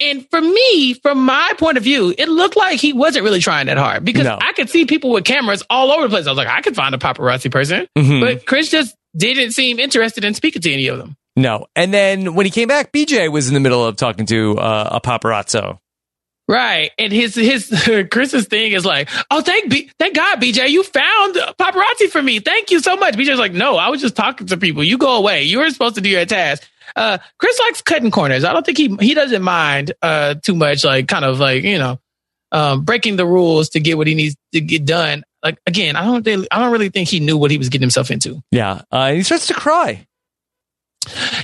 And 0.00 0.28
for 0.30 0.40
me, 0.40 0.94
from 0.94 1.24
my 1.24 1.52
point 1.58 1.76
of 1.76 1.84
view, 1.84 2.14
it 2.16 2.28
looked 2.28 2.56
like 2.56 2.80
he 2.80 2.94
wasn't 2.94 3.24
really 3.24 3.40
trying 3.40 3.66
that 3.66 3.76
hard 3.76 4.02
because 4.02 4.24
no. 4.24 4.38
I 4.40 4.52
could 4.54 4.70
see 4.70 4.86
people 4.86 5.10
with 5.10 5.24
cameras 5.24 5.62
all 5.68 5.90
over 5.92 6.04
the 6.04 6.08
place. 6.08 6.26
I 6.26 6.30
was 6.30 6.38
like, 6.38 6.48
I 6.48 6.62
could 6.62 6.74
find 6.74 6.94
a 6.94 6.98
paparazzi 6.98 7.50
person, 7.52 7.86
mm-hmm. 7.96 8.20
but 8.20 8.46
Chris 8.46 8.70
just 8.70 8.96
didn't 9.14 9.52
seem 9.52 9.78
interested 9.78 10.24
in 10.24 10.32
speaking 10.32 10.62
to 10.62 10.72
any 10.72 10.86
of 10.86 10.96
them. 10.96 11.16
No. 11.36 11.66
And 11.76 11.92
then 11.92 12.34
when 12.34 12.46
he 12.46 12.50
came 12.50 12.68
back, 12.68 12.92
BJ 12.92 13.30
was 13.30 13.48
in 13.48 13.54
the 13.54 13.60
middle 13.60 13.84
of 13.84 13.96
talking 13.96 14.24
to 14.26 14.58
uh, 14.58 14.88
a 14.92 15.00
paparazzo. 15.00 15.78
Right. 16.50 16.90
And 16.98 17.12
his 17.12 17.36
his 17.36 17.68
Chris's 18.10 18.46
thing 18.48 18.72
is 18.72 18.84
like, 18.84 19.08
oh 19.30 19.40
thank 19.40 19.70
B- 19.70 19.88
thank 20.00 20.16
God, 20.16 20.40
BJ, 20.40 20.68
you 20.70 20.82
found 20.82 21.36
paparazzi 21.36 22.10
for 22.10 22.20
me. 22.20 22.40
Thank 22.40 22.72
you 22.72 22.80
so 22.80 22.96
much. 22.96 23.14
BJ's 23.14 23.38
like, 23.38 23.52
no, 23.52 23.76
I 23.76 23.88
was 23.88 24.00
just 24.00 24.16
talking 24.16 24.48
to 24.48 24.56
people. 24.56 24.82
You 24.82 24.98
go 24.98 25.16
away. 25.16 25.44
You 25.44 25.60
were 25.60 25.70
supposed 25.70 25.94
to 25.94 26.00
do 26.00 26.08
your 26.08 26.26
task. 26.26 26.68
Uh, 26.96 27.18
Chris 27.38 27.56
likes 27.60 27.82
cutting 27.82 28.10
corners. 28.10 28.42
I 28.42 28.52
don't 28.52 28.66
think 28.66 28.78
he 28.78 28.96
he 29.00 29.14
doesn't 29.14 29.42
mind 29.42 29.92
uh 30.02 30.34
too 30.42 30.56
much, 30.56 30.82
like 30.82 31.06
kind 31.06 31.24
of 31.24 31.38
like, 31.38 31.62
you 31.62 31.78
know, 31.78 32.00
um 32.50 32.84
breaking 32.84 33.14
the 33.14 33.26
rules 33.26 33.68
to 33.70 33.80
get 33.80 33.96
what 33.96 34.08
he 34.08 34.16
needs 34.16 34.34
to 34.52 34.60
get 34.60 34.84
done. 34.84 35.22
Like 35.44 35.58
again, 35.68 35.94
I 35.94 36.04
don't 36.04 36.24
think 36.24 36.48
I 36.50 36.58
don't 36.58 36.72
really 36.72 36.88
think 36.88 37.08
he 37.08 37.20
knew 37.20 37.38
what 37.38 37.52
he 37.52 37.58
was 37.58 37.68
getting 37.68 37.84
himself 37.84 38.10
into. 38.10 38.42
Yeah. 38.50 38.82
Uh, 38.90 39.12
he 39.12 39.22
starts 39.22 39.46
to 39.46 39.54
cry. 39.54 40.04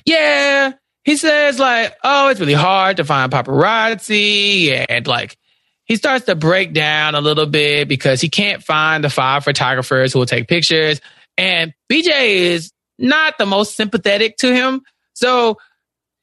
Yeah. 0.04 0.72
He 1.06 1.16
says 1.16 1.60
like, 1.60 1.96
oh, 2.02 2.28
it's 2.30 2.40
really 2.40 2.52
hard 2.52 2.96
to 2.96 3.04
find 3.04 3.30
paparazzi 3.30 4.84
and 4.88 5.06
like 5.06 5.38
he 5.84 5.94
starts 5.94 6.26
to 6.26 6.34
break 6.34 6.72
down 6.72 7.14
a 7.14 7.20
little 7.20 7.46
bit 7.46 7.86
because 7.86 8.20
he 8.20 8.28
can't 8.28 8.60
find 8.60 9.04
the 9.04 9.08
five 9.08 9.44
photographers 9.44 10.12
who 10.12 10.18
will 10.18 10.26
take 10.26 10.48
pictures. 10.48 11.00
And 11.38 11.72
BJ 11.88 12.30
is 12.30 12.72
not 12.98 13.38
the 13.38 13.46
most 13.46 13.76
sympathetic 13.76 14.36
to 14.38 14.52
him. 14.52 14.82
So 15.14 15.58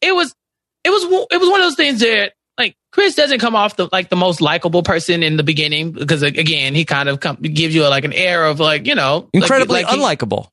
it 0.02 0.14
was, 0.14 0.36
it 0.84 0.90
was, 0.90 1.28
it 1.32 1.40
was 1.40 1.50
one 1.50 1.62
of 1.62 1.68
those 1.68 1.76
things 1.76 2.02
that 2.02 2.34
like 2.58 2.76
Chris 2.92 3.16
doesn't 3.16 3.40
come 3.40 3.56
off 3.56 3.78
the 3.78 3.88
like 3.94 4.10
the 4.10 4.18
most 4.18 4.42
likable 4.42 4.84
person 4.84 5.24
in 5.24 5.38
the 5.38 5.44
beginning 5.44 5.94
because 5.94 6.24
again 6.24 6.76
he 6.76 6.84
kind 6.84 7.08
of 7.08 7.22
come, 7.22 7.38
gives 7.38 7.74
you 7.74 7.88
a, 7.88 7.90
like 7.90 8.04
an 8.04 8.14
air 8.14 8.46
of 8.46 8.60
like 8.60 8.86
you 8.86 8.96
know 8.96 9.30
incredibly 9.34 9.84
like, 9.84 9.98
like 9.98 10.20
unlikable. 10.20 10.50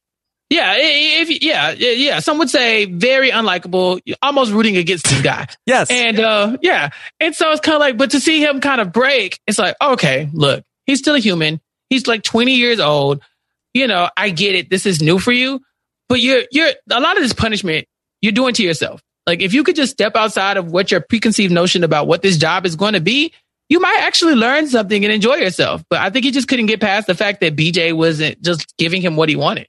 Yeah, 0.50 0.74
if 0.76 1.42
yeah, 1.42 1.70
yeah, 1.70 2.18
some 2.18 2.38
would 2.38 2.50
say 2.50 2.86
very 2.86 3.30
unlikable, 3.30 4.00
almost 4.20 4.50
rooting 4.50 4.76
against 4.76 5.08
this 5.08 5.22
guy. 5.22 5.46
yes, 5.66 5.88
and 5.92 6.18
uh, 6.18 6.58
yeah, 6.60 6.90
and 7.20 7.36
so 7.36 7.52
it's 7.52 7.60
kind 7.60 7.76
of 7.76 7.80
like, 7.80 7.96
but 7.96 8.10
to 8.10 8.20
see 8.20 8.42
him 8.42 8.60
kind 8.60 8.80
of 8.80 8.92
break, 8.92 9.38
it's 9.46 9.60
like, 9.60 9.76
okay, 9.80 10.28
look, 10.32 10.64
he's 10.86 10.98
still 10.98 11.14
a 11.14 11.20
human. 11.20 11.60
He's 11.88 12.08
like 12.08 12.24
20 12.24 12.54
years 12.54 12.80
old. 12.80 13.22
You 13.74 13.86
know, 13.86 14.10
I 14.16 14.30
get 14.30 14.56
it. 14.56 14.70
This 14.70 14.86
is 14.86 15.00
new 15.00 15.20
for 15.20 15.30
you, 15.30 15.60
but 16.08 16.20
you're 16.20 16.42
you're 16.50 16.70
a 16.90 17.00
lot 17.00 17.16
of 17.16 17.22
this 17.22 17.32
punishment 17.32 17.86
you're 18.20 18.32
doing 18.32 18.54
to 18.54 18.64
yourself. 18.64 19.00
Like 19.28 19.42
if 19.42 19.54
you 19.54 19.62
could 19.62 19.76
just 19.76 19.92
step 19.92 20.16
outside 20.16 20.56
of 20.56 20.72
what 20.72 20.90
your 20.90 21.00
preconceived 21.00 21.52
notion 21.52 21.84
about 21.84 22.08
what 22.08 22.22
this 22.22 22.36
job 22.36 22.66
is 22.66 22.74
going 22.74 22.94
to 22.94 23.00
be, 23.00 23.32
you 23.68 23.78
might 23.78 23.98
actually 24.00 24.34
learn 24.34 24.66
something 24.66 25.04
and 25.04 25.12
enjoy 25.12 25.36
yourself. 25.36 25.84
But 25.88 26.00
I 26.00 26.10
think 26.10 26.24
he 26.24 26.32
just 26.32 26.48
couldn't 26.48 26.66
get 26.66 26.80
past 26.80 27.06
the 27.06 27.14
fact 27.14 27.40
that 27.40 27.54
BJ 27.54 27.92
wasn't 27.92 28.42
just 28.42 28.76
giving 28.76 29.00
him 29.00 29.14
what 29.14 29.28
he 29.28 29.36
wanted. 29.36 29.68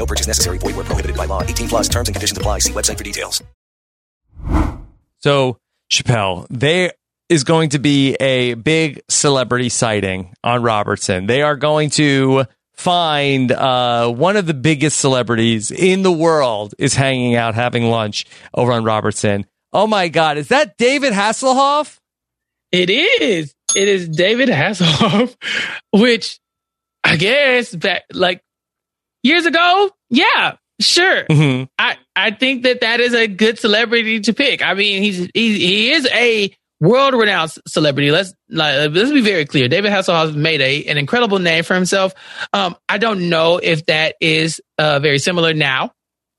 No 0.00 0.06
purchase 0.06 0.26
necessary. 0.26 0.56
Void 0.56 0.76
where 0.76 0.84
prohibited 0.86 1.14
by 1.14 1.26
law. 1.26 1.42
18 1.42 1.68
plus 1.68 1.86
terms 1.86 2.08
and 2.08 2.14
conditions 2.14 2.38
apply. 2.38 2.60
See 2.60 2.72
website 2.72 2.96
for 2.96 3.04
details. 3.04 3.42
So, 5.18 5.58
Chappelle, 5.92 6.46
there 6.48 6.94
is 7.28 7.44
going 7.44 7.68
to 7.70 7.78
be 7.78 8.14
a 8.14 8.54
big 8.54 9.02
celebrity 9.10 9.68
sighting 9.68 10.34
on 10.42 10.62
Robertson. 10.62 11.26
They 11.26 11.42
are 11.42 11.54
going 11.54 11.90
to 11.90 12.46
find 12.72 13.52
uh, 13.52 14.10
one 14.10 14.38
of 14.38 14.46
the 14.46 14.54
biggest 14.54 14.98
celebrities 14.98 15.70
in 15.70 16.00
the 16.00 16.10
world 16.10 16.74
is 16.78 16.94
hanging 16.94 17.34
out 17.34 17.54
having 17.54 17.84
lunch 17.84 18.24
over 18.54 18.72
on 18.72 18.84
Robertson. 18.84 19.44
Oh 19.70 19.86
my 19.86 20.08
God, 20.08 20.38
is 20.38 20.48
that 20.48 20.78
David 20.78 21.12
Hasselhoff? 21.12 21.98
It 22.72 22.88
is. 22.88 23.54
It 23.76 23.86
is 23.86 24.08
David 24.08 24.48
Hasselhoff, 24.48 25.36
which 25.92 26.40
I 27.04 27.18
guess 27.18 27.74
back 27.74 28.04
like 28.14 28.42
years 29.22 29.46
ago, 29.46 29.90
yeah, 30.10 30.56
sure. 30.80 31.24
Mm-hmm. 31.24 31.64
I 31.78 31.96
I 32.16 32.30
think 32.32 32.64
that 32.64 32.80
that 32.82 33.00
is 33.00 33.14
a 33.14 33.26
good 33.26 33.58
celebrity 33.58 34.20
to 34.20 34.32
pick. 34.32 34.62
I 34.62 34.74
mean, 34.74 35.02
he's 35.02 35.18
he 35.34 35.58
he 35.58 35.92
is 35.92 36.06
a 36.12 36.54
world 36.80 37.14
renowned 37.14 37.52
celebrity. 37.68 38.10
Let's 38.10 38.32
like, 38.48 38.90
let's 38.92 39.12
be 39.12 39.20
very 39.20 39.44
clear. 39.44 39.68
David 39.68 39.92
Hasselhoff 39.92 40.34
made 40.34 40.60
a 40.60 40.84
an 40.86 40.98
incredible 40.98 41.38
name 41.38 41.64
for 41.64 41.74
himself. 41.74 42.14
Um, 42.52 42.76
I 42.88 42.98
don't 42.98 43.28
know 43.28 43.58
if 43.62 43.86
that 43.86 44.16
is 44.20 44.60
uh, 44.78 44.98
very 45.00 45.18
similar 45.18 45.52
now. 45.54 45.92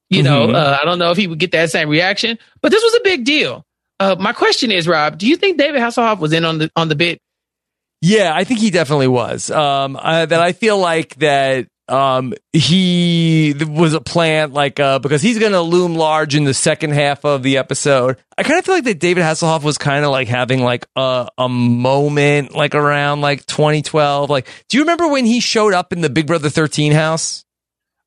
You 0.09 0.23
Mm-hmm. 0.23 0.51
know, 0.51 0.57
uh, 0.57 0.77
I 0.81 0.83
don't 0.85 0.99
know 0.99 1.11
if 1.11 1.17
he 1.17 1.27
would 1.27 1.39
get 1.39 1.53
that 1.53 1.71
same 1.71 1.87
reaction, 1.87 2.37
but 2.61 2.71
this 2.71 2.83
was 2.83 2.95
a 2.95 3.01
big 3.01 3.23
deal. 3.23 3.63
Uh, 3.97 4.15
my 4.19 4.33
question 4.33 4.69
is, 4.71 4.85
Rob, 4.87 5.17
do 5.17 5.25
you 5.27 5.37
think 5.37 5.57
David 5.57 5.79
Hasselhoff 5.79 6.19
was 6.19 6.33
in 6.33 6.43
on 6.43 6.57
the 6.57 6.69
on 6.75 6.89
the 6.89 6.95
bit? 6.95 7.19
Yeah, 8.01 8.33
I 8.35 8.43
think 8.43 8.59
he 8.59 8.71
definitely 8.71 9.07
was. 9.07 9.51
Um, 9.51 9.95
uh, 9.95 10.25
that 10.25 10.41
I 10.41 10.53
feel 10.53 10.77
like 10.79 11.15
that 11.17 11.67
um 11.91 12.33
he 12.53 13.53
was 13.67 13.93
a 13.93 14.01
plant 14.01 14.53
like 14.53 14.79
uh 14.79 14.97
because 14.99 15.21
he's 15.21 15.37
gonna 15.37 15.61
loom 15.61 15.95
large 15.95 16.35
in 16.35 16.43
the 16.45 16.53
second 16.53 16.91
half 16.91 17.25
of 17.25 17.43
the 17.43 17.57
episode 17.57 18.17
i 18.37 18.43
kind 18.43 18.57
of 18.57 18.65
feel 18.65 18.75
like 18.75 18.85
that 18.85 18.99
david 18.99 19.23
hasselhoff 19.23 19.63
was 19.63 19.77
kind 19.77 20.05
of 20.05 20.11
like 20.11 20.27
having 20.27 20.63
like 20.63 20.87
a 20.95 21.27
a 21.37 21.49
moment 21.49 22.55
like 22.55 22.73
around 22.75 23.21
like 23.21 23.45
2012 23.45 24.29
like 24.29 24.47
do 24.69 24.77
you 24.77 24.83
remember 24.83 25.07
when 25.07 25.25
he 25.25 25.39
showed 25.39 25.73
up 25.73 25.91
in 25.91 26.01
the 26.01 26.09
big 26.09 26.27
brother 26.27 26.49
13 26.49 26.91
house 26.93 27.43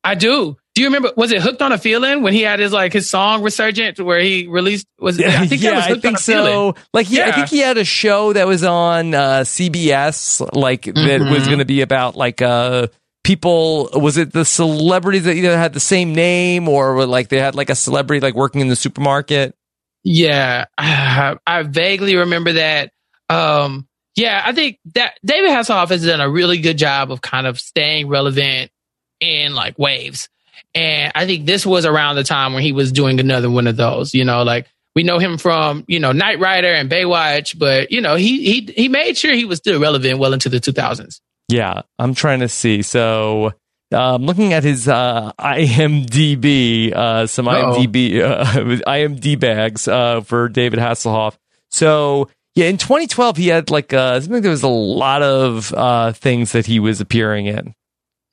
I 0.07 0.13
do. 0.13 0.55
Do 0.75 0.81
you 0.83 0.87
remember? 0.89 1.09
Was 1.17 1.31
it 1.31 1.41
"Hooked 1.41 1.63
on 1.63 1.71
a 1.71 1.79
Feeling" 1.79 2.21
when 2.21 2.31
he 2.33 2.43
had 2.43 2.59
his 2.59 2.71
like 2.71 2.93
his 2.93 3.09
song 3.09 3.41
"Resurgent" 3.41 3.99
where 3.99 4.19
he 4.19 4.45
released? 4.45 4.85
Was 4.99 5.17
it, 5.19 5.25
I 5.25 5.47
think 5.47 5.63
yeah, 5.63 5.71
that 5.71 5.75
was 5.77 5.85
I 5.85 5.87
think 5.99 6.05
on 6.05 6.13
a 6.13 6.17
Feeling." 6.17 6.75
so. 6.75 6.75
Like, 6.93 7.07
he, 7.07 7.19
I 7.23 7.31
think 7.31 7.47
he 7.47 7.57
had 7.57 7.79
a 7.79 7.83
show 7.83 8.31
that 8.33 8.45
was 8.45 8.63
on 8.63 9.15
uh, 9.15 9.39
CBS, 9.39 10.47
like 10.53 10.83
that 10.83 10.93
Mm-hmm. 10.93 11.33
was 11.33 11.47
going 11.47 11.57
to 11.57 11.65
be 11.65 11.81
about 11.81 12.15
like 12.15 12.43
uh, 12.43 12.85
people. 13.25 13.89
Was 13.93 14.17
it 14.17 14.31
the 14.31 14.45
celebrities 14.45 15.23
that 15.23 15.33
either 15.33 15.57
had 15.57 15.73
the 15.73 15.79
same 15.79 16.13
name 16.13 16.69
or 16.69 17.05
like 17.05 17.27
they 17.27 17.39
had 17.39 17.55
like 17.55 17.69
a 17.69 17.75
celebrity 17.75 18.21
like 18.21 18.35
working 18.35 18.61
in 18.61 18.69
the 18.69 18.75
supermarket? 18.75 19.55
Yeah, 20.03 20.65
I, 20.77 21.35
I 21.47 21.63
vaguely 21.63 22.15
remember 22.15 22.53
that. 22.53 22.91
Um, 23.29 23.87
yeah, 24.15 24.41
I 24.45 24.53
think 24.53 24.79
that 24.93 25.15
David 25.25 25.49
Hasselhoff 25.49 25.89
has 25.89 26.05
done 26.05 26.21
a 26.21 26.29
really 26.29 26.59
good 26.59 26.77
job 26.77 27.11
of 27.11 27.19
kind 27.19 27.47
of 27.47 27.59
staying 27.59 28.07
relevant 28.07 28.71
in 29.19 29.53
like 29.53 29.77
waves. 29.77 30.29
And 30.73 31.11
I 31.15 31.25
think 31.25 31.45
this 31.45 31.65
was 31.65 31.85
around 31.85 32.15
the 32.15 32.23
time 32.23 32.53
when 32.53 32.63
he 32.63 32.71
was 32.71 32.91
doing 32.91 33.19
another 33.19 33.49
one 33.49 33.67
of 33.67 33.75
those, 33.75 34.13
you 34.13 34.23
know, 34.23 34.43
like 34.43 34.67
we 34.95 35.03
know 35.03 35.19
him 35.19 35.37
from, 35.37 35.83
you 35.87 35.99
know, 35.99 36.11
Knight 36.11 36.39
Rider 36.39 36.71
and 36.71 36.89
Baywatch, 36.89 37.57
but 37.57 37.91
you 37.91 38.01
know, 38.01 38.15
he 38.15 38.43
he 38.43 38.73
he 38.73 38.87
made 38.87 39.17
sure 39.17 39.33
he 39.33 39.45
was 39.45 39.57
still 39.57 39.81
relevant 39.81 40.19
well 40.19 40.33
into 40.33 40.47
the 40.47 40.59
2000s. 40.59 41.19
Yeah, 41.49 41.81
I'm 41.99 42.13
trying 42.13 42.39
to 42.41 42.49
see. 42.49 42.81
So. 42.81 43.53
Um, 43.93 44.25
looking 44.25 44.51
at 44.51 44.63
his 44.63 44.87
uh, 44.87 45.31
IMDb, 45.39 46.91
uh, 46.91 47.27
some 47.27 47.47
Uh-oh. 47.47 47.75
IMDb 47.77 48.19
uh, 48.19 48.43
IMD 48.87 49.39
bags 49.39 49.87
uh, 49.87 50.21
for 50.21 50.49
David 50.49 50.79
Hasselhoff. 50.79 51.37
So 51.69 52.29
yeah, 52.55 52.65
in 52.65 52.77
2012 52.77 53.37
he 53.37 53.47
had 53.49 53.69
like 53.69 53.93
uh, 53.93 54.13
I 54.15 54.19
think 54.19 54.41
there 54.41 54.51
was 54.51 54.63
a 54.63 54.67
lot 54.67 55.21
of 55.21 55.71
uh, 55.73 56.13
things 56.13 56.51
that 56.53 56.65
he 56.65 56.79
was 56.79 56.99
appearing 56.99 57.45
in. 57.45 57.75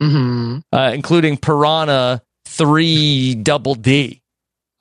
hmm 0.01 0.59
uh, 0.73 0.91
including 0.95 1.37
Piranha 1.37 2.23
3 2.47 3.35
Double 3.37 3.75
D. 3.75 4.23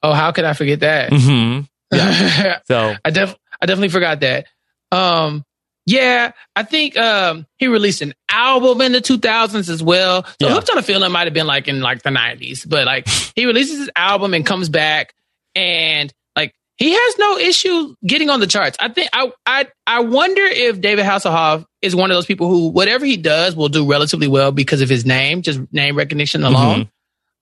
Oh, 0.02 0.14
how 0.14 0.32
could 0.32 0.46
I 0.46 0.54
forget 0.54 0.80
that? 0.80 1.12
Mm-hmm. 1.12 1.62
Yeah. 1.98 2.60
So, 2.66 2.96
I 3.04 3.10
def 3.10 3.36
I 3.62 3.66
definitely 3.66 3.90
forgot 3.90 4.22
that. 4.22 4.46
Um, 4.92 5.44
yeah, 5.86 6.32
I 6.56 6.64
think 6.64 6.98
um 6.98 7.46
he 7.58 7.68
released 7.68 8.02
an 8.02 8.14
album 8.30 8.82
in 8.82 8.92
the 8.92 9.02
2000s 9.02 9.70
as 9.70 9.82
well. 9.84 10.24
So 10.26 10.48
Yeah. 10.48 10.54
Hooked 10.54 10.70
on 10.70 10.78
a 10.78 10.82
Feeling 10.84 11.12
might 11.12 11.26
have 11.26 11.34
been 11.34 11.48
like 11.48 11.68
in 11.68 11.82
like 11.82 12.04
the 12.04 12.10
90s, 12.12 12.68
but 12.68 12.86
like 12.86 13.08
he 13.36 13.46
releases 13.46 13.80
his 13.80 13.90
album 13.96 14.34
and 14.34 14.46
comes 14.46 14.70
back 14.70 15.14
and 15.56 16.14
like 16.36 16.54
he 16.78 16.92
has 16.94 17.18
no 17.18 17.38
issue 17.38 17.96
getting 18.06 18.30
on 18.30 18.40
the 18.40 18.48
charts. 18.48 18.78
I 18.80 18.90
think 18.90 19.10
I 19.14 19.32
I 19.46 19.68
I 19.88 20.00
wonder 20.02 20.44
if 20.44 20.82
David 20.82 21.06
Hasselhoff 21.06 21.66
is 21.82 21.96
one 21.96 22.12
of 22.12 22.16
those 22.16 22.26
people 22.26 22.48
who 22.48 22.68
whatever 22.70 23.06
he 23.06 23.18
does 23.18 23.56
will 23.56 23.70
do 23.70 23.90
relatively 23.90 24.28
well 24.28 24.52
because 24.52 24.82
of 24.82 24.90
his 24.90 25.06
name, 25.06 25.42
just 25.42 25.60
name 25.74 25.98
recognition 25.98 26.44
alone. 26.44 26.90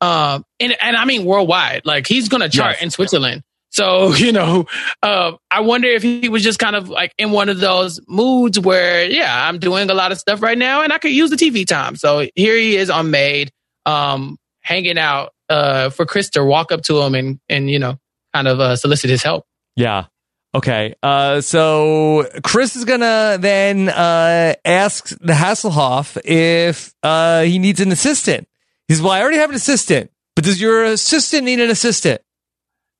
Um, 0.02 0.46
and 0.62 0.76
and 0.82 0.96
I 0.96 1.04
mean 1.06 1.26
worldwide. 1.26 1.86
Like 1.86 2.08
he's 2.08 2.30
gonna 2.30 2.48
chart 2.50 2.76
Yes. 2.76 2.84
in 2.84 2.90
Switzerland. 2.90 3.44
So, 3.80 4.14
you 4.16 4.34
know, 4.34 4.66
uh, 5.02 5.34
I 5.50 5.62
wonder 5.62 5.88
if 5.88 6.04
he 6.04 6.28
was 6.28 6.44
just 6.44 6.60
kind 6.60 6.76
of 6.76 6.90
like 6.90 7.14
in 7.18 7.32
one 7.32 7.48
of 7.48 7.60
those 7.60 8.02
moods 8.08 8.60
where, 8.60 9.10
yeah, 9.10 9.48
I'm 9.48 9.58
doing 9.58 9.90
a 9.90 9.94
lot 9.94 10.12
of 10.12 10.20
stuff 10.20 10.42
right 10.42 10.58
now 10.58 10.82
and 10.82 10.92
I 10.92 10.98
could 10.98 11.12
use 11.12 11.30
the 11.30 11.38
TV 11.38 11.66
time. 11.66 11.96
So 11.96 12.28
here 12.36 12.58
he 12.58 12.76
is 12.76 12.90
on 12.90 13.10
Made, 13.10 13.52
um, 13.86 14.38
hanging 14.60 14.98
out, 14.98 15.32
uh, 15.48 15.92
for 15.92 16.06
Chris 16.06 16.30
to 16.32 16.44
walk 16.44 16.74
up 16.74 16.82
to 16.84 17.00
him 17.02 17.16
and, 17.16 17.40
and, 17.48 17.70
you 17.70 17.80
know, 17.80 17.98
kind 18.34 18.50
of, 18.50 18.60
uh, 18.60 18.76
solicit 18.76 19.10
his 19.10 19.24
help. 19.24 19.46
Yeah. 19.78 20.06
Okay. 20.54 20.96
Uh, 21.02 21.40
so 21.40 22.28
Chris 22.44 22.76
is 22.76 22.84
gonna 22.84 23.38
then 23.40 23.88
uh, 23.88 24.56
ask 24.66 25.10
the 25.20 25.34
Hasselhoff 25.34 26.20
if 26.26 26.94
uh, 27.04 27.44
he 27.44 27.60
needs 27.60 27.80
an 27.80 27.92
assistant. 27.92 28.48
He's 28.88 29.02
well, 29.02 29.12
I 29.12 29.22
already 29.22 29.38
have 29.38 29.52
an 29.52 29.56
assistant, 29.56 30.12
but 30.36 30.44
does 30.44 30.60
your 30.60 30.84
assistant 30.84 31.46
need 31.46 31.60
an 31.60 31.70
assistant? 31.70 32.22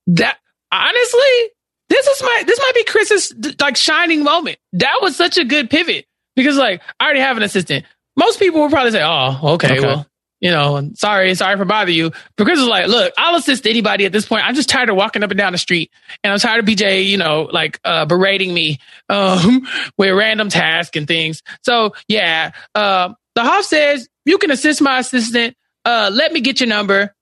That 0.08 0.39
honestly, 0.72 1.50
this 1.90 2.06
is 2.08 2.22
my 2.22 2.44
this 2.46 2.60
might 2.60 2.76
be 2.76 2.84
Chris's 2.86 3.34
like 3.60 3.76
shining 3.78 4.24
moment. 4.24 4.58
That 4.74 5.00
was 5.02 5.16
such 5.16 5.38
a 5.38 5.46
good 5.46 5.70
pivot 5.70 6.06
because 6.36 6.58
like 6.58 6.82
I 7.00 7.06
already 7.06 7.20
have 7.22 7.38
an 7.38 7.44
assistant. 7.44 7.86
Most 8.16 8.40
people 8.40 8.62
would 8.62 8.72
probably 8.72 8.92
say, 8.92 9.02
"Oh, 9.04 9.54
okay, 9.56 9.78
Okay. 9.78 9.86
well." 9.86 10.06
You 10.42 10.52
know, 10.52 10.92
sorry, 10.94 11.36
sorry 11.36 11.58
for 11.58 11.66
bothering 11.66 11.98
you. 11.98 12.12
But 12.38 12.46
Chris 12.46 12.60
is 12.60 12.66
like, 12.66 12.88
look, 12.88 13.14
I'll 13.18 13.36
assist 13.36 13.68
anybody 13.68 14.06
at 14.06 14.14
this 14.14 14.26
point. 14.26 14.46
I'm 14.48 14.56
just 14.56 14.70
tired 14.70 14.88
of 14.90 14.96
walking 14.96 15.22
up 15.22 15.32
and 15.32 15.38
down 15.38 15.52
the 15.52 15.58
street, 15.58 15.92
and 16.24 16.32
I'm 16.32 16.40
tired 16.40 16.60
of 16.60 16.66
BJ, 16.66 17.08
you 17.08 17.18
know, 17.18 17.50
like 17.52 17.78
uh, 17.84 18.06
berating 18.06 18.54
me 18.54 18.80
um, 19.10 19.68
with 19.98 20.14
random 20.16 20.48
tasks 20.48 20.96
and 20.96 21.06
things. 21.10 21.44
So 21.64 21.94
yeah, 22.08 22.52
uh, 22.74 23.14
the 23.36 23.44
Hoff 23.44 23.66
says 23.66 24.08
you 24.24 24.38
can 24.38 24.50
assist 24.50 24.82
my 24.82 25.00
assistant. 25.00 25.58
Uh, 25.84 26.10
let 26.14 26.32
me 26.32 26.40
get 26.40 26.62
your 26.62 26.70
number, 26.70 27.14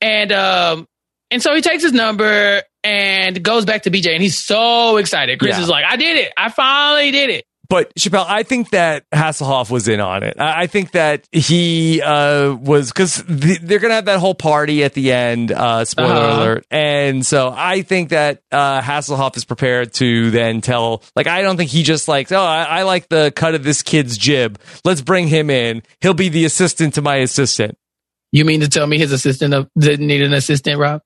and 0.00 0.32
um, 0.32 0.88
and 1.30 1.40
so 1.40 1.54
he 1.54 1.60
takes 1.60 1.84
his 1.84 1.92
number 1.92 2.62
and 2.86 3.42
goes 3.42 3.64
back 3.64 3.82
to 3.82 3.90
BJ, 3.90 4.12
and 4.14 4.22
he's 4.22 4.38
so 4.38 4.96
excited. 4.98 5.38
Chris 5.38 5.56
Yeah. 5.56 5.62
is 5.62 5.68
like, 5.68 5.84
I 5.84 5.96
did 5.96 6.16
it. 6.18 6.32
I 6.36 6.48
finally 6.50 7.10
did 7.10 7.30
it. 7.30 7.44
But 7.68 7.92
Chappelle, 7.96 8.24
I 8.28 8.44
think 8.44 8.70
that 8.70 9.04
Hasselhoff 9.12 9.70
was 9.72 9.88
in 9.88 9.98
on 9.98 10.22
it. 10.22 10.36
I 10.38 10.68
think 10.68 10.92
that 10.92 11.26
he 11.32 12.00
uh, 12.00 12.54
was 12.54 12.92
because 12.92 13.24
th- 13.24 13.58
they're 13.60 13.80
gonna 13.80 13.94
have 13.94 14.04
that 14.04 14.20
whole 14.20 14.36
party 14.36 14.84
at 14.84 14.94
the 14.94 15.10
end. 15.10 15.50
Uh, 15.50 15.84
spoiler 15.84 16.12
Uh-huh. 16.14 16.40
alert! 16.42 16.66
And 16.70 17.26
so 17.26 17.52
I 17.52 17.82
think 17.82 18.10
that 18.10 18.40
uh, 18.52 18.80
Hasselhoff 18.82 19.36
is 19.36 19.44
prepared 19.44 19.92
to 19.94 20.30
then 20.30 20.60
tell. 20.60 21.02
Like, 21.16 21.26
I 21.26 21.42
don't 21.42 21.56
think 21.56 21.72
he 21.72 21.82
just 21.82 22.06
like, 22.06 22.30
oh, 22.30 22.40
I, 22.40 22.62
I 22.62 22.82
like 22.84 23.08
the 23.08 23.32
cut 23.34 23.56
of 23.56 23.64
this 23.64 23.82
kid's 23.82 24.16
jib. 24.16 24.60
Let's 24.84 25.00
bring 25.00 25.26
him 25.26 25.50
in. 25.50 25.82
He'll 26.00 26.14
be 26.14 26.28
the 26.28 26.44
assistant 26.44 26.94
to 26.94 27.02
my 27.02 27.16
assistant. 27.16 27.76
You 28.30 28.44
mean 28.44 28.60
to 28.60 28.68
tell 28.68 28.86
me 28.86 28.96
his 28.98 29.10
assistant 29.10 29.52
uh, 29.54 29.64
didn't 29.76 30.06
need 30.06 30.22
an 30.22 30.34
assistant, 30.34 30.78
Rob? 30.78 31.02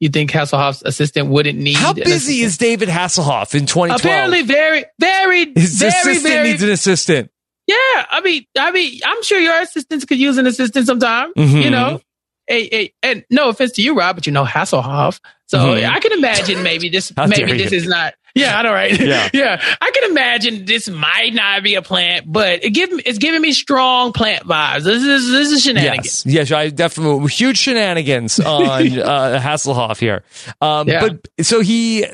You 0.00 0.08
think 0.08 0.30
Hasselhoff's 0.30 0.82
assistant 0.82 1.28
wouldn't 1.28 1.58
need? 1.58 1.76
How 1.76 1.92
busy 1.92 2.40
is 2.40 2.58
David 2.58 2.88
Hasselhoff 2.88 3.54
in 3.54 3.66
2012? 3.66 4.00
Apparently, 4.00 4.42
very, 4.42 4.84
very, 4.98 5.52
his 5.54 5.78
very, 5.78 5.90
assistant 5.90 6.22
very. 6.22 6.48
needs 6.50 6.62
an 6.62 6.70
assistant. 6.70 7.30
yeah, 7.66 7.76
I 8.10 8.20
mean, 8.22 8.44
I 8.58 8.70
mean, 8.72 9.00
I'm 9.04 9.22
sure 9.22 9.38
your 9.38 9.58
assistants 9.62 10.04
could 10.04 10.18
use 10.18 10.36
an 10.36 10.46
assistant 10.46 10.86
sometime. 10.86 11.32
Mhm. 11.34 11.62
You 11.62 11.70
know, 11.70 12.00
hey, 12.46 12.68
hey, 12.70 12.94
and 13.02 13.24
no 13.30 13.48
offense 13.48 13.72
to 13.72 13.82
you, 13.82 13.96
Rob, 13.96 14.16
but 14.16 14.26
you 14.26 14.32
know 14.32 14.44
Hasselhoff, 14.44 15.20
so 15.54 15.74
Mhm. 15.74 15.88
I 15.88 16.00
can 16.00 16.12
imagine 16.12 16.62
maybe 16.62 16.88
this, 16.88 17.12
maybe 17.16 17.52
this 17.58 17.72
you. 17.72 17.78
is 17.78 17.86
not. 17.86 18.14
Yeah, 18.36 18.58
I 18.58 18.62
know, 18.62 18.72
right? 18.72 18.98
Yeah. 19.00 19.28
yeah. 19.32 19.76
I 19.80 19.90
can 19.94 20.10
imagine 20.10 20.64
this 20.64 20.88
might 20.88 21.34
not 21.34 21.62
be 21.62 21.76
a 21.76 21.82
plant, 21.82 22.24
but 22.30 22.64
it 22.64 22.70
give 22.70 22.90
it's 23.06 23.18
giving 23.18 23.40
me 23.40 23.52
strong 23.52 24.12
plant 24.12 24.44
vibes. 24.44 24.82
This 24.82 25.02
is 25.04 25.30
this 25.30 25.52
is 25.52 25.62
shenanigans. 25.62 26.24
Yes, 26.26 26.50
yes, 26.50 26.52
I 26.52 26.70
definitely 26.70 27.28
huge 27.28 27.58
shenanigans 27.58 28.40
on 28.44 28.98
uh, 29.00 29.38
Hasselhoff 29.40 29.98
here. 30.00 30.24
Um, 30.60 30.88
Yeah. 30.88 31.00
But 31.00 31.28
so 31.46 31.60
he 31.60 32.04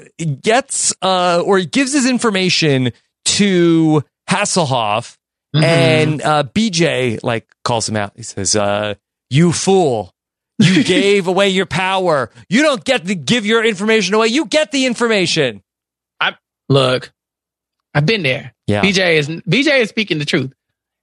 gets 0.43 0.95
uh, 1.01 1.43
or 1.45 1.57
he 1.59 1.65
gives 1.65 1.93
his 1.95 2.07
information 2.09 2.93
to 3.25 4.03
Hasselhoff, 4.29 5.17
Mhm. 5.57 5.63
and 5.65 6.23
uh, 6.23 6.43
BJ 6.45 7.19
like 7.23 7.47
calls 7.65 7.89
him 7.89 7.97
out. 7.97 8.13
He 8.15 8.23
says, 8.23 8.55
uh, 8.55 8.95
"You 9.31 9.53
fool." 9.53 10.13
You 10.61 10.85
gave 10.97 11.27
away 11.27 11.49
your 11.49 11.67
power. 11.67 12.31
You 12.49 12.63
don't 12.63 12.85
get 12.85 13.07
to 13.07 13.15
give 13.15 13.47
your 13.47 13.65
information 13.65 14.15
away. 14.15 14.29
You 14.29 14.47
get 14.47 14.71
the 14.73 14.87
information. 14.87 15.63
I 16.21 16.35
Look, 16.69 17.13
I've 17.95 18.07
been 18.07 18.23
there. 18.23 18.53
Yeah. 18.67 18.83
BJ 18.83 19.15
is 19.17 19.29
BJ 19.29 19.81
is 19.81 19.89
speaking 19.89 20.19
the 20.19 20.25
truth. 20.25 20.53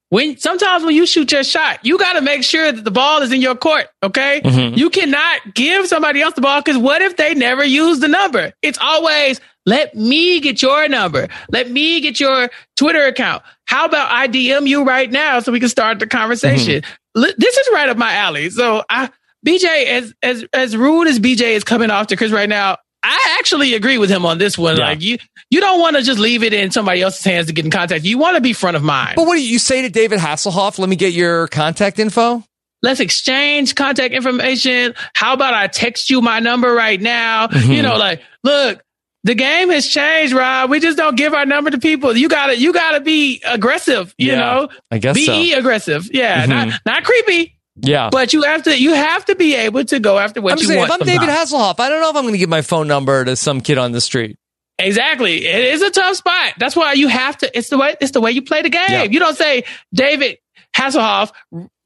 When 0.09 0.37
sometimes 0.37 0.85
when 0.85 0.95
you 0.95 1.05
shoot 1.05 1.31
your 1.33 1.43
shot, 1.43 1.79
you 1.85 1.97
got 1.97 2.13
to 2.13 2.21
make 2.21 2.41
sure 2.43 2.71
that 2.71 2.83
the 2.85 2.91
ball 2.91 3.21
is 3.23 3.33
in 3.33 3.41
your 3.41 3.55
court. 3.55 3.87
Okay, 4.01 4.39
Mhm. 4.41 4.77
you 4.77 4.89
cannot 4.89 5.53
give 5.53 5.85
somebody 5.87 6.21
else 6.21 6.33
the 6.35 6.39
ball 6.41 6.61
because 6.61 6.77
what 6.77 7.01
if 7.01 7.17
they 7.17 7.33
never 7.33 7.63
use 7.65 7.99
the 7.99 8.07
number? 8.07 8.53
It's 8.61 8.77
always 8.79 9.41
let 9.65 9.95
me 9.95 10.39
get 10.39 10.61
your 10.61 10.87
number. 10.87 11.27
Let 11.51 11.69
me 11.69 11.99
get 11.99 12.21
your 12.21 12.49
Twitter 12.77 13.03
account. 13.03 13.43
How 13.65 13.83
about 13.83 14.09
I 14.09 14.27
DM 14.29 14.65
you 14.65 14.85
right 14.85 15.11
now 15.11 15.41
so 15.41 15.51
we 15.51 15.59
can 15.59 15.67
start 15.67 15.99
the 15.99 16.07
conversation? 16.07 16.83
Li- 17.13 17.33
This 17.37 17.57
is 17.57 17.67
right 17.73 17.89
up 17.89 17.97
my 17.97 18.13
alley. 18.13 18.49
So 18.49 18.83
I 18.89 19.09
BJ 19.45 19.85
as 19.85 20.13
as 20.23 20.45
as 20.53 20.75
rude 20.77 21.07
as 21.07 21.19
BJ 21.19 21.51
is 21.53 21.63
coming 21.63 21.89
off 21.89 22.07
to 22.07 22.15
Chris 22.15 22.31
right 22.31 22.49
now. 22.49 22.77
I 23.03 23.37
actually 23.39 23.73
agree 23.75 23.97
with 23.97 24.09
him 24.09 24.25
on 24.25 24.37
this 24.37 24.57
one. 24.57 24.75
Yeah. 24.77 24.85
Like 24.87 25.01
you, 25.01 25.17
you 25.49 25.61
don't 25.61 25.79
want 25.79 25.95
to 25.95 26.01
just 26.01 26.19
leave 26.19 26.43
it 26.43 26.51
in 26.51 26.71
somebody 26.71 27.01
else's 27.01 27.23
hands 27.23 27.47
to 27.47 27.53
get 27.53 27.63
in 27.63 27.71
contact. 27.71 28.03
You 28.03 28.17
want 28.17 28.35
to 28.35 28.41
be 28.41 28.51
front 28.53 28.75
of 28.75 28.83
mind. 28.83 29.13
But 29.15 29.27
what 29.27 29.35
do 29.35 29.47
you 29.47 29.59
say 29.59 29.83
to 29.83 29.89
David 29.89 30.19
Hasselhoff? 30.19 30.77
Let 30.79 30.89
me 30.89 30.95
get 30.97 31.13
your 31.13 31.47
contact 31.47 31.99
info. 31.99 32.43
Let's 32.81 32.99
exchange 32.99 33.75
contact 33.75 34.13
information. 34.13 34.93
How 35.13 35.33
about 35.33 35.53
I 35.53 35.67
text 35.67 36.09
you 36.09 36.21
my 36.21 36.39
number 36.39 36.73
right 36.73 36.99
now? 36.99 37.47
Mhm. 37.47 37.75
You 37.75 37.81
know, 37.81 37.95
like, 37.97 38.21
look, 38.43 38.81
the 39.23 39.35
game 39.35 39.69
has 39.69 39.87
changed, 39.87 40.33
Rob. 40.33 40.69
We 40.69 40.79
just 40.79 40.97
don't 40.97 41.15
give 41.15 41.33
our 41.33 41.45
number 41.45 41.69
to 41.69 41.77
people. 41.79 42.15
You 42.17 42.27
gotta, 42.29 42.57
you 42.57 42.73
gotta 42.73 42.99
be 42.99 43.41
aggressive. 43.45 44.13
You 44.17 44.31
Yeah, 44.33 44.39
know, 44.39 44.69
I 44.91 44.97
guess 44.97 45.15
so. 45.23 45.31
be 45.31 45.53
aggressive. 45.53 46.09
Yeah, 46.13 46.45
Mhm. 46.45 46.49
not 46.49 46.79
not 46.85 47.03
creepy, 47.03 47.56
Yeah. 47.79 48.09
but 48.11 48.33
you 48.33 48.43
have 48.43 48.63
to, 48.63 48.79
you 48.79 48.93
have 48.93 49.25
to 49.25 49.35
be 49.35 49.55
able 49.55 49.85
to 49.85 49.99
go 49.99 50.17
after 50.17 50.41
what 50.41 50.53
I'm 50.53 50.57
you 50.59 50.65
saying, 50.65 50.79
want. 50.79 50.91
if 50.91 51.01
I'm 51.01 51.05
David 51.07 51.27
sometimes. 51.27 51.51
Hasselhoff, 51.51 51.79
I 51.79 51.89
don't 51.89 52.01
know 52.01 52.09
if 52.09 52.15
I'm 52.15 52.23
going 52.23 52.33
to 52.33 52.39
give 52.39 52.49
my 52.49 52.61
phone 52.61 52.87
number 52.87 53.23
to 53.25 53.35
some 53.35 53.61
kid 53.61 53.77
on 53.77 53.91
the 53.91 54.01
street. 54.01 54.37
Exactly. 54.79 55.45
It 55.45 55.73
is 55.73 55.81
a 55.81 55.91
tough 55.91 56.15
spot. 56.17 56.53
That's 56.57 56.75
why 56.75 56.93
you 56.93 57.07
have 57.07 57.37
to, 57.39 57.57
it's 57.57 57.69
the 57.69 57.77
way, 57.77 57.95
it's 57.99 58.11
the 58.11 58.21
way 58.21 58.31
you 58.31 58.41
play 58.41 58.61
the 58.61 58.69
game. 58.69 58.85
Yeah. 58.89 59.03
You 59.03 59.19
don't 59.19 59.37
say, 59.37 59.63
David 59.93 60.37
Hasselhoff, 60.75 61.31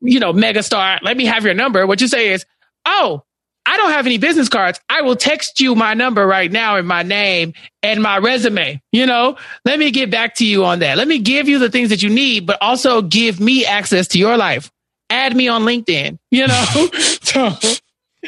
you 0.01 0.19
know, 0.19 0.33
megastar, 0.33 0.99
let 1.01 1.15
me 1.15 1.25
have 1.25 1.45
your 1.45 1.53
number. 1.53 1.85
What 1.87 2.01
you 2.01 2.07
say 2.07 2.29
is, 2.33 2.45
oh, 2.85 3.23
I 3.65 3.77
don't 3.77 3.91
have 3.91 4.07
any 4.07 4.17
business 4.17 4.49
cards. 4.49 4.79
I 4.89 5.01
will 5.01 5.15
text 5.15 5.59
you 5.59 5.75
my 5.75 5.93
number 5.93 6.25
right 6.25 6.51
now 6.51 6.77
and 6.77 6.87
my 6.87 7.03
name 7.03 7.53
and 7.83 8.01
my 8.01 8.17
resume. 8.17 8.81
You 8.91 9.05
know, 9.05 9.37
let 9.65 9.77
me 9.77 9.91
get 9.91 10.09
back 10.09 10.35
to 10.35 10.45
you 10.45 10.65
on 10.65 10.79
that. 10.79 10.97
Let 10.97 11.07
me 11.07 11.19
give 11.19 11.47
you 11.47 11.59
the 11.59 11.69
things 11.69 11.89
that 11.89 12.01
you 12.01 12.09
need, 12.09 12.47
but 12.47 12.57
also 12.59 13.01
give 13.01 13.39
me 13.39 13.65
access 13.65 14.07
to 14.09 14.19
your 14.19 14.35
life. 14.35 14.71
Add 15.11 15.35
me 15.35 15.47
on 15.47 15.63
LinkedIn, 15.63 16.17
you 16.31 16.47
know? 16.47 16.63
so, 17.21 17.51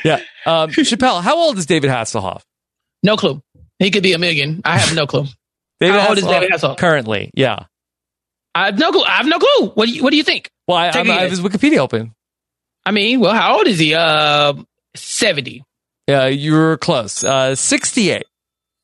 Yeah. 0.04 0.20
Um, 0.46 0.70
Chappelle, 0.72 1.22
how 1.22 1.38
old 1.38 1.58
is 1.58 1.66
David 1.66 1.90
Hasselhoff? 1.90 2.44
no 3.02 3.18
clue. 3.18 3.42
He 3.80 3.92
could 3.92 4.04
be 4.04 4.14
a 4.14 4.18
million. 4.18 4.62
I 4.64 4.78
have 4.78 4.96
no 4.96 5.08
clue. 5.08 5.26
David 5.80 6.00
How 6.00 6.10
old 6.10 6.18
is 6.18 6.26
David 6.26 6.50
Hasselhoff? 6.52 6.78
Currently, 6.78 7.32
yeah. 7.34 7.66
I 8.56 8.68
have 8.68 8.80
no 8.80 8.92
clue. 8.92 9.04
I 9.04 9.18
have 9.18 9.26
no 9.26 9.40
clue. 9.40 9.70
What 9.74 9.88
do 9.88 9.92
you, 9.92 10.04
what 10.04 10.12
do 10.12 10.18
you 10.18 10.24
think? 10.24 10.50
Well, 10.68 10.78
I, 10.78 10.92
Take 10.92 11.02
I'm, 11.02 11.10
a 11.10 11.14
I 11.14 11.22
have 11.22 11.32
his 11.32 11.42
Wikipedia 11.42 11.80
open. 11.80 12.14
I 12.86 12.92
mean, 12.92 13.20
well, 13.20 13.34
how 13.34 13.58
old 13.58 13.68
is 13.68 13.80
he? 13.80 13.94
Uh, 13.94 14.54
70. 14.96 15.64
Yeah, 16.08 16.28
you 16.28 16.54
were 16.54 16.78
close. 16.78 17.24
Uh, 17.24 17.56
68. 17.56 18.24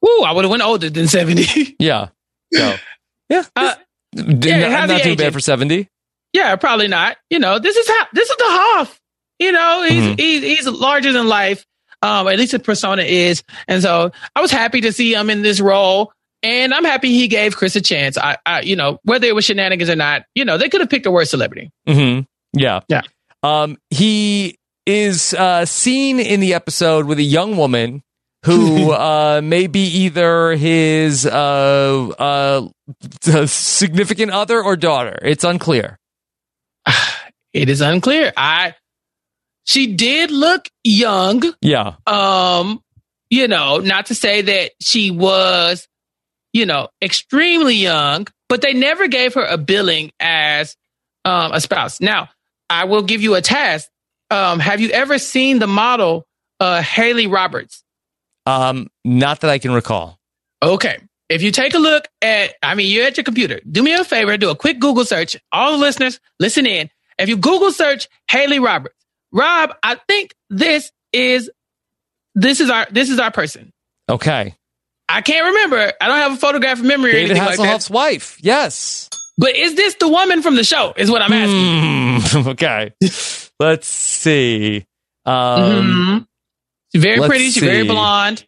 Woo, 0.01 0.21
I 0.23 0.31
would 0.31 0.45
have 0.45 0.51
went 0.51 0.63
older 0.63 0.89
than 0.89 1.07
70. 1.07 1.75
Yeah. 1.79 2.09
So, 2.53 2.75
yeah. 3.29 3.43
Uh, 3.55 3.75
yeah, 4.13 4.69
not, 4.69 4.89
not 4.89 5.01
too 5.01 5.15
bad 5.15 5.33
for 5.33 5.39
70. 5.39 5.87
Yeah, 6.33 6.55
probably 6.55 6.87
not. 6.87 7.17
You 7.29 7.39
know, 7.39 7.59
this 7.59 7.75
is 7.75 7.87
how, 7.87 8.05
this 8.13 8.29
is 8.29 8.35
the 8.37 8.43
Hoff. 8.47 8.99
You 9.39 9.51
know, 9.51 9.83
he's, 9.87 10.03
Mhm. 10.03 10.19
he's, 10.19 10.41
he's 10.43 10.67
larger 10.67 11.11
than 11.11 11.27
life. 11.27 11.65
Um, 12.01 12.27
at 12.29 12.37
least 12.39 12.53
his 12.53 12.61
persona 12.61 13.01
is. 13.03 13.43
And 13.67 13.81
so 13.81 14.11
I 14.35 14.41
was 14.41 14.51
happy 14.51 14.81
to 14.81 14.91
see 14.93 15.13
him 15.13 15.29
in 15.29 15.41
this 15.41 15.59
role. 15.59 16.11
And 16.41 16.73
I'm 16.73 16.85
happy 16.85 17.09
he 17.09 17.27
gave 17.27 17.57
Chris 17.57 17.75
a 17.75 17.81
chance. 17.81 18.17
I, 18.17 18.37
I 18.45 18.61
you 18.61 18.75
know, 18.77 18.99
whether 19.03 19.27
it 19.27 19.35
was 19.35 19.43
shenanigans 19.45 19.89
or 19.89 19.95
not, 19.97 20.23
you 20.35 20.45
know, 20.45 20.57
they 20.57 20.69
could 20.69 20.79
have 20.79 20.89
picked 20.89 21.05
a 21.05 21.11
worse 21.11 21.29
celebrity. 21.29 21.71
hmm 21.87 22.21
Yeah. 22.53 22.79
Yeah. 22.87 23.01
Um, 23.43 23.77
he 23.89 24.57
is 24.85 25.33
uh, 25.33 25.65
seen 25.65 26.19
in 26.19 26.39
the 26.39 26.53
episode 26.53 27.05
with 27.05 27.19
a 27.19 27.23
young 27.23 27.57
woman 27.57 28.01
who 28.45 28.91
uh, 28.93 29.41
may 29.43 29.67
be 29.67 29.81
either 29.85 30.51
his 30.55 31.25
uh, 31.25 32.07
uh, 32.17 32.67
significant 33.47 34.31
other 34.31 34.63
or 34.63 34.75
daughter. 34.77 35.19
It's 35.21 35.43
unclear. 35.43 35.97
It 37.53 37.67
is 37.67 37.81
unclear. 37.81 38.31
I, 38.37 38.75
she 39.63 39.95
did 39.95 40.29
look 40.29 40.69
young. 40.83 41.41
Yeah. 41.61 41.95
um 42.05 42.81
you 43.31 43.47
know 43.47 43.77
not 43.79 44.07
to 44.07 44.15
say 44.15 44.41
that 44.43 44.71
she 44.81 45.09
was 45.11 45.87
you 46.53 46.65
know 46.65 46.89
extremely 47.01 47.75
young 47.75 48.27
but 48.49 48.61
they 48.61 48.73
never 48.73 49.07
gave 49.07 49.33
her 49.35 49.43
a 49.45 49.57
billing 49.57 50.11
as 50.19 50.75
um 51.25 51.51
a 51.51 51.61
spouse 51.61 51.99
now 52.01 52.29
i 52.71 52.85
will 52.85 53.03
give 53.03 53.21
you 53.21 53.35
a 53.35 53.41
task 53.41 53.87
um 54.31 54.59
have 54.59 54.79
you 54.81 54.89
ever 54.89 55.19
seen 55.19 55.59
the 55.59 55.67
model 55.67 56.25
uh 56.59 56.81
hayley 56.81 57.27
roberts 57.27 57.83
Um, 58.47 58.87
not 59.05 59.41
that 59.41 59.51
I 59.51 59.59
can 59.59 59.71
recall. 59.73 60.17
Okay. 60.63 60.97
If 61.29 61.41
you 61.43 61.51
take 61.51 61.73
a 61.75 61.77
look 61.79 62.07
at, 62.21 62.55
I 62.63 62.73
mean, 62.75 62.91
you're 62.91 63.05
at 63.05 63.15
your 63.17 63.23
computer. 63.23 63.59
Do 63.69 63.83
me 63.83 63.93
a 63.93 64.03
favor, 64.03 64.35
do 64.37 64.49
a 64.49 64.55
quick 64.55 64.79
Google 64.79 65.05
search. 65.05 65.35
All 65.51 65.71
the 65.73 65.77
listeners, 65.77 66.19
listen 66.39 66.65
in. 66.65 66.89
If 67.19 67.29
you 67.29 67.37
Google 67.37 67.71
search 67.71 68.07
Hayley 68.31 68.59
Roberts, 68.59 68.95
Rob, 69.31 69.73
I 69.83 69.97
think 70.07 70.33
this 70.49 70.91
is 71.13 71.51
this 72.35 72.59
is 72.61 72.69
our 72.69 72.87
this 72.91 73.09
is 73.09 73.19
our 73.19 73.31
person. 73.31 73.71
Okay. 74.09 74.55
I 75.07 75.21
can't 75.21 75.45
remember. 75.47 75.93
I 76.01 76.07
don't 76.07 76.17
have 76.17 76.33
a 76.33 76.37
photographic 76.37 76.83
memory 76.85 77.11
or 77.11 77.13
David 77.13 77.31
anything 77.37 77.45
like 77.47 77.57
that. 77.57 77.63
Hasselhoff's 77.79 77.89
wife. 77.89 78.37
Yes. 78.41 79.09
But 79.37 79.55
is 79.55 79.75
this 79.75 79.95
the 79.95 80.07
woman 80.07 80.41
from 80.41 80.55
the 80.55 80.63
show? 80.63 80.93
Is 80.97 81.09
what 81.11 81.21
I'm 81.21 81.31
asking. 81.33 82.43
Hmm, 82.43 82.47
okay. 82.49 82.91
Let's 83.59 83.87
see. 83.87 84.85
Um, 85.25 85.35
Mhm. 86.25 86.27
She's 86.91 87.03
very 87.03 87.19
let's 87.19 87.29
pretty. 87.29 87.49
She's 87.51 87.63
very 87.63 87.83
blonde. 87.85 88.45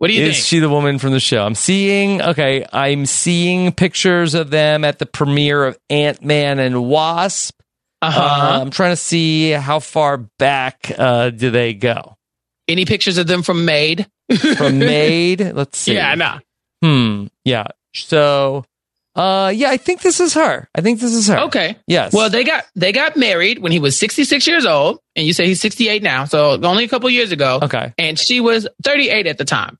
What 0.00 0.08
do 0.08 0.14
you 0.14 0.24
Is 0.24 0.36
think? 0.36 0.46
she 0.46 0.58
the 0.60 0.70
woman 0.70 0.98
from 0.98 1.12
the 1.12 1.20
show? 1.20 1.44
I'm 1.44 1.54
seeing, 1.54 2.22
okay, 2.22 2.64
I'm 2.72 3.04
seeing 3.04 3.70
pictures 3.70 4.32
of 4.32 4.48
them 4.48 4.82
at 4.82 4.98
the 4.98 5.04
premiere 5.04 5.66
of 5.66 5.78
Ant 5.90 6.24
Man 6.24 6.58
and 6.58 6.88
Wasp. 6.88 7.60
uh-huh. 8.00 8.18
Uh, 8.18 8.60
I'm 8.62 8.70
trying 8.70 8.92
to 8.92 8.96
see 8.96 9.50
how 9.50 9.78
far 9.78 10.16
back 10.38 10.90
uh, 10.96 11.28
do 11.28 11.50
they 11.50 11.74
go. 11.74 12.16
Any 12.66 12.86
pictures 12.86 13.18
of 13.18 13.26
them 13.26 13.42
from 13.42 13.66
Made? 13.66 14.06
From 14.56 14.78
Made, 14.78 15.52
let's 15.52 15.76
see. 15.76 15.96
Yeah, 15.96 16.14
no. 16.14 16.38
Hmm. 16.82 17.26
Yeah. 17.44 17.66
So, 17.94 18.64
uh, 19.16 19.52
yeah, 19.54 19.68
I 19.68 19.76
think 19.76 20.00
this 20.00 20.18
is 20.18 20.32
her. 20.32 20.66
I 20.74 20.80
think 20.80 21.00
this 21.00 21.12
is 21.12 21.26
her. 21.28 21.40
Okay. 21.40 21.76
Yes. 21.86 22.14
Well, 22.14 22.30
they 22.30 22.44
got 22.44 22.64
they 22.74 22.92
got 22.92 23.18
married 23.18 23.58
when 23.58 23.70
he 23.70 23.78
was 23.80 23.98
66 23.98 24.46
years 24.46 24.64
old, 24.64 24.98
and 25.14 25.26
you 25.26 25.34
say 25.34 25.44
he's 25.46 25.60
68 25.60 26.02
now, 26.02 26.24
so 26.24 26.58
only 26.62 26.84
a 26.84 26.88
couple 26.88 27.10
years 27.10 27.32
ago. 27.32 27.58
Okay. 27.60 27.92
And 27.98 28.18
she 28.18 28.40
was 28.40 28.66
38 28.82 29.26
at 29.26 29.36
the 29.36 29.44
time. 29.44 29.76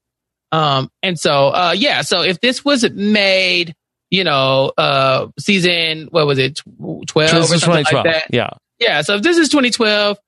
Um, 0.53 0.91
and 1.03 1.19
so, 1.19 1.49
uh, 1.49 1.75
yeah. 1.77 2.03
So 2.03 2.23
if 2.23 2.41
this 2.41 2.65
was 2.65 2.89
made, 2.91 3.75
you 4.11 4.25
know, 4.25 4.73
uh, 4.77 5.29
season 5.39 6.09
what 6.11 6.27
was 6.27 6.39
it, 6.39 6.61
12 6.79 7.05
This 7.31 7.53
is 7.53 7.61
something 7.63 7.85
2012. 7.85 8.05
like 8.05 8.15
that? 8.15 8.25
Yeah. 8.35 8.51
Yeah. 8.79 9.03
So 9.03 9.17
if 9.17 9.23
this 9.23 9.37
is 9.37 9.49
2012, 9.51 10.19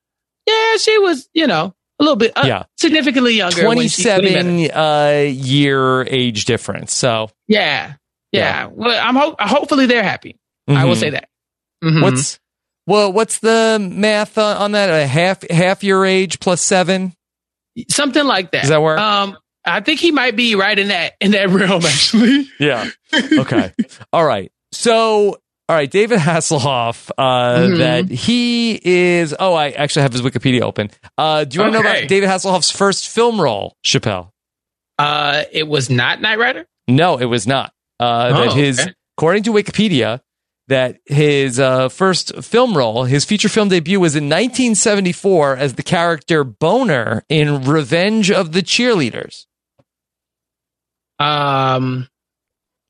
yeah, 0.47 0.77
she 0.77 0.99
was, 0.99 1.29
you 1.35 1.47
know, 1.47 1.75
a 1.99 2.03
little 2.03 2.17
bit, 2.17 2.33
uh, 2.37 2.45
Yeah. 2.47 2.63
significantly 2.79 3.35
younger. 3.35 3.67
when 3.69 3.89
she- 3.89 4.05
when 4.09 4.21
he 4.25 4.35
met 4.35 4.35
her. 4.35 4.43
27 4.43 4.71
uh, 4.73 5.23
year 5.45 6.03
age 6.05 6.45
difference. 6.45 6.93
So, 6.95 7.31
Yeah. 7.49 7.95
Yeah. 8.33 8.67
Well, 8.73 8.99
I'm 9.01 9.15
ho- 9.17 9.37
hopefully 9.39 9.87
they're 9.87 10.03
happy. 10.03 10.37
I 10.69 10.85
will 10.85 10.95
Mhm. 10.95 10.99
say 11.01 11.11
that. 11.11 11.29
Mhm. 11.85 12.03
What's 12.03 12.39
well? 12.87 13.13
What's 13.13 13.39
the 13.41 13.79
math 13.81 14.39
on, 14.39 14.57
on 14.57 14.73
that? 14.73 14.89
A 14.91 15.07
half 15.07 15.49
half 15.51 15.83
your 15.85 16.07
age 16.07 16.39
plus 16.41 16.61
seven. 16.63 17.13
something 17.91 18.25
like 18.25 18.51
that? 18.53 18.61
Does 18.63 18.71
that 18.71 18.83
work? 18.83 18.99
Um, 18.99 19.37
I 19.65 19.81
think 19.81 20.01
he 20.01 20.11
might 20.11 20.35
be 20.37 20.55
right 20.55 20.79
in 20.79 20.89
that 20.89 21.13
in 21.21 21.31
that 21.33 21.49
realm 21.51 21.85
actually. 21.85 22.49
Yeah. 22.59 22.89
Okay. 23.15 23.73
all 24.13 24.25
right. 24.25 24.51
So, 24.73 25.39
all 25.69 25.77
right, 25.77 25.91
David 25.91 26.19
Hasselhoff. 26.19 27.11
Uh, 27.19 27.57
Mhm. 27.59 27.79
That 27.79 28.09
he 28.11 28.81
is. 28.83 29.35
Oh, 29.39 29.53
I 29.55 29.71
actually 29.71 30.03
have 30.03 30.13
his 30.13 30.23
Wikipedia 30.23 30.63
open. 30.63 30.91
Uh, 31.19 31.45
do 31.45 31.57
you 31.57 31.61
want 31.63 31.75
to 31.75 31.83
know 31.83 31.89
about 31.89 32.09
David 32.09 32.29
Hasselhoff's 32.29 32.71
first 32.71 33.09
film 33.09 33.41
role, 33.41 33.77
Chappelle? 33.85 34.31
Uh, 34.99 35.45
it 35.53 35.69
was 35.69 35.91
not 35.91 36.21
Knight 36.23 36.39
Rider. 36.39 36.67
No, 36.89 37.19
it 37.19 37.27
was 37.27 37.47
not. 37.47 37.73
Uh, 38.01 38.33
Oh, 38.35 38.45
that 38.45 38.53
his, 38.57 38.81
okay. 38.81 38.95
according 39.19 39.43
to 39.45 39.53
Wikipedia, 39.53 40.21
that 40.69 40.99
his 41.07 41.61
uh, 41.61 41.89
first 41.91 42.43
film 42.43 42.77
role, 42.77 43.05
his 43.05 43.25
feature 43.27 43.49
film 43.49 43.69
debut, 43.69 44.01
was 44.01 44.17
in 44.17 44.25
1974 44.25 45.57
as 45.57 45.75
the 45.75 45.83
character 45.83 46.45
Boner 46.45 47.25
in 47.29 47.65
Revenge 47.65 48.31
of 48.31 48.53
the 48.53 48.63
Cheerleaders. 48.63 49.47
Um, 51.19 52.09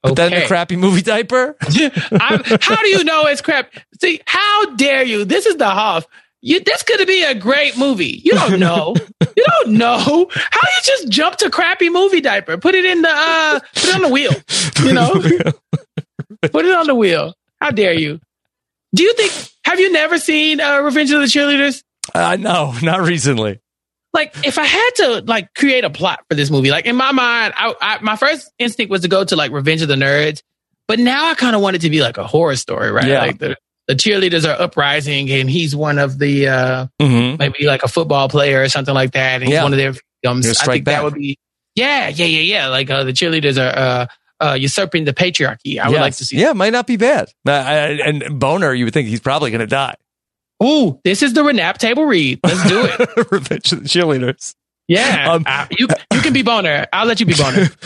But 0.03 0.16
then 0.16 0.31
the 0.33 0.47
crappy 0.47 0.77
movie 0.77 1.03
diaper. 1.03 1.57
How 1.61 2.37
do 2.83 2.89
you 2.89 3.05
know 3.05 3.27
it's 3.27 3.41
crap? 3.41 3.73
See, 4.01 4.20
how 4.27 4.75
dare 4.75 5.05
you? 5.05 5.25
This 5.25 5.47
is 5.47 5.57
the 5.57 5.68
Hoff. 5.68 6.07
You, 6.45 6.59
this 6.59 6.83
could 6.83 7.07
be 7.07 7.23
a 7.23 7.35
great 7.37 7.79
movie. 7.79 8.20
You 8.25 8.33
don't 8.33 8.59
know. 8.59 8.97
you 9.20 9.45
don't 9.62 9.75
know. 9.75 9.97
How 9.99 10.61
you 10.68 10.83
just 10.83 11.09
jump 11.09 11.37
to 11.37 11.51
crappy 11.51 11.89
movie 11.89 12.20
diaper? 12.20 12.59
Put 12.59 12.75
it 12.75 12.85
in 12.85 13.03
the 13.03 13.11
uh, 13.12 13.61
put 13.75 13.85
it 13.85 13.95
on 13.95 14.03
the 14.03 14.09
wheel. 14.09 14.33
You 14.83 14.93
know, 14.93 15.12
put 16.51 16.64
it 16.64 16.75
on 16.75 16.89
the 16.89 16.95
wheel. 16.97 17.35
How 17.61 17.70
dare 17.70 17.93
you? 17.93 18.18
Do 18.93 19.05
you 19.05 19.14
think? 19.14 19.33
Have 19.64 19.79
you 19.79 19.93
never 19.93 20.18
seen 20.18 20.61
uh, 20.61 20.81
Revenge 20.81 21.12
of 21.12 21.20
the 21.20 21.27
Cheerleaders? 21.27 21.85
Uh, 22.12 22.37
no, 22.41 22.75
not 22.83 23.03
recently. 23.03 23.61
Like 24.13 24.35
if 24.47 24.59
I 24.59 24.65
had 24.65 24.91
to 24.97 25.23
like 25.27 25.55
create 25.55 25.85
a 25.85 25.91
plot 25.91 26.25
for 26.29 26.35
this 26.35 26.51
movie, 26.51 26.71
like 26.71 26.87
in 26.87 26.97
my 26.97 27.13
mind, 27.13 27.55
I, 27.57 27.75
I 27.81 27.99
my 28.03 28.17
first 28.17 28.51
instinct 28.59 28.91
was 28.91 29.03
to 29.03 29.09
go 29.09 29.25
to 29.25 29.37
like 29.37 29.51
Revenge 29.53 29.83
of 29.83 29.89
the 29.89 29.95
Nerds, 29.95 30.43
but 30.89 30.99
now 30.99 31.27
I 31.31 31.35
kind 31.35 31.57
of 31.57 31.63
want 31.63 31.77
it 31.77 31.81
to 31.81 31.91
be 31.91 32.01
like 32.03 32.19
a 32.19 32.27
horror 32.27 32.57
story, 32.57 32.91
right? 32.91 33.07
Yeah. 33.07 33.21
Like 33.21 33.39
the, 33.39 33.57
the 33.89 33.95
cheerleaders 33.95 34.47
are 34.49 34.61
uprising, 34.61 35.31
and 35.31 35.51
he's 35.51 35.75
one 35.75 35.99
of 35.99 36.19
the 36.19 36.49
uh 36.49 36.87
Mm-hmm. 37.01 37.37
maybe 37.39 37.65
like 37.67 37.83
a 37.83 37.89
football 37.89 38.29
player 38.29 38.63
or 38.63 38.69
something 38.69 38.95
like 38.95 39.13
that, 39.13 39.37
and 39.37 39.45
he's 39.45 39.55
Yeah. 39.55 39.63
one 39.63 39.73
of 39.73 39.79
their 39.79 39.93
victims. 39.93 40.47
I 40.49 40.53
Strike 40.53 40.75
think 40.75 40.85
that 40.87 41.05
would 41.05 41.15
be 41.15 41.39
yeah, 41.75 42.09
yeah, 42.09 42.27
yeah, 42.27 42.41
yeah. 42.41 42.69
Like 42.69 42.91
uh, 42.91 43.05
the 43.05 43.13
cheerleaders 43.13 43.59
are 43.59 43.79
uh, 43.79 44.07
uh 44.45 44.55
usurping 44.55 45.05
the 45.05 45.15
patriarchy. 45.15 45.79
I 45.79 45.89
would 45.89 46.01
like 46.01 46.15
to 46.17 46.25
see. 46.25 46.37
Yeah, 46.37 46.53
might 46.53 46.73
not 46.73 46.87
be 46.87 46.97
bad. 46.99 47.31
Uh, 47.47 47.51
and 47.51 48.39
Boner, 48.39 48.75
you 48.75 48.85
would 48.85 48.93
think 48.93 49.09
he's 49.09 49.21
probably 49.21 49.51
going 49.51 49.61
to 49.61 49.67
die. 49.67 49.95
Ooh, 50.63 51.01
this 51.05 51.23
is 51.23 51.33
the 51.35 51.43
Renap 51.43 51.79
table 51.79 52.05
read. 52.07 52.41
Let's 52.45 52.69
do 52.69 52.85
it. 52.85 53.31
Revenge 53.33 53.73
of 53.73 53.83
the 53.83 53.89
Cheerleaders. 53.89 54.55
Yeah, 54.89 55.33
Um, 55.33 55.45
Uh, 55.47 55.67
you 55.79 55.89
you 56.13 56.21
can 56.21 56.33
be 56.33 56.43
boner. 56.43 56.87
I'll 56.93 57.07
let 57.07 57.21
you 57.21 57.27
be 57.27 57.35
boner. 57.35 57.65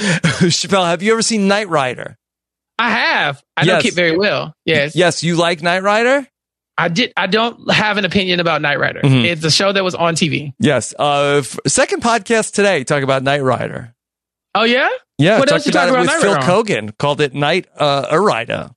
Chappelle, 0.51 0.87
have 0.87 1.03
you 1.03 1.12
ever 1.12 1.22
seen 1.22 1.47
Knight 1.49 1.68
Rider? 1.68 2.16
I 2.79 2.91
have. 2.91 3.43
I 3.57 3.64
know 3.64 3.74
Yes. 3.74 3.83
KITT 3.85 3.95
very 3.95 4.16
well. 4.16 4.55
Yes. 4.64 4.97
Yes, 4.97 5.22
you 5.22 5.37
like 5.37 5.62
Knight 5.62 5.83
Rider? 5.83 6.27
I 6.79 6.89
did. 6.89 7.12
I 7.16 7.27
don't 7.27 7.70
have 7.72 7.97
an 7.97 8.05
opinion 8.05 8.41
about 8.41 8.61
Knight 8.61 8.79
Rider. 8.79 9.01
Mhm. 9.01 9.24
It's 9.24 9.45
a 9.45 9.51
show 9.51 9.72
that 9.72 9.83
was 9.85 9.95
on 9.95 10.14
TV. 10.14 10.53
Yes. 10.59 10.95
Uh, 10.99 11.43
second 11.66 12.03
podcast 12.03 12.53
today 12.53 12.85
talk 12.85 13.03
about 13.03 13.22
Knight 13.22 13.43
Rider. 13.43 13.95
Oh 14.55 14.64
yeah, 14.64 14.89
Yeah, 15.18 15.39
What 15.39 15.49
talked 15.49 15.53
else 15.61 15.66
you 15.66 15.72
talking 15.72 15.89
it 15.89 16.01
about 16.01 16.01
with 16.20 16.22
Knight 16.24 16.45
Phil? 16.45 16.64
Kogan. 16.64 16.99
Called 16.99 17.20
it 17.20 17.35
Knight 17.35 17.66
uh, 17.79 18.07
a 18.11 18.20
Rider. 18.20 18.70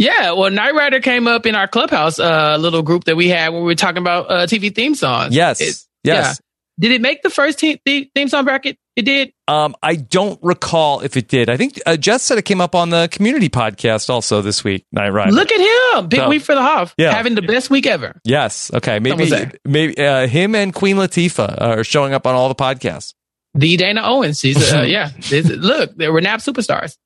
Yeah. 0.00 0.32
Well, 0.32 0.50
Knight 0.50 0.74
Rider 0.74 1.00
came 1.00 1.26
up 1.26 1.44
in 1.46 1.54
our 1.54 1.68
clubhouse 1.68 2.18
uh, 2.18 2.56
little 2.58 2.82
group 2.82 3.04
that 3.04 3.16
we 3.16 3.28
had 3.28 3.50
when 3.50 3.60
we 3.62 3.66
were 3.66 3.74
talking 3.74 3.98
about 3.98 4.30
uh, 4.30 4.46
TV 4.46 4.74
theme 4.74 4.94
songs. 4.94 5.34
Yes. 5.34 5.60
It- 5.60 5.76
yes. 6.04 6.40
Did 6.78 6.92
it 6.92 7.02
make 7.02 7.22
the 7.22 7.28
first 7.28 7.58
te- 7.58 7.78
the- 7.84 8.10
theme 8.14 8.28
song 8.28 8.46
bracket? 8.46 8.78
It 8.96 9.02
did. 9.02 9.34
Um, 9.46 9.76
I 9.82 9.96
don't 9.96 10.38
recall 10.42 11.00
if 11.00 11.14
it 11.18 11.28
did. 11.28 11.50
I 11.50 11.58
think 11.58 11.78
uh, 11.84 11.98
Jess 11.98 12.22
said 12.22 12.38
it 12.38 12.46
came 12.46 12.62
up 12.62 12.74
on 12.74 12.88
the 12.88 13.06
community 13.12 13.50
podcast 13.50 14.08
also 14.08 14.40
this 14.40 14.64
week. 14.64 14.86
Knight 14.90 15.10
Rider. 15.10 15.30
Look 15.32 15.52
at 15.52 15.60
him, 15.98 16.08
big 16.08 16.20
So, 16.20 16.28
week 16.30 16.40
for 16.40 16.54
the 16.54 16.62
Hoff. 16.62 16.94
yeah. 16.96 17.12
having 17.12 17.34
the 17.34 17.42
best 17.42 17.68
week 17.68 17.86
ever. 17.86 18.18
Yes. 18.24 18.70
Okay. 18.72 18.98
Maybe 18.98 19.30
maybe 19.66 19.98
uh, 19.98 20.26
him 20.26 20.54
and 20.54 20.72
Queen 20.72 20.96
Latifah 20.96 21.60
are 21.60 21.84
showing 21.84 22.14
up 22.14 22.26
on 22.26 22.34
all 22.34 22.48
the 22.48 22.54
podcasts. 22.54 23.12
The 23.54 23.76
Dana 23.76 24.00
Owens. 24.02 24.40
He's 24.40 24.72
uh, 24.72 24.80
yeah. 24.88 25.10
Look, 25.30 25.94
they 25.96 26.08
were 26.08 26.22
nap 26.22 26.40
superstars. 26.40 26.96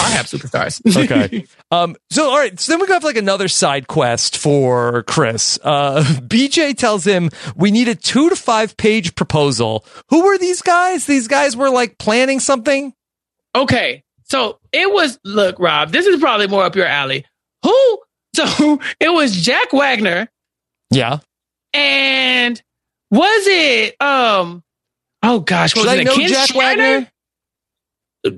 Our 0.00 0.08
nap 0.10 0.26
superstars. 0.26 0.80
Okay. 1.04 1.44
um. 1.70 1.96
So 2.10 2.30
all 2.30 2.38
right. 2.38 2.58
So 2.58 2.72
then 2.72 2.80
we 2.80 2.86
have 2.92 3.04
like 3.04 3.16
another 3.16 3.48
side 3.48 3.86
quest 3.88 4.36
for 4.36 5.02
Chris. 5.04 5.58
Uh, 5.62 6.02
BJ 6.06 6.76
tells 6.76 7.04
him 7.04 7.30
we 7.56 7.70
need 7.70 7.88
a 7.88 7.94
two 7.94 8.28
to 8.30 8.36
five 8.36 8.76
page 8.76 9.14
proposal. 9.14 9.84
Who 10.10 10.24
were 10.24 10.38
these 10.38 10.62
guys? 10.62 11.06
These 11.06 11.28
guys 11.28 11.56
were 11.56 11.70
like 11.70 11.98
planning 11.98 12.40
something. 12.40 12.92
Okay. 13.54 14.02
So 14.24 14.60
it 14.72 14.90
was, 14.90 15.18
look, 15.24 15.58
Rob, 15.58 15.90
this 15.92 16.06
is 16.06 16.18
probably 16.18 16.46
more 16.46 16.64
up 16.64 16.74
your 16.74 16.86
alley. 16.86 17.26
Who? 17.64 17.98
So 18.34 18.80
it 18.98 19.10
was 19.12 19.36
Jack 19.36 19.74
Wagner 19.74 20.26
Yeah. 20.90 21.18
and 21.74 22.62
was 23.10 23.46
it, 23.46 24.00
um, 24.00 24.62
oh 25.22 25.40
gosh, 25.40 25.76
what 25.76 25.82
Should 25.82 25.90
was 25.90 26.00
I 26.00 26.02
know 26.04 26.14
Ken 26.16 26.28
Jack 26.30 26.48
Shriner? 26.48 26.82
Wagner? 26.82 27.11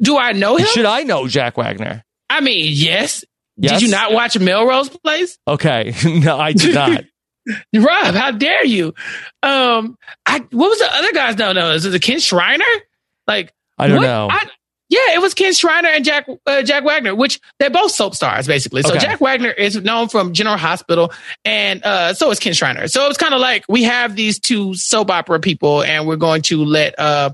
Do 0.01 0.17
I 0.19 0.33
know 0.33 0.57
him? 0.57 0.67
Should 0.67 0.87
I 0.87 1.03
know 1.03 1.29
Jack 1.29 1.57
Wagner? 1.57 2.05
I 2.31 2.41
mean, 2.41 2.71
yes. 2.75 3.25
Yes? 3.57 3.73
Did 3.75 3.83
you 3.83 3.89
not 3.91 4.13
watch 4.13 4.39
Melrose 4.39 4.89
Place? 4.89 5.39
Okay. 5.47 5.95
no, 6.05 6.39
I 6.39 6.53
did 6.53 6.75
not. 6.75 7.05
Rob, 7.75 8.15
how 8.15 8.31
dare 8.31 8.65
you? 8.65 8.95
Um, 9.43 9.97
I, 10.27 10.39
what 10.51 10.71
was 10.71 10.79
the 10.79 10.89
other 10.93 11.13
guy's 11.13 11.37
no, 11.37 11.53
no, 11.53 11.73
is 11.73 11.85
it 11.85 12.03
Ken 12.03 12.19
Shriner? 12.19 12.65
Like, 13.27 13.53
I 13.79 13.87
don't 13.89 13.99
What? 13.99 14.03
know. 14.05 14.29
I- 14.31 14.49
yeah, 14.91 15.15
it 15.15 15.21
was 15.21 15.33
Ken 15.35 15.53
Shriner 15.55 15.89
and 15.89 16.05
Jack 16.05 16.27
uh, 16.47 16.63
Jack 16.63 16.85
Wagner, 16.85 17.15
which 17.15 17.41
they're 17.59 17.71
both 17.71 17.91
soap 17.91 18.15
stars 18.15 18.47
basically. 18.47 18.83
So 18.83 18.91
Okay. 18.91 18.99
Jack 19.01 19.21
Wagner 19.21 19.51
is 19.51 19.77
known 19.83 20.09
from 20.09 20.35
General 20.35 20.59
Hospital, 20.59 21.11
and 21.45 21.83
uh, 21.85 22.13
so 22.15 22.31
is 22.31 22.39
Ken 22.39 22.53
Shriner. 22.53 22.87
So 22.87 23.09
it's 23.09 23.17
kind 23.17 23.35
of 23.35 23.41
like 23.41 23.65
we 23.69 23.85
have 23.85 24.15
these 24.15 24.39
two 24.39 24.75
soap 24.75 25.11
opera 25.11 25.41
people, 25.41 25.83
and 25.83 26.07
we're 26.07 26.17
going 26.17 26.43
to 26.43 26.65
let 26.65 26.97
uh, 26.99 27.31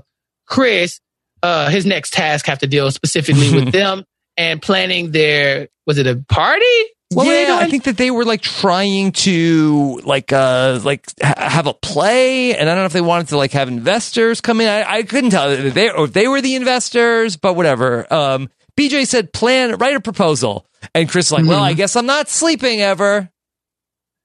Chris 0.47 1.01
uh, 1.43 1.69
his 1.69 1.85
next 1.85 2.13
task 2.13 2.45
have 2.47 2.59
to 2.59 2.67
deal 2.67 2.89
specifically 2.91 3.53
with 3.53 3.71
them 3.71 4.03
and 4.37 4.61
planning 4.61 5.11
their 5.11 5.67
was 5.87 5.97
it 5.97 6.07
a 6.07 6.17
party? 6.29 6.65
What 7.13 7.27
yeah, 7.27 7.57
I 7.59 7.69
think 7.69 7.83
that 7.83 7.97
they 7.97 8.09
were 8.09 8.23
like 8.23 8.41
trying 8.41 9.11
to 9.11 9.99
like 10.05 10.31
uh 10.31 10.79
like 10.81 11.05
ha- 11.21 11.33
have 11.37 11.67
a 11.67 11.73
play, 11.73 12.55
and 12.55 12.69
I 12.69 12.73
don't 12.73 12.83
know 12.83 12.85
if 12.85 12.93
they 12.93 13.01
wanted 13.01 13.27
to 13.29 13.37
like 13.37 13.51
have 13.51 13.67
investors 13.67 14.39
come 14.39 14.61
in. 14.61 14.69
I, 14.69 14.89
I 14.99 15.03
couldn't 15.03 15.31
tell 15.31 15.49
if 15.51 15.73
they 15.73 15.89
or 15.89 16.05
if 16.05 16.13
they 16.13 16.29
were 16.29 16.39
the 16.39 16.55
investors, 16.55 17.35
but 17.35 17.55
whatever. 17.55 18.11
Um, 18.13 18.49
BJ 18.79 19.05
said, 19.05 19.33
"Plan, 19.33 19.75
write 19.75 19.97
a 19.97 19.99
proposal," 19.99 20.65
and 20.95 21.09
Chris 21.09 21.33
like, 21.33 21.43
"Well, 21.45 21.57
Mm-hmm. 21.57 21.65
I 21.65 21.73
guess 21.73 21.97
I'm 21.97 22.05
not 22.05 22.29
sleeping 22.29 22.79
ever." 22.79 23.29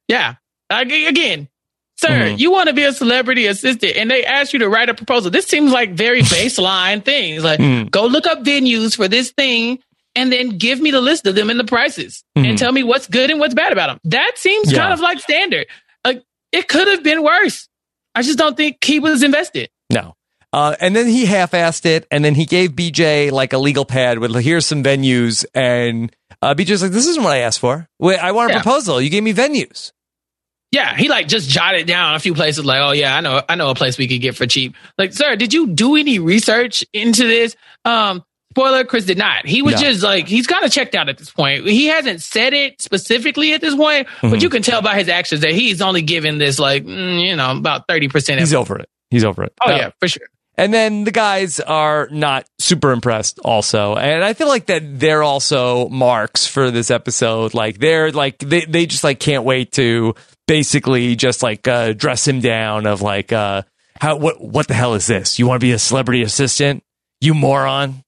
Yeah. 0.07 0.37
Ag- 0.71 0.93
Again, 0.93 1.49
sir, 1.97 2.09
Mhm. 2.09 2.39
you 2.39 2.51
want 2.51 2.69
to 2.69 2.75
be 2.75 2.83
a 2.85 2.93
celebrity 2.93 3.47
assistant 3.47 3.97
and 3.97 4.11
they 4.11 4.25
ask 4.25 4.53
you 4.53 4.59
to 4.61 4.69
write 4.69 4.89
a 4.89 4.95
proposal. 4.95 5.31
This 5.31 5.47
seems 5.47 5.73
like 5.73 5.93
very 5.95 6.23
baseline 6.37 7.05
things. 7.05 7.43
Like, 7.45 7.61
Mm. 7.61 7.91
go 7.91 8.07
look 8.07 8.27
up 8.27 8.45
venues 8.45 8.97
for 8.97 9.09
this 9.09 9.31
thing 9.33 9.79
and 10.15 10.33
then 10.33 10.57
give 10.59 10.81
me 10.81 10.91
the 10.91 11.01
list 11.01 11.27
of 11.27 11.35
them 11.35 11.51
and 11.51 11.59
the 11.61 11.65
prices 11.65 12.23
Mhm. 12.39 12.49
and 12.51 12.59
tell 12.59 12.73
me 12.73 12.83
what's 12.83 13.07
good 13.07 13.31
and 13.31 13.41
what's 13.41 13.55
bad 13.55 13.73
about 13.73 13.89
them. 13.89 13.99
That 14.05 14.33
seems 14.37 14.71
Yeah. 14.73 14.79
kind 14.79 14.93
of 14.93 15.01
like 15.01 15.21
standard. 15.21 15.67
Like, 16.05 16.23
it 16.53 16.69
could 16.69 16.89
have 16.89 17.03
been 17.03 17.23
worse. 17.23 17.69
I 18.15 18.23
just 18.23 18.39
don't 18.39 18.57
think 18.57 18.83
he 18.83 18.99
was 18.99 19.23
invested. 19.23 19.69
No. 19.91 20.15
Uh, 20.53 20.75
and 20.81 20.97
then 20.97 21.07
he 21.07 21.27
half-assed 21.27 21.85
it, 21.85 22.07
and 22.11 22.25
then 22.25 22.35
he 22.35 22.47
gave 22.47 22.71
BJ 22.75 23.31
like 23.31 23.53
a 23.53 23.59
legal 23.59 23.85
pad 23.85 24.21
with 24.21 24.35
here's 24.43 24.65
some 24.65 24.83
venues, 24.83 25.45
and 25.55 26.11
uh, 26.41 26.55
BJ's 26.55 26.83
like, 26.83 26.93
"This 26.93 27.07
isn't 27.09 27.23
what 27.23 27.33
I 27.35 27.39
asked 27.39 27.61
for. 27.61 27.89
Wait, 27.99 28.19
I 28.19 28.33
want 28.33 28.51
a 28.51 28.55
Yeah. 28.55 28.63
proposal. 28.63 29.01
You 29.01 29.11
gave 29.11 29.23
me 29.23 29.35
venues." 29.35 29.93
Yeah, 30.73 30.97
he 30.97 31.09
like 31.09 31.29
just 31.29 31.49
jotted 31.49 31.87
down 31.87 32.15
a 32.15 32.19
few 32.19 32.35
places 32.35 32.65
like, 32.65 32.81
oh 32.81 32.91
yeah, 32.93 33.17
I 33.17 33.21
know 33.21 33.43
I 33.49 33.55
know 33.55 33.71
a 33.71 33.75
place 33.75 33.97
we 33.99 34.09
could 34.09 34.21
get 34.21 34.37
for 34.37 34.47
cheap. 34.47 34.75
Like, 34.99 35.13
sir, 35.13 35.37
did 35.37 35.53
you 35.55 35.69
do 35.69 35.97
any 35.97 36.19
research 36.19 36.85
into 36.93 37.25
this? 37.27 37.57
Um 37.85 38.25
spoiler, 38.51 38.85
Chris 38.85 39.05
did 39.05 39.19
not. 39.19 39.47
He 39.47 39.61
was 39.63 39.75
No. 39.75 39.81
just 39.83 40.03
like 40.03 40.27
he's 40.29 40.47
kind 40.47 40.65
of 40.65 40.73
checked 40.73 40.95
out 40.95 41.09
at 41.09 41.19
this 41.19 41.31
point. 41.31 41.67
He 41.67 41.87
hasn't 41.87 42.23
said 42.23 42.53
it 42.53 42.81
specifically 42.83 43.53
at 43.53 43.61
this 43.61 43.75
point, 43.75 44.09
Mhm. 44.23 44.31
but 44.31 44.43
you 44.43 44.49
can 44.51 44.63
tell 44.63 44.83
by 44.83 44.97
his 44.99 45.09
actions 45.09 45.43
that 45.43 45.53
he's 45.53 45.81
only 45.83 46.03
given 46.03 46.39
this 46.39 46.59
like, 46.59 46.85
mm, 46.85 47.21
you 47.27 47.37
know, 47.37 47.53
about 47.57 47.87
30%. 47.87 48.39
He's 48.41 48.55
over 48.55 48.79
it. 48.79 48.89
He's 49.11 49.25
over 49.25 49.45
it. 49.45 49.53
Oh 49.65 49.71
Uh, 49.73 49.77
yeah, 49.77 49.91
for 50.01 50.09
sure. 50.09 50.27
And 50.59 50.73
then 50.73 51.05
the 51.05 51.11
guys 51.13 51.61
are 51.61 52.09
not 52.11 52.47
super 52.59 52.93
impressed 52.93 53.39
also. 53.41 53.95
And 53.95 54.25
I 54.25 54.33
feel 54.33 54.49
like 54.49 54.67
that 54.67 54.99
they're 55.01 55.23
also 55.23 55.91
marks 55.91 56.47
for 56.47 56.71
this 56.71 56.91
episode. 56.91 57.53
Like 57.53 57.79
they're 57.79 58.11
like 58.11 58.39
they, 58.39 58.65
they 58.65 58.87
just 58.87 59.05
like 59.05 59.21
can't 59.21 59.45
wait 59.45 59.73
to 59.73 60.15
basically 60.47 61.17
just 61.17 61.43
like 61.43 61.67
uh 61.69 61.93
dress 61.93 62.27
him 62.27 62.41
down 62.41 62.87
of 62.87 63.03
like 63.03 63.33
uh 63.33 63.63
how 64.01 64.17
what 64.17 64.41
what 64.41 64.69
the 64.69 64.75
hell 64.75 64.95
is 64.95 65.07
this? 65.07 65.39
You 65.39 65.47
want 65.47 65.61
to 65.61 65.67
be 65.67 65.73
a 65.73 65.79
celebrity 65.79 66.23
assistant? 66.23 66.83
You 67.21 67.35
moron. 67.35 68.03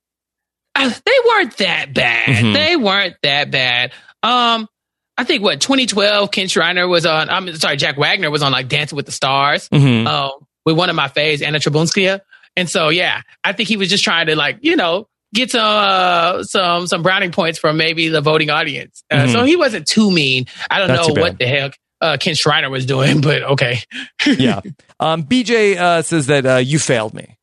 Uh, 0.74 0.90
they 1.04 1.12
weren't 1.26 1.56
that 1.56 1.92
bad. 1.94 2.28
Mhm. 2.28 2.54
They 2.54 2.76
weren't 2.76 3.16
that 3.22 3.50
bad. 3.50 3.92
Um, 4.22 4.68
I 5.16 5.24
think 5.24 5.42
what 5.42 5.60
2012, 5.60 6.30
Ken 6.30 6.46
Shriner 6.46 6.86
was 6.86 7.04
on. 7.06 7.28
I'm 7.30 7.52
sorry, 7.56 7.76
Jack 7.76 7.96
Wagner 7.96 8.30
was 8.30 8.42
on 8.42 8.52
like 8.52 8.68
Dancing 8.68 8.94
with 8.96 9.06
the 9.06 9.12
Stars. 9.12 9.68
Mhm. 9.70 10.06
um, 10.06 10.30
with 10.64 10.76
one 10.76 10.90
of 10.90 10.96
my 10.96 11.08
faves, 11.08 11.42
Anna 11.42 11.58
Trebunskaya. 11.58 12.20
And 12.54 12.68
so, 12.68 12.90
yeah, 12.90 13.22
I 13.42 13.52
think 13.52 13.68
he 13.68 13.76
was 13.78 13.88
just 13.88 14.04
trying 14.04 14.26
to 14.26 14.36
like, 14.36 14.58
you 14.60 14.76
know, 14.76 15.08
get 15.34 15.50
some, 15.50 15.62
uh, 15.64 16.42
some, 16.44 16.86
some 16.86 17.02
browning 17.02 17.32
points 17.32 17.58
from 17.58 17.76
maybe 17.78 18.08
the 18.08 18.20
voting 18.20 18.50
audience. 18.50 19.02
Uh, 19.10 19.16
Mhm. 19.24 19.32
So 19.32 19.44
he 19.44 19.56
wasn't 19.56 19.86
too 19.86 20.10
mean. 20.10 20.46
I 20.70 20.78
don't 20.78 20.88
Not 20.88 21.08
know 21.08 21.20
what 21.22 21.38
the 21.38 21.46
heck, 21.46 21.78
uh, 22.00 22.16
Ken 22.20 22.34
Shriner 22.34 22.70
was 22.70 22.86
doing, 22.86 23.20
but 23.22 23.42
okay. 23.42 23.80
yeah. 24.26 24.60
Um 25.00 25.24
BJ 25.24 25.76
uh 25.76 26.02
says 26.02 26.26
that 26.26 26.46
uh 26.46 26.56
you 26.56 26.78
failed 26.78 27.14
me. 27.14 27.36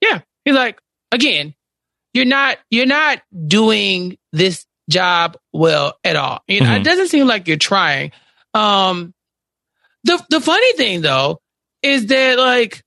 Yeah. 0.00 0.20
He's 0.44 0.54
like, 0.54 0.78
again, 1.12 1.54
you're 2.12 2.26
not, 2.26 2.58
you're 2.70 2.84
not 2.86 3.22
doing 3.46 4.18
this 4.32 4.66
job 4.90 5.36
well 5.52 5.94
at 6.04 6.16
all. 6.16 6.42
You 6.46 6.60
know, 6.60 6.66
Mhm. 6.66 6.80
it 6.80 6.84
doesn't 6.84 7.08
seem 7.08 7.26
like 7.26 7.48
you're 7.48 7.56
trying. 7.56 8.12
Um, 8.52 9.14
the, 10.04 10.22
the 10.28 10.40
funny 10.42 10.72
thing 10.74 11.00
though 11.00 11.40
is 11.82 12.06
that 12.06 12.38
like 12.38 12.82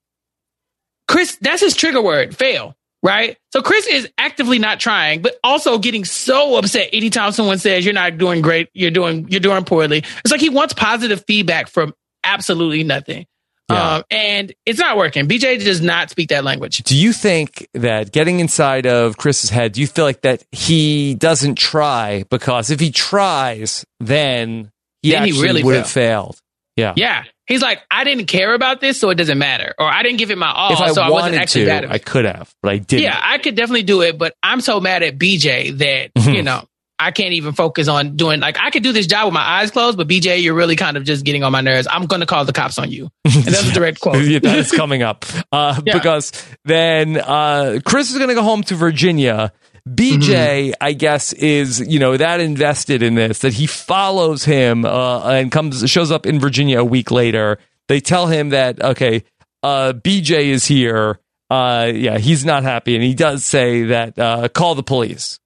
Chris, 1.07 1.37
that's 1.41 1.61
his 1.61 1.75
trigger 1.75 2.01
word, 2.01 2.35
fail, 2.37 2.75
right? 3.03 3.37
So 3.53 3.61
Chris 3.61 3.87
is 3.87 4.09
actively 4.17 4.59
not 4.59 4.79
trying, 4.79 5.21
but 5.21 5.37
also 5.43 5.77
getting 5.77 6.05
so 6.05 6.57
upset 6.57 6.89
anytime 6.93 7.31
someone 7.31 7.59
says 7.59 7.85
you're 7.85 7.93
not 7.93 8.17
doing 8.17 8.41
great, 8.41 8.69
you're 8.73 8.91
doing, 8.91 9.27
you're 9.29 9.39
doing 9.39 9.63
poorly. 9.63 9.99
It's 9.99 10.31
like 10.31 10.41
he 10.41 10.49
wants 10.49 10.73
positive 10.73 11.23
feedback 11.25 11.67
from 11.67 11.93
absolutely 12.23 12.83
nothing. 12.83 13.25
Yeah. 13.69 13.95
Um, 13.95 14.03
and 14.09 14.53
it's 14.65 14.79
not 14.79 14.95
working. 14.95 15.27
BJ 15.27 15.63
does 15.63 15.81
not 15.81 16.09
speak 16.09 16.29
that 16.29 16.45
language. 16.45 16.77
Do 16.83 16.95
you 16.95 17.11
think 17.11 17.67
that 17.73 18.13
getting 18.13 18.39
inside 18.39 18.85
of 18.85 19.17
Chris's 19.17 19.49
head, 19.49 19.73
do 19.73 19.81
you 19.81 19.87
feel 19.87 20.05
like 20.05 20.21
that 20.21 20.45
he 20.53 21.15
doesn't 21.15 21.55
try 21.55 22.23
because 22.29 22.71
if 22.71 22.79
he 22.79 22.91
tries, 22.91 23.85
then 23.99 24.71
he 25.01 25.11
Then 25.11 25.23
he 25.23 25.29
actually 25.31 25.47
really 25.47 25.63
would 25.63 25.75
have 25.75 25.89
failed? 25.89 26.39
Yeah. 26.77 26.93
Yeah. 26.95 27.23
He's 27.47 27.61
like, 27.61 27.81
I 27.89 28.03
didn't 28.03 28.25
care 28.27 28.53
about 28.53 28.81
this, 28.81 28.99
so 28.99 29.09
it 29.09 29.15
doesn't 29.15 29.37
matter. 29.37 29.73
Or 29.79 29.85
I 29.85 30.03
didn't 30.03 30.17
give 30.19 30.31
it 30.31 30.37
my 30.37 30.51
all, 30.51 30.73
if 30.73 30.79
I 30.79 30.91
so 30.91 31.01
I 31.01 31.09
wasn't 31.09 31.35
actually 31.35 31.65
to, 31.65 31.71
bad 31.71 31.85
at 31.85 31.91
I 31.91 31.97
could 31.97 32.25
have, 32.25 32.53
but 32.61 32.71
I 32.73 32.77
didn't. 32.77 33.03
Yeah, 33.03 33.19
I 33.21 33.37
could 33.37 33.55
definitely 33.55 33.83
do 33.83 34.01
it, 34.01 34.17
but 34.17 34.33
I'm 34.43 34.61
so 34.61 34.79
mad 34.79 35.01
at 35.03 35.17
BJ 35.17 35.71
that, 35.77 36.13
Mhm. 36.13 36.35
you 36.35 36.43
know, 36.43 36.63
I 36.99 37.11
can't 37.11 37.33
even 37.33 37.53
focus 37.53 37.87
on 37.87 38.15
doing 38.17 38.39
like 38.39 38.57
I 38.59 38.71
could 38.71 38.81
do 38.83 38.91
this 38.91 39.05
job 39.07 39.25
with 39.25 39.33
my 39.35 39.39
eyes 39.41 39.69
closed, 39.71 39.97
but 39.97 40.07
BJ, 40.07 40.39
you're 40.41 40.55
really 40.55 40.75
kind 40.75 40.97
of 40.97 41.03
just 41.03 41.23
getting 41.23 41.43
on 41.43 41.51
my 41.51 41.61
nerves. 41.61 41.87
I'm 41.89 42.05
gonna 42.07 42.25
call 42.25 42.43
the 42.43 42.53
cops 42.53 42.79
on 42.79 42.89
you. 42.91 43.09
And 43.23 43.33
that's 43.43 43.69
a 43.69 43.73
direct 43.73 43.99
quote. 44.01 44.25
Yeah, 44.25 44.39
that 44.39 44.57
is 44.57 44.71
coming 44.71 45.03
up 45.03 45.23
uh, 45.51 45.79
Yeah. 45.85 45.93
because 45.93 46.31
then 46.65 47.17
uh, 47.17 47.79
Chris 47.85 48.09
is 48.11 48.17
going 48.17 48.29
to 48.29 48.35
go 48.35 48.41
home 48.41 48.63
to 48.63 48.75
Virginia. 48.75 49.53
BJ, 49.95 50.19
Mm-hmm. 50.19 50.71
I 50.81 50.93
guess, 50.93 51.33
is 51.33 51.79
you 51.79 51.99
know 51.99 52.17
that 52.17 52.39
invested 52.39 53.03
in 53.03 53.15
this 53.15 53.39
that 53.39 53.53
he 53.53 53.67
follows 53.67 54.43
him 54.45 54.85
uh, 54.85 55.27
and 55.29 55.51
comes 55.51 55.89
shows 55.89 56.11
up 56.11 56.25
in 56.25 56.39
Virginia 56.39 56.79
a 56.79 56.85
week 56.85 57.11
later. 57.11 57.59
They 57.87 57.99
tell 57.99 58.27
him 58.27 58.49
that 58.49 58.81
okay, 58.81 59.23
uh, 59.63 59.93
BJ 59.93 60.47
is 60.47 60.65
here. 60.65 61.19
Uh, 61.49 61.91
yeah, 61.93 62.17
he's 62.17 62.43
not 62.43 62.63
happy, 62.63 62.95
and 62.95 63.03
he 63.03 63.13
does 63.13 63.45
say 63.45 63.83
that 63.85 64.19
uh, 64.19 64.49
call 64.49 64.75
the 64.75 64.83
police. 64.83 65.39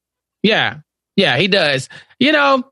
Yeah. 0.44 0.80
Yeah, 1.16 1.38
he 1.38 1.48
does. 1.48 1.90
You 2.20 2.32
know, 2.32 2.71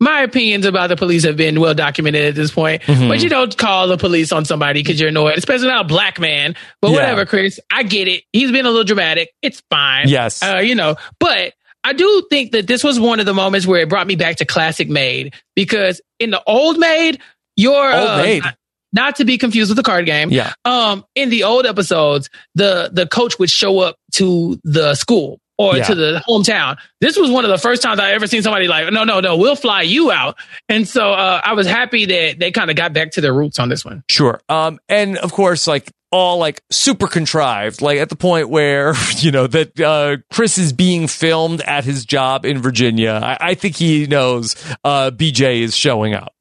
my 0.00 0.22
opinions 0.22 0.64
about 0.64 0.88
the 0.88 0.96
police 0.96 1.24
have 1.24 1.36
been 1.36 1.60
well 1.60 1.74
documented 1.74 2.24
at 2.24 2.34
this 2.34 2.50
point, 2.50 2.82
Mhm. 2.82 3.08
but 3.08 3.22
you 3.22 3.28
don't 3.28 3.56
call 3.56 3.86
the 3.88 3.96
police 3.98 4.32
on 4.32 4.44
somebody 4.44 4.82
because 4.82 4.98
you're 4.98 5.10
annoyed, 5.10 5.36
especially 5.36 5.68
not 5.68 5.84
a 5.84 5.88
black 5.88 6.18
man. 6.18 6.54
But 6.80 6.88
Yeah. 6.90 6.96
whatever, 6.96 7.26
Chris, 7.26 7.60
I 7.70 7.82
get 7.82 8.08
it. 8.08 8.24
He's 8.32 8.50
been 8.50 8.64
a 8.66 8.70
little 8.70 8.84
dramatic. 8.84 9.30
It's 9.42 9.62
fine. 9.70 10.08
Yes. 10.08 10.42
Uh, 10.42 10.58
you 10.58 10.74
know, 10.74 10.96
but 11.18 11.52
I 11.84 11.92
do 11.92 12.26
think 12.30 12.52
that 12.52 12.66
this 12.66 12.82
was 12.84 12.98
one 13.00 13.20
of 13.20 13.26
the 13.26 13.34
moments 13.34 13.66
where 13.66 13.80
it 13.80 13.88
brought 13.88 14.06
me 14.06 14.16
back 14.16 14.36
to 14.36 14.44
classic 14.44 14.88
Made 14.88 15.34
because 15.54 16.00
in 16.18 16.30
the 16.30 16.42
old 16.46 16.78
Made, 16.78 17.18
your 17.56 17.92
Old 17.94 18.08
uh, 18.08 18.16
Maid. 18.22 18.42
Not, 18.42 18.54
not 18.92 19.16
to 19.16 19.24
be 19.24 19.38
confused 19.38 19.70
with 19.70 19.76
the 19.76 19.82
card 19.82 20.04
game. 20.06 20.30
Yeah. 20.30 20.52
Um, 20.64 21.04
in 21.14 21.30
the 21.30 21.44
old 21.44 21.64
episodes, 21.66 22.28
the 22.54 22.90
the 22.92 23.06
coach 23.06 23.38
would 23.38 23.50
show 23.50 23.78
up 23.80 23.96
to 24.14 24.58
the 24.64 24.94
school 24.94 25.40
or 25.60 25.76
Yeah. 25.76 25.84
to 25.84 25.94
the 25.94 26.22
hometown. 26.26 26.78
This 27.02 27.18
was 27.18 27.30
one 27.30 27.44
of 27.44 27.50
the 27.50 27.58
first 27.58 27.82
times 27.82 28.00
I 28.00 28.12
ever 28.12 28.26
seen 28.26 28.42
somebody 28.42 28.66
like, 28.66 28.90
no, 28.90 29.04
no, 29.04 29.20
no, 29.20 29.36
we'll 29.36 29.56
fly 29.56 29.82
you 29.82 30.10
out. 30.10 30.36
And 30.70 30.88
so 30.88 31.12
uh, 31.12 31.42
I 31.44 31.52
was 31.52 31.66
happy 31.66 32.06
that 32.06 32.38
they 32.38 32.50
kind 32.50 32.70
of 32.70 32.76
got 32.76 32.94
back 32.94 33.10
to 33.12 33.20
their 33.20 33.34
roots 33.34 33.58
on 33.58 33.68
this 33.68 33.84
one. 33.84 34.02
Sure. 34.08 34.40
Um, 34.48 34.78
and 34.88 35.18
of 35.18 35.32
course, 35.32 35.66
like 35.66 35.92
all 36.10 36.38
like 36.38 36.62
super 36.70 37.06
contrived, 37.06 37.82
like 37.82 37.98
at 37.98 38.08
the 38.08 38.16
point 38.16 38.48
where, 38.48 38.94
you 39.18 39.30
know, 39.30 39.46
that, 39.46 39.78
uh, 39.78 40.16
Chris 40.32 40.56
is 40.56 40.72
being 40.72 41.06
filmed 41.08 41.60
at 41.60 41.84
his 41.84 42.06
job 42.06 42.46
in 42.46 42.62
Virginia. 42.62 43.20
I, 43.22 43.36
I 43.50 43.54
think 43.54 43.76
he 43.76 44.06
knows, 44.06 44.56
uh, 44.82 45.10
BJ 45.10 45.60
is 45.60 45.76
showing 45.76 46.14
up. 46.14 46.32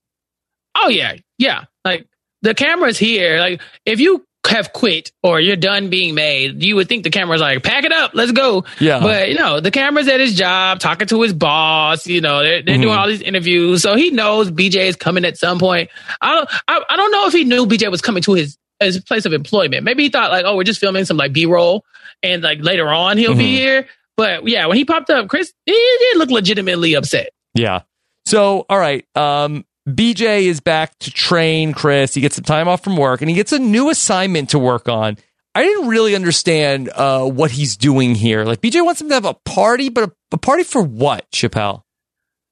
Oh 0.81 0.87
yeah, 0.87 1.15
yeah. 1.37 1.65
Like 1.83 2.07
the 2.41 2.53
camera's 2.53 2.97
here. 2.97 3.37
Like 3.39 3.61
if 3.85 3.99
you 3.99 4.25
have 4.47 4.73
quit 4.73 5.11
or 5.21 5.39
you're 5.39 5.55
done 5.55 5.89
being 5.89 6.15
made, 6.15 6.63
you 6.63 6.75
would 6.75 6.87
think 6.87 7.03
the 7.03 7.09
camera's 7.09 7.41
like, 7.41 7.61
pack 7.63 7.83
it 7.83 7.91
up, 7.91 8.11
let's 8.13 8.31
go. 8.31 8.63
Yeah. 8.79 8.99
But 8.99 9.29
you 9.29 9.35
know, 9.35 9.59
the 9.59 9.69
camera's 9.71 10.07
at 10.07 10.19
his 10.19 10.35
job, 10.35 10.79
talking 10.79 11.07
to 11.07 11.21
his 11.21 11.33
boss. 11.33 12.07
You 12.07 12.21
know, 12.21 12.41
they're, 12.41 12.61
they're 12.63 12.77
Mhm. 12.77 12.81
doing 12.81 12.95
all 12.97 13.07
these 13.07 13.21
interviews, 13.21 13.81
so 13.83 13.95
he 13.95 14.09
knows 14.11 14.49
BJ 14.49 14.87
is 14.87 14.95
coming 14.95 15.25
at 15.25 15.37
some 15.37 15.59
point. 15.59 15.89
I 16.21 16.33
don't, 16.35 16.49
I, 16.67 16.81
I 16.89 16.97
don't 16.97 17.11
know 17.11 17.27
if 17.27 17.33
he 17.33 17.43
knew 17.43 17.65
BJ 17.67 17.91
was 17.91 18.01
coming 18.01 18.23
to 18.23 18.33
his 18.33 18.57
his 18.79 18.99
place 19.01 19.25
of 19.25 19.33
employment. 19.33 19.83
Maybe 19.83 20.03
he 20.03 20.09
thought 20.09 20.31
like, 20.31 20.45
oh, 20.45 20.55
we're 20.55 20.63
just 20.63 20.79
filming 20.79 21.03
some 21.03 21.17
like 21.17 21.33
B 21.33 21.45
roll, 21.45 21.83
and 22.23 22.41
like 22.41 22.59
later 22.63 22.87
on 22.89 23.17
he'll 23.17 23.35
be 23.35 23.43
Mhm. 23.43 23.57
here. 23.57 23.87
But 24.15 24.47
yeah, 24.47 24.65
when 24.67 24.77
he 24.77 24.85
popped 24.85 25.09
up, 25.09 25.27
Chris 25.27 25.53
he 25.65 25.73
did 25.73 26.17
look 26.17 26.31
legitimately 26.31 26.93
upset. 26.95 27.29
Yeah. 27.53 27.81
So, 28.25 28.65
all 28.69 28.77
right. 28.79 29.05
Um, 29.15 29.65
BJ 29.87 30.43
is 30.43 30.59
back 30.59 30.97
to 30.99 31.11
train 31.11 31.73
Chris. 31.73 32.13
He 32.13 32.21
gets 32.21 32.35
some 32.35 32.43
time 32.43 32.67
off 32.67 32.83
from 32.83 32.97
work 32.97 33.21
and 33.21 33.29
he 33.29 33.35
gets 33.35 33.51
a 33.51 33.59
new 33.59 33.89
assignment 33.89 34.49
to 34.49 34.59
work 34.59 34.89
on. 34.89 35.17
I 35.55 35.63
didn't 35.63 35.87
really 35.87 36.15
understand 36.15 36.89
uh, 36.89 37.25
what 37.25 37.51
he's 37.51 37.75
doing 37.75 38.15
here. 38.15 38.45
Like, 38.45 38.61
BJ 38.61 38.85
wants 38.85 39.01
him 39.01 39.09
to 39.09 39.15
have 39.15 39.25
a 39.25 39.33
party, 39.33 39.89
but 39.89 40.09
a, 40.09 40.11
a 40.33 40.37
party 40.37 40.63
for 40.63 40.81
what, 40.81 41.29
Chappelle? 41.31 41.83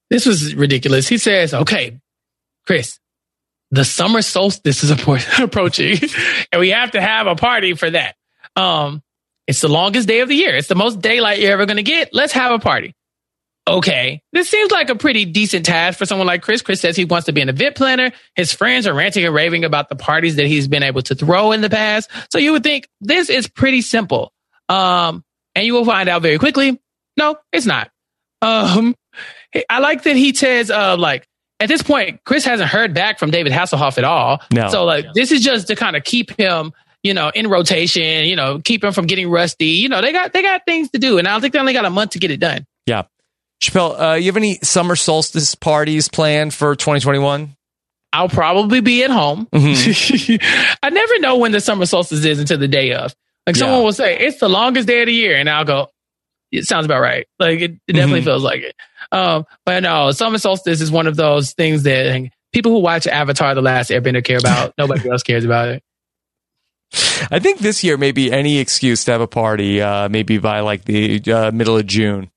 This 0.10 0.26
was 0.26 0.56
ridiculous. 0.56 1.08
He 1.08 1.18
says, 1.18 1.54
okay, 1.54 2.00
Chris, 2.66 3.00
the 3.72 3.86
summer 3.86 4.22
solstice 4.22 4.84
is 4.84 4.92
approaching 5.40 5.98
and 6.52 6.60
we 6.60 6.70
have 6.70 6.92
to 6.92 7.02
have 7.02 7.28
a 7.28 7.36
party 7.36 7.74
for 7.76 7.90
that. 7.90 8.16
Um, 8.56 9.04
it's 9.46 9.62
the 9.62 9.70
longest 9.70 10.08
day 10.08 10.20
of 10.20 10.30
the 10.30 10.36
year. 10.36 10.56
It's 10.56 10.68
the 10.68 10.76
most 10.76 11.00
daylight 11.00 11.40
you're 11.40 11.54
ever 11.54 11.66
going 11.66 11.78
to 11.78 11.84
get. 11.84 12.14
Let's 12.14 12.34
have 12.34 12.52
a 12.52 12.60
party. 12.60 12.94
Okay, 13.68 14.22
this 14.34 14.49
seems 14.49 14.72
like 14.72 14.89
a 14.89 14.95
pretty 14.95 15.26
decent 15.26 15.65
task 15.65 15.99
for 15.99 16.05
someone 16.05 16.28
like 16.28 16.41
Chris. 16.41 16.61
Chris 16.61 16.82
says 16.82 16.95
he 16.95 17.05
wants 17.05 17.26
to 17.26 17.34
be 17.34 17.41
an 17.41 17.49
event 17.49 17.76
planner. 17.76 18.11
His 18.36 18.53
friends 18.53 18.88
are 18.88 18.93
ranting 18.93 19.26
and 19.26 19.36
raving 19.36 19.65
about 19.65 19.89
the 19.89 19.95
parties 19.95 20.38
that 20.38 20.47
he's 20.47 20.68
been 20.68 20.84
able 20.84 21.01
to 21.03 21.15
throw 21.15 21.51
in 21.51 21.61
the 21.61 21.70
past. 21.70 22.09
So 22.32 22.39
you 22.39 22.53
would 22.53 22.63
think 22.63 22.88
this 23.01 23.30
is 23.30 23.47
pretty 23.47 23.82
simple. 23.82 24.32
Um, 24.70 25.24
and 25.55 25.65
you 25.65 25.74
will 25.74 25.86
find 25.86 26.07
out 26.09 26.22
very 26.22 26.38
quickly. 26.38 26.80
No, 27.18 27.38
it's 27.51 27.65
not. 27.65 27.89
Um, 28.41 28.95
I 29.70 29.80
like 29.80 30.03
that 30.03 30.15
he 30.15 30.34
says, 30.34 30.70
uh, 30.70 30.95
like, 30.97 31.28
at 31.59 31.68
this 31.68 31.82
point, 31.82 32.24
Chris 32.24 32.45
hasn't 32.45 32.70
heard 32.70 32.93
back 32.93 33.18
from 33.18 33.32
David 33.32 33.51
Hasselhoff 33.51 33.97
at 33.97 34.03
all. 34.03 34.41
No. 34.53 34.70
So 34.70 34.86
like, 34.86 35.13
this 35.13 35.32
is 35.32 35.41
just 35.41 35.68
to 35.68 35.76
kind 35.76 35.95
of 35.95 36.03
keep 36.03 36.30
him, 36.38 36.72
you 37.01 37.15
know, 37.15 37.32
in 37.34 37.47
rotation, 37.47 38.26
you 38.26 38.36
know, 38.36 38.61
keep 38.63 38.84
him 38.84 38.93
from 38.93 39.07
getting 39.07 39.30
rusty. 39.30 39.65
You 39.65 39.89
know, 39.89 40.01
they 40.01 40.11
got, 40.11 40.34
they 40.34 40.43
got 40.43 40.61
things 40.68 40.91
to 40.91 40.99
do. 40.99 41.18
And 41.18 41.28
I 41.28 41.32
don't 41.32 41.41
think 41.41 41.53
they 41.53 41.59
only 41.59 41.74
got 41.74 41.86
a 41.86 41.89
month 41.89 42.11
to 42.11 42.20
get 42.20 42.30
it 42.30 42.39
done. 42.39 42.68
Yeah. 42.86 43.03
Chappelle, 43.62 43.99
uh, 43.99 44.14
you 44.16 44.26
have 44.28 44.38
any 44.38 44.55
summer 44.62 44.95
solstice 44.95 45.55
parties 45.55 46.10
planned 46.10 46.53
for 46.53 46.76
2021? 46.76 47.55
I'll 48.14 48.30
probably 48.30 48.82
be 48.82 49.03
at 49.03 49.10
home. 49.12 49.47
Mm-hmm. 49.51 50.76
I 50.84 50.89
never 50.89 51.20
know 51.20 51.38
when 51.38 51.51
the 51.51 51.60
summer 51.60 51.86
solstice 51.86 52.24
is 52.24 52.39
until 52.39 52.58
the 52.58 52.68
day 52.68 52.93
of. 52.93 53.14
Like 53.45 53.55
Yeah. 53.55 53.62
someone 53.62 53.84
will 53.84 53.93
say, 53.93 54.18
it's 54.18 54.39
the 54.39 54.49
longest 54.49 54.88
day 54.88 55.01
of 55.01 55.08
the 55.08 55.14
year. 55.14 55.36
And 55.36 55.49
I'll 55.49 55.66
go, 55.66 55.88
it 56.51 56.66
sounds 56.66 56.86
about 56.86 57.01
right. 57.01 57.28
Like 57.39 57.60
it, 57.60 57.72
it 57.88 57.93
definitely 57.93 58.22
Mhm. 58.22 58.26
feels 58.26 58.43
like 58.43 58.62
it. 58.62 58.76
Um, 59.12 59.45
but 59.66 59.84
no, 59.84 60.12
summer 60.12 60.38
solstice 60.38 60.80
is 60.82 60.91
one 60.91 61.08
of 61.08 61.16
those 61.16 61.53
things 61.53 61.84
that 61.84 62.05
like, 62.22 62.32
people 62.53 62.72
who 62.72 62.80
watch 62.80 63.08
Avatar 63.08 63.53
The 63.55 63.62
Last 63.62 63.89
Airbender 63.89 64.24
care 64.24 64.38
about. 64.38 64.74
Nobody 64.78 65.10
else 65.10 65.24
cares 65.24 65.43
about 65.45 65.68
it. 65.70 65.84
I 67.30 67.39
think 67.39 67.60
this 67.60 67.84
year 67.84 67.97
maybe 67.97 68.32
any 68.32 68.60
excuse 68.60 69.03
to 69.05 69.12
have 69.12 69.22
a 69.22 69.28
party, 69.28 69.82
uh, 69.82 70.08
maybe 70.08 70.38
by 70.38 70.62
like 70.62 70.86
the 70.86 71.22
uh, 71.32 71.51
middle 71.51 71.76
of 71.78 71.86
June. 71.86 72.32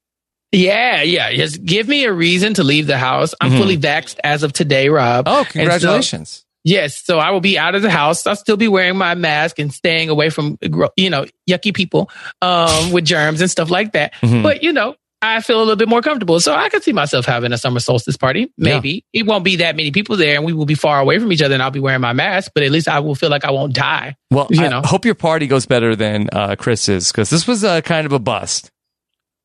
Yeah, 0.53 1.03
yeah. 1.03 1.33
Just 1.33 1.65
give 1.65 1.87
me 1.87 2.05
a 2.05 2.13
reason 2.13 2.55
to 2.55 2.65
leave 2.65 2.87
the 2.87 2.99
house. 2.99 3.35
I'm 3.41 3.53
Mhm. 3.53 3.59
fully 3.59 3.79
vaxxed 3.79 4.17
as 4.25 4.43
of 4.43 4.53
today, 4.53 4.89
Rob. 4.89 5.25
Oh, 5.29 5.45
so- 5.45 5.51
congratulations. 5.51 6.45
Yes, 6.65 7.01
so 7.05 7.19
I 7.19 7.31
will 7.31 7.41
be 7.41 7.59
out 7.59 7.75
of 7.75 7.81
the 7.83 7.91
house. 7.91 8.27
I'll 8.27 8.37
still 8.37 8.59
be 8.59 8.69
wearing 8.69 8.97
my 8.99 9.15
mask 9.15 9.59
and 9.59 9.73
staying 9.73 10.11
away 10.11 10.29
from 10.29 10.59
you 10.97 11.09
know 11.09 11.25
yucky 11.49 11.73
people 11.73 12.11
um, 12.43 12.91
with 12.93 13.05
germs 13.07 13.41
and 13.41 13.51
stuff 13.51 13.71
like 13.71 13.93
that. 13.93 14.13
Mhm. 14.23 14.43
But 14.43 14.63
you 14.63 14.73
know, 14.73 14.95
I 15.23 15.41
feel 15.41 15.57
a 15.59 15.61
little 15.61 15.77
bit 15.77 15.89
more 15.89 16.03
comfortable, 16.03 16.39
so 16.41 16.53
I 16.55 16.69
could 16.69 16.83
see 16.83 16.93
myself 16.93 17.25
having 17.25 17.53
a 17.53 17.59
summer 17.59 17.81
solstice 17.81 18.17
party. 18.19 18.51
Maybe 18.59 19.05
it 19.15 19.25
won't 19.27 19.45
be 19.45 19.57
that 19.57 19.75
many 19.77 19.91
people 19.91 20.17
there, 20.19 20.35
and 20.37 20.45
we 20.45 20.53
will 20.53 20.67
be 20.67 20.75
far 20.75 21.01
away 21.01 21.19
from 21.19 21.33
each 21.33 21.41
other, 21.43 21.55
and 21.55 21.63
I'll 21.63 21.71
be 21.71 21.81
wearing 21.81 22.01
my 22.03 22.13
mask. 22.13 22.53
But 22.55 22.63
at 22.65 22.71
least 22.71 22.89
I 22.89 22.99
will 23.01 23.15
feel 23.15 23.31
like 23.31 23.45
I 23.47 23.53
won't 23.53 23.73
die. 23.75 24.17
Well, 24.31 24.49
you 24.51 24.63
I 24.65 24.69
know. 24.69 24.83
hope 24.85 25.07
your 25.07 25.15
party 25.15 25.47
goes 25.47 25.65
better 25.65 25.97
than 25.97 26.29
uh, 26.33 26.57
Chris's 26.57 27.11
because 27.13 27.31
this 27.31 27.47
was 27.47 27.65
uh, 27.65 27.81
kind 27.83 28.05
of 28.05 28.13
a 28.13 28.19
bust. 28.19 28.71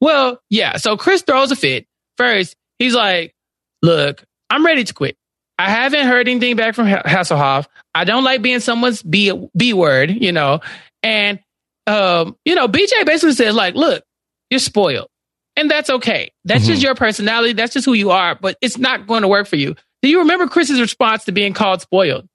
Well, 0.01 0.39
yeah. 0.49 0.77
So 0.77 0.97
Chris 0.97 1.21
throws 1.21 1.51
a 1.51 1.55
fit. 1.55 1.85
First, 2.17 2.55
he's 2.79 2.93
like, 2.93 3.33
look, 3.81 4.23
I'm 4.49 4.65
ready 4.65 4.83
to 4.83 4.93
quit. 4.93 5.17
I 5.57 5.69
haven't 5.69 6.05
heard 6.07 6.27
anything 6.27 6.55
back 6.57 6.75
from 6.75 6.87
Hasselhoff. 6.87 7.67
I 7.93 8.03
don't 8.03 8.23
like 8.25 8.41
being 8.41 8.59
someone's 8.59 9.01
B, 9.01 9.31
B 9.55 9.73
word, 9.73 10.11
you 10.11 10.31
know. 10.33 10.59
And, 11.01 11.39
um, 11.87 12.35
you 12.45 12.55
know, 12.55 12.67
BJ 12.67 13.05
basically 13.05 13.33
says, 13.33 13.55
like, 13.55 13.75
look, 13.75 14.03
you're 14.49 14.59
spoiled. 14.59 15.07
And 15.55 15.71
that's 15.71 15.89
okay. 15.89 16.31
That's 16.43 16.65
just 16.67 16.81
Mhm. 16.81 16.83
your 16.83 16.95
personality. 16.95 17.53
That's 17.53 17.73
just 17.73 17.85
who 17.85 17.93
you 17.93 18.11
are, 18.11 18.35
but 18.35 18.57
it's 18.61 18.77
not 18.77 19.07
going 19.07 19.21
to 19.21 19.29
work 19.29 19.47
for 19.47 19.55
you. 19.55 19.75
Do 20.01 20.09
you 20.09 20.19
remember 20.19 20.47
Chris's 20.47 20.81
response 20.81 21.23
to 21.25 21.31
being 21.31 21.53
called 21.53 21.81
spoiled? 21.81 22.27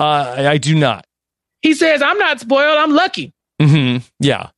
Uh, 0.00 0.34
I, 0.38 0.58
do 0.58 0.74
not. 0.74 1.06
He 1.62 1.74
says, 1.74 2.02
I'm 2.02 2.18
not 2.18 2.40
spoiled. 2.40 2.78
I'm 2.78 2.90
lucky. 2.92 3.32
hmm 3.62 3.98
Yeah. 4.18 4.48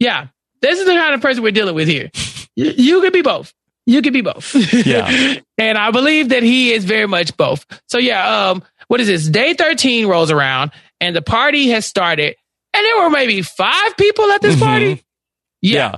Yeah, 0.00 0.26
this 0.64 0.78
is 0.80 0.86
the 0.86 0.92
kind 0.94 1.14
of 1.14 1.20
person 1.20 1.42
we're 1.42 1.52
dealing 1.52 1.74
with 1.74 1.88
here. 1.88 2.10
you, 2.56 2.72
you 2.76 3.00
could 3.00 3.12
be 3.12 3.22
both. 3.22 3.52
You 3.86 4.00
could 4.02 4.12
be 4.12 4.22
both. 4.22 4.54
Yeah. 4.86 5.34
and 5.58 5.78
I 5.78 5.90
believe 5.90 6.30
that 6.30 6.42
he 6.42 6.72
is 6.72 6.84
very 6.84 7.06
much 7.06 7.36
both. 7.36 7.64
So 7.88 7.98
yeah, 7.98 8.50
um, 8.50 8.62
what 8.88 9.00
is 9.00 9.06
this? 9.08 9.28
Day 9.28 9.54
13 9.54 10.06
rolls 10.06 10.30
around 10.30 10.72
and 11.00 11.14
the 11.14 11.22
party 11.22 11.68
has 11.70 11.84
started 11.86 12.34
and 12.72 12.84
there 12.84 12.98
were 13.02 13.10
maybe 13.10 13.42
five 13.42 13.96
people 13.96 14.24
at 14.32 14.40
this 14.42 14.56
Mhm. 14.56 14.60
party. 14.60 15.04
Yeah. 15.62 15.74
Yeah. 15.92 15.96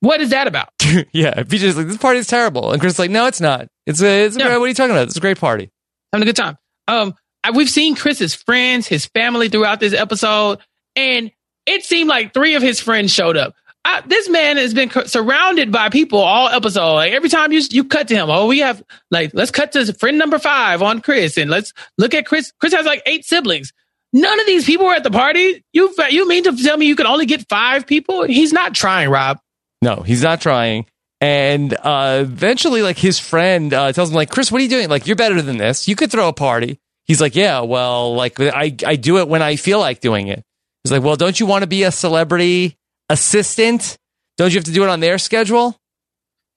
What 0.00 0.20
is 0.20 0.30
that 0.30 0.46
about? 0.46 0.68
yeah. 1.12 1.34
BJ's 1.42 1.76
like, 1.76 1.86
this 1.88 1.96
party 1.96 2.18
is 2.20 2.26
terrible. 2.28 2.70
And 2.72 2.80
Chris 2.80 2.94
is 2.94 2.98
like, 2.98 3.10
no, 3.10 3.26
it's 3.26 3.40
not. 3.40 3.68
It's 3.86 4.00
a, 4.02 4.24
it's 4.26 4.36
a 4.36 4.38
Yeah. 4.38 4.46
great, 4.48 4.58
what 4.58 4.64
are 4.64 4.68
you 4.68 4.74
talking 4.74 4.92
about? 4.92 5.08
It's 5.08 5.16
a 5.16 5.20
great 5.20 5.38
party. 5.40 5.70
Having 6.12 6.22
a 6.22 6.26
good 6.26 6.36
time. 6.36 6.56
Um, 6.86 7.14
I, 7.44 7.50
we've 7.52 7.70
seen 7.70 7.94
Chris's 7.96 8.34
friends, 8.34 8.86
his 8.86 9.06
family 9.06 9.48
throughout 9.48 9.80
this 9.80 9.92
episode, 9.94 10.58
and 10.96 11.30
it 11.66 11.84
seemed 11.84 12.08
like 12.08 12.32
three 12.34 12.54
of 12.54 12.62
his 12.62 12.80
friends 12.80 13.12
showed 13.12 13.36
up. 13.36 13.54
I, 13.84 14.02
this 14.06 14.28
man 14.28 14.56
has 14.56 14.74
been 14.74 14.90
surrounded 15.06 15.72
by 15.72 15.88
people 15.88 16.18
all 16.18 16.48
episode. 16.48 16.94
Like 16.94 17.12
every 17.12 17.28
time 17.28 17.52
you 17.52 17.62
you 17.70 17.84
cut 17.84 18.08
to 18.08 18.14
him, 18.14 18.28
oh, 18.28 18.46
we 18.46 18.58
have 18.58 18.82
like 19.10 19.30
let's 19.34 19.50
cut 19.50 19.72
to 19.72 19.92
friend 19.94 20.18
number 20.18 20.38
five 20.38 20.82
on 20.82 21.00
Chris, 21.00 21.38
and 21.38 21.50
let's 21.50 21.72
look 21.96 22.14
at 22.14 22.26
Chris. 22.26 22.52
Chris 22.60 22.74
has 22.74 22.86
like 22.86 23.02
eight 23.06 23.24
siblings. 23.24 23.72
None 24.12 24.40
of 24.40 24.46
these 24.46 24.64
people 24.64 24.86
were 24.86 24.94
at 24.94 25.04
the 25.04 25.10
party. 25.10 25.64
You 25.72 25.94
you 26.10 26.28
mean 26.28 26.44
to 26.44 26.56
tell 26.56 26.76
me 26.76 26.86
you 26.86 26.96
could 26.96 27.06
only 27.06 27.26
get 27.26 27.48
five 27.48 27.86
people? 27.86 28.24
He's 28.24 28.52
not 28.52 28.74
trying, 28.74 29.10
Rob. 29.10 29.38
No, 29.82 29.96
he's 29.96 30.22
not 30.22 30.40
trying. 30.40 30.86
And 31.20 31.74
uh, 31.74 32.20
eventually, 32.22 32.82
like 32.82 32.96
his 32.96 33.18
friend 33.18 33.74
uh, 33.74 33.92
tells 33.92 34.10
him, 34.10 34.14
like, 34.14 34.30
Chris, 34.30 34.52
what 34.52 34.60
are 34.60 34.64
you 34.64 34.70
doing? 34.70 34.88
Like, 34.88 35.06
you're 35.06 35.16
better 35.16 35.42
than 35.42 35.56
this. 35.56 35.88
You 35.88 35.96
could 35.96 36.10
throw 36.10 36.28
a 36.28 36.32
party. 36.32 36.78
He's 37.06 37.20
like, 37.20 37.34
yeah, 37.34 37.60
well, 37.60 38.14
like 38.14 38.38
I, 38.38 38.74
I 38.86 38.96
do 38.96 39.18
it 39.18 39.28
when 39.28 39.42
I 39.42 39.56
feel 39.56 39.80
like 39.80 40.00
doing 40.00 40.28
it. 40.28 40.44
He's 40.84 40.92
like, 40.92 41.02
well, 41.02 41.16
don't 41.16 41.38
you 41.38 41.46
want 41.46 41.62
to 41.62 41.66
be 41.66 41.82
a 41.82 41.90
celebrity 41.90 42.77
assistant? 43.08 43.96
Don't 44.36 44.52
you 44.52 44.58
have 44.58 44.64
to 44.64 44.72
do 44.72 44.82
it 44.84 44.88
on 44.88 45.00
their 45.00 45.18
schedule? 45.18 45.76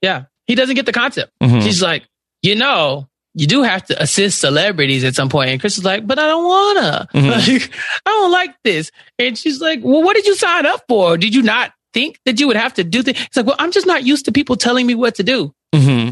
Yeah, 0.01 0.23
he 0.47 0.55
doesn't 0.55 0.75
get 0.75 0.85
the 0.85 0.93
concept. 0.93 1.31
Mhm. 1.41 1.61
She's 1.63 1.81
like, 1.81 2.03
you 2.41 2.55
know, 2.55 3.07
you 3.33 3.47
do 3.47 3.63
have 3.63 3.85
to 3.85 4.01
assist 4.01 4.39
celebrities 4.41 5.03
at 5.03 5.15
some 5.15 5.29
point. 5.29 5.49
And 5.51 5.59
Chris 5.61 5.77
is 5.77 5.83
like, 5.85 6.05
but 6.05 6.19
I 6.19 6.27
don't 6.27 6.43
wanna. 6.47 7.07
Mhm. 7.13 7.29
Like, 7.61 7.71
I 8.05 8.09
don't 8.09 8.31
like 8.31 8.55
this. 8.63 8.91
And 9.19 9.37
she's 9.37 9.61
like, 9.61 9.79
well, 9.83 10.03
what 10.03 10.15
did 10.15 10.25
you 10.27 10.35
sign 10.35 10.65
up 10.65 10.81
for? 10.87 11.17
Did 11.17 11.33
you 11.33 11.41
not 11.41 11.71
think 11.93 12.19
that 12.25 12.39
you 12.39 12.47
would 12.47 12.55
have 12.57 12.73
to 12.75 12.83
do 12.83 13.03
this? 13.03 13.19
It's 13.21 13.37
like, 13.37 13.45
well, 13.45 13.55
I'm 13.59 13.71
just 13.71 13.87
not 13.87 14.03
used 14.03 14.25
to 14.25 14.31
people 14.31 14.55
telling 14.57 14.85
me 14.85 14.95
what 14.95 15.15
to 15.15 15.23
do. 15.23 15.53
Mm-hmm. 15.73 16.11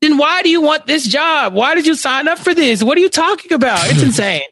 Then 0.00 0.16
why 0.16 0.42
do 0.42 0.48
you 0.48 0.60
want 0.60 0.86
this 0.86 1.06
job? 1.06 1.54
Why 1.54 1.74
did 1.74 1.86
you 1.86 1.94
sign 1.96 2.28
up 2.28 2.38
for 2.38 2.54
this? 2.54 2.82
What 2.84 2.96
are 2.96 3.00
you 3.00 3.08
talking 3.10 3.52
about? 3.52 3.80
It's 3.90 4.02
insane. 4.10 4.42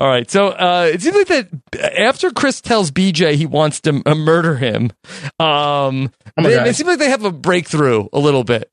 All 0.00 0.08
right. 0.08 0.30
So 0.30 0.48
uh, 0.48 0.90
it 0.92 1.02
seems 1.02 1.16
like 1.16 1.28
that 1.28 1.92
after 1.98 2.30
Chris 2.30 2.60
tells 2.60 2.90
BJ 2.90 3.34
he 3.34 3.46
wants 3.46 3.80
to 3.82 4.02
uh, 4.06 4.14
murder 4.14 4.56
him, 4.56 4.92
um, 5.38 6.10
Oh 6.36 6.42
they- 6.42 6.68
it 6.70 6.76
seems 6.76 6.88
like 6.88 6.98
they 6.98 7.10
have 7.10 7.24
a 7.24 7.30
breakthrough 7.32 8.06
a 8.12 8.18
little 8.18 8.44
bit. 8.44 8.70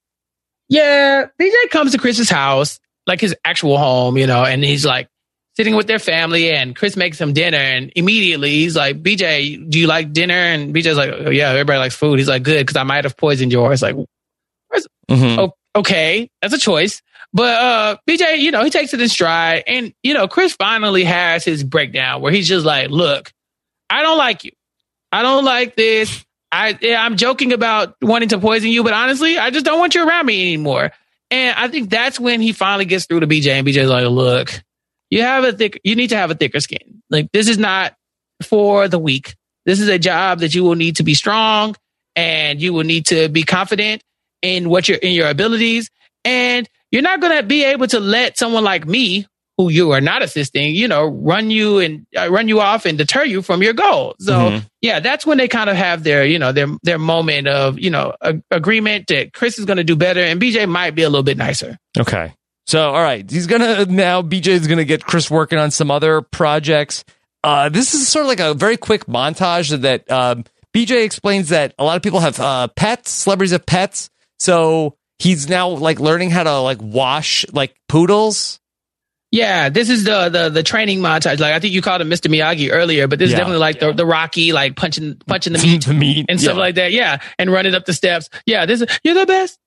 Yeah, 0.70 1.26
BJ 1.39 1.70
comes 1.70 1.91
to 1.91 1.97
Chris's 1.97 2.30
house, 2.30 2.80
like 3.08 3.20
his 3.22 3.36
actual 3.43 3.78
home, 3.78 4.18
you 4.18 4.26
know, 4.28 4.43
and 4.45 4.64
he's 4.64 4.86
like 4.86 5.10
sitting 5.58 5.76
with 5.76 5.86
their 5.88 5.99
family, 5.99 6.49
and 6.52 6.76
Chris 6.76 6.95
makes 6.95 7.20
him 7.20 7.34
dinner, 7.34 7.58
and 7.58 7.91
immediately 7.95 8.52
he's 8.52 8.76
like, 8.76 9.04
"BJ, 9.04 9.70
do 9.70 9.78
you 9.80 9.88
like 9.88 10.14
dinner?" 10.14 10.34
And 10.34 10.74
BJ's 10.74 10.95
like, 10.95 11.12
oh, 11.14 11.30
"Yeah, 11.30 11.49
everybody 11.49 11.78
likes 11.80 11.93
food." 11.95 12.20
He's 12.20 12.30
like, 12.30 12.43
"Good, 12.43 12.66
because 12.66 12.78
I 12.78 12.84
might 12.84 13.04
have 13.04 13.18
poisoned 13.18 13.52
yours." 13.52 13.82
Like, 13.82 13.95
Mhm. 15.10 15.38
oh, 15.39 15.52
okay, 15.76 16.30
that's 16.41 16.54
a 16.54 16.58
choice. 16.58 17.02
But 17.34 17.57
uh 17.57 17.97
BJ, 18.07 18.39
you 18.39 18.51
know, 18.51 18.63
he 18.63 18.69
takes 18.69 18.93
it 18.93 19.01
in 19.01 19.07
stride, 19.09 19.63
and 19.67 19.93
you 20.03 20.13
know, 20.13 20.27
Chris 20.27 20.53
finally 20.53 21.03
has 21.03 21.45
his 21.45 21.63
breakdown 21.63 22.21
where 22.21 22.32
he's 22.32 22.47
just 22.47 22.65
like, 22.65 22.89
"Look, 22.89 23.32
I 23.89 24.03
don't 24.03 24.17
like 24.17 24.43
you. 24.43 24.51
I 25.11 25.21
don't 25.21 25.45
like 25.45 25.75
this. 25.75 26.25
I 26.51 26.77
yeah, 26.82 27.03
I'm 27.03 27.15
joking 27.15 27.53
about 27.53 27.95
wanting 28.01 28.29
to 28.29 28.39
poison 28.39 28.69
you, 28.69 28.84
but 28.84 28.93
honestly, 28.93 29.38
I 29.38 29.49
just 29.49 29.65
don't 29.65 29.79
want 29.79 29.95
you 29.95 30.07
around 30.07 30.25
me 30.25 30.41
anymore." 30.41 30.91
And 31.29 31.57
I 31.57 31.69
think 31.69 31.89
that's 31.89 32.19
when 32.19 32.41
he 32.41 32.51
finally 32.51 32.84
gets 32.84 33.05
through 33.05 33.21
to 33.21 33.27
BJ, 33.27 33.51
and 33.51 33.65
BJ's 33.65 33.89
like, 33.89 34.05
"Look, 34.07 34.61
you 35.09 35.21
have 35.21 35.43
a 35.45 35.53
thick. 35.53 35.79
You 35.84 35.95
need 35.95 36.09
to 36.09 36.17
have 36.17 36.32
a 36.32 36.36
thicker 36.36 36.59
skin. 36.59 37.01
Like 37.09 37.32
this 37.32 37.47
is 37.47 37.57
not 37.57 37.95
for 38.43 38.88
the 38.88 38.99
weak. 38.99 39.36
This 39.65 39.79
is 39.79 39.88
a 39.88 39.99
job 39.99 40.39
that 40.39 40.53
you 40.53 40.63
will 40.63 40.75
need 40.75 40.97
to 40.97 41.03
be 41.03 41.13
strong, 41.13 41.75
and 42.15 42.61
you 42.61 42.73
will 42.73 42.84
need 42.84 43.05
to 43.07 43.29
be 43.29 43.43
confident 43.43 44.03
in 44.41 44.69
what 44.69 44.89
you're 44.89 44.97
in 44.97 45.13
your 45.13 45.29
abilities, 45.29 45.89
and 46.25 46.67
you're 46.92 47.02
not 47.02 47.20
going 47.22 47.36
to 47.38 47.44
be 47.44 47.64
able 47.64 47.88
to 47.88 48.00
let 48.00 48.38
someone 48.38 48.64
like 48.64 48.86
me, 48.86 49.26
who 49.58 49.70
you 49.70 49.92
are 49.92 50.02
not 50.02 50.22
assisting, 50.24 50.74
you 50.76 50.88
know, 50.88 51.06
run 51.06 51.52
you 51.52 51.80
and 51.80 52.06
uh, 52.18 52.30
run 52.32 52.48
you 52.48 52.60
off 52.60 52.86
and 52.86 52.98
deter 52.98 53.24
you 53.24 53.42
from 53.42 53.62
your 53.62 53.74
goal. 53.74 54.16
So 54.20 54.34
Mhm. 54.34 54.66
yeah, 54.82 55.00
that's 55.00 55.26
when 55.26 55.38
they 55.38 55.48
kind 55.48 55.70
of 55.70 55.76
have 55.76 56.04
their 56.04 56.26
you 56.26 56.39
know 56.39 56.52
their 56.52 56.68
their 56.84 56.98
moment 56.98 57.48
of 57.48 57.78
you 57.80 57.89
know 57.89 58.14
a, 58.22 58.36
agreement 58.50 59.08
that 59.08 59.34
Chris 59.34 59.60
is 59.60 59.66
going 59.66 59.78
to 59.78 59.84
do 59.84 59.96
better, 59.96 60.22
and 60.22 60.42
BJ 60.42 60.68
might 60.68 60.92
be 60.96 61.04
a 61.04 61.10
little 61.10 61.24
bit 61.24 61.38
nicer. 61.38 61.78
Okay. 62.00 62.34
So, 62.68 62.92
all 62.94 63.02
right, 63.04 63.30
he's 63.30 63.48
gonna 63.48 63.86
now. 63.86 64.22
BJ 64.22 64.48
is 64.50 64.68
gonna 64.68 64.86
get 64.86 65.04
Chris 65.06 65.30
working 65.30 65.60
on 65.60 65.70
some 65.72 65.92
other 65.92 66.22
projects. 66.22 67.04
Uh, 67.44 67.70
this 67.70 67.94
is 67.94 68.08
sort 68.08 68.24
of 68.24 68.30
like 68.30 68.39
a 68.39 68.54
very 68.54 68.78
quick 68.78 69.06
montage 69.08 69.78
that 69.82 70.10
um, 70.10 70.46
BJ 70.74 71.04
explains 71.04 71.50
that 71.50 71.74
a 71.78 71.84
lot 71.84 71.98
of 71.98 72.02
people 72.04 72.20
have 72.20 72.39
uh, 72.39 72.68
pets, 72.70 73.12
celebrities 73.12 73.52
have 73.52 73.66
pets. 73.66 74.10
So 74.39 74.96
he's 75.22 75.47
now 75.47 75.69
like 75.69 75.99
learning 75.99 76.32
how 76.32 76.43
to 76.43 76.59
like 76.59 76.80
wash 76.82 77.45
like 77.53 77.76
poodles. 77.88 78.59
Yeah, 79.32 79.69
this 79.69 79.89
is 79.89 80.03
the 80.03 80.28
the 80.30 80.49
the 80.49 80.63
training 80.63 80.99
montage. 80.99 81.39
Like 81.39 81.53
I 81.53 81.59
think 81.59 81.74
you 81.74 81.82
called 81.82 82.01
him 82.01 82.09
Mr. 82.09 82.30
Miyagi 82.30 82.69
earlier, 82.72 83.07
but 83.07 83.17
this 83.19 83.30
Yeah. 83.30 83.36
is 83.36 83.39
definitely 83.39 83.59
like 83.59 83.80
the 83.80 83.93
the 83.93 84.05
Rocky, 84.05 84.51
like 84.51 84.76
punching 84.76 85.22
punching 85.28 85.53
the 85.53 85.59
meat 85.63 85.86
the 85.86 85.93
meat 85.93 86.26
and 86.28 86.39
stuff 86.41 86.55
yeah. 86.55 86.59
like 86.59 86.76
that. 86.76 86.91
Yeah, 86.91 87.22
and 87.39 87.49
running 87.51 87.74
up 87.76 87.86
the 87.86 87.93
steps. 87.93 88.30
Yeah, 88.45 88.65
this 88.65 88.82
is 88.82 88.99
you're 89.03 89.13
the 89.15 89.26
best 89.26 89.57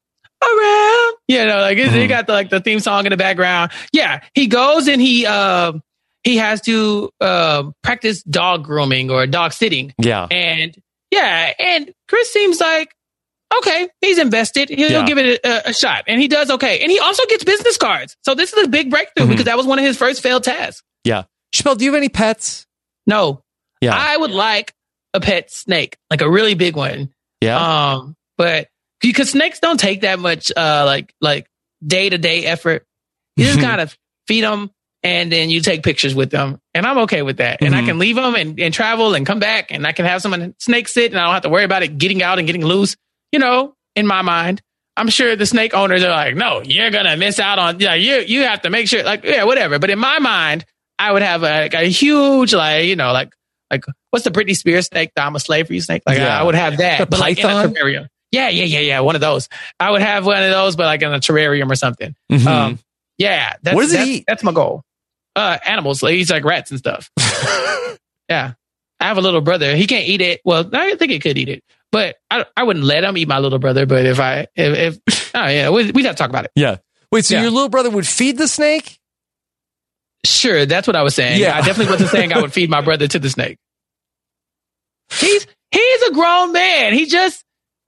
around. 0.43 1.15
You 1.29 1.47
know, 1.47 1.61
like 1.61 1.79
Mm-hmm. 1.79 1.95
he 1.95 2.07
got 2.09 2.27
the 2.27 2.33
like 2.35 2.51
the 2.51 2.61
theme 2.61 2.81
song 2.81 3.07
in 3.07 3.11
the 3.11 3.17
background. 3.17 3.71
Yeah, 3.93 4.21
he 4.35 4.49
goes 4.49 4.87
and 4.89 5.01
he 5.01 5.25
uh, 5.25 5.73
he 6.25 6.37
has 6.37 6.61
to 6.63 7.11
uh, 7.23 7.71
practice 7.83 8.23
dog 8.23 8.65
grooming 8.65 9.11
or 9.11 9.27
dog 9.27 9.53
sitting, 9.55 9.95
Yeah. 9.99 10.27
and 10.31 10.77
yeah, 11.11 11.53
and 11.59 11.91
Chris 12.09 12.31
seems 12.33 12.61
like 12.61 12.95
okay, 13.59 13.89
he's 14.01 14.19
invested. 14.19 14.69
He'll, 14.69 14.91
Yeah. 14.91 15.07
give 15.07 15.19
it 15.19 15.41
a, 15.45 15.71
a 15.71 15.73
shot, 15.75 16.05
and 16.07 16.21
he 16.21 16.29
does 16.29 16.51
okay. 16.51 16.81
And 16.81 16.91
he 16.91 16.99
also 16.99 17.25
gets 17.27 17.45
business 17.45 17.77
cards. 17.77 18.17
So 18.23 18.35
this 18.35 18.53
is 18.53 18.65
a 18.65 18.69
big 18.69 18.91
breakthrough 18.91 19.27
Mhm. 19.27 19.31
because 19.31 19.45
that 19.47 19.57
was 19.57 19.67
one 19.67 19.79
of 19.79 19.85
his 19.85 19.97
first 19.97 20.23
failed 20.23 20.45
tasks. 20.45 20.83
Yeah. 21.05 21.25
Chappelle, 21.55 21.77
do 21.79 21.85
you 21.85 21.93
have 21.93 21.99
any 21.99 22.09
pets? 22.09 22.67
No, 23.07 23.43
Yeah. 23.81 23.95
I 23.97 24.17
would 24.17 24.31
like 24.31 24.73
a 25.13 25.21
pet 25.21 25.51
snake, 25.53 25.97
like 26.11 26.21
a 26.23 26.29
really 26.31 26.55
big 26.55 26.77
one. 26.77 27.11
yeah. 27.41 27.93
Um, 27.93 28.17
but 28.39 28.69
because 29.01 29.31
snakes 29.31 29.61
don't 29.61 29.79
take 29.79 30.01
that 30.01 30.19
much, 30.19 30.51
uh, 30.57 30.83
like 30.87 31.13
like 31.21 31.47
day 31.87 32.09
to 32.09 32.19
day 32.19 32.45
effort. 32.47 32.85
You 33.37 33.45
just 33.47 33.61
kind 33.61 33.81
of 33.81 33.97
feed 34.27 34.43
them, 34.45 34.71
and 35.03 35.31
then 35.31 35.51
you 35.51 35.61
take 35.61 35.83
pictures 35.83 36.15
with 36.15 36.31
them, 36.31 36.59
and 36.73 36.87
I'm 36.87 36.99
okay 36.99 37.21
with 37.23 37.37
that. 37.39 37.61
And 37.63 37.75
I 37.75 37.83
Mhm. 37.83 37.87
can 37.87 37.99
leave 37.99 38.17
them 38.17 38.35
and, 38.35 38.59
and 38.59 38.73
travel 38.73 39.15
and 39.15 39.27
come 39.27 39.39
back, 39.41 39.71
and 39.71 39.87
I 39.87 39.93
can 39.93 40.07
have 40.07 40.23
someone 40.23 40.55
snake 40.59 40.89
sit, 40.89 41.11
and 41.13 41.21
I 41.21 41.25
don't 41.25 41.35
have 41.35 41.43
to 41.43 41.49
worry 41.51 41.65
about 41.65 41.83
it 41.83 41.99
getting 41.99 42.23
out 42.23 42.39
and 42.39 42.47
getting 42.47 42.65
loose. 42.65 42.97
You 43.35 43.41
know, 43.41 43.75
in 43.97 44.07
my 44.07 44.23
mind. 44.23 44.63
I'm 44.97 45.09
sure 45.09 45.35
the 45.35 45.45
snake 45.45 45.75
owners 45.75 46.05
are 46.05 46.11
like, 46.11 46.37
no, 46.37 46.63
you're 46.63 46.93
gonna 46.93 47.17
miss 47.17 47.41
out 47.41 47.59
on. 47.59 47.81
Yeah, 47.81 47.95
you 47.95 48.19
you 48.21 48.43
have 48.45 48.63
to 48.63 48.71
make 48.71 48.87
sure, 48.87 49.03
like, 49.03 49.25
yeah, 49.25 49.43
whatever. 49.43 49.81
But 49.81 49.91
in 49.91 49.99
my 49.99 50.21
mind, 50.21 50.65
I 51.01 51.11
would 51.11 51.23
have 51.23 51.43
a, 51.43 51.63
like, 51.63 51.75
a 51.75 51.83
huge, 51.91 52.55
like, 52.55 52.85
you 52.85 52.95
know, 52.95 53.13
like, 53.13 53.35
like 53.73 53.85
what's 54.11 54.25
the 54.25 54.31
Britney 54.31 54.55
Spears 54.57 54.87
snake? 54.87 55.11
The 55.17 55.23
I'm 55.25 55.35
a 55.35 55.41
slave 55.41 55.67
for 55.67 55.73
you 55.73 55.81
snake. 55.81 56.03
Like, 56.07 56.19
Yeah. 56.19 56.39
I, 56.39 56.45
would 56.45 56.55
have 56.55 56.77
that, 56.77 57.01
The 57.01 57.07
but 57.07 57.19
like 57.19 57.41
in 57.41 57.45
a 57.45 57.49
python? 57.49 57.75
terrarium. 57.75 58.07
Yeah, 58.31 58.51
yeah, 58.51 58.65
yeah, 58.67 58.79
yeah. 58.79 59.01
One 59.01 59.17
of 59.17 59.21
those. 59.21 59.49
I 59.81 59.91
would 59.91 60.01
have 60.03 60.25
one 60.27 60.41
of 60.41 60.51
those, 60.53 60.77
but 60.77 60.85
like 60.85 61.03
in 61.03 61.13
a 61.13 61.19
terrarium 61.19 61.69
or 61.73 61.75
something. 61.75 62.15
Mhm. 62.31 62.47
Um, 62.47 62.79
yeah. 63.19 63.55
That's, 63.65 63.75
What 63.75 63.83
does 63.83 63.93
that's, 63.95 64.07
eat? 64.09 64.25
That's 64.29 64.45
my 64.45 64.53
goal. 64.53 64.85
Uh, 65.35 65.59
animals. 65.67 66.05
Like, 66.05 66.15
he 66.15 66.21
eats 66.21 66.31
like 66.31 66.45
rats 66.45 66.71
and 66.71 66.79
stuff. 66.79 67.11
yeah. 68.29 68.53
I 69.01 69.05
have 69.09 69.19
a 69.19 69.21
little 69.21 69.41
brother. 69.41 69.75
He 69.75 69.89
can't 69.89 70.07
eat 70.07 70.21
it. 70.21 70.41
Well, 70.45 70.71
I 70.73 70.95
think 70.95 71.11
he 71.11 71.19
could 71.19 71.37
eat 71.37 71.49
it, 71.49 71.65
but 71.95 72.17
I, 72.29 72.45
I 72.57 72.65
wouldn't 72.65 72.85
let 72.85 73.05
him 73.05 73.17
eat 73.17 73.29
my 73.29 73.39
little 73.39 73.61
brother. 73.61 73.87
But 73.87 74.05
if 74.05 74.19
I, 74.19 74.49
if, 74.57 74.99
if 75.07 75.31
oh 75.35 75.47
yeah, 75.47 75.71
we, 75.71 75.93
we'd 75.93 76.05
have 76.07 76.17
to 76.17 76.19
talk 76.21 76.29
about 76.31 76.45
it. 76.47 76.51
yeah. 76.57 76.79
Wait, 77.13 77.25
so 77.25 77.37
Yeah. 77.37 77.43
your 77.43 77.51
little 77.53 77.69
brother 77.69 77.91
would 77.91 78.07
feed 78.09 78.37
the 78.37 78.49
snake? 78.49 78.99
Sure, 80.27 80.67
that's 80.67 80.87
what 80.89 80.97
I 80.97 81.03
was 81.03 81.15
saying. 81.15 81.41
Yeah. 81.41 81.55
I 81.57 81.61
definitely 81.61 81.93
wasn't 81.93 82.11
saying 82.11 82.33
I 82.33 82.41
would 82.41 82.53
feed 82.53 82.69
my 82.71 82.81
brother 82.81 83.07
to 83.07 83.19
the 83.21 83.31
snake. 83.31 83.59
He's 85.13 85.47
he's 85.71 86.03
a 86.09 86.13
grown 86.13 86.53
man. 86.53 86.95
He 86.95 87.07
just 87.07 87.45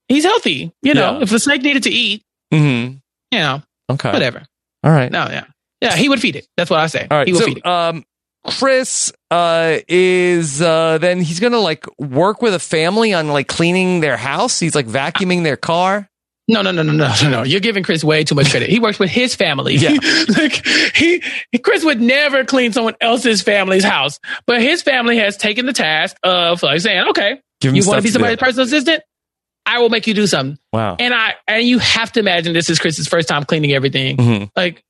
he's 0.08 0.24
healthy. 0.24 0.72
You 0.82 0.94
know, 0.94 1.16
Yeah. 1.16 1.22
if 1.22 1.30
the 1.30 1.38
snake 1.40 1.62
needed 1.62 1.82
to 1.84 1.90
eat, 1.90 2.22
Mm-hmm. 2.54 2.96
you 3.32 3.38
know, 3.38 3.62
Okay. 3.90 4.12
whatever. 4.12 4.42
All 4.84 4.92
right. 4.92 5.10
No, 5.10 5.26
yeah, 5.28 5.44
yeah, 5.80 5.96
he 5.96 6.08
would 6.08 6.20
feed 6.20 6.36
it. 6.36 6.46
That's 6.56 6.70
what 6.70 6.78
I 6.78 6.86
say. 6.86 7.06
All 7.10 7.18
right. 7.18 7.26
he 7.26 7.32
would 7.32 7.40
So, 7.40 7.46
feed 7.46 7.58
it. 7.58 7.66
um, 7.66 8.04
Chris 8.46 9.12
uh, 9.30 9.78
is 9.88 10.62
uh, 10.62 10.98
then 10.98 11.20
he's 11.20 11.40
gonna 11.40 11.58
like 11.60 11.84
work 11.98 12.42
with 12.42 12.54
a 12.54 12.58
family 12.58 13.12
on 13.12 13.28
like 13.28 13.48
cleaning 13.48 14.00
their 14.00 14.16
house. 14.16 14.60
He's 14.60 14.74
like 14.74 14.86
vacuuming 14.86 15.42
their 15.42 15.56
car. 15.56 16.08
No, 16.48 16.62
no, 16.62 16.70
no, 16.70 16.82
no, 16.82 16.92
no, 16.92 17.12
no, 17.22 17.30
no. 17.30 17.42
You're 17.42 17.60
giving 17.60 17.82
Chris 17.82 18.04
way 18.04 18.22
too 18.22 18.36
much 18.36 18.50
credit. 18.50 18.68
He 18.68 18.78
works 18.78 19.00
with 19.00 19.10
his 19.10 19.34
family. 19.34 19.74
Yeah. 19.74 19.96
like 20.38 20.64
he, 20.94 21.20
Chris 21.60 21.84
would 21.84 22.00
never 22.00 22.44
clean 22.44 22.72
someone 22.72 22.94
else's 23.00 23.42
family's 23.42 23.82
house, 23.82 24.20
but 24.46 24.62
his 24.62 24.80
family 24.80 25.18
has 25.18 25.36
taken 25.36 25.66
the 25.66 25.72
task 25.72 26.16
of 26.22 26.62
like 26.62 26.80
saying, 26.80 27.08
"Okay, 27.08 27.40
you 27.62 27.72
want 27.84 27.98
to 27.98 28.02
be 28.02 28.10
somebody's 28.10 28.38
personal 28.38 28.66
assistant? 28.66 29.02
I 29.64 29.80
will 29.80 29.88
make 29.88 30.06
you 30.06 30.14
do 30.14 30.28
something." 30.28 30.56
Wow. 30.72 30.94
And 31.00 31.12
I 31.12 31.34
and 31.48 31.64
you 31.66 31.80
have 31.80 32.12
to 32.12 32.20
imagine 32.20 32.52
this 32.52 32.70
is 32.70 32.78
Chris's 32.78 33.08
first 33.08 33.26
time 33.26 33.44
cleaning 33.44 33.72
everything. 33.72 34.16
Mhm. 34.16 34.50
Like, 34.54 34.84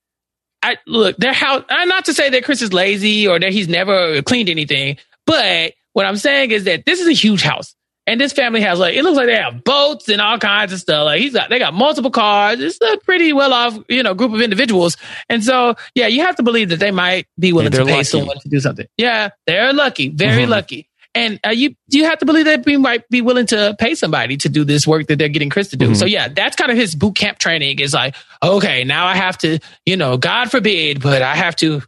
I 0.63 0.77
look 0.87 1.17
their 1.17 1.33
house. 1.33 1.63
uh, 1.69 1.85
Not 1.85 2.05
to 2.05 2.13
say 2.13 2.29
that 2.31 2.43
Chris 2.43 2.61
is 2.61 2.73
lazy 2.73 3.27
or 3.27 3.39
that 3.39 3.51
he's 3.51 3.67
never 3.67 4.21
cleaned 4.23 4.49
anything, 4.49 4.97
but 5.25 5.73
what 5.93 6.05
I'm 6.05 6.17
saying 6.17 6.51
is 6.51 6.63
that 6.65 6.85
this 6.85 6.99
is 6.99 7.07
a 7.07 7.13
huge 7.13 7.41
house, 7.41 7.75
and 8.05 8.19
this 8.21 8.33
family 8.33 8.61
has 8.61 8.79
like 8.79 8.95
it 8.95 9.03
looks 9.03 9.17
like 9.17 9.27
they 9.27 9.35
have 9.35 9.63
boats 9.63 10.09
and 10.09 10.19
all 10.21 10.37
kinds 10.39 10.73
of 10.73 10.79
stuff. 10.79 11.05
Like 11.05 11.21
he's 11.21 11.33
got 11.33 11.49
they 11.49 11.59
got 11.59 11.73
multiple 11.73 12.11
cars. 12.11 12.59
It's 12.59 12.79
a 12.81 12.97
pretty 13.05 13.33
well 13.33 13.53
off 13.53 13.77
you 13.89 14.03
know 14.03 14.13
group 14.13 14.33
of 14.33 14.41
individuals, 14.41 14.97
and 15.29 15.43
so 15.43 15.75
yeah, 15.95 16.07
you 16.07 16.21
have 16.21 16.35
to 16.37 16.43
believe 16.43 16.69
that 16.69 16.79
they 16.79 16.91
might 16.91 17.27
be 17.39 17.53
willing 17.53 17.71
they're 17.71 17.81
to 17.81 17.85
pay 17.85 17.93
lucky. 17.93 18.03
someone 18.05 18.39
to 18.39 18.49
do 18.49 18.59
something. 18.59 18.87
Yeah, 18.97 19.29
they're 19.45 19.73
lucky, 19.73 20.09
very 20.09 20.43
Mhm. 20.45 20.49
lucky. 20.49 20.89
And 21.15 21.39
uh, 21.45 21.49
you 21.49 21.75
you 21.87 22.05
have 22.05 22.19
to 22.19 22.25
believe 22.25 22.45
that 22.45 22.65
we 22.65 22.77
might 22.77 23.07
be 23.09 23.21
willing 23.21 23.45
to 23.47 23.75
pay 23.79 23.95
somebody 23.95 24.37
to 24.37 24.49
do 24.49 24.63
this 24.63 24.85
work 24.85 25.07
that 25.07 25.17
they're 25.17 25.29
getting 25.29 25.49
Chris 25.49 25.69
to 25.69 25.77
do. 25.77 25.89
Mhm. 25.89 25.95
So 25.95 26.05
yeah, 26.05 26.27
that's 26.27 26.55
kind 26.55 26.71
of 26.71 26.77
his 26.77 26.93
boot 26.95 27.15
camp 27.15 27.39
training. 27.39 27.79
Is 27.79 27.93
like, 27.93 28.15
okay, 28.43 28.83
now 28.83 29.05
I 29.07 29.15
have 29.15 29.37
to, 29.39 29.59
you 29.85 29.97
know, 29.97 30.17
God 30.17 30.51
forbid, 30.51 31.01
but 31.01 31.21
I 31.21 31.35
have 31.35 31.55
to, 31.57 31.81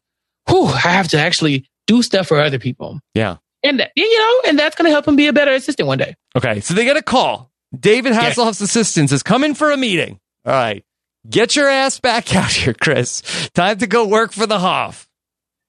whew, 0.48 0.66
I 0.66 0.80
have 0.80 1.10
to 1.10 1.20
actually 1.20 1.66
do 1.88 2.02
stuff 2.02 2.28
for 2.28 2.40
other 2.40 2.60
people. 2.60 3.00
Yeah. 3.14 3.38
And 3.64 3.80
that, 3.82 3.92
you 3.96 4.18
know, 4.18 4.50
and 4.50 4.58
that's 4.58 4.76
going 4.76 4.86
to 4.86 4.92
help 4.92 5.08
him 5.08 5.16
be 5.16 5.28
a 5.28 5.34
better 5.34 5.52
assistant 5.52 5.86
one 5.88 5.98
day. 5.98 6.16
Okay. 6.36 6.60
So 6.62 6.74
they 6.74 6.86
get 6.86 6.96
a 6.98 7.02
call. 7.02 7.52
David 7.78 8.14
Yeah. 8.14 8.32
Hasselhoff's 8.32 8.62
assistant 8.62 9.12
is 9.12 9.22
coming 9.22 9.54
for 9.54 9.72
a 9.72 9.78
meeting. 9.78 10.20
All 10.46 10.54
right. 10.54 10.84
Get 11.30 11.56
your 11.58 11.68
ass 11.68 12.00
back 12.00 12.34
out 12.36 12.52
here, 12.52 12.74
Chris. 12.74 13.22
Time 13.54 13.78
to 13.80 13.88
go 13.88 14.08
work 14.08 14.32
for 14.32 14.48
the 14.48 14.58
Hoff. 14.60 15.08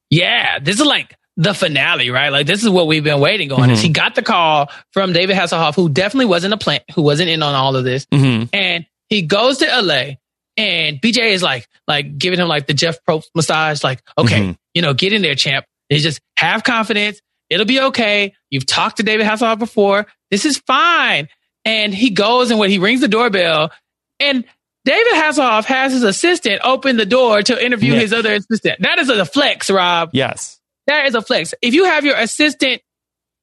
Yeah, 0.08 0.58
this 0.60 0.80
is 0.80 0.86
like 0.86 1.16
the 1.40 1.54
finale, 1.54 2.10
right? 2.10 2.28
Like 2.30 2.46
this 2.46 2.62
is 2.62 2.68
what 2.68 2.86
we've 2.86 3.02
been 3.04 3.18
waiting 3.20 3.50
on. 3.50 3.70
Is 3.70 3.78
Mhm. 3.78 3.82
he 3.82 3.88
got 3.88 4.14
the 4.14 4.22
call 4.22 4.70
from 4.92 5.12
David 5.14 5.36
Hasselhoff, 5.36 5.74
who 5.74 5.88
definitely 5.88 6.26
wasn't 6.26 6.52
a 6.52 6.58
plant, 6.58 6.82
who 6.94 7.02
wasn't 7.02 7.30
in 7.30 7.42
on 7.42 7.54
all 7.54 7.76
of 7.76 7.84
this. 7.84 8.04
Mm-hmm. 8.12 8.44
and 8.52 8.84
he 9.08 9.22
goes 9.22 9.58
to 9.58 9.66
LA 9.66 10.18
and 10.56 11.00
BJ 11.00 11.32
is 11.32 11.42
like 11.42 11.66
like 11.88 12.18
giving 12.18 12.38
him 12.38 12.46
like 12.48 12.66
the 12.66 12.74
Jeff 12.74 12.98
Probst 13.08 13.26
massage 13.34 13.82
like 13.82 14.02
okay 14.18 14.40
Mhm. 14.40 14.58
you 14.74 14.82
know 14.82 14.92
get 14.94 15.12
in 15.12 15.22
there 15.22 15.34
champ 15.34 15.64
it's 15.88 16.02
just 16.02 16.20
have 16.36 16.62
confidence 16.62 17.20
it'll 17.48 17.66
be 17.66 17.80
okay 17.80 18.34
you've 18.50 18.66
talked 18.66 18.98
to 18.98 19.02
David 19.02 19.26
Hasselhoff 19.26 19.58
before 19.58 20.06
this 20.30 20.44
is 20.44 20.58
fine 20.58 21.28
and 21.64 21.94
he 21.94 22.10
goes 22.10 22.50
and 22.50 22.60
when 22.60 22.70
he 22.70 22.78
rings 22.78 23.00
the 23.00 23.08
doorbell 23.08 23.72
and 24.20 24.44
David 24.84 25.12
Hasselhoff 25.14 25.64
has 25.64 25.92
his 25.92 26.02
assistant 26.04 26.60
open 26.64 26.96
the 26.96 27.06
door 27.06 27.42
to 27.42 27.64
interview 27.64 27.94
Yeah. 27.94 28.00
his 28.00 28.12
other 28.12 28.34
assistant 28.34 28.82
that 28.82 28.98
is 28.98 29.08
a 29.08 29.24
flex 29.24 29.70
Rob 29.70 30.10
Yes. 30.12 30.59
That 30.90 31.06
is 31.06 31.14
a 31.14 31.22
flex. 31.22 31.54
If 31.62 31.72
you 31.74 31.84
have 31.84 32.04
your 32.04 32.16
assistant, 32.16 32.82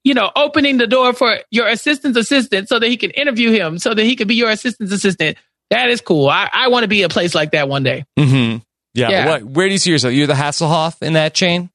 you 0.04 0.14
know, 0.14 0.30
opening 0.36 0.78
the 0.78 0.88
door 0.88 1.14
for 1.14 1.38
your 1.50 1.68
assistant's 1.68 2.18
assistant 2.18 2.70
so 2.70 2.80
that 2.80 2.88
he 2.88 2.98
can 2.98 3.12
interview 3.12 3.52
him, 3.52 3.80
so 3.80 3.93
that 3.93 4.04
he 4.04 4.16
can 4.16 4.28
be 4.28 4.36
your 4.36 4.50
assistant's 4.50 4.91
assistant, 4.93 5.38
that 5.70 5.89
is 5.89 6.02
cool. 6.02 6.30
I, 6.30 6.50
I 6.52 6.68
want 6.68 6.84
to 6.84 6.88
be 6.88 7.04
a 7.04 7.10
place 7.10 7.34
like 7.36 7.52
that 7.52 7.68
one 7.68 7.84
day. 7.84 8.06
Mm-hmm. 8.18 8.58
Yeah. 8.93 9.10
Yeah. 9.10 9.26
What? 9.28 9.43
Where 9.43 9.68
do 9.68 9.72
you 9.74 9.78
see 9.78 9.91
yourself? 9.91 10.14
You're 10.14 10.28
the 10.28 10.34
Hasselhoff 10.34 11.02
in 11.02 11.14
that 11.14 11.34
chain. 11.34 11.70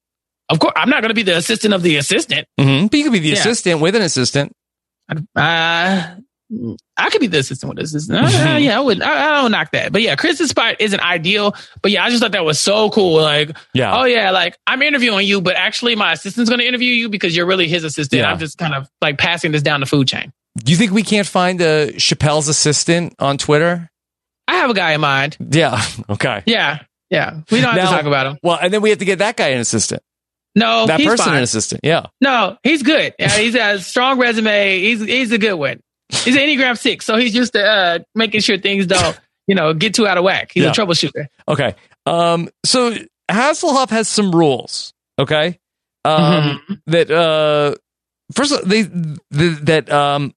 Of 0.48 0.58
course, 0.58 0.72
I'm 0.76 0.90
not 0.90 1.02
going 1.02 1.10
to 1.10 1.14
be 1.14 1.22
the 1.22 1.36
assistant 1.36 1.72
of 1.74 1.82
the 1.82 1.96
assistant. 1.96 2.46
Mm-hmm. 2.58 2.86
But 2.86 2.98
you 2.98 3.04
could 3.04 3.12
be 3.12 3.18
the 3.20 3.28
Yeah. 3.28 3.34
assistant 3.34 3.80
with 3.80 3.94
an 3.96 4.02
assistant. 4.02 4.52
Uh, 5.36 6.14
I 6.96 7.08
could 7.10 7.20
be 7.20 7.26
the 7.28 7.38
assistant 7.38 7.68
with 7.70 7.78
the 7.78 7.84
assistant. 7.84 8.18
Uh, 8.18 8.56
yeah, 8.58 8.76
I 8.76 8.80
would. 8.80 9.00
I, 9.00 9.38
I 9.38 9.42
don't 9.42 9.50
knock 9.52 9.70
that. 9.72 9.92
But 9.92 10.02
yeah, 10.02 10.16
Chris's 10.16 10.50
spot 10.50 10.76
isn't 10.80 11.00
ideal. 11.00 11.54
But 11.80 11.90
yeah, 11.92 12.04
I 12.04 12.10
just 12.10 12.22
thought 12.22 12.32
that 12.32 12.44
was 12.44 12.60
so 12.60 12.90
cool. 12.90 13.20
Like, 13.20 13.56
Yeah. 13.74 13.98
oh 13.98 14.04
yeah, 14.04 14.30
like 14.30 14.56
I'm 14.66 14.82
interviewing 14.82 15.26
you, 15.26 15.40
but 15.40 15.56
actually 15.56 15.96
my 15.96 16.12
assistant's 16.12 16.50
going 16.50 16.60
to 16.60 16.66
interview 16.66 16.92
you 16.92 17.08
because 17.08 17.34
you're 17.36 17.46
really 17.46 17.68
his 17.68 17.84
assistant. 17.84 18.20
Yeah. 18.20 18.30
I'm 18.30 18.38
just 18.38 18.58
kind 18.58 18.74
of 18.74 18.88
like 19.00 19.18
passing 19.18 19.52
this 19.52 19.62
down 19.62 19.80
the 19.80 19.86
food 19.86 20.08
chain. 20.08 20.32
Do 20.58 20.70
you 20.72 20.76
think 20.76 20.92
we 20.92 21.02
can't 21.02 21.26
find 21.26 21.60
a 21.62 21.92
Chappelle's 21.92 22.48
assistant 22.48 23.14
on 23.18 23.38
Twitter? 23.38 23.88
I 24.46 24.56
have 24.56 24.68
a 24.70 24.74
guy 24.74 24.92
in 24.92 25.00
mind. 25.00 25.36
Yeah. 25.40 25.82
Okay. 26.10 26.42
Yeah, 26.46 26.80
yeah. 27.08 27.40
We 27.50 27.60
don't 27.62 27.70
have 27.72 27.76
Now- 27.84 27.90
to 27.90 27.96
talk 27.96 28.06
about 28.06 28.26
him. 28.26 28.38
Well, 28.42 28.58
and 28.60 28.72
then 28.74 28.82
we 28.82 28.90
have 28.90 28.98
to 28.98 29.04
get 29.06 29.20
that 29.20 29.36
guy 29.36 29.48
an 29.48 29.60
assistant. 29.60 30.02
No, 30.54 30.84
that 30.86 31.00
he's 31.00 31.08
person 31.08 31.24
fine. 31.26 31.36
an 31.38 31.42
assistant. 31.44 31.80
Yeah. 31.82 32.06
No, 32.20 32.58
he's 32.62 32.82
good. 32.82 33.14
Yeah, 33.18 33.30
he's 33.30 33.54
got 33.54 33.76
a 33.76 33.78
strong 33.80 34.18
resume. 34.18 34.80
He's 34.80 35.00
he's 35.02 35.32
a 35.32 35.38
good 35.38 35.54
one. 35.54 35.80
He's 36.24 36.36
Enneagram 36.36 36.78
six, 36.78 37.04
so 37.04 37.16
he's 37.16 37.34
used 37.34 37.54
to 37.54 37.64
uh, 37.64 37.98
making 38.14 38.40
sure 38.42 38.58
things 38.58 38.86
don't, 38.86 39.18
you 39.46 39.54
know, 39.54 39.72
get 39.74 39.94
too 39.94 40.06
out 40.06 40.18
of 40.18 40.24
whack. 40.24 40.52
He's 40.54 40.62
Yeah. 40.64 40.70
a 40.70 40.72
troubleshooter. 40.72 41.26
Okay. 41.48 41.74
Um. 42.06 42.48
So 42.64 42.94
Hasselhoff 43.30 43.90
has 43.90 44.08
some 44.08 44.30
rules. 44.32 44.92
Okay. 45.18 45.58
Um. 46.04 46.60
Mm-hmm. 46.68 46.74
That 46.86 47.10
uh. 47.10 47.74
First, 48.34 48.52
of 48.52 48.58
all, 48.60 48.64
they 48.66 48.84
th- 48.84 49.58
that 49.62 49.90
um. 49.92 50.34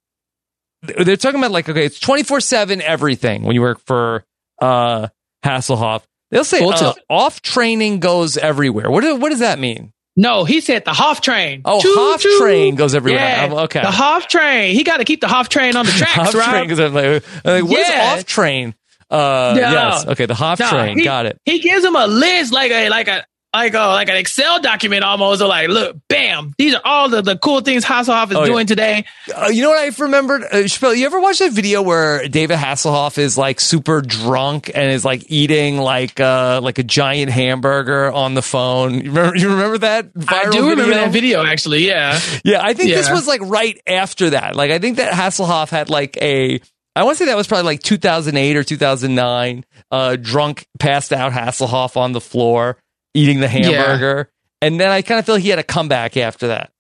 They're 0.84 1.18
talking 1.18 1.40
about 1.40 1.52
like 1.52 1.68
okay, 1.68 1.86
it's 1.86 2.00
twenty 2.00 2.24
four 2.24 2.40
seven 2.40 2.82
everything 2.82 3.44
when 3.44 3.56
you 3.56 3.62
work 3.62 3.80
for 3.86 4.24
uh 4.62 5.08
Hasselhoff. 5.44 6.04
They'll 6.32 6.44
say 6.44 6.64
uh, 6.64 6.94
off 7.10 7.42
training 7.42 8.00
goes 8.00 8.38
everywhere. 8.38 8.90
What 8.92 9.02
do, 9.02 9.16
what 9.16 9.30
does 9.30 9.40
that 9.40 9.58
mean? 9.60 9.94
No, 10.18 10.46
he 10.46 10.62
said 10.62 10.86
the 10.86 10.94
Hoff 10.94 11.20
train. 11.22 11.62
Oh, 11.66 11.82
Choo, 11.82 11.94
Hoff 11.94 12.22
choo. 12.22 12.38
train 12.40 12.76
goes 12.76 12.96
everywhere. 12.96 13.22
Yeah, 13.22 13.46
Um, 13.46 13.54
okay. 13.66 13.82
The 13.82 13.92
Hoff 13.92 14.28
train. 14.28 14.74
He 14.74 14.84
got 14.84 14.98
to 14.98 15.04
keep 15.04 15.20
the 15.22 15.28
Hoff 15.28 15.50
train 15.50 15.76
on 15.76 15.86
the 15.86 15.92
tracks, 15.98 16.14
Hoff 16.14 16.34
right? 16.34 16.66
train 16.68 16.72
everywhere. 16.80 17.22
Like, 17.44 17.64
what 17.64 17.80
is 17.80 17.90
Yeah. 17.90 18.14
off 18.14 18.26
train? 18.26 18.76
Uh, 19.12 19.54
No. 19.56 19.62
yes. 19.72 20.06
Okay, 20.08 20.26
the 20.26 20.34
Hoff 20.34 20.60
No, 20.60 20.70
train. 20.70 20.98
he- 20.98 21.04
Got 21.04 21.26
it. 21.26 21.40
He 21.46 21.60
gives 21.60 21.84
him 21.84 21.96
a 21.96 22.08
list, 22.08 22.54
like 22.54 22.72
a 22.72 22.90
like 22.90 23.08
a 23.08 23.26
like 23.56 23.74
uh, 23.76 23.88
like 23.90 24.10
an 24.10 24.18
Excel 24.18 24.62
document 24.62 25.04
almost. 25.04 25.42
Or 25.42 25.48
like, 25.48 25.70
look, 25.70 25.98
bam, 26.08 26.54
these 26.58 26.76
are 26.76 26.82
all 26.84 27.10
the, 27.10 27.22
the 27.22 27.38
cool 27.38 27.62
things 27.62 27.84
Hasselhoff 27.86 28.32
is 28.32 28.36
Oh, 28.38 28.42
yeah. 28.42 28.46
doing 28.46 28.68
today. 28.68 29.06
Uh, 29.34 29.48
you 29.48 29.62
know 29.62 29.70
what 29.70 29.80
I 29.80 30.04
remembered? 30.04 30.44
Uh, 30.44 30.56
Chappelle, 30.66 30.96
you 30.96 31.06
ever 31.06 31.20
watch 31.20 31.40
that 31.40 31.52
video 31.52 31.82
where 31.82 32.28
David 32.28 32.58
Hasselhoff 32.58 33.18
is 33.18 33.38
like 33.38 33.60
super 33.60 34.02
drunk 34.02 34.70
and 34.74 34.92
is 34.92 35.06
like 35.06 35.24
eating 35.32 35.78
like 35.78 36.20
uh 36.20 36.60
like 36.62 36.78
a 36.80 36.84
giant 36.84 37.32
hamburger 37.32 38.12
on 38.12 38.34
the 38.34 38.42
phone? 38.42 38.96
You 38.96 39.12
remember? 39.12 39.36
You 39.38 39.50
remember 39.50 39.78
that? 39.80 40.10
I 40.28 40.50
do 40.50 40.70
remember 40.70 40.84
video? 40.84 40.96
that 40.96 41.12
video 41.12 41.44
actually. 41.44 41.88
Yeah, 41.88 42.20
Yeah, 42.44 42.62
I 42.64 42.74
think 42.74 42.90
this 42.90 43.10
was 43.10 43.28
like 43.28 43.42
right 43.42 43.80
after 43.88 44.32
that. 44.32 44.56
Like, 44.56 44.72
I 44.72 44.80
think 44.80 44.98
that 44.98 45.14
Hasselhoff 45.14 45.70
had 45.70 45.90
like 45.90 46.18
a. 46.22 46.60
I 46.98 47.04
want 47.04 47.18
to 47.18 47.24
say 47.24 47.26
that 47.30 47.36
was 47.36 47.48
probably 47.48 47.66
like 47.66 47.84
2008 47.84 48.56
or 48.56 48.64
2009. 48.64 49.66
Uh, 49.92 50.16
drunk, 50.16 50.66
passed 50.80 51.12
out 51.12 51.32
Hasselhoff 51.34 51.98
on 51.98 52.14
the 52.14 52.22
floor 52.22 52.78
eating 53.16 53.40
the 53.40 53.48
hamburger, 53.48 54.30
and 54.62 54.80
then 54.80 54.92
I 54.92 55.02
kind 55.02 55.18
of 55.20 55.26
feel 55.26 55.36
he 55.38 55.50
had 55.50 55.58
a 55.60 55.64
comeback 55.64 56.16
after 56.18 56.48
that. 56.50 56.72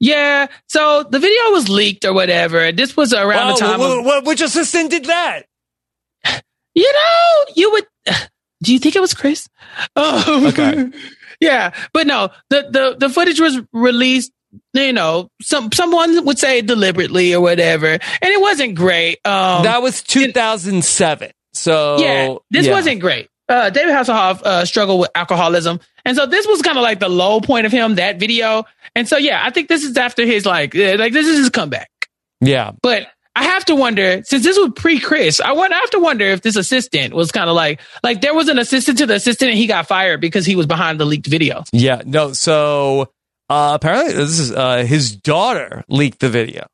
yeah. 0.00 0.48
So 0.68 1.04
the 1.08 1.18
video 1.18 1.50
was 1.52 1.68
leaked 1.68 2.04
or 2.04 2.12
whatever. 2.12 2.72
This 2.72 2.96
was 2.96 3.12
around 3.14 3.48
Wow, 3.48 3.54
the 3.54 3.60
time. 3.60 3.80
wh- 3.80 4.06
of, 4.16 4.24
wh- 4.24 4.26
which 4.26 4.40
assistant 4.42 4.90
did 4.90 5.06
that? 5.06 5.42
you 6.74 6.92
know, 6.92 7.52
you 7.56 7.70
would. 7.72 7.86
Do 8.62 8.74
you 8.74 8.78
think 8.78 8.94
it 8.94 9.00
was 9.00 9.14
Chris? 9.14 9.48
Oh, 9.96 10.48
Okay. 10.48 10.90
yeah, 11.40 11.72
but 11.94 12.06
no. 12.06 12.28
The 12.50 12.68
the 12.70 12.96
the 12.98 13.08
footage 13.08 13.40
was 13.40 13.58
released. 13.72 14.32
You 14.74 14.92
know, 14.92 15.30
some 15.40 15.70
someone 15.72 16.24
would 16.26 16.38
say 16.38 16.60
deliberately 16.60 17.32
or 17.34 17.40
whatever, 17.40 17.86
and 17.86 18.00
it 18.22 18.40
wasn't 18.40 18.74
great. 18.74 19.18
Um, 19.24 19.62
that 19.62 19.80
was 19.80 20.02
2007. 20.02 21.30
So 21.54 21.98
yeah, 22.00 22.34
this 22.50 22.66
yeah. 22.66 22.72
wasn't 22.72 23.00
great. 23.00 23.28
Uh, 23.50 23.68
David 23.70 23.92
Hasselhoff 23.92 24.42
uh, 24.42 24.64
struggled 24.64 25.00
with 25.00 25.10
alcoholism, 25.14 25.80
and 26.04 26.16
so 26.16 26.24
this 26.26 26.46
was 26.46 26.62
kind 26.62 26.78
of 26.78 26.82
like 26.82 27.00
the 27.00 27.08
low 27.08 27.40
point 27.40 27.66
of 27.66 27.72
him. 27.72 27.96
That 27.96 28.18
video, 28.20 28.64
and 28.94 29.08
so 29.08 29.16
yeah, 29.18 29.42
I 29.44 29.50
think 29.50 29.68
this 29.68 29.82
is 29.84 29.96
after 29.96 30.24
his 30.24 30.46
like 30.46 30.74
like 30.74 31.12
this 31.12 31.26
is 31.26 31.38
his 31.38 31.50
comeback. 31.50 31.90
Yeah, 32.40 32.70
But 32.82 33.08
I 33.36 33.44
have 33.44 33.64
to 33.66 33.74
wonder, 33.74 34.22
since 34.24 34.44
this 34.44 34.56
was 34.58 34.70
pre 34.76 34.98
Chris, 35.00 35.40
I 35.40 35.52
want 35.52 35.72
I 35.72 35.78
have 35.78 35.90
to 35.90 35.98
wonder 35.98 36.24
if 36.26 36.42
this 36.42 36.56
assistant 36.56 37.12
was 37.12 37.32
kind 37.32 37.50
of 37.50 37.56
like 37.56 37.80
like 38.02 38.20
there 38.22 38.34
was 38.34 38.48
an 38.48 38.58
assistant 38.58 38.98
to 38.98 39.06
the 39.06 39.14
assistant 39.14 39.50
and 39.50 39.58
he 39.58 39.66
got 39.66 39.86
fired 39.88 40.20
because 40.20 40.46
he 40.46 40.56
was 40.56 40.66
behind 40.66 40.98
the 41.00 41.04
leaked 41.04 41.26
video. 41.26 41.64
yeah. 41.72 42.02
No, 42.06 42.32
so 42.32 43.10
uh, 43.48 43.72
apparently 43.74 44.14
this 44.14 44.38
is 44.38 44.52
uh, 44.52 44.84
his 44.84 45.14
daughter 45.16 45.84
leaked 45.88 46.20
the 46.20 46.28
video. 46.30 46.66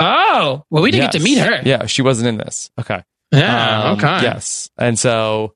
Oh, 0.00 0.64
well, 0.70 0.82
we 0.82 0.90
didn't 0.90 1.12
get 1.12 1.18
to 1.18 1.24
meet 1.24 1.38
her. 1.38 1.60
Yeah, 1.64 1.86
she 1.86 2.02
wasn't 2.02 2.28
in 2.28 2.36
this. 2.38 2.70
Okay. 2.80 3.02
Yeah, 3.30 3.90
Um, 3.90 3.98
okay. 3.98 4.22
Yes, 4.22 4.70
and 4.78 4.98
so 4.98 5.54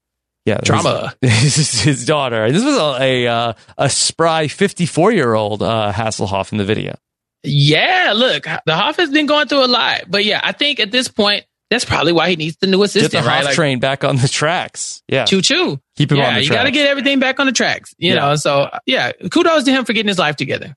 yeah, 0.49 0.59
Drama. 0.63 1.15
This 1.21 1.59
is 1.59 1.81
his 1.83 2.05
daughter. 2.07 2.45
And 2.45 2.55
This 2.55 2.65
was 2.65 2.77
a 2.77 3.03
a, 3.03 3.27
uh, 3.27 3.53
a 3.77 3.89
spry 3.91 4.49
fifty 4.49 4.87
four 4.87 5.13
year 5.13 5.35
old 5.35 5.63
uh, 5.63 5.93
Hasselhoff 5.95 6.53
in 6.53 6.59
the 6.59 6.65
video. 6.65 6.97
Yeah, 7.45 8.13
look, 8.17 8.45
the 8.67 8.75
Hoff 8.75 8.97
has 8.97 9.11
been 9.11 9.27
going 9.27 9.47
through 9.47 9.65
a 9.65 9.67
lot, 9.69 10.03
but 10.09 10.25
yeah, 10.25 10.41
I 10.43 10.53
think 10.53 10.81
at 10.81 10.91
this 10.91 11.09
point 11.09 11.45
that's 11.71 11.85
probably 11.85 12.13
why 12.13 12.31
he 12.31 12.37
needs 12.37 12.57
the 12.61 12.67
new 12.67 12.79
Get 12.79 12.85
assistant, 12.87 13.13
the 13.25 13.29
right? 13.29 13.37
Hoff 13.37 13.45
Like, 13.45 13.55
train 13.55 13.79
back 13.79 14.03
on 14.03 14.17
the 14.17 14.27
tracks. 14.29 15.03
Yeah, 15.09 15.25
choo 15.27 15.41
choo. 15.43 15.79
keep 15.97 16.11
him 16.11 16.19
Yeah, 16.19 16.29
on 16.29 16.35
the 16.35 16.43
you 16.45 16.51
got 16.51 16.65
to 16.65 16.71
get 16.71 16.89
everything 16.89 17.21
back 17.21 17.39
on 17.41 17.47
the 17.47 17.53
tracks, 17.53 17.95
you 17.99 18.15
Yeah. 18.15 18.21
know. 18.21 18.37
So 18.37 18.69
yeah, 18.87 19.13
kudos 19.31 19.65
to 19.65 19.71
him 19.71 19.85
for 19.85 19.93
getting 19.93 20.09
his 20.09 20.19
life 20.19 20.37
together. 20.37 20.75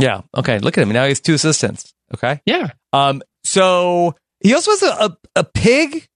yeah. 0.00 0.20
Okay. 0.36 0.58
Look 0.60 0.78
at 0.78 0.82
him 0.82 0.90
now. 0.92 1.02
He 1.04 1.08
has 1.08 1.20
two 1.20 1.34
assistants. 1.34 1.92
Okay. 2.14 2.40
Yeah, 2.46 2.68
Um. 2.92 3.22
So 3.44 4.14
he 4.40 4.54
also 4.54 4.70
has 4.72 4.82
a 4.82 4.86
a, 5.06 5.16
a 5.36 5.44
pig. 5.44 6.06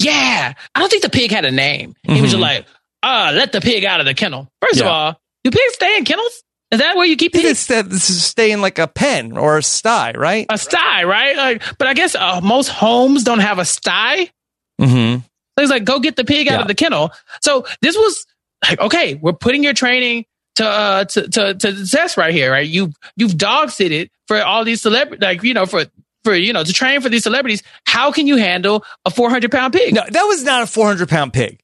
Yeah. 0.00 0.54
I 0.74 0.78
don't 0.80 0.88
think 0.90 1.02
the 1.02 1.10
pig 1.10 1.30
had 1.30 1.44
a 1.44 1.50
name. 1.50 1.94
He 2.02 2.20
was 2.20 2.30
Mhm. 2.30 2.32
just 2.32 2.36
like, 2.42 2.66
uh, 3.02 3.32
let 3.34 3.52
the 3.52 3.60
pig 3.60 3.84
out 3.84 4.00
of 4.00 4.06
the 4.06 4.14
kennel. 4.14 4.50
First 4.62 4.80
of 4.80 4.86
all, 4.86 5.20
do 5.44 5.50
pigs 5.50 5.74
stay 5.74 5.96
in 5.96 6.04
kennels? 6.04 6.42
Is 6.70 6.80
that 6.80 6.96
where 6.96 7.06
you 7.06 7.16
keep 7.16 7.32
pigs? 7.32 7.66
just 7.66 7.68
this 7.88 8.10
is 8.10 8.22
stay 8.24 8.50
in 8.50 8.60
like 8.60 8.78
a 8.78 8.86
pen 8.86 9.38
or 9.38 9.56
a 9.58 9.62
sty, 9.62 10.12
right? 10.12 10.44
A 10.50 10.58
sty, 10.58 11.04
right? 11.04 11.36
Like, 11.36 11.62
but 11.78 11.88
I 11.88 11.94
guess 11.94 12.14
uh, 12.14 12.40
most 12.42 12.68
homes 12.68 13.24
don't 13.24 13.38
have 13.38 13.58
a 13.58 13.64
sty. 13.64 14.30
Mm-hmm. 14.80 15.20
So 15.20 15.62
he's 15.62 15.70
like, 15.70 15.84
go 15.84 15.98
get 15.98 16.16
the 16.16 16.24
pig 16.24 16.46
out 16.48 16.60
of 16.60 16.68
the 16.68 16.74
kennel. 16.74 17.10
So 17.40 17.66
this 17.80 17.96
was 17.96 18.26
like, 18.68 18.80
okay, 18.80 19.14
we're 19.14 19.32
putting 19.32 19.64
your 19.64 19.72
training 19.74 20.26
to 20.56 20.66
uh 20.68 21.04
to 21.04 21.28
to 21.28 21.54
to 21.54 21.72
the 21.72 21.86
test 21.86 22.16
right 22.16 22.34
here, 22.34 22.50
right? 22.50 22.68
You 22.68 22.92
you've 23.16 23.38
dog 23.38 23.68
sitted 23.68 24.10
for 24.26 24.42
all 24.42 24.64
these 24.64 24.82
celebrities, 24.82 25.22
like 25.22 25.42
you 25.44 25.54
know 25.54 25.66
for 25.66 25.86
for 26.28 26.34
you 26.34 26.52
know 26.52 26.62
to 26.62 26.72
train 26.72 27.00
for 27.00 27.08
these 27.08 27.22
celebrities. 27.22 27.62
How 27.86 28.12
can 28.12 28.26
you 28.26 28.36
handle 28.36 28.84
a 29.06 29.10
four 29.10 29.30
hundred 29.30 29.50
pound 29.50 29.72
pig? 29.72 29.94
No, 29.94 30.02
that 30.08 30.22
was 30.24 30.44
not 30.44 30.62
a 30.62 30.66
four 30.66 30.86
hundred 30.86 31.08
pound 31.08 31.32
pig. 31.32 31.60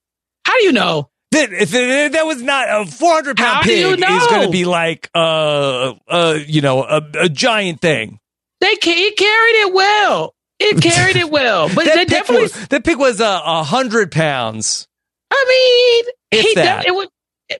How 0.47 0.57
do 0.59 0.65
you 0.65 0.73
know? 0.73 1.11
That, 1.33 1.53
if 1.53 1.73
that 1.73 2.27
was 2.27 2.41
not 2.43 2.69
a 2.69 2.89
400 2.89 3.37
How 3.41 3.63
pig 3.63 3.77
you 3.77 3.89
is 3.95 4.27
going 4.29 4.47
to 4.47 4.51
be 4.53 4.65
like 4.65 5.11
uh 5.17 5.95
uh 6.07 6.39
you 6.47 6.61
know 6.61 6.85
a, 6.85 7.03
a 7.23 7.29
giant 7.29 7.81
thing. 7.81 8.21
They 8.61 8.77
ca- 8.77 8.93
it 8.95 9.17
carried 9.17 9.67
it 9.67 9.75
well. 9.75 10.33
It 10.61 10.81
carried 10.83 11.17
it 11.17 11.29
well, 11.29 11.69
but 11.75 11.87
that 11.87 11.97
pig 11.97 12.09
definitely. 12.09 12.43
was, 12.45 12.69
that 12.69 12.85
pig 12.85 12.99
was 12.99 13.21
uh, 13.21 13.41
a 13.45 13.65
hundred 13.65 14.13
pounds. 14.13 14.87
I 15.33 15.45
mean, 15.49 16.15
If 16.41 16.47
he 16.47 16.55
that. 16.55 16.83
def- 16.83 16.87
it 16.87 16.95
would 16.95 17.09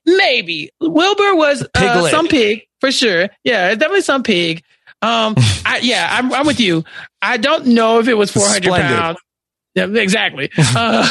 maybe 0.05 0.71
Wilbur 0.79 1.35
was 1.35 1.67
uh, 1.75 2.09
some 2.09 2.29
pig 2.29 2.61
for 2.79 2.93
sure. 2.93 3.27
Yeah, 3.43 3.69
definitely 3.75 4.01
some 4.01 4.23
pig. 4.23 4.63
Um, 5.05 5.35
I, 5.65 5.79
yeah, 5.81 6.07
I'm, 6.11 6.33
I'm 6.33 6.45
with 6.45 6.59
you. 6.59 6.83
I 7.21 7.37
don't 7.37 7.67
know 7.67 7.99
if 7.99 8.07
it 8.07 8.15
was 8.15 8.31
400 8.31 8.63
Splendid. 8.63 8.97
pounds. 8.97 9.19
Yeah, 9.75 9.87
exactly. 9.87 10.49
uh, 10.75 11.07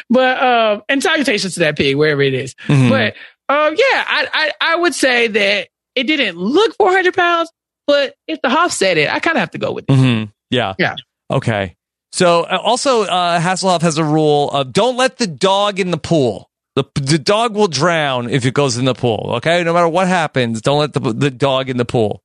but 0.10 0.42
um, 0.42 0.82
and 0.88 1.02
salutations 1.02 1.54
to 1.54 1.60
that 1.60 1.76
pig 1.76 1.96
wherever 1.96 2.22
it 2.22 2.34
is. 2.34 2.54
Mhm. 2.66 2.88
But 2.88 3.14
um, 3.54 3.74
yeah, 3.76 4.04
I, 4.06 4.28
I 4.32 4.52
I 4.72 4.76
would 4.76 4.94
say 4.94 5.26
that 5.28 5.68
it 5.94 6.04
didn't 6.04 6.36
look 6.38 6.74
400 6.76 7.14
pounds, 7.14 7.50
but 7.86 8.14
if 8.26 8.40
the 8.42 8.48
Hoff 8.48 8.72
said 8.72 8.96
it, 8.98 9.10
I 9.12 9.20
kind 9.20 9.36
of 9.36 9.40
have 9.40 9.50
to 9.50 9.58
go 9.58 9.72
with 9.72 9.84
it. 9.88 9.92
Mhm. 9.92 10.32
Yeah. 10.50 10.74
Yeah. 10.78 10.96
Okay. 11.30 11.76
So 12.12 12.44
uh, 12.44 12.58
also, 12.62 13.02
uh, 13.02 13.38
Hasselhoff 13.38 13.82
has 13.82 13.98
a 13.98 14.04
rule 14.04 14.50
of 14.50 14.72
don't 14.72 14.96
let 14.96 15.18
the 15.18 15.26
dog 15.26 15.78
in 15.78 15.90
the 15.90 15.98
pool. 15.98 16.48
The, 16.74 16.84
the 16.94 17.18
dog 17.18 17.54
will 17.54 17.66
drown 17.68 18.30
if 18.30 18.46
it 18.46 18.54
goes 18.54 18.78
in 18.78 18.84
the 18.86 18.94
pool. 18.94 19.32
Okay, 19.36 19.62
no 19.64 19.74
matter 19.74 19.88
what 19.88 20.06
happens, 20.08 20.62
don't 20.62 20.78
let 20.78 20.92
the 20.94 21.00
the 21.12 21.30
dog 21.30 21.68
in 21.68 21.76
the 21.76 21.84
pool. 21.84 22.22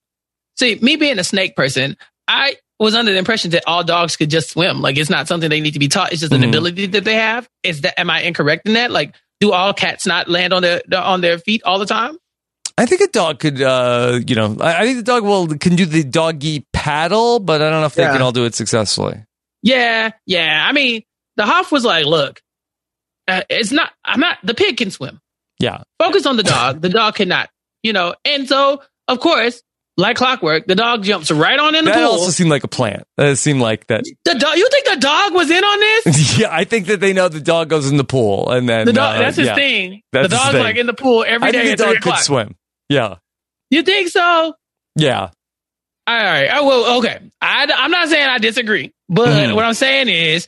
See, 0.57 0.77
me 0.81 0.95
being 0.95 1.19
a 1.19 1.23
snake 1.23 1.55
person, 1.55 1.97
I 2.27 2.55
was 2.79 2.95
under 2.95 3.11
the 3.11 3.17
impression 3.17 3.51
that 3.51 3.63
all 3.67 3.83
dogs 3.83 4.15
could 4.17 4.29
just 4.29 4.49
swim. 4.49 4.81
Like 4.81 4.97
it's 4.97 5.09
not 5.09 5.27
something 5.27 5.49
they 5.49 5.61
need 5.61 5.73
to 5.73 5.79
be 5.79 5.87
taught. 5.87 6.11
It's 6.11 6.21
just 6.21 6.33
an 6.33 6.41
Mhm. 6.41 6.49
ability 6.49 6.85
that 6.87 7.03
they 7.03 7.15
have. 7.15 7.47
Is 7.63 7.81
that 7.81 7.99
am 7.99 8.09
I 8.09 8.21
incorrect 8.21 8.67
in 8.67 8.73
that? 8.73 8.91
Like, 8.91 9.15
do 9.39 9.51
all 9.51 9.73
cats 9.73 10.05
not 10.05 10.29
land 10.29 10.53
on 10.53 10.61
their 10.61 10.81
on 10.93 11.21
their 11.21 11.37
feet 11.39 11.61
all 11.63 11.79
the 11.79 11.85
time? 11.85 12.17
I 12.77 12.85
think 12.87 13.01
a 13.01 13.07
dog 13.07 13.39
could, 13.39 13.61
uh, 13.61 14.19
you 14.25 14.35
know, 14.35 14.57
I, 14.59 14.81
I 14.81 14.85
think 14.85 14.97
the 14.97 15.03
dog 15.03 15.23
will 15.23 15.47
can 15.57 15.75
do 15.75 15.85
the 15.85 16.03
doggy 16.03 16.65
paddle, 16.73 17.39
but 17.39 17.61
I 17.61 17.69
don't 17.69 17.81
know 17.81 17.85
if 17.85 17.93
they 17.95 18.03
can 18.03 18.21
all 18.21 18.31
do 18.31 18.45
it 18.45 18.55
successfully. 18.55 19.23
Yeah, 19.61 20.11
yeah. 20.25 20.65
I 20.67 20.71
mean, 20.71 21.03
the 21.37 21.45
Hoff 21.45 21.71
was 21.71 21.85
like, 21.85 22.05
look, 22.05 22.41
uh, 23.27 23.41
it's 23.49 23.71
not. 23.71 23.91
I'm 24.03 24.19
not. 24.19 24.39
The 24.43 24.53
pig 24.55 24.77
can 24.77 24.91
swim. 24.91 25.19
Yeah, 25.59 25.83
Focus 25.99 26.25
on 26.25 26.35
the 26.37 26.43
dog. 26.43 26.81
the 26.81 26.89
dog 26.89 27.15
cannot. 27.15 27.49
You 27.83 27.93
know. 27.93 28.15
And 28.25 28.47
so, 28.49 28.81
of 29.07 29.19
course, 29.19 29.61
like 29.97 30.17
clockwork, 30.17 30.65
the 30.65 30.75
dog 30.75 31.03
jumps 31.03 31.29
right 31.31 31.59
on 31.59 31.75
in 31.75 31.85
the 31.85 31.91
that 31.91 31.97
pool. 31.97 32.03
That 32.03 32.09
also 32.19 32.31
seemed 32.31 32.49
like 32.49 32.63
a 32.63 32.67
plan. 32.67 33.03
That 33.17 33.37
seemed 33.37 33.61
like 33.61 33.87
that. 33.87 34.03
the 34.25 34.35
dog. 34.35 34.57
You 34.57 34.67
think 34.71 34.85
the 34.85 34.97
dog 34.99 35.33
was 35.33 35.49
in 35.51 35.63
on 35.63 35.79
this? 35.79 36.37
yeah, 36.39 36.47
I 36.51 36.63
think 36.63 36.87
that 36.87 36.99
they 36.99 37.13
know 37.13 37.29
the 37.29 37.39
dog 37.41 37.69
goes 37.69 37.89
in 37.89 37.97
the 37.97 38.03
pool, 38.03 38.49
and 38.49 38.67
then 38.67 38.85
The 38.85 38.93
dog. 38.93 39.15
uh, 39.15 39.19
that's 39.19 39.37
his 39.37 39.47
yeah. 39.47 39.55
thing. 39.55 40.01
That's 40.11 40.29
the 40.29 40.35
dog's 40.35 40.55
like 40.57 40.75
in 40.77 40.87
the 40.87 40.93
pool 40.93 41.23
every 41.27 41.47
I 41.47 41.51
day 41.51 41.63
think 41.63 41.77
the 41.77 41.85
dog 41.85 42.01
could 42.01 42.17
swim. 42.17 42.55
Yeah, 42.89 43.15
You 43.69 43.83
think 43.83 44.09
so? 44.09 44.53
yeah. 44.95 45.29
All 46.05 46.17
right. 46.17 46.49
Oh, 46.53 46.67
well, 46.67 46.97
okay. 46.99 47.17
I, 47.41 47.65
I'm 47.77 47.89
not 47.91 48.09
saying 48.09 48.27
I 48.27 48.37
disagree, 48.37 48.91
but 49.07 49.29
Mhm. 49.29 49.55
what 49.55 49.63
I'm 49.63 49.73
saying 49.73 50.09
is 50.09 50.47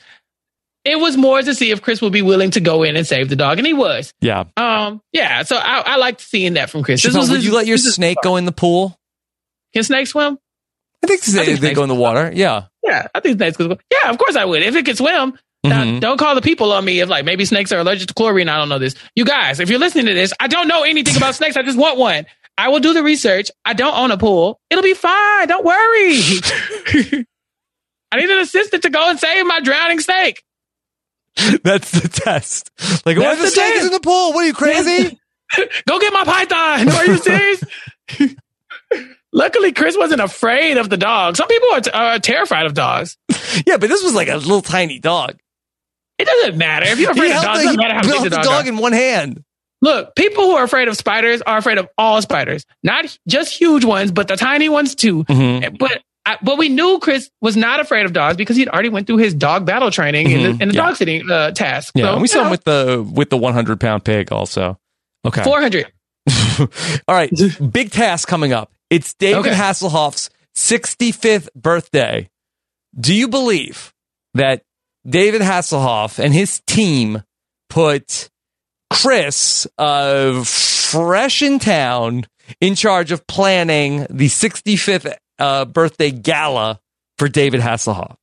it 0.84 0.98
was 1.00 1.16
more 1.16 1.40
to 1.40 1.54
see 1.54 1.70
if 1.70 1.80
Chris 1.80 2.02
would 2.02 2.12
be 2.12 2.20
willing 2.20 2.50
to 2.52 2.60
go 2.60 2.82
in 2.82 2.94
and 2.94 3.06
save 3.06 3.30
the 3.30 3.36
dog, 3.36 3.56
and 3.58 3.66
he 3.66 3.72
was. 3.72 4.12
Yeah. 4.20 4.44
Um, 4.58 5.00
yeah. 5.12 5.44
So 5.44 5.56
I, 5.56 5.82
I 5.86 5.96
liked 5.96 6.20
seeing 6.20 6.54
that 6.54 6.68
from 6.68 6.82
Chris. 6.82 7.02
This 7.02 7.14
Chappelle, 7.14 7.20
was 7.20 7.30
would 7.30 7.42
you 7.44 7.54
let 7.54 7.66
your 7.66 7.78
snake 7.78 8.18
go 8.22 8.36
in 8.36 8.44
the 8.44 8.52
pool? 8.52 8.98
Can 9.76 9.84
snakes 9.84 10.08
swim? 10.10 10.38
I 11.04 11.06
think 11.06 11.20
they, 11.22 11.44
think 11.44 11.60
they 11.60 11.74
go 11.74 11.82
in 11.82 11.90
the 11.90 11.94
water. 11.94 12.32
Yeah. 12.34 12.64
Yeah, 12.82 13.08
I 13.14 13.20
think 13.20 13.36
snakes 13.36 13.58
could. 13.58 13.66
swim. 13.66 13.78
Yeah, 13.92 14.08
of 14.10 14.16
course 14.16 14.34
I 14.36 14.46
would. 14.46 14.62
If 14.62 14.74
it 14.74 14.86
could 14.86 14.96
swim. 14.96 15.38
Now, 15.62 15.84
Mhm. 15.84 16.00
don't 16.00 16.16
call 16.16 16.34
the 16.34 16.40
people 16.40 16.72
on 16.72 16.82
me 16.82 17.00
if 17.00 17.10
like 17.10 17.26
maybe 17.26 17.44
snakes 17.44 17.72
are 17.72 17.78
allergic 17.80 18.08
to 18.08 18.14
chlorine. 18.14 18.48
I 18.48 18.56
don't 18.56 18.70
know 18.70 18.78
this. 18.78 18.94
You 19.14 19.26
guys, 19.26 19.60
if 19.60 19.68
you're 19.68 19.78
listening 19.78 20.06
to 20.06 20.14
this, 20.14 20.32
I 20.40 20.46
don't 20.46 20.66
know 20.66 20.82
anything 20.82 21.14
about 21.16 21.34
snakes. 21.34 21.58
I 21.58 21.62
just 21.62 21.76
want 21.76 21.98
one. 21.98 22.24
I 22.56 22.68
will 22.68 22.80
do 22.80 22.94
the 22.94 23.02
research. 23.02 23.50
I 23.66 23.74
don't 23.74 23.94
own 23.94 24.10
a 24.12 24.16
pool. 24.16 24.58
It'll 24.70 24.82
be 24.82 24.94
fine. 24.94 25.46
Don't 25.48 25.62
worry. 25.64 26.20
I 28.12 28.16
need 28.16 28.30
an 28.30 28.38
assistant 28.38 28.82
to 28.84 28.88
go 28.90 29.10
and 29.10 29.18
save 29.20 29.44
my 29.44 29.60
drowning 29.60 30.00
snake. 30.00 30.42
That's 31.62 31.90
the 31.90 32.08
test. 32.08 32.70
Like, 33.04 33.18
what 33.18 33.36
the 33.38 33.48
snake 33.48 33.74
is 33.74 33.80
test. 33.82 33.86
in 33.88 33.92
the 33.92 34.00
pool? 34.00 34.32
What 34.32 34.44
are 34.44 34.46
you 34.46 34.54
crazy? 34.54 35.18
Go 35.86 35.98
get 36.00 36.12
my 36.14 36.24
python. 36.24 36.88
Are 36.88 37.04
you 37.04 37.18
serious? 37.18 37.62
Luckily, 39.36 39.70
Chris 39.72 39.96
wasn't 39.98 40.20
afraid 40.22 40.78
of 40.78 40.88
the 40.88 40.96
dog. 40.96 41.36
Some 41.36 41.46
people 41.46 41.68
are, 41.74 41.80
t- 41.82 41.90
are 41.92 42.18
terrified 42.18 42.64
of 42.66 42.72
dogs. 42.74 43.16
yeah, 43.66 43.76
but 43.76 43.88
this 43.90 44.02
was 44.02 44.14
like 44.14 44.28
a 44.28 44.36
little 44.36 44.62
tiny 44.62 44.98
dog. 44.98 45.36
It 46.18 46.24
doesn't 46.26 46.56
matter 46.56 46.86
if 46.86 46.98
you're 46.98 47.12
He 47.12 47.20
afraid 47.20 47.32
of 47.32 47.42
held 47.42 47.44
dogs. 47.44 47.58
the, 47.58 47.62
It 47.62 47.64
doesn't 47.66 47.80
matter 47.80 47.94
how 47.94 48.00
he 48.00 48.06
big 48.08 48.14
held 48.14 48.24
the 48.24 48.30
the 48.30 48.36
dog. 48.36 48.44
dog 48.46 48.66
in 48.66 48.76
one 48.78 48.92
hand. 48.94 49.44
look, 49.82 50.16
people 50.16 50.44
who 50.44 50.52
are 50.56 50.64
afraid 50.64 50.88
of 50.88 50.96
spiders 50.96 51.42
are 51.42 51.58
afraid 51.58 51.76
of 51.76 51.86
all 51.98 52.22
spiders, 52.22 52.64
not 52.82 53.04
just 53.28 53.52
huge 53.52 53.84
ones, 53.84 54.10
but 54.10 54.26
the 54.26 54.36
tiny 54.36 54.70
ones 54.70 54.94
too. 54.94 55.24
Mhm. 55.24 55.78
But 55.78 56.02
I, 56.24 56.38
but 56.42 56.56
we 56.56 56.70
knew 56.70 56.98
Chris 57.00 57.30
was 57.42 57.56
not 57.58 57.78
afraid 57.78 58.06
of 58.06 58.14
dogs 58.14 58.38
because 58.38 58.56
he'd 58.56 58.68
already 58.70 58.88
went 58.88 59.06
through 59.06 59.18
his 59.18 59.34
dog 59.34 59.66
battle 59.66 59.90
training 59.90 60.30
in 60.30 60.40
Mhm. 60.40 60.42
the, 60.58 60.62
in 60.62 60.68
the 60.70 60.74
Yeah. 60.74 60.86
dog 60.86 60.96
sitting 60.96 61.30
uh, 61.30 61.50
task. 61.50 61.92
Yeah, 61.94 62.06
so, 62.06 62.12
and 62.14 62.22
we 62.22 62.26
saw 62.28 62.38
you 62.38 62.44
him 62.46 62.50
with 62.50 62.64
the 62.64 63.06
with 63.12 63.28
the 63.30 63.36
100 63.36 63.78
pound 63.78 64.02
pig 64.02 64.32
also. 64.32 64.78
Okay. 65.26 65.42
400. 65.44 65.92
All 67.06 67.14
right, 67.14 67.30
big 67.72 67.90
task 67.90 68.26
coming 68.26 68.52
up. 68.54 68.72
It's 68.90 69.14
David 69.14 69.46
Okay. 69.46 69.54
Hasselhoff's 69.54 70.30
65th 70.56 71.48
birthday. 71.54 72.28
Do 72.98 73.14
you 73.14 73.28
believe 73.28 73.92
that 74.34 74.62
David 75.06 75.42
Hasselhoff 75.42 76.18
and 76.18 76.32
his 76.32 76.60
team 76.66 77.22
put 77.68 78.30
Chris, 78.90 79.66
uh, 79.78 80.42
fresh 80.44 81.42
in 81.42 81.58
town, 81.58 82.26
in 82.60 82.74
charge 82.74 83.12
of 83.12 83.26
planning 83.26 84.06
the 84.08 84.28
65th 84.28 85.14
uh, 85.38 85.64
birthday 85.64 86.10
gala 86.10 86.80
for 87.18 87.28
David 87.28 87.60
Hasselhoff? 87.60 88.16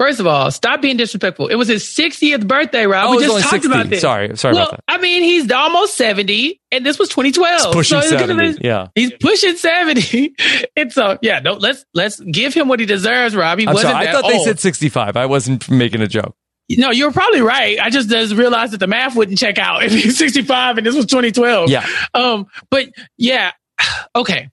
First 0.00 0.18
of 0.18 0.26
all, 0.26 0.50
stop 0.50 0.80
being 0.80 0.96
disrespectful. 0.96 1.48
It 1.48 1.56
was 1.56 1.68
his 1.68 1.84
60th 1.84 2.48
birthday, 2.48 2.86
Rob. 2.86 3.10
Oh, 3.10 3.16
we 3.16 3.22
just 3.22 3.42
talked 3.42 3.64
60. 3.64 3.68
about 3.68 3.90
this. 3.90 4.00
Sorry, 4.00 4.34
sorry 4.34 4.54
well, 4.54 4.68
about 4.68 4.78
that. 4.78 4.84
I 4.88 4.96
mean, 4.96 5.22
he's 5.22 5.52
almost 5.52 5.98
70, 5.98 6.58
and 6.72 6.86
this 6.86 6.98
was 6.98 7.10
2012. 7.10 7.54
It's 7.54 7.66
pushing 7.66 8.00
So 8.00 8.08
it's 8.08 8.18
70. 8.18 8.52
be- 8.60 8.66
Yeah. 8.66 8.86
He's 8.94 9.12
pushing 9.20 9.56
70. 9.56 10.34
and 10.76 10.90
so, 10.90 11.18
yeah, 11.20 11.40
don't, 11.40 11.60
let's, 11.60 11.84
let's 11.92 12.18
give 12.18 12.54
him 12.54 12.66
what 12.66 12.80
he 12.80 12.86
deserves, 12.86 13.36
Rob. 13.36 13.58
He 13.58 13.66
I'm 13.66 13.74
wasn't 13.74 13.92
sorry. 13.92 14.08
I 14.08 14.12
thought 14.12 14.26
they 14.26 14.38
said 14.38 14.58
65. 14.58 15.18
I 15.18 15.26
wasn't 15.26 15.68
making 15.68 16.00
a 16.00 16.08
joke. 16.08 16.34
No, 16.70 16.90
you're 16.90 17.12
probably 17.12 17.42
right. 17.42 17.78
I 17.78 17.90
just 17.90 18.08
just 18.08 18.34
realized 18.34 18.72
that 18.72 18.78
the 18.78 18.86
math 18.86 19.14
wouldn't 19.14 19.36
check 19.36 19.58
out 19.58 19.82
if 19.82 19.92
he's 19.92 20.16
65 20.16 20.78
and 20.78 20.86
this 20.86 20.94
was 20.94 21.04
2012. 21.04 21.68
Yeah. 21.68 21.86
Um, 22.14 22.46
but 22.70 22.86
yeah, 23.18 23.52
okay. 24.16 24.48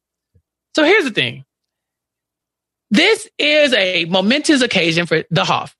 So 0.75 0.83
here's 0.83 1.05
the 1.05 1.11
thing. 1.11 1.45
This 2.91 3.27
is 3.37 3.73
a 3.73 4.05
momentous 4.05 4.61
occasion 4.61 5.05
for 5.05 5.23
the 5.29 5.43
Hoff, 5.43 5.75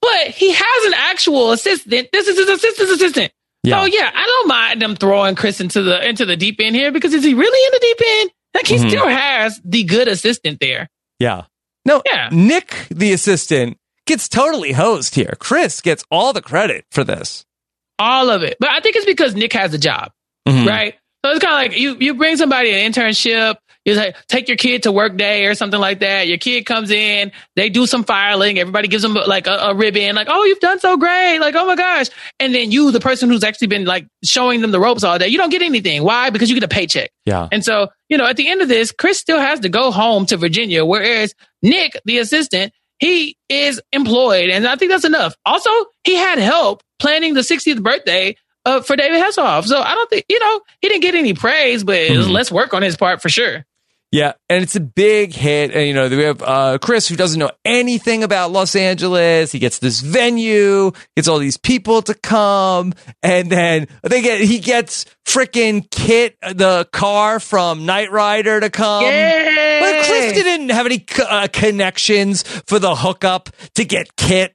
but 0.00 0.28
he 0.28 0.52
has 0.52 0.84
an 0.86 0.94
actual 0.94 1.52
assistant. 1.52 2.08
This 2.12 2.28
is 2.28 2.38
his 2.38 2.48
assistant's 2.48 2.92
assistant. 2.92 3.32
Yeah. 3.64 3.80
So 3.80 3.86
yeah, 3.86 4.10
I 4.14 4.24
don't 4.24 4.48
mind 4.48 4.82
them 4.82 4.94
throwing 4.96 5.34
Chris 5.34 5.60
into 5.60 5.82
the 5.82 6.06
into 6.08 6.24
the 6.24 6.36
deep 6.36 6.60
end 6.60 6.76
here 6.76 6.92
because 6.92 7.12
is 7.14 7.24
he 7.24 7.34
really 7.34 7.66
in 7.66 7.72
the 7.72 7.80
deep 7.80 8.06
end? 8.20 8.30
Like 8.54 8.66
he 8.68 8.76
Mhm. 8.76 8.88
still 8.90 9.08
has 9.08 9.60
the 9.64 9.82
good 9.84 10.06
assistant 10.08 10.60
there. 10.60 10.88
Yeah. 11.18 11.42
No, 11.84 12.02
Yeah. 12.06 12.28
Nick, 12.32 12.86
the 12.90 13.12
assistant, 13.12 13.78
gets 14.06 14.28
totally 14.28 14.72
hosed 14.72 15.14
here. 15.16 15.34
Chris 15.40 15.80
gets 15.80 16.04
all 16.10 16.32
the 16.32 16.42
credit 16.42 16.84
for 16.92 17.02
this. 17.04 17.44
All 17.98 18.30
of 18.30 18.42
it. 18.42 18.56
But 18.60 18.70
I 18.70 18.80
think 18.80 18.94
it's 18.96 19.04
because 19.06 19.34
Nick 19.34 19.52
has 19.54 19.74
a 19.74 19.78
job. 19.78 20.12
Mhm. 20.48 20.64
right? 20.66 20.94
So 21.24 21.32
it's 21.32 21.44
kind 21.44 21.54
of 21.66 21.72
like 21.72 21.80
you 21.80 21.96
you 21.98 22.14
bring 22.14 22.36
somebody 22.36 22.70
an 22.70 22.92
internship. 22.92 23.56
You 23.86 23.94
like 23.94 24.16
take 24.26 24.48
your 24.48 24.56
kid 24.58 24.82
to 24.82 24.92
work 24.92 25.16
day 25.16 25.46
or 25.46 25.54
something 25.54 25.80
like 25.80 26.00
that. 26.00 26.26
Your 26.28 26.36
kid 26.38 26.66
comes 26.66 26.90
in, 26.90 27.32
they 27.54 27.70
do 27.70 27.86
some 27.86 28.04
filing. 28.04 28.58
Everybody 28.58 28.88
gives 28.88 29.02
them 29.02 29.14
like 29.14 29.46
a, 29.46 29.52
a 29.52 29.74
ribbon, 29.74 30.14
like 30.16 30.26
"Oh, 30.28 30.44
you've 30.44 30.60
done 30.60 30.80
so 30.80 30.96
great!" 30.98 31.38
Like 31.38 31.54
"Oh 31.54 31.64
my 31.66 31.76
gosh!" 31.76 32.08
And 32.40 32.54
then 32.54 32.70
you, 32.72 32.90
the 32.90 33.00
person 33.00 33.30
who's 33.30 33.44
actually 33.44 33.68
been 33.68 33.84
like 33.86 34.06
showing 34.24 34.60
them 34.60 34.72
the 34.72 34.80
ropes 34.80 35.04
all 35.04 35.18
day, 35.18 35.28
you 35.28 35.38
don't 35.38 35.50
get 35.50 35.62
anything. 35.62 36.02
Why? 36.02 36.30
Because 36.30 36.50
you 36.50 36.56
get 36.56 36.64
a 36.64 36.68
paycheck. 36.68 37.10
Yeah. 37.24 37.48
And 37.50 37.64
so 37.64 37.88
you 38.10 38.18
know, 38.18 38.26
at 38.26 38.36
the 38.36 38.48
end 38.50 38.60
of 38.60 38.68
this, 38.68 38.92
Chris 38.92 39.18
still 39.18 39.38
has 39.40 39.60
to 39.60 39.68
go 39.68 39.90
home 39.92 40.26
to 40.26 40.36
Virginia, 40.36 40.84
whereas 40.84 41.32
Nick, 41.62 41.98
the 42.04 42.18
assistant, 42.18 42.72
he 42.98 43.36
is 43.48 43.80
employed, 43.92 44.50
and 44.50 44.66
I 44.66 44.76
think 44.76 44.90
that's 44.90 45.04
enough. 45.04 45.36
Also, 45.44 45.70
he 46.02 46.16
had 46.16 46.38
help 46.38 46.82
planning 46.98 47.34
the 47.34 47.42
60th 47.42 47.82
birthday 47.82 48.36
uh, 48.64 48.80
for 48.80 48.96
David 48.96 49.22
Hasselhoff. 49.22 49.64
So 49.66 49.80
I 49.80 49.94
don't 49.94 50.10
think, 50.10 50.24
you 50.28 50.40
know, 50.40 50.60
he 50.80 50.88
didn't 50.88 51.02
get 51.02 51.14
any 51.14 51.34
praise, 51.34 51.84
but 51.84 51.96
it 51.98 52.16
was 52.16 52.26
Mhm. 52.26 52.32
less 52.32 52.50
work 52.50 52.74
on 52.74 52.82
his 52.82 52.96
part 52.96 53.22
for 53.22 53.28
sure. 53.28 53.64
Yeah, 54.16 54.32
and 54.48 54.62
it's 54.62 54.74
a 54.76 54.80
big 54.80 55.34
hit. 55.34 55.72
And 55.72 55.86
you 55.86 55.92
know, 55.92 56.08
we 56.08 56.22
have 56.22 56.40
uh, 56.40 56.78
Chris 56.80 57.06
who 57.06 57.16
doesn't 57.16 57.38
know 57.38 57.50
anything 57.66 58.24
about 58.24 58.50
Los 58.50 58.74
Angeles. 58.74 59.52
He 59.52 59.58
gets 59.58 59.78
this 59.78 60.00
venue, 60.00 60.92
gets 61.14 61.28
all 61.28 61.38
these 61.38 61.58
people 61.58 62.00
to 62.00 62.14
come, 62.14 62.94
and 63.22 63.50
then 63.50 63.88
they 64.02 64.22
get 64.22 64.40
he 64.40 64.58
gets 64.58 65.04
freaking 65.26 65.86
KITT 65.90 66.34
the 66.56 66.88
car 66.94 67.38
from 67.38 67.84
Knight 67.84 68.10
Rider 68.10 68.58
to 68.58 68.70
come. 68.70 69.02
Yay! 69.02 69.80
But 69.82 70.06
Chris 70.06 70.32
didn't 70.32 70.70
have 70.70 70.86
any 70.86 71.04
uh, 71.22 71.48
connections 71.52 72.42
for 72.66 72.78
the 72.78 72.96
hookup 72.96 73.50
to 73.74 73.84
get 73.84 74.16
KITT. 74.16 74.54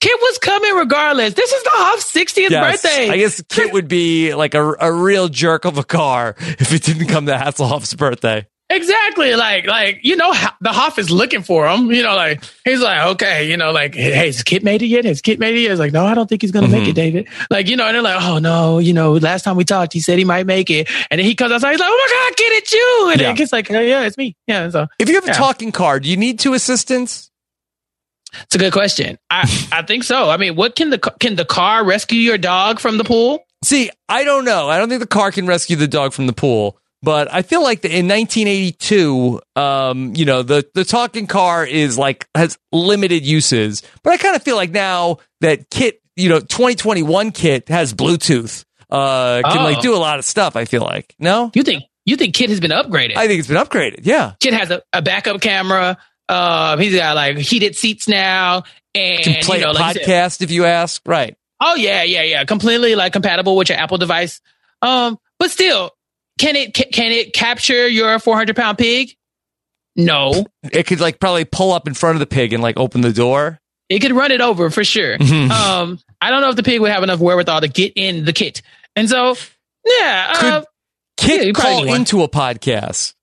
KITT 0.00 0.20
was 0.22 0.38
coming 0.38 0.72
regardless. 0.72 1.34
This 1.34 1.52
is 1.52 1.62
the 1.64 1.70
Hoff's 1.74 2.10
60th 2.10 2.48
Yes. 2.48 2.82
birthday. 2.82 3.10
I 3.10 3.18
guess 3.18 3.42
KITT 3.42 3.74
would 3.74 3.88
be 3.88 4.34
like 4.34 4.54
a, 4.54 4.72
a 4.80 4.90
real 4.90 5.28
jerk 5.28 5.66
of 5.66 5.76
a 5.76 5.84
car 5.84 6.34
if 6.40 6.72
it 6.72 6.82
didn't 6.82 7.08
come 7.08 7.26
to 7.26 7.32
Hasselhoff's 7.34 7.92
birthday. 7.92 8.46
Exactly. 8.68 9.36
Like, 9.36 9.64
like, 9.66 10.00
you 10.02 10.16
know, 10.16 10.32
the 10.60 10.72
Hoff 10.72 10.98
is 10.98 11.08
looking 11.10 11.42
for 11.42 11.68
him. 11.68 11.90
You 11.92 12.02
know, 12.02 12.16
like, 12.16 12.42
he's 12.64 12.80
like, 12.80 13.06
okay, 13.14 13.48
you 13.48 13.56
know, 13.56 13.70
like, 13.70 13.94
hey, 13.94 14.10
has 14.26 14.42
KITT 14.42 14.64
made 14.64 14.82
it 14.82 14.86
yet? 14.86 15.04
Has 15.04 15.20
KITT 15.22 15.38
made 15.38 15.54
it 15.54 15.60
yet? 15.60 15.70
It's 15.70 15.78
like, 15.78 15.92
no, 15.92 16.04
I 16.04 16.14
don't 16.14 16.28
think 16.28 16.42
he's 16.42 16.50
going 16.50 16.64
to 16.64 16.70
Mm-hmm. 16.70 16.80
make 16.80 16.88
it, 16.88 16.94
David. 16.94 17.28
Like, 17.48 17.68
you 17.68 17.76
know, 17.76 17.86
and 17.86 17.94
they're 17.94 18.02
like, 18.02 18.20
oh, 18.20 18.38
no, 18.38 18.78
you 18.80 18.92
know, 18.92 19.12
last 19.12 19.44
time 19.44 19.56
we 19.56 19.64
talked, 19.64 19.92
he 19.92 20.00
said 20.00 20.18
he 20.18 20.24
might 20.24 20.46
make 20.46 20.68
it. 20.68 20.88
And 21.12 21.20
then 21.20 21.24
he 21.26 21.36
comes 21.36 21.52
outside, 21.52 21.70
he's 21.70 21.80
like, 21.80 21.88
oh 21.90 22.06
my 22.08 22.28
God, 22.30 22.36
Kid, 22.36 22.52
it's 22.54 22.72
you. 22.72 23.08
And 23.12 23.20
Yeah. 23.20 23.34
KITT's 23.34 23.52
like, 23.52 23.70
oh, 23.70 23.80
yeah, 23.80 24.02
it's 24.02 24.18
me. 24.18 24.36
Yeah. 24.48 24.68
So 24.70 24.88
If 24.98 25.08
you 25.08 25.14
have 25.14 25.24
a 25.24 25.28
Yeah. 25.28 25.32
talking 25.34 25.70
car, 25.70 26.00
do 26.00 26.10
you 26.10 26.16
need 26.16 26.38
two 26.40 26.54
assistants? 26.54 27.30
it's 28.42 28.54
a 28.56 28.58
good 28.58 28.72
question. 28.72 29.16
I, 29.30 29.42
I 29.72 29.82
think 29.82 30.02
so. 30.04 30.28
I 30.28 30.36
mean, 30.36 30.56
what 30.56 30.74
can 30.76 30.90
the, 30.90 30.98
can 30.98 31.36
the 31.36 31.44
car 31.46 31.84
rescue 31.84 32.18
your 32.18 32.36
dog 32.36 32.80
from 32.80 32.98
the 32.98 33.04
pool? 33.04 33.46
See, 33.64 33.90
I 34.08 34.24
don't 34.24 34.44
know. 34.44 34.68
I 34.68 34.76
don't 34.78 34.88
think 34.88 35.00
the 35.00 35.06
car 35.06 35.30
can 35.30 35.46
rescue 35.46 35.76
the 35.76 35.88
dog 35.88 36.12
from 36.12 36.26
the 36.26 36.32
pool, 36.34 36.78
but 37.02 37.32
I 37.32 37.42
feel 37.42 37.62
like 37.62 37.84
in 37.84 38.08
1982, 38.08 39.40
um, 39.56 40.14
you 40.16 40.24
know, 40.24 40.42
the 40.42 40.66
the 40.74 40.84
talking 40.84 41.26
car 41.26 41.64
is 41.66 41.98
like 41.98 42.28
has 42.34 42.58
limited 42.72 43.24
uses. 43.24 43.82
But 44.02 44.12
I 44.14 44.16
kind 44.16 44.36
of 44.36 44.42
feel 44.42 44.56
like 44.56 44.70
now 44.70 45.18
that 45.40 45.70
KITT, 45.70 46.00
you 46.16 46.28
know, 46.28 46.40
2021 46.40 47.32
KITT 47.32 47.68
has 47.68 47.92
Bluetooth, 47.94 48.64
uh, 48.90 49.42
can 49.44 49.58
Oh. 49.58 49.64
like 49.64 49.80
do 49.80 49.94
a 49.94 49.98
lot 49.98 50.18
of 50.18 50.24
stuff. 50.24 50.56
I 50.56 50.64
feel 50.64 50.82
like 50.82 51.14
no, 51.18 51.50
You 51.54 51.62
think, 51.62 51.84
you 52.04 52.16
think 52.16 52.34
KITT 52.34 52.50
has 52.50 52.60
been 52.60 52.70
upgraded? 52.70 53.16
I 53.16 53.26
think 53.26 53.38
it's 53.40 53.48
been 53.48 53.56
upgraded. 53.62 54.00
Yeah, 54.02 54.32
KITT 54.40 54.54
has 54.54 54.70
a, 54.70 54.82
a 54.92 55.02
backup 55.02 55.40
camera. 55.40 55.98
Uh, 56.28 56.76
he's 56.76 56.94
got 56.96 57.14
like 57.14 57.36
heated 57.38 57.76
seats 57.76 58.08
now. 58.08 58.64
And, 58.94 59.22
can 59.22 59.42
play 59.44 59.58
you 59.58 59.64
know, 59.64 59.70
a 59.70 59.74
like 59.74 59.96
you 59.96 60.04
said- 60.04 60.08
podcast 60.08 60.42
if 60.42 60.50
you 60.50 60.64
ask. 60.64 61.02
Right. 61.06 61.36
Oh 61.60 61.74
yeah, 61.74 62.02
yeah, 62.02 62.22
yeah. 62.22 62.44
Completely 62.44 62.94
like 62.96 63.12
compatible 63.12 63.56
with 63.56 63.68
your 63.68 63.78
Apple 63.78 63.98
device. 63.98 64.40
Um, 64.82 65.18
but 65.38 65.50
still, 65.50 65.92
can 66.38 66.56
it 66.56 66.74
can 66.74 67.12
it 67.12 67.32
capture 67.32 67.88
your 67.88 68.18
400 68.18 68.54
pound 68.56 68.78
pig? 68.78 69.12
No, 69.98 70.44
It 70.62 70.86
could 70.86 71.00
like 71.00 71.18
probably 71.20 71.44
pull 71.46 71.72
up 71.72 71.86
in 71.88 71.94
front 71.94 72.16
of 72.16 72.20
the 72.20 72.26
pig 72.26 72.52
and 72.52 72.62
like 72.62 72.76
open 72.76 73.00
the 73.00 73.12
door. 73.12 73.58
it 73.88 74.00
could 74.00 74.12
run 74.12 74.30
it 74.32 74.40
over 74.40 74.68
for 74.70 74.84
sure. 74.84 75.16
Mhm. 75.18 75.50
Um, 75.50 75.98
I 76.20 76.30
don't 76.30 76.40
know 76.42 76.50
if 76.50 76.56
the 76.56 76.62
pig 76.62 76.80
would 76.80 76.90
have 76.90 77.02
enough 77.02 77.20
wherewithal 77.20 77.60
to 77.62 77.68
get 77.68 77.92
in 77.96 78.24
the 78.24 78.32
KITT, 78.32 78.62
and 78.94 79.08
so 79.08 79.36
yeah, 79.86 80.32
Could 80.34 80.52
uh, 80.52 80.64
KITT 81.18 81.44
Yeah, 81.46 81.52
call 81.52 81.92
into 81.94 82.22
a 82.22 82.28
podcast? 82.28 83.14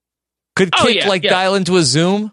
Could 0.55 0.69
Oh, 0.79 0.85
KITT 0.85 0.95
yeah, 0.95 1.07
like 1.09 1.23
yeah. 1.23 1.29
dial 1.31 1.55
into 1.55 1.77
a 1.77 1.83
Zoom? 1.83 2.31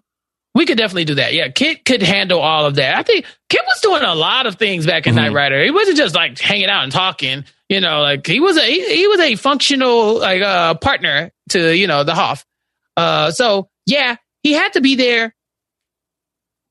we 0.55 0.66
could 0.66 0.77
definitely 0.78 1.05
do 1.05 1.15
that. 1.16 1.32
Yeah, 1.32 1.48
KITT 1.48 1.85
could 1.85 2.02
handle 2.02 2.40
all 2.40 2.66
of 2.66 2.74
that. 2.77 2.97
I 2.98 3.02
think 3.02 3.24
KITT 3.51 3.62
was 3.66 3.81
doing 3.82 4.02
a 4.02 4.15
lot 4.15 4.47
of 4.47 4.57
things 4.57 4.85
back 4.86 5.07
in 5.07 5.12
Mhm. 5.15 5.16
Knight 5.16 5.32
Rider. 5.32 5.62
He 5.65 5.70
wasn't 5.70 5.97
just 5.97 6.15
like 6.15 6.39
hanging 6.39 6.69
out 6.69 6.82
and 6.85 6.90
talking. 6.93 7.44
You 7.70 7.80
know, 7.80 8.02
like 8.02 8.26
he 8.26 8.40
was 8.40 8.59
a 8.59 8.62
he, 8.66 8.97
he 8.97 9.06
was 9.06 9.20
a 9.20 9.36
functional 9.36 10.18
like 10.18 10.42
uh 10.42 10.74
partner 10.74 11.30
to 11.51 11.74
you 11.74 11.86
know 11.86 12.05
the 12.05 12.14
Hoff. 12.14 12.44
Uh, 12.97 13.30
so 13.30 13.70
yeah, 13.86 14.16
he 14.42 14.52
had 14.52 14.72
to 14.74 14.80
be 14.82 14.97
there. 14.97 15.34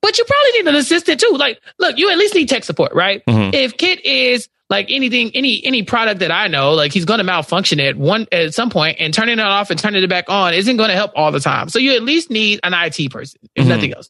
But 0.02 0.18
you 0.18 0.26
probably 0.26 0.52
need 0.62 0.68
an 0.70 0.76
assistant 0.76 1.20
too. 1.20 1.36
Like, 1.38 1.62
look, 1.80 1.98
you 1.98 2.10
at 2.12 2.18
least 2.18 2.36
need 2.36 2.48
tech 2.50 2.64
support, 2.64 2.94
right? 2.94 3.22
Mhm. 3.26 3.54
If 3.54 3.78
KITT 3.78 4.02
is 4.06 4.50
like 4.70 4.88
anything, 4.92 5.32
any 5.36 5.64
any 5.66 5.84
product 5.84 6.20
that 6.20 6.32
I 6.32 6.48
know, 6.48 6.74
like 6.74 6.94
he's 6.94 7.06
going 7.06 7.18
to 7.20 7.24
malfunction 7.24 7.80
at 7.80 7.96
one 7.98 8.28
at 8.32 8.54
some 8.54 8.70
point, 8.70 8.98
and 9.00 9.14
turning 9.14 9.40
it 9.40 9.46
off 9.46 9.70
and 9.72 9.80
turning 9.80 10.04
it 10.04 10.08
back 10.10 10.26
on 10.30 10.54
isn't 10.54 10.78
going 10.78 10.90
to 10.90 10.96
help 10.96 11.12
all 11.16 11.32
the 11.32 11.40
time. 11.40 11.70
So 11.70 11.80
you 11.80 11.94
at 11.96 12.04
least 12.04 12.30
need 12.30 12.60
an 12.64 12.74
IT 12.74 13.10
person, 13.10 13.40
if 13.56 13.66
Mhm. 13.66 13.70
nothing 13.70 13.94
else. 13.94 14.10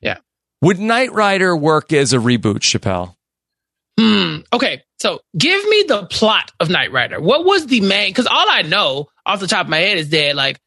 Yeah. 0.00 0.16
Would 0.62 0.78
Knight 0.78 1.12
Rider 1.12 1.56
work 1.56 1.92
as 1.92 2.12
a 2.12 2.18
reboot, 2.18 2.60
Chappelle? 2.60 3.14
Hmm. 3.98 4.38
Okay. 4.52 4.82
So 4.98 5.20
give 5.36 5.66
me 5.68 5.84
the 5.88 6.06
plot 6.06 6.52
of 6.60 6.68
Knight 6.70 6.92
Rider. 6.92 7.20
What 7.20 7.44
was 7.44 7.66
the 7.66 7.80
main? 7.80 8.10
Because 8.10 8.26
all 8.26 8.46
I 8.48 8.62
know 8.62 9.08
off 9.24 9.40
the 9.40 9.46
top 9.46 9.66
of 9.66 9.70
my 9.70 9.78
head 9.78 9.98
is 9.98 10.10
that 10.10 10.36
like 10.36 10.58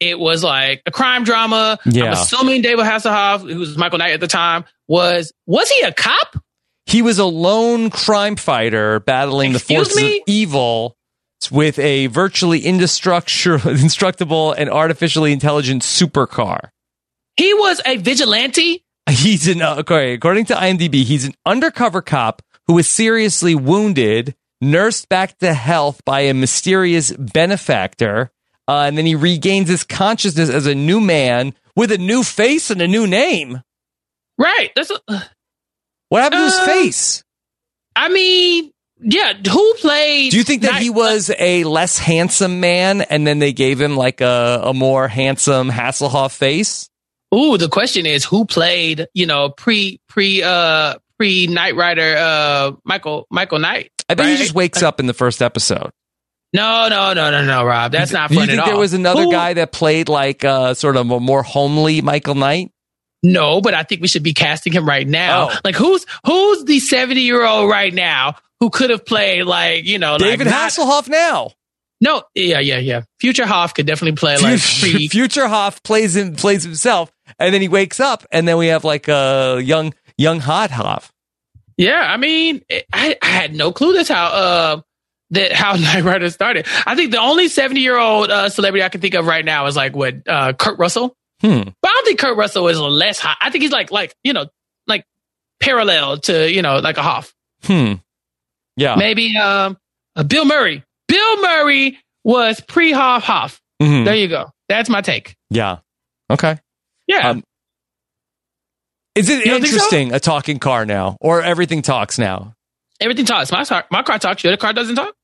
it 0.00 0.18
was 0.18 0.42
like 0.42 0.82
a 0.86 0.90
crime 0.90 1.24
drama. 1.24 1.78
I'm 1.84 2.12
assuming 2.12 2.62
David 2.62 2.84
Hasselhoff, 2.84 3.40
who 3.40 3.58
was 3.58 3.76
Michael 3.76 3.98
Knight 3.98 4.12
at 4.12 4.20
the 4.20 4.26
time, 4.26 4.64
was 4.88 5.32
was 5.46 5.68
he 5.70 5.82
a 5.82 5.92
cop? 5.92 6.42
He 6.86 7.02
was 7.02 7.18
a 7.18 7.24
lone 7.24 7.90
crime 7.90 8.36
fighter 8.36 9.00
battling 9.00 9.54
Excuse 9.54 9.88
the 9.88 9.94
forces 9.94 10.02
me? 10.02 10.16
of 10.16 10.22
evil 10.26 10.96
with 11.50 11.78
a 11.78 12.06
virtually 12.08 12.60
indestructible, 12.60 13.70
indestructible 13.70 14.52
and 14.52 14.68
artificially 14.68 15.32
intelligent 15.32 15.82
supercar. 15.82 16.70
He 17.36 17.54
was 17.54 17.80
a 17.86 17.96
vigilante. 17.96 18.84
He's 19.08 19.48
an 19.48 19.62
uh, 19.62 19.76
okay, 19.78 20.14
according 20.14 20.46
to 20.46 20.54
IMDb, 20.54 21.04
he's 21.04 21.24
an 21.24 21.34
undercover 21.46 22.02
cop 22.02 22.42
who 22.70 22.74
was 22.74 22.86
seriously 22.88 23.52
wounded 23.56 24.32
nursed 24.60 25.08
back 25.08 25.36
to 25.38 25.52
health 25.52 26.00
by 26.04 26.20
a 26.20 26.32
mysterious 26.34 27.10
benefactor, 27.10 28.30
uh, 28.68 28.82
and 28.86 28.96
then 28.96 29.04
he 29.06 29.16
regains 29.16 29.68
his 29.68 29.82
consciousness 29.82 30.48
as 30.48 30.66
a 30.66 30.74
new 30.76 31.00
man 31.00 31.52
with 31.74 31.90
a 31.90 31.98
new 31.98 32.22
face 32.22 32.70
and 32.70 32.80
a 32.80 32.86
new 32.86 33.08
name. 33.08 33.60
Right. 34.38 34.70
That's. 34.76 34.92
A, 34.92 35.00
What 36.10 36.22
happened 36.22 36.38
to 36.42 36.44
his 36.44 36.54
Uh, 36.54 36.64
face? 36.66 37.24
I 37.96 38.08
mean, 38.08 38.70
yeah. 39.00 39.32
Who 39.50 39.74
played? 39.80 40.30
Do 40.30 40.36
you 40.36 40.44
think 40.44 40.62
that 40.62 40.74
Night- 40.74 40.82
he 40.82 40.90
was 40.90 41.28
a 41.40 41.64
less 41.64 41.98
handsome 41.98 42.60
man, 42.60 43.00
and 43.02 43.26
then 43.26 43.40
they 43.40 43.52
gave 43.52 43.80
him 43.80 43.96
like 43.96 44.20
a, 44.20 44.60
a 44.66 44.72
more 44.72 45.08
handsome 45.08 45.70
Hasselhoff 45.72 46.30
face? 46.36 46.88
Ooh, 47.34 47.58
the 47.58 47.68
question 47.68 48.06
is 48.06 48.24
who 48.24 48.44
played? 48.44 49.08
You 49.12 49.26
know, 49.26 49.48
pre 49.48 50.00
pre 50.08 50.44
uh 50.44 50.94
pre 51.20 51.46
Knight 51.48 51.76
Rider 51.76 52.16
uh 52.16 52.72
Michael 52.84 53.26
Michael 53.30 53.58
Knight. 53.58 53.90
I 54.08 54.14
bet 54.14 54.26
he 54.26 54.36
just 54.38 54.54
wakes 54.54 54.82
up 54.82 55.00
in 55.00 55.06
the 55.06 55.12
first 55.12 55.42
episode. 55.42 55.90
No, 56.54 56.88
no, 56.88 57.12
no, 57.12 57.30
no, 57.30 57.44
no, 57.44 57.62
Rob. 57.64 57.92
That's 57.92 58.10
not 58.10 58.28
Do 58.30 58.34
you 58.36 58.40
fun 58.40 58.48
think 58.48 58.58
at 58.58 58.64
all. 58.64 58.70
there 58.70 58.78
was 58.80 58.94
another 58.94 59.24
Who- 59.24 59.30
guy 59.30 59.52
that 59.54 59.70
played 59.70 60.08
like 60.08 60.44
uh, 60.44 60.72
sort 60.72 60.96
of 60.96 61.10
a 61.10 61.20
more 61.20 61.42
homely 61.42 62.00
Michael 62.00 62.34
Knight? 62.34 62.72
No, 63.22 63.60
but 63.60 63.74
I 63.74 63.82
think 63.82 64.00
we 64.00 64.08
should 64.08 64.22
be 64.22 64.32
casting 64.32 64.72
him 64.72 64.88
right 64.88 65.06
now. 65.06 65.50
Oh. 65.50 65.56
Like 65.62 65.76
who's 65.76 66.06
who's 66.24 66.64
the 66.64 66.80
seventy 66.80 67.20
year 67.20 67.44
old 67.44 67.68
right 67.70 67.92
now 67.92 68.36
who 68.60 68.70
could 68.70 68.88
have 68.88 69.04
played 69.04 69.44
like 69.44 69.84
you 69.84 69.98
know 69.98 70.16
David 70.16 70.46
like 70.46 70.54
not- 70.54 70.70
Hasselhoff 70.70 71.06
now. 71.06 71.50
No, 72.02 72.22
yeah, 72.34 72.60
yeah, 72.60 72.78
yeah. 72.78 73.02
Future 73.20 73.44
Hoff 73.44 73.74
could 73.74 73.84
definitely 73.86 74.16
play 74.16 74.38
like 74.38 74.58
Future. 74.58 74.98
Future 75.10 75.46
Hoff 75.48 75.82
plays 75.82 76.16
him 76.16 76.34
plays 76.34 76.64
himself, 76.64 77.12
and 77.38 77.52
then 77.52 77.60
he 77.60 77.68
wakes 77.68 78.00
up, 78.00 78.24
and 78.32 78.48
then 78.48 78.56
we 78.56 78.68
have 78.68 78.84
like 78.84 79.06
a 79.08 79.60
young 79.62 79.92
young 80.20 80.40
hot 80.40 80.70
Hoff. 80.70 81.12
Yeah, 81.76 82.00
I 82.06 82.16
mean, 82.18 82.62
I, 82.92 83.16
I 83.22 83.26
had 83.26 83.54
no 83.54 83.72
clue 83.72 83.94
that's 83.94 84.08
how 84.08 84.26
uh 84.26 84.80
that 85.30 85.52
how 85.52 85.72
Knight 85.76 86.04
Rider 86.04 86.28
started. 86.30 86.66
I 86.86 86.94
think 86.94 87.10
the 87.12 87.20
only 87.20 87.48
seventy 87.48 87.80
year 87.80 87.98
old 87.98 88.30
uh, 88.30 88.48
celebrity 88.48 88.84
I 88.84 88.88
can 88.90 89.00
think 89.00 89.14
of 89.14 89.26
right 89.26 89.44
now 89.44 89.66
is 89.66 89.76
like 89.76 89.96
what 89.96 90.28
uh 90.28 90.52
Kurt 90.52 90.78
Russell. 90.78 91.16
Hmm. 91.40 91.62
But 91.80 91.88
I 91.88 91.92
don't 91.94 92.04
think 92.04 92.20
Kurt 92.20 92.36
Russell 92.36 92.68
is 92.68 92.78
less 92.78 93.18
hot. 93.18 93.38
I 93.40 93.50
think 93.50 93.62
he's 93.62 93.72
like 93.72 93.90
like 93.90 94.14
you 94.22 94.32
know 94.34 94.46
like 94.86 95.04
parallel 95.60 96.18
to 96.18 96.52
you 96.52 96.60
know 96.62 96.78
like 96.78 96.98
a 96.98 97.02
Hoff. 97.02 97.32
Hmm. 97.64 97.94
Yeah. 98.76 98.96
Maybe 98.96 99.36
um 99.36 99.78
uh, 100.16 100.22
Bill 100.22 100.44
Murray. 100.44 100.84
Bill 101.08 101.42
Murray 101.42 101.98
was 102.24 102.60
pre 102.60 102.92
Hoff 102.92 103.22
Hoff. 103.22 103.60
Mhm. 103.80 104.04
There 104.04 104.14
you 104.16 104.28
go. 104.28 104.50
That's 104.68 104.90
my 104.90 105.00
take. 105.00 105.34
Yeah. 105.48 105.78
Okay. 106.28 106.58
Yeah. 107.06 107.30
Um, 107.30 107.44
Is 109.14 109.28
it 109.28 109.44
You 109.44 109.52
so? 109.52 109.56
interesting 109.56 110.12
a 110.12 110.20
talking 110.20 110.58
car 110.58 110.86
now, 110.86 111.16
or 111.20 111.42
everything 111.42 111.82
talks 111.82 112.18
now? 112.18 112.54
Everything 113.00 113.24
talks. 113.24 113.50
My 113.50 113.64
car, 113.64 113.84
my 113.90 114.02
car 114.02 114.18
talks. 114.18 114.44
Your 114.44 114.56
car 114.56 114.72
doesn't 114.72 114.96
talk. 114.96 115.14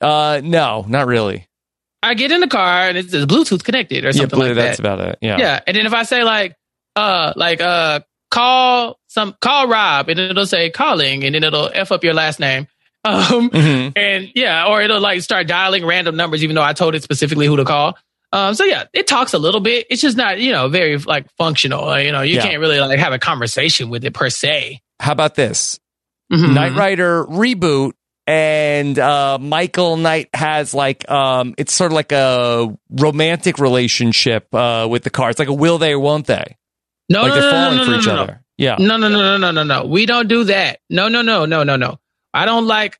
Uh, 0.00 0.40
no, 0.42 0.84
not 0.88 1.06
really. 1.06 1.46
I 2.02 2.14
get 2.14 2.30
in 2.32 2.40
the 2.40 2.48
car 2.48 2.88
and 2.88 2.98
it's, 2.98 3.12
it's 3.14 3.24
Bluetooth 3.26 3.64
connected 3.64 4.04
or 4.04 4.08
Yeah, 4.08 4.12
something 4.12 4.38
but 4.38 4.46
like 4.48 4.54
that's 4.56 4.78
that. 4.78 4.82
That's 4.82 5.00
about 5.00 5.00
it. 5.00 5.18
Yeah. 5.22 5.38
Yeah. 5.38 5.60
And 5.66 5.76
then 5.76 5.86
if 5.86 5.92
I 5.94 6.02
say 6.02 6.22
like, 6.24 6.54
uh, 6.96 7.32
like, 7.36 7.60
uh, 7.60 8.00
call 8.30 8.98
some, 9.08 9.34
call 9.40 9.68
Rob 9.68 10.08
and 10.08 10.18
it'll 10.18 10.46
say 10.46 10.70
calling 10.70 11.24
and 11.24 11.34
then 11.34 11.44
it'll 11.44 11.70
F 11.72 11.92
up 11.92 12.02
your 12.04 12.14
last 12.14 12.40
name. 12.40 12.66
Um, 13.06 13.50
Mhm. 13.50 13.92
and 13.96 14.30
yeah, 14.34 14.66
or 14.66 14.80
it'll 14.80 15.00
like 15.00 15.20
start 15.20 15.46
dialing 15.46 15.84
random 15.84 16.16
numbers, 16.16 16.42
even 16.42 16.56
though 16.56 16.62
I 16.62 16.72
told 16.72 16.94
it 16.94 17.02
specifically 17.02 17.46
who 17.46 17.56
to 17.58 17.64
call. 17.66 17.98
Um, 18.34 18.54
so 18.54 18.64
yeah, 18.64 18.84
it 18.92 19.06
talks 19.06 19.32
a 19.32 19.38
little 19.38 19.60
bit. 19.60 19.86
It's 19.90 20.02
just 20.02 20.16
not, 20.16 20.40
you 20.40 20.50
know, 20.50 20.68
very 20.68 20.98
like 20.98 21.26
functional. 21.38 21.98
You 22.00 22.10
know, 22.12 22.22
you 22.22 22.36
Yeah. 22.36 22.42
can't 22.42 22.58
really 22.60 22.80
like 22.80 22.98
have 22.98 23.12
a 23.12 23.18
conversation 23.18 23.90
with 23.90 24.04
it 24.04 24.12
per 24.12 24.28
se. 24.28 24.80
How 24.98 25.12
about 25.12 25.36
this? 25.36 25.78
Mhm. 26.32 26.52
Knight 26.54 26.72
Rider 26.74 27.24
reboot 27.26 27.92
and 28.26 28.98
uh 28.98 29.38
Michael 29.38 29.96
Knight 29.98 30.30
has 30.34 30.74
like 30.74 31.08
um 31.10 31.54
it's 31.58 31.72
sort 31.72 31.92
of 31.92 31.94
like 31.94 32.10
a 32.10 32.76
romantic 32.90 33.58
relationship 33.58 34.52
uh 34.54 34.88
with 34.90 35.04
the 35.04 35.10
car. 35.10 35.30
It's 35.30 35.38
like 35.38 35.48
a 35.48 35.52
will 35.54 35.78
they 35.78 35.92
or 35.92 36.00
won't 36.00 36.26
they? 36.26 36.56
No, 37.08 37.22
like 37.22 37.28
no, 37.28 37.34
they're 37.34 37.42
no, 37.42 37.50
no, 37.50 37.64
falling 37.64 37.76
no, 37.78 37.84
for 37.84 37.90
no, 37.92 37.98
each 37.98 38.08
other. 38.08 38.40
Yeah. 38.58 38.76
No, 38.80 38.96
no, 38.96 39.08
no, 39.08 39.20
no, 39.20 39.36
no, 39.36 39.50
no, 39.52 39.62
no. 39.62 39.86
We 39.86 40.06
don't 40.06 40.26
do 40.26 40.44
that. 40.44 40.80
No, 40.90 41.08
no, 41.08 41.22
no, 41.22 41.44
no, 41.44 41.62
no, 41.62 41.76
no. 41.76 41.98
I 42.32 42.46
don't 42.46 42.66
like. 42.66 42.98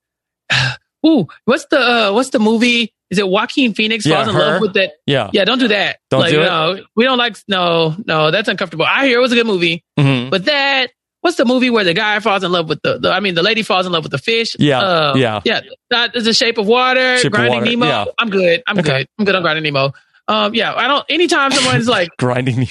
Ooh, 1.06 1.26
what's 1.44 1.66
the 1.66 1.78
uh, 1.78 2.12
what's 2.12 2.30
the 2.30 2.38
movie? 2.38 2.93
Is 3.10 3.18
it 3.18 3.28
Joaquin 3.28 3.74
Phoenix 3.74 4.04
Yeah, 4.06 4.16
falls 4.16 4.28
in 4.28 4.34
Her. 4.34 4.40
love 4.40 4.60
with 4.62 4.74
that? 4.74 4.92
Yeah. 5.06 5.30
Yeah, 5.32 5.44
don't 5.44 5.58
do 5.58 5.68
that. 5.68 5.98
Don't 6.10 6.20
like, 6.20 6.32
do 6.32 6.40
it? 6.42 6.46
No, 6.46 6.78
we 6.96 7.04
don't 7.04 7.18
like. 7.18 7.36
No, 7.48 7.94
no, 8.06 8.30
that's 8.30 8.48
uncomfortable. 8.48 8.86
I 8.88 9.06
hear 9.06 9.18
it 9.18 9.20
was 9.22 9.32
a 9.32 9.36
good 9.36 9.46
movie, 9.46 9.84
Mhm. 9.98 10.30
but 10.30 10.46
that 10.46 10.90
what's 11.20 11.36
the 11.36 11.44
movie 11.44 11.70
where 11.70 11.84
the 11.84 11.94
guy 11.94 12.18
falls 12.20 12.42
in 12.44 12.50
love 12.52 12.68
with 12.68 12.80
the? 12.82 12.98
the 12.98 13.10
I 13.12 13.20
mean, 13.20 13.34
the 13.34 13.42
lady 13.42 13.62
falls 13.62 13.86
in 13.86 13.92
love 13.92 14.02
with 14.04 14.12
the 14.12 14.18
fish. 14.18 14.56
Yeah, 14.58 14.80
Uh, 14.80 15.14
yeah. 15.16 15.40
yeah. 15.44 15.60
That 15.90 16.14
is 16.16 16.24
the 16.24 16.34
Shape 16.34 16.58
of 16.58 16.66
Water. 16.66 17.16
Shape 17.18 17.26
of 17.26 17.32
Grinding 17.32 17.58
Water, 17.60 17.70
Nemo. 17.70 17.86
yeah. 17.86 18.04
I'm 18.18 18.30
good. 18.30 18.62
I'm 18.66 18.78
Okay. 18.78 18.88
good. 18.98 19.06
I'm 19.18 19.24
good 19.24 19.34
on 19.34 19.42
Grinding 19.42 19.64
Nemo. 19.64 19.92
Um, 20.28 20.54
yeah. 20.54 20.74
I 20.74 20.86
don't. 20.88 21.04
Anytime 21.08 21.50
someone's 21.52 21.88
like, 21.88 22.08
Grinding 22.18 22.62
you. 22.62 22.68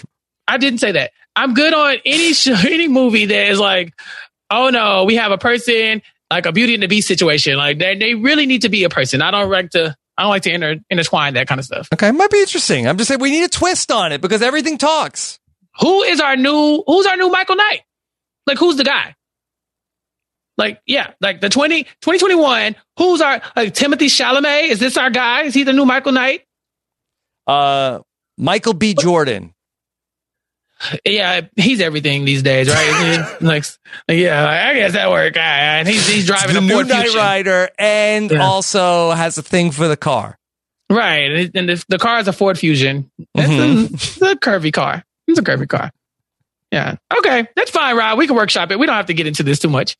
I 0.48 0.58
didn't 0.58 0.80
say 0.80 0.92
that. 0.94 1.12
I'm 1.36 1.54
good 1.54 1.74
on 1.74 1.98
any 2.06 2.34
show, 2.34 2.56
any 2.68 2.88
movie 2.88 3.26
that 3.26 3.48
is 3.50 3.60
like, 3.60 3.94
oh 4.52 4.70
no, 4.70 5.04
we 5.06 5.16
have 5.16 5.32
a 5.32 5.38
person 5.38 6.02
like 6.32 6.46
a 6.48 6.52
Beauty 6.52 6.74
and 6.74 6.82
the 6.84 6.88
Beast 6.88 7.08
situation. 7.08 7.56
Like 7.58 7.78
they, 7.80 7.96
they 7.96 8.14
really 8.16 8.46
need 8.46 8.64
to 8.64 8.70
be 8.70 8.84
a 8.84 8.90
person. 8.90 9.22
I 9.22 9.32
don't 9.32 9.50
like 9.50 9.70
to. 9.72 9.96
I 10.18 10.24
don't 10.24 10.30
like 10.30 10.44
to 10.44 10.52
inter, 10.54 10.76
intertwine 10.90 11.34
that 11.36 11.48
kind 11.48 11.60
of 11.60 11.66
stuff. 11.66 11.88
Okay, 11.94 12.12
might 12.12 12.30
be 12.30 12.40
interesting. 12.40 12.88
I'm 12.88 12.98
just 12.98 13.08
saying 13.08 13.20
we 13.20 13.32
need 13.32 13.44
a 13.44 13.50
twist 13.50 13.92
on 13.92 14.12
it 14.12 14.22
because 14.22 14.42
everything 14.42 14.78
talks. 14.78 15.40
Who 15.80 16.04
is 16.04 16.20
our 16.20 16.36
new? 16.36 16.84
Who's 16.86 17.06
our 17.08 17.18
new 17.18 17.30
Michael 17.30 17.56
Knight? 17.56 17.82
Like 18.46 18.58
who's 18.58 18.78
the 18.78 18.84
guy? 18.84 19.16
Like 20.58 20.82
yeah, 20.86 21.14
like 21.20 21.42
the 21.42 21.50
20, 21.50 21.84
2021. 21.84 22.76
Who's 22.98 23.22
our 23.22 23.42
like 23.56 23.74
Timothée 23.74 24.06
Chalamet? 24.06 24.70
Is 24.70 24.80
this 24.80 24.98
our 24.98 25.10
guy? 25.10 25.44
Is 25.44 25.56
he 25.56 25.64
the 25.64 25.74
new 25.74 25.86
Michael 25.86 26.12
Knight? 26.12 26.44
Uh 27.48 28.00
Michael 28.38 28.74
B. 28.74 28.94
Jordan. 28.94 29.54
Yeah, 31.06 31.42
he's 31.56 31.82
everything 31.82 32.26
these 32.26 32.44
days, 32.44 32.68
right? 32.70 33.38
like, 33.42 33.64
yeah, 34.10 34.70
I 34.70 34.74
guess 34.76 34.94
that 34.94 35.10
worked. 35.10 35.38
And 35.38 35.88
he's 35.88 36.08
he's 36.08 36.26
driving 36.28 36.56
the 36.56 36.66
a 36.66 36.76
Ford 36.76 36.88
Knight. 36.88 37.14
Rider 37.16 37.70
and 37.80 38.32
Yeah. 38.32 38.44
also 38.44 39.12
has 39.12 39.38
a 39.38 39.44
thing 39.44 39.72
for 39.72 39.88
the 39.88 39.98
car. 39.98 40.38
Right. 40.90 41.50
And, 41.56 41.70
the, 41.70 41.84
the 41.90 41.98
car 41.98 42.20
is 42.20 42.28
a 42.28 42.34
Ford 42.34 42.58
Fusion. 42.60 43.10
It's, 43.36 43.48
Mhm. 43.50 43.92
a, 43.92 43.94
it's 43.94 44.22
a 44.22 44.36
curvy 44.36 44.72
car. 44.74 45.04
It's 45.28 45.40
a 45.40 45.42
curvy 45.42 45.68
car. 45.68 45.92
Yeah. 46.72 46.96
Okay. 47.18 47.48
That's 47.56 47.70
fine, 47.72 47.96
Rob. 47.96 48.18
We 48.18 48.28
can 48.28 48.36
workshop 48.36 48.72
it. 48.72 48.80
We 48.80 48.86
don't 48.88 48.96
have 48.96 49.06
to 49.06 49.14
get 49.14 49.28
into 49.28 49.44
this 49.44 49.60
too 49.60 49.70
much. 49.70 49.96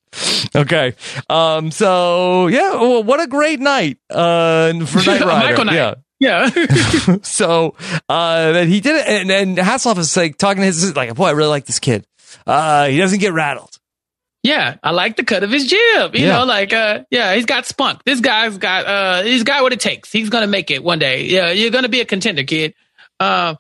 Okay. 0.56 0.94
Um. 1.30 1.72
So 1.72 2.48
yeah. 2.48 2.72
Well, 2.74 3.04
what 3.04 3.20
a 3.22 3.28
great 3.28 3.60
night. 3.60 3.98
Uh. 4.10 4.74
For 4.86 4.98
Knight 5.08 5.22
Rider. 5.22 5.26
Michael 5.50 5.66
Knight. 5.66 5.76
Yeah. 5.76 5.94
Yeah. 6.24 6.50
so 7.24 7.76
uh 8.10 8.52
that 8.54 8.68
he 8.68 8.80
did 8.80 8.96
it 8.96 9.08
and, 9.08 9.32
and 9.32 9.58
Hasselhoff 9.58 9.98
is 9.98 10.16
like 10.16 10.38
talking 10.38 10.62
to 10.62 10.66
his 10.66 10.96
like 10.96 11.14
boy 11.16 11.28
I 11.28 11.32
really 11.32 11.50
like 11.50 11.66
this 11.66 11.80
kid 11.80 12.06
uh 12.48 12.88
he 12.88 12.98
doesn't 12.98 13.20
get 13.20 13.34
rattled 13.34 13.78
yeah. 14.46 14.76
I 14.84 14.92
like 14.92 15.16
the 15.16 15.24
cut 15.24 15.44
of 15.44 15.52
his 15.52 15.68
jib. 15.68 16.16
You 16.16 16.26
Yeah. 16.26 16.40
know, 16.40 16.44
like, 16.44 16.74
uh, 16.74 17.06
yeah, 17.10 17.34
he's 17.34 17.46
got 17.46 17.66
spunk. 17.66 18.04
This 18.04 18.20
guy's 18.20 18.58
got, 18.58 18.86
uh, 18.86 19.24
he's 19.24 19.44
got 19.44 19.64
what 19.64 19.72
it 19.72 19.80
takes. 19.80 20.12
He's 20.12 20.30
going 20.30 20.42
to 20.42 20.50
make 20.50 20.70
it 20.70 20.84
one 20.84 21.00
day. 21.00 21.24
Yeah. 21.28 21.52
You're 21.52 21.72
going 21.72 21.84
to 21.86 21.90
be 21.90 22.02
a 22.02 22.06
contender, 22.06 22.44
kid. 22.44 22.74
Um, 23.22 23.56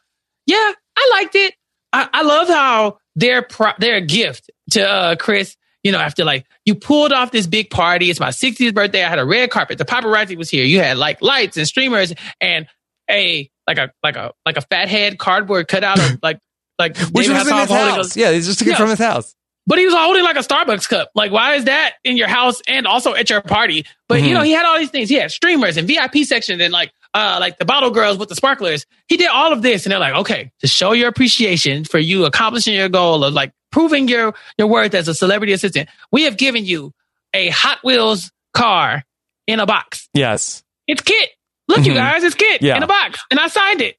yeah, 0.45 0.73
I 0.98 1.10
liked 1.14 1.35
it. 1.35 1.53
I, 1.94 2.10
I 2.11 2.23
love 2.23 2.49
how 2.49 2.98
their 3.15 3.44
pro- 3.44 3.77
their 3.80 4.02
gift 4.02 4.52
to 4.72 4.85
uh, 4.85 5.15
Chris, 5.15 5.56
you 5.84 5.92
know, 5.92 6.00
after 6.00 6.24
like 6.24 6.46
you 6.66 6.76
pulled 6.76 7.12
off 7.12 7.32
this 7.32 7.46
big 7.48 7.70
party. 7.70 8.10
It's 8.10 8.20
my 8.20 8.30
60th 8.30 8.74
birthday. 8.74 9.04
I 9.04 9.10
had 9.10 9.20
a 9.20 9.26
red 9.26 9.52
carpet. 9.52 9.78
The 9.78 9.86
paparazzi 9.86 10.38
was 10.38 10.50
here. 10.50 10.64
You 10.66 10.80
had 10.80 10.98
like 10.98 11.22
lights 11.22 11.58
and 11.58 11.68
streamers 11.68 12.14
and 12.42 12.68
a 13.12 13.50
like 13.68 13.78
a 13.78 13.92
like 14.04 14.16
a 14.16 14.32
like 14.46 14.58
a 14.58 14.62
fat 14.62 14.88
head 14.88 15.20
cardboard 15.20 15.68
cutout 15.68 16.00
of 16.00 16.20
like 16.24 16.40
like 16.80 16.98
which 16.98 17.28
David 17.28 17.38
was 17.38 17.48
in 17.50 17.58
his 17.58 17.70
house 17.70 18.16
a- 18.16 18.20
yeah 18.20 18.32
he's 18.32 18.48
just 18.48 18.60
took 18.60 18.68
it 18.70 18.78
from 18.78 18.90
his 18.90 19.00
house 19.00 19.36
but 19.68 19.78
he 19.80 19.86
was 19.86 19.94
holding 19.94 20.24
like 20.26 20.36
a 20.36 20.40
Starbucks 20.40 20.90
cup. 20.90 21.10
Like, 21.16 21.32
why 21.32 21.54
is 21.54 21.64
that 21.66 21.94
in 22.04 22.18
your 22.18 22.28
house 22.28 22.62
and 22.68 22.86
also 22.86 23.14
at 23.14 23.30
your 23.30 23.40
party? 23.40 23.86
But 24.10 24.20
Mhm. 24.20 24.28
you 24.28 24.34
know, 24.34 24.42
he 24.42 24.52
had 24.52 24.66
all 24.66 24.78
these 24.78 24.90
things. 24.90 25.08
He 25.08 25.16
had 25.16 25.32
streamers 25.32 25.78
and 25.78 25.88
VIP 25.88 26.26
sections 26.26 26.62
and 26.62 26.74
like 26.74 26.92
uh 27.14 27.38
like 27.40 27.60
the 27.60 27.64
bottle 27.66 27.90
girls 27.90 28.18
with 28.18 28.28
the 28.28 28.36
sparklers. 28.36 28.86
He 29.08 29.16
did 29.16 29.28
all 29.30 29.54
of 29.54 29.62
this, 29.62 29.86
and 29.86 29.92
they're 29.94 30.00
like, 30.00 30.16
okay, 30.16 30.52
to 30.60 30.68
show 30.68 30.92
your 30.92 31.08
appreciation 31.08 31.86
for 31.86 31.98
you 31.98 32.26
accomplishing 32.26 32.74
your 32.74 32.90
goal 32.90 33.24
of 33.24 33.34
like 33.34 33.54
proving 33.74 34.08
your 34.08 34.34
your 34.58 34.68
worth 34.68 34.94
as 34.94 35.10
a 35.10 35.14
celebrity 35.14 35.52
assistant, 35.52 35.90
we 36.12 36.24
have 36.24 36.38
given 36.38 36.64
you 36.64 36.94
a 37.34 37.50
Hot 37.50 37.80
Wheels 37.84 38.32
car 38.54 39.04
in 39.48 39.60
a 39.60 39.66
box. 39.66 40.08
yes 40.14 40.64
It's 40.88 41.02
KITT. 41.02 41.30
Look, 41.68 41.86
you 41.86 41.91
Mhm. 41.94 41.95
guys, 41.95 42.24
it's 42.24 42.36
KITT 42.36 42.62
Yeah. 42.62 42.78
in 42.78 42.84
a 42.84 42.88
box, 42.88 43.20
and 43.32 43.40
I 43.40 43.48
signed 43.48 43.82
it. 43.82 43.98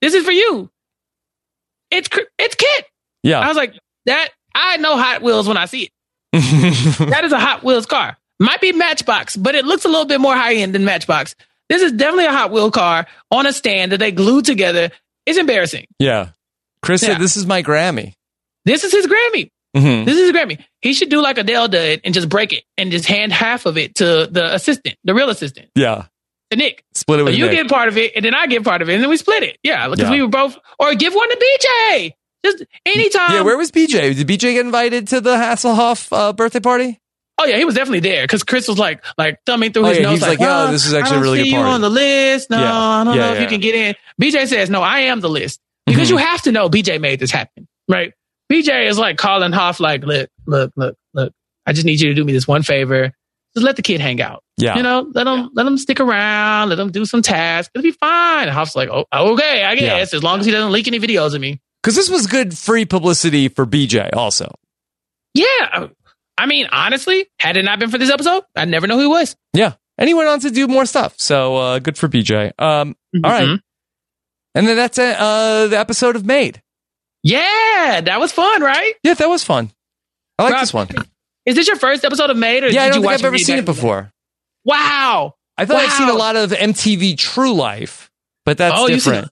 This 0.00 0.14
is 0.14 0.24
for 0.24 0.32
you. 0.32 0.70
It's 1.90 2.08
it's 2.38 2.54
KITT. 2.54 2.84
Yeah. 3.22 3.40
I 3.40 3.48
was 3.48 3.56
like, 3.56 3.74
that 4.06 4.28
I 4.54 4.76
know 4.78 4.96
Hot 4.96 5.22
Wheels 5.22 5.48
when 5.48 5.56
I 5.56 5.66
see 5.66 5.84
it. 5.84 5.90
That 7.10 7.24
is 7.24 7.32
a 7.32 7.38
Hot 7.40 7.62
Wheels 7.64 7.86
car. 7.86 8.16
Might 8.40 8.60
be 8.60 8.72
Matchbox, 8.72 9.36
but 9.36 9.54
it 9.54 9.64
looks 9.64 9.84
a 9.84 9.88
little 9.88 10.04
bit 10.06 10.20
more 10.20 10.34
high 10.34 10.54
end 10.56 10.74
than 10.74 10.84
Matchbox. 10.84 11.34
This 11.68 11.80
is 11.82 11.92
definitely 11.92 12.26
a 12.26 12.32
Hot 12.32 12.50
Wheel 12.50 12.70
car 12.70 13.06
on 13.30 13.46
a 13.46 13.52
stand 13.52 13.92
that 13.92 13.98
they 13.98 14.10
glued 14.10 14.44
together. 14.44 14.90
It's 15.26 15.38
embarrassing. 15.38 15.86
yeah 15.98 16.30
Chris 16.82 17.02
Yeah. 17.02 17.10
said 17.14 17.20
this 17.20 17.36
is 17.36 17.46
my 17.46 17.62
Grammy 17.62 18.12
This 18.64 18.84
is 18.84 18.92
his 18.92 19.06
Grammy. 19.06 19.50
Mhm. 19.76 20.04
This 20.04 20.16
is 20.18 20.30
a 20.30 20.32
Grammy. 20.32 20.58
He 20.82 20.92
should 20.94 21.08
do 21.08 21.20
like 21.20 21.36
Adele 21.38 21.68
did 21.68 22.00
and 22.04 22.14
just 22.14 22.28
break 22.28 22.52
it 22.52 22.64
and 22.78 22.90
just 22.92 23.06
hand 23.06 23.32
half 23.32 23.66
of 23.66 23.76
it 23.76 23.96
to 23.96 24.28
the 24.30 24.54
assistant, 24.54 24.96
the 25.04 25.14
real 25.14 25.28
assistant, 25.30 25.68
Yeah. 25.74 26.04
to 26.50 26.56
Nick. 26.56 26.84
Split 26.94 27.20
it 27.20 27.24
So 27.26 27.30
you 27.30 27.46
Nick. 27.46 27.52
get 27.56 27.68
part 27.68 27.88
of 27.88 27.98
it, 27.98 28.12
and 28.14 28.24
then 28.24 28.34
I 28.34 28.46
get 28.46 28.62
part 28.64 28.82
of 28.82 28.88
it, 28.88 28.94
and 28.94 29.02
then 29.02 29.10
we 29.10 29.16
split 29.16 29.42
it. 29.42 29.58
Yeah, 29.64 29.88
because 29.88 30.04
Yeah. 30.04 30.10
we 30.12 30.22
were 30.22 30.28
both, 30.28 30.56
or 30.78 30.94
give 30.94 31.12
one 31.14 31.28
to 31.28 31.36
BJ. 31.36 32.12
Just 32.44 32.62
anytime. 32.86 33.32
yeah, 33.32 33.40
where 33.40 33.56
was 33.56 33.70
BJ? 33.72 34.12
Did 34.14 34.26
BJ 34.28 34.52
get 34.52 34.64
invited 34.66 35.08
to 35.08 35.20
the 35.20 35.34
Hasselhoff 35.36 36.08
uh, 36.12 36.32
birthday 36.34 36.60
party? 36.60 37.00
Oh 37.38 37.46
yeah, 37.46 37.56
he 37.56 37.64
was 37.64 37.74
definitely 37.74 38.00
there 38.00 38.22
because 38.24 38.44
Chris 38.44 38.68
was 38.68 38.78
like, 38.78 39.02
like 39.18 39.38
thumbing 39.44 39.72
through 39.72 39.86
Oh, 39.86 39.88
his 39.88 39.96
yeah, 39.98 40.02
notes, 40.04 40.20
he's 40.20 40.28
like, 40.28 40.38
yo, 40.38 40.46
"Huh, 40.46 40.70
this 40.70 40.86
is 40.86 40.94
actually 40.94 41.08
I 41.08 41.10
a 41.10 41.14
don't 41.14 41.22
really 41.24 41.38
see 41.44 41.50
good 41.50 41.56
you 41.56 41.62
on 41.62 41.80
the 41.80 41.90
list. 41.90 42.50
No, 42.50 42.60
Yeah. 42.60 42.78
I 42.78 43.04
don't 43.04 43.16
Yeah, 43.16 43.26
know 43.26 43.32
if 43.34 43.40
you 43.40 43.48
can 43.48 43.60
get 43.60 43.74
in. 43.74 43.94
BJ 44.22 44.46
says, 44.46 44.70
no, 44.70 44.82
I 44.82 45.00
am 45.00 45.18
the 45.20 45.28
list 45.28 45.58
because 45.86 46.08
Mm-hmm. 46.08 46.18
you 46.18 46.24
have 46.24 46.42
to 46.42 46.52
know 46.52 46.68
BJ 46.68 47.00
made 47.00 47.18
this 47.18 47.32
happen, 47.32 47.66
right? 47.88 48.12
BJ 48.54 48.88
is 48.88 48.98
like 48.98 49.16
calling 49.16 49.52
Hoff, 49.52 49.80
like, 49.80 50.04
look, 50.04 50.30
look, 50.46 50.72
look, 50.76 50.96
look. 51.12 51.32
I 51.66 51.72
just 51.72 51.84
need 51.86 52.00
you 52.00 52.08
to 52.10 52.14
do 52.14 52.24
me 52.24 52.32
this 52.32 52.46
one 52.46 52.62
favor. 52.62 53.12
Just 53.56 53.64
let 53.64 53.76
the 53.76 53.82
kid 53.82 54.00
hang 54.00 54.20
out. 54.20 54.42
Yeah. 54.56 54.76
You 54.76 54.82
know, 54.82 55.10
let 55.12 55.26
him 55.26 55.50
let 55.54 55.66
him 55.66 55.78
stick 55.78 56.00
around, 56.00 56.68
let 56.68 56.78
him 56.78 56.90
do 56.90 57.04
some 57.04 57.22
tasks. 57.22 57.70
It'll 57.74 57.82
be 57.82 57.92
fine. 57.92 58.48
And 58.48 58.50
Hoff's 58.50 58.76
like, 58.76 58.88
oh, 58.90 59.04
okay, 59.12 59.64
I 59.64 59.74
guess, 59.74 60.14
as 60.14 60.22
long 60.22 60.40
as 60.40 60.46
he 60.46 60.52
doesn't 60.52 60.72
leak 60.72 60.86
any 60.86 61.00
videos 61.00 61.34
of 61.34 61.40
me. 61.40 61.60
Because 61.82 61.96
this 61.96 62.08
was 62.08 62.26
good 62.26 62.56
free 62.56 62.84
publicity 62.84 63.48
for 63.48 63.66
BJ 63.66 64.14
also. 64.14 64.54
Yeah. 65.34 65.88
I 66.36 66.46
mean, 66.46 66.66
honestly, 66.70 67.26
had 67.38 67.56
it 67.56 67.64
not 67.64 67.78
been 67.78 67.90
for 67.90 67.98
this 67.98 68.10
episode, 68.10 68.42
I'd 68.56 68.68
never 68.68 68.86
know 68.86 68.96
who 68.96 69.02
he 69.02 69.08
was. 69.08 69.36
Yeah. 69.52 69.74
And 69.98 70.08
he 70.08 70.14
went 70.14 70.28
on 70.28 70.40
to 70.40 70.50
do 70.50 70.66
more 70.66 70.86
stuff. 70.86 71.14
So 71.18 71.56
uh, 71.56 71.78
good 71.78 71.96
for 71.96 72.08
BJ. 72.08 72.52
Um, 72.58 72.96
all 73.22 73.30
right. 73.30 73.60
And 74.56 74.68
then 74.68 74.76
that's 74.76 74.98
uh, 74.98 75.16
uh, 75.18 75.66
the 75.68 75.78
episode 75.78 76.16
of 76.16 76.24
Made. 76.24 76.62
Yeah, 77.24 78.02
that 78.04 78.20
was 78.20 78.30
fun, 78.32 78.62
right? 78.62 78.94
Yeah, 79.02 79.14
that 79.14 79.28
was 79.28 79.42
fun. 79.42 79.70
I 80.38 80.44
like 80.44 80.52
Rob, 80.52 80.60
this 80.62 80.74
one. 80.74 80.88
Is 81.46 81.56
this 81.56 81.66
your 81.66 81.76
first 81.76 82.04
episode 82.04 82.30
of 82.30 82.36
Made, 82.36 82.62
or 82.64 82.68
Yeah, 82.68 82.84
I 82.84 82.88
don't 82.90 82.96
you 82.96 83.02
think 83.08 83.12
I've 83.14 83.24
ever 83.24 83.38
seen 83.38 83.58
it 83.58 83.64
before. 83.64 84.12
Wow. 84.64 85.34
I 85.56 85.64
thought 85.66 85.76
I'd 85.76 85.90
seen 85.90 86.08
a 86.08 86.14
lot 86.14 86.36
of 86.36 86.50
MTV 86.50 87.16
True 87.18 87.54
Life, 87.54 88.10
but 88.44 88.58
that's 88.58 88.74
oh, 88.78 88.86
seen 88.86 88.96
different. 88.96 89.30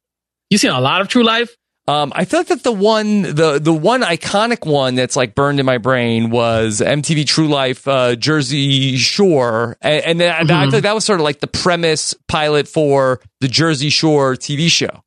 you 0.51 0.59
seen 0.59 0.71
a 0.71 0.81
lot 0.81 1.01
of 1.01 1.09
True 1.09 1.23
Life? 1.25 1.55
Um, 1.89 2.13
I 2.15 2.25
thought 2.25 2.47
that 2.47 2.63
the 2.63 2.71
one, 2.71 3.23
the 3.23 3.59
the 3.61 3.73
one 3.73 4.03
iconic 4.03 4.65
one 4.65 4.95
that's 4.95 5.17
like 5.17 5.35
burned 5.35 5.59
in 5.59 5.67
my 5.67 5.79
brain 5.79 6.31
was 6.31 6.81
MTV 6.81 7.27
True 7.27 7.49
Life, 7.49 7.89
uh, 7.89 8.15
Jersey 8.15 8.97
Shore, 8.97 9.77
and, 9.83 10.05
and 10.05 10.21
then 10.21 10.31
I 10.33 10.45
Mm-hmm. 10.45 10.71
thought 10.71 10.83
that 10.85 10.95
was 10.95 11.05
sort 11.05 11.19
of 11.19 11.25
like 11.25 11.41
the 11.41 11.49
premise 11.49 12.15
pilot 12.29 12.69
for 12.69 13.21
the 13.41 13.49
Jersey 13.49 13.91
Shore 13.91 14.35
TV 14.37 14.69
show. 14.69 15.03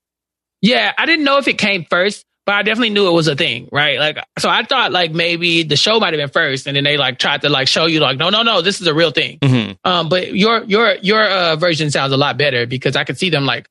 Yeah, 0.62 0.92
I 0.98 1.06
didn't 1.06 1.24
know 1.24 1.38
if 1.38 1.48
it 1.48 1.58
came 1.58 1.86
first, 1.90 2.26
but 2.46 2.56
I 2.56 2.62
definitely 2.64 2.92
knew 2.92 3.08
it 3.08 3.12
was 3.12 3.28
a 3.28 3.36
thing, 3.36 3.68
right? 3.72 4.00
Like, 4.00 4.18
so 4.40 4.50
I 4.50 4.64
thought 4.64 4.92
like 4.92 5.12
maybe 5.12 5.64
the 5.64 5.76
show 5.76 6.00
might 6.00 6.14
have 6.14 6.20
been 6.20 6.30
first, 6.30 6.68
and 6.68 6.76
then 6.78 6.84
they 6.84 6.98
like 6.98 7.18
tried 7.20 7.42
to 7.42 7.50
like 7.50 7.68
show 7.68 7.86
you 7.88 8.00
like, 8.00 8.18
no, 8.18 8.30
no, 8.30 8.44
no, 8.44 8.62
this 8.62 8.82
is 8.82 8.88
a 8.88 8.94
real 8.94 9.12
thing. 9.12 9.40
Mhm. 9.40 9.78
Um, 9.84 10.10
but 10.10 10.34
your 10.34 10.64
your 10.66 10.96
your 11.02 11.24
uh, 11.24 11.56
version 11.56 11.90
sounds 11.92 12.14
a 12.14 12.18
lot 12.18 12.38
better 12.38 12.66
because 12.66 12.96
I 12.96 13.04
could 13.04 13.18
see 13.18 13.30
them 13.30 13.46
like 13.46 13.68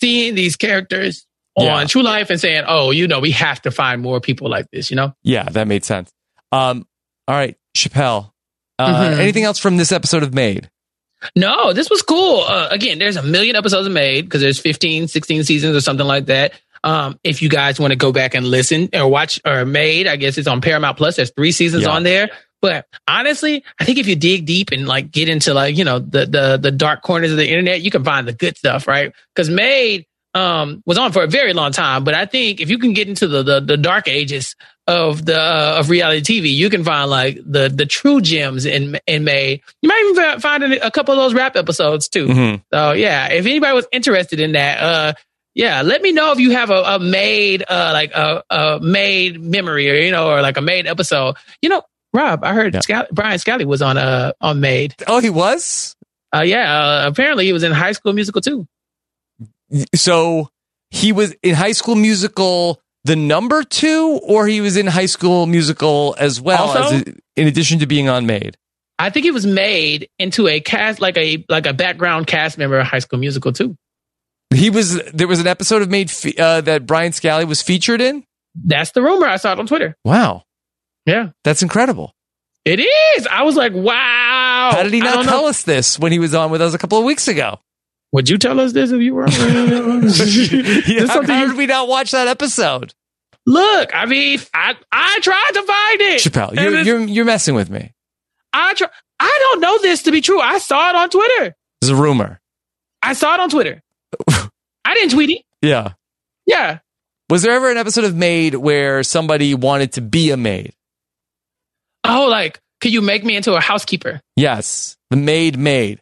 seeing 0.00 0.34
these 0.34 0.56
characters 0.56 1.26
on 1.54 1.86
True 1.86 2.02
Life 2.02 2.30
and 2.30 2.40
saying, 2.40 2.64
oh, 2.66 2.90
you 2.90 3.06
know, 3.06 3.20
we 3.20 3.30
have 3.32 3.60
to 3.62 3.70
find 3.70 4.00
more 4.00 4.20
people 4.20 4.48
like 4.48 4.66
this, 4.72 4.90
you 4.90 4.96
know? 4.96 5.14
Yeah, 5.22 5.44
that 5.50 5.68
made 5.68 5.84
sense. 5.84 6.10
Um, 6.50 6.86
all 7.28 7.34
right, 7.36 7.56
Chappelle. 7.76 8.32
Uh, 8.78 9.10
Mhm. 9.12 9.18
Anything 9.20 9.44
else 9.44 9.58
from 9.58 9.76
this 9.76 9.92
episode 9.92 10.22
of 10.22 10.32
Made? 10.34 10.70
No, 11.36 11.72
this 11.72 11.88
was 11.90 12.02
cool. 12.02 12.40
Uh, 12.42 12.68
again, 12.70 12.98
there's 12.98 13.16
a 13.16 13.22
million 13.22 13.54
episodes 13.54 13.86
of 13.86 13.92
made 13.92 14.24
because 14.24 14.40
there's 14.40 14.58
15, 14.58 15.06
16 15.08 15.44
seasons 15.44 15.76
or 15.76 15.80
something 15.80 16.06
like 16.06 16.26
that. 16.26 16.52
Um, 16.84 17.18
if 17.22 17.42
you 17.42 17.48
guys 17.48 17.78
want 17.78 17.92
to 17.92 17.96
go 17.96 18.12
back 18.12 18.34
and 18.34 18.46
listen 18.46 18.88
or 18.92 19.08
watch 19.08 19.40
or 19.46 19.64
made, 19.64 20.06
I 20.06 20.16
guess 20.16 20.36
it's 20.38 20.48
on 20.48 20.60
Paramount 20.60 20.96
Plus. 20.96 21.16
There's 21.16 21.30
three 21.30 21.52
seasons 21.52 21.84
Yeah. 21.84 21.90
on 21.90 22.02
there. 22.02 22.30
But 22.60 22.86
honestly, 23.08 23.64
I 23.80 23.84
think 23.84 23.98
if 23.98 24.06
you 24.06 24.14
dig 24.16 24.46
deep 24.46 24.70
and 24.70 24.86
like 24.86 25.10
get 25.10 25.28
into 25.28 25.52
like, 25.52 25.76
you 25.76 25.84
know, 25.84 25.98
the 25.98 26.26
the 26.26 26.58
the 26.62 26.70
dark 26.70 27.02
corners 27.02 27.30
of 27.32 27.36
the 27.36 27.48
internet, 27.48 27.82
you 27.82 27.90
can 27.90 28.04
find 28.04 28.26
the 28.26 28.32
good 28.32 28.56
stuff, 28.56 28.86
right? 28.86 29.12
Because 29.34 29.50
Made 29.50 30.06
um 30.34 30.82
was 30.86 30.96
on 30.96 31.12
for 31.12 31.22
a 31.22 31.26
very 31.26 31.52
long 31.52 31.72
time, 31.72 32.04
but 32.04 32.14
I 32.14 32.24
think 32.24 32.60
if 32.60 32.70
you 32.70 32.78
can 32.78 32.94
get 32.94 33.06
into 33.08 33.26
the 33.28 33.42
the, 33.42 33.60
the 33.60 33.76
dark 33.76 34.08
ages 34.08 34.54
of 34.86 35.24
the 35.24 35.38
uh, 35.38 35.76
of 35.78 35.90
reality 35.90 36.40
TV, 36.40 36.52
you 36.52 36.70
can 36.70 36.84
find 36.84 37.10
like 37.10 37.36
the 37.44 37.68
the 37.68 37.84
true 37.86 38.20
gems 38.20 38.64
in 38.64 38.98
in 39.06 39.24
Made. 39.24 39.60
You 39.82 39.88
might 39.88 40.06
even 40.16 40.40
find 40.40 40.62
a, 40.64 40.90
couple 40.90 41.14
of 41.14 41.18
those 41.18 41.34
rap 41.34 41.56
episodes 41.56 42.08
too. 42.08 42.26
Mhm. 42.28 42.62
So 42.72 42.92
yeah, 42.92 43.26
if 43.28 43.44
anybody 43.44 43.74
was 43.74 43.86
interested 43.92 44.40
in 44.40 44.52
that, 44.52 44.80
uh, 44.80 45.12
yeah, 45.54 45.82
let 45.82 46.02
me 46.02 46.12
know 46.12 46.32
if 46.32 46.38
you 46.38 46.50
have 46.52 46.70
a, 46.70 46.82
a 46.82 46.98
made, 46.98 47.62
uh, 47.68 47.90
like 47.92 48.12
a, 48.12 48.42
a 48.50 48.80
made 48.80 49.40
memory 49.40 49.90
or, 49.90 49.94
you 49.94 50.10
know, 50.10 50.30
or 50.30 50.40
like 50.42 50.56
a 50.56 50.62
made 50.62 50.86
episode. 50.86 51.36
You 51.60 51.68
know, 51.68 51.82
Rob, 52.14 52.44
I 52.44 52.54
heard 52.54 52.74
Yeah. 52.74 52.80
Scal- 52.80 53.10
Brian 53.10 53.38
Scally 53.38 53.64
was 53.64 53.82
on, 53.82 53.96
uh, 53.98 54.32
on 54.40 54.60
made. 54.60 54.94
Oh, 55.06 55.20
he 55.20 55.30
was. 55.30 55.94
Uh, 56.34 56.40
yeah, 56.40 56.72
uh, 57.04 57.08
apparently 57.08 57.44
he 57.44 57.52
was 57.52 57.62
in 57.62 57.72
high 57.72 57.92
school 57.92 58.12
musical 58.12 58.40
too. 58.40 58.66
So 59.94 60.48
he 60.90 61.12
was 61.12 61.34
in 61.42 61.54
High 61.54 61.72
School 61.72 61.94
Musical, 61.94 62.80
the 63.04 63.16
number 63.16 63.62
two, 63.62 64.20
or 64.22 64.46
he 64.46 64.60
was 64.60 64.76
in 64.76 64.86
High 64.86 65.06
School 65.06 65.46
Musical 65.46 66.14
as 66.18 66.40
well, 66.40 66.68
Also? 66.70 66.96
as 66.96 67.04
in 67.36 67.48
addition 67.48 67.78
to 67.78 67.86
being 67.86 68.08
on 68.08 68.26
Made. 68.26 68.56
I 68.98 69.10
think 69.10 69.24
he 69.24 69.30
was 69.30 69.46
made 69.46 70.08
into 70.18 70.46
a 70.48 70.60
cast, 70.60 71.00
like 71.00 71.16
a, 71.16 71.44
like 71.48 71.66
a 71.66 71.72
background 71.72 72.26
cast 72.26 72.58
member 72.58 72.78
of 72.78 72.86
high 72.86 72.98
school 73.00 73.18
musical 73.18 73.52
too. 73.52 73.76
He 74.54 74.70
was. 74.70 75.02
There 75.12 75.28
was 75.28 75.40
an 75.40 75.46
episode 75.46 75.82
of 75.82 75.90
Made 75.90 76.10
fe- 76.10 76.34
uh, 76.38 76.60
that 76.62 76.86
Brian 76.86 77.12
Scally 77.12 77.44
was 77.44 77.62
featured 77.62 78.00
in. 78.00 78.24
That's 78.54 78.90
the 78.92 79.02
rumor. 79.02 79.26
I 79.26 79.36
saw 79.36 79.52
it 79.52 79.58
on 79.58 79.66
Twitter. 79.66 79.96
Wow, 80.04 80.44
Yeah, 81.06 81.30
that's 81.44 81.62
incredible. 81.62 82.14
it 82.64 82.80
is. 82.80 83.26
I 83.30 83.42
was 83.44 83.56
like, 83.56 83.72
wow. 83.72 84.70
How 84.74 84.82
did 84.82 84.92
he 84.92 85.00
not 85.00 85.14
don't 85.14 85.26
know. 85.26 85.32
tell 85.32 85.46
us 85.46 85.62
this 85.62 85.98
when 85.98 86.12
he 86.12 86.18
was 86.18 86.34
on 86.34 86.50
with 86.50 86.60
us 86.62 86.74
a 86.74 86.78
couple 86.78 86.98
of 86.98 87.04
weeks 87.04 87.28
ago? 87.28 87.58
Would 88.12 88.28
you 88.28 88.36
tell 88.36 88.60
us 88.60 88.72
this 88.74 88.90
if 88.90 89.00
you 89.00 89.14
were 89.14 89.24
on? 89.24 89.30
Yeah, 90.86 91.06
how, 91.06 91.22
how 91.22 91.46
did 91.46 91.56
we 91.56 91.66
not 91.66 91.88
watch 91.88 92.10
that 92.10 92.28
episode? 92.28 92.92
Look, 93.46 93.90
I 93.94 94.04
mean, 94.06 94.38
I 94.54 94.74
I 94.92 95.18
tried 95.20 95.50
to 95.54 95.62
find 95.62 96.00
it. 96.02 96.20
Chappelle, 96.20 96.54
you're, 96.54 96.82
you're 96.82 97.00
you're 97.08 97.24
messing 97.24 97.54
with 97.54 97.70
me. 97.70 97.92
I 98.52 98.74
try, 98.74 98.88
I 99.18 99.38
don't 99.50 99.60
know 99.60 99.78
this 99.80 100.02
to 100.04 100.12
be 100.12 100.20
true. 100.20 100.40
I 100.40 100.58
saw 100.58 100.90
it 100.90 100.94
on 100.96 101.08
Twitter. 101.10 101.56
It's 101.80 101.90
a 101.90 101.96
rumor. 101.96 102.40
I 103.02 103.14
saw 103.14 103.34
it 103.34 103.40
on 103.40 103.48
Twitter. 103.50 103.82
I 104.84 104.94
didn't 104.94 105.10
tweet 105.12 105.30
it. 105.30 105.42
Yeah. 105.62 105.92
Yeah. 106.46 106.78
Was 107.30 107.42
there 107.42 107.52
ever 107.54 107.70
an 107.70 107.76
episode 107.76 108.04
of 108.04 108.14
Made 108.16 108.54
where 108.54 109.02
somebody 109.02 109.54
wanted 109.54 109.92
to 109.94 110.00
be 110.00 110.30
a 110.30 110.36
maid? 110.36 110.74
Oh, 112.04 112.26
like, 112.28 112.60
could 112.80 112.92
you 112.92 113.00
make 113.00 113.24
me 113.24 113.36
into 113.36 113.54
a 113.54 113.60
housekeeper? 113.60 114.20
Yes, 114.36 114.96
the 115.10 115.16
maid 115.16 115.56
maid. 115.58 116.00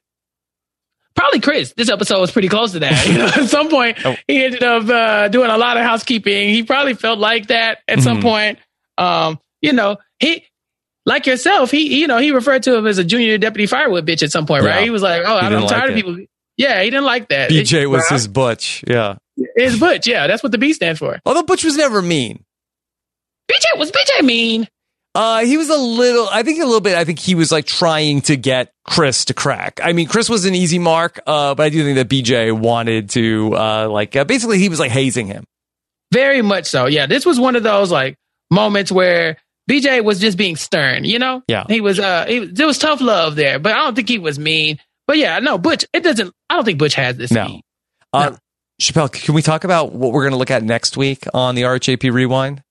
Probably 1.15 1.41
Chris. 1.41 1.75
This 1.77 1.91
episode 1.91 2.21
was 2.21 2.31
pretty 2.31 2.49
close 2.49 2.73
to 2.73 2.79
that. 2.81 3.07
You 3.07 3.19
know, 3.19 3.27
at 3.37 3.49
some 3.49 3.69
point, 3.69 3.99
Oh. 4.05 4.17
he 4.27 4.43
ended 4.45 4.63
up 4.63 4.89
uh, 4.89 5.29
doing 5.29 5.51
a 5.51 5.59
lot 5.59 5.77
of 5.77 5.83
housekeeping. 5.83 6.49
He 6.49 6.63
probably 6.63 6.95
felt 6.95 7.19
like 7.19 7.49
that 7.49 7.79
at 7.87 8.01
some 8.01 8.19
Mhm. 8.19 8.23
point. 8.23 8.59
Um, 8.97 9.39
you 9.61 9.73
know, 9.75 9.99
he 10.19 10.47
like 11.05 11.27
yourself. 11.27 11.71
He, 11.71 12.01
you 12.01 12.07
know, 12.07 12.19
he 12.19 12.31
referred 12.33 12.63
to 12.65 12.75
him 12.77 12.87
as 12.87 12.99
a 12.99 13.05
junior 13.05 13.37
deputy 13.39 13.67
firewood 13.67 14.07
bitch 14.07 14.23
at 14.23 14.31
some 14.33 14.47
point, 14.47 14.65
Yeah. 14.65 14.71
right? 14.71 14.85
He 14.85 14.91
was 14.91 15.03
like, 15.03 15.23
"Oh, 15.27 15.37
I'm 15.37 15.53
tired 15.67 15.71
like 15.71 15.91
of 15.91 15.95
people." 15.95 16.17
Yeah, 16.61 16.83
he 16.83 16.91
didn't 16.91 17.07
like 17.07 17.29
that. 17.31 17.51
BJ 17.51 17.89
was 17.89 18.05
It- 18.05 18.13
his 18.15 18.29
butch. 18.29 18.85
Yeah. 18.87 19.17
His 19.57 19.81
Butch. 19.81 20.07
Yeah, 20.07 20.27
that's 20.27 20.43
what 20.43 20.53
the 20.53 20.59
B 20.59 20.75
stands 20.75 20.99
for. 20.99 21.19
Although 21.25 21.43
Butch 21.45 21.65
was 21.65 21.75
never 21.75 22.03
mean. 22.03 22.45
BJ 23.51 23.79
was 23.79 23.91
BJ 23.91 24.23
mean. 24.23 24.69
Uh, 25.15 25.41
he 25.45 25.57
was 25.57 25.71
a 25.71 25.77
little, 25.77 26.29
I 26.31 26.43
think 26.43 26.61
a 26.61 26.67
little 26.67 26.83
bit, 26.83 26.95
I 26.97 27.05
think 27.05 27.19
he 27.19 27.35
was 27.35 27.51
like 27.51 27.65
trying 27.65 28.21
to 28.23 28.37
get 28.37 28.71
Chris 28.85 29.25
to 29.27 29.35
crack. 29.35 29.81
I 29.83 29.93
mean, 29.95 30.07
Chris 30.09 30.29
was 30.29 30.45
an 30.45 30.55
easy 30.55 30.79
mark, 30.79 31.21
uh, 31.27 31.55
but 31.55 31.63
I 31.65 31.69
do 31.71 31.83
think 31.83 31.97
that 31.97 32.09
BJ 32.09 32.53
wanted 32.53 33.09
to, 33.11 33.57
uh, 33.57 33.89
like, 33.89 34.15
uh, 34.15 34.25
basically 34.25 34.59
he 34.59 34.69
was 34.69 34.79
like 34.79 34.91
hazing 34.91 35.27
him. 35.27 35.45
Very 36.13 36.43
much 36.43 36.67
so. 36.67 36.85
Yeah, 36.87 37.07
this 37.07 37.25
was 37.25 37.41
one 37.41 37.57
of 37.57 37.63
those 37.63 37.91
like 37.91 38.17
moments 38.51 38.93
where 38.93 39.39
BJ 39.71 40.05
was 40.05 40.21
just 40.21 40.37
being 40.37 40.57
stern. 40.57 41.05
You 41.05 41.19
know. 41.19 41.43
Yeah. 41.49 41.65
He 41.69 41.81
was. 41.81 41.99
Uh, 41.99 42.27
he, 42.27 42.41
there 42.47 42.67
was 42.67 42.79
tough 42.79 43.01
love 43.01 43.37
there, 43.37 43.59
but 43.59 43.73
I 43.73 43.77
don't 43.77 43.95
think 43.95 44.09
he 44.09 44.19
was 44.19 44.39
mean. 44.39 44.79
But 45.11 45.19
yeah, 45.19 45.41
no, 45.41 45.59
Butch. 45.59 45.85
It 45.93 46.05
doesn't. 46.05 46.33
I 46.49 46.55
don't 46.55 46.65
think 46.65 46.79
Butch 46.79 46.95
has 46.95 47.17
this. 47.17 47.33
No. 47.33 47.45
speed. 47.49 47.63
Uh, 48.13 48.37
Chappelle, 48.81 49.11
can 49.11 49.35
we 49.35 49.43
talk 49.43 49.65
about 49.65 49.91
what 49.91 50.13
we're 50.13 50.23
going 50.23 50.35
to 50.35 50.37
look 50.37 50.53
at 50.53 50.63
next 50.63 50.97
week 50.97 51.25
on 51.35 51.57
the 51.57 51.63
RHAP 51.63 52.13
Rewind? 52.13 52.63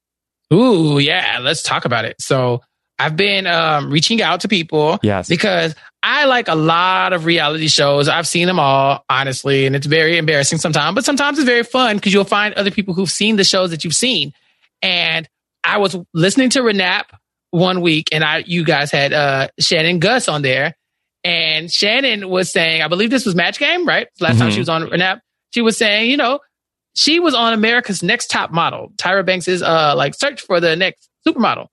Ooh, 0.54 1.00
yeah. 1.00 1.40
Let's 1.42 1.62
talk 1.62 1.84
about 1.84 2.06
it. 2.06 2.16
So 2.22 2.62
I've 2.98 3.18
been 3.18 3.46
um, 3.46 3.92
reaching 3.92 4.22
out 4.22 4.40
to 4.40 4.48
people. 4.48 5.00
Yes. 5.04 5.28
Because 5.28 5.76
I 6.02 6.28
like 6.28 6.48
a 6.48 6.56
lot 6.56 7.12
of 7.12 7.26
reality 7.26 7.68
shows. 7.68 8.08
I've 8.08 8.26
seen 8.26 8.48
them 8.48 8.58
all, 8.58 9.04
honestly, 9.10 9.66
and 9.66 9.76
it's 9.76 9.86
very 9.86 10.18
embarrassing 10.18 10.60
sometimes, 10.60 10.96
but 10.96 11.04
sometimes 11.04 11.40
it's 11.40 11.46
very 11.46 11.64
fun 11.64 11.98
because 11.98 12.14
you'll 12.14 12.24
find 12.24 12.54
other 12.54 12.72
people 12.72 12.94
who've 12.94 13.12
seen 13.12 13.36
the 13.36 13.44
shows 13.44 13.72
that 13.72 13.84
you've 13.84 13.94
seen. 13.94 14.32
And 14.82 15.28
I 15.62 15.80
was 15.80 15.98
listening 16.14 16.52
to 16.52 16.62
Renap 16.62 17.04
one 17.52 17.82
week, 17.82 18.08
and 18.14 18.24
I 18.24 18.46
you 18.48 18.64
guys 18.64 18.92
had 18.92 19.12
uh, 19.12 19.50
Shannon 19.60 20.00
Gus 20.00 20.30
on 20.30 20.42
there, 20.42 20.76
and 21.24 21.72
Shannon 21.72 22.30
was 22.30 22.52
saying, 22.52 22.82
I 22.82 22.88
believe 22.88 23.10
this 23.10 23.26
was 23.26 23.36
Match 23.36 23.60
Game, 23.60 23.86
right? 23.88 24.08
Last 24.20 24.40
time 24.40 24.50
Mhm. 24.50 24.54
she 24.54 24.60
was 24.60 24.70
on 24.70 24.84
Renap, 24.90 25.20
she 25.54 25.62
was 25.62 25.78
saying, 25.78 26.10
you 26.10 26.18
know, 26.18 26.40
she 26.96 27.20
was 27.20 27.34
on 27.34 27.54
America's 27.54 28.02
Next 28.04 28.28
Top 28.28 28.52
Model, 28.52 28.92
Tyra 28.98 29.26
Banks' 29.26 29.48
uh 29.62 29.94
like 29.96 30.16
search 30.16 30.42
for 30.42 30.60
the 30.60 30.76
next 30.76 31.10
supermodel. 31.28 31.68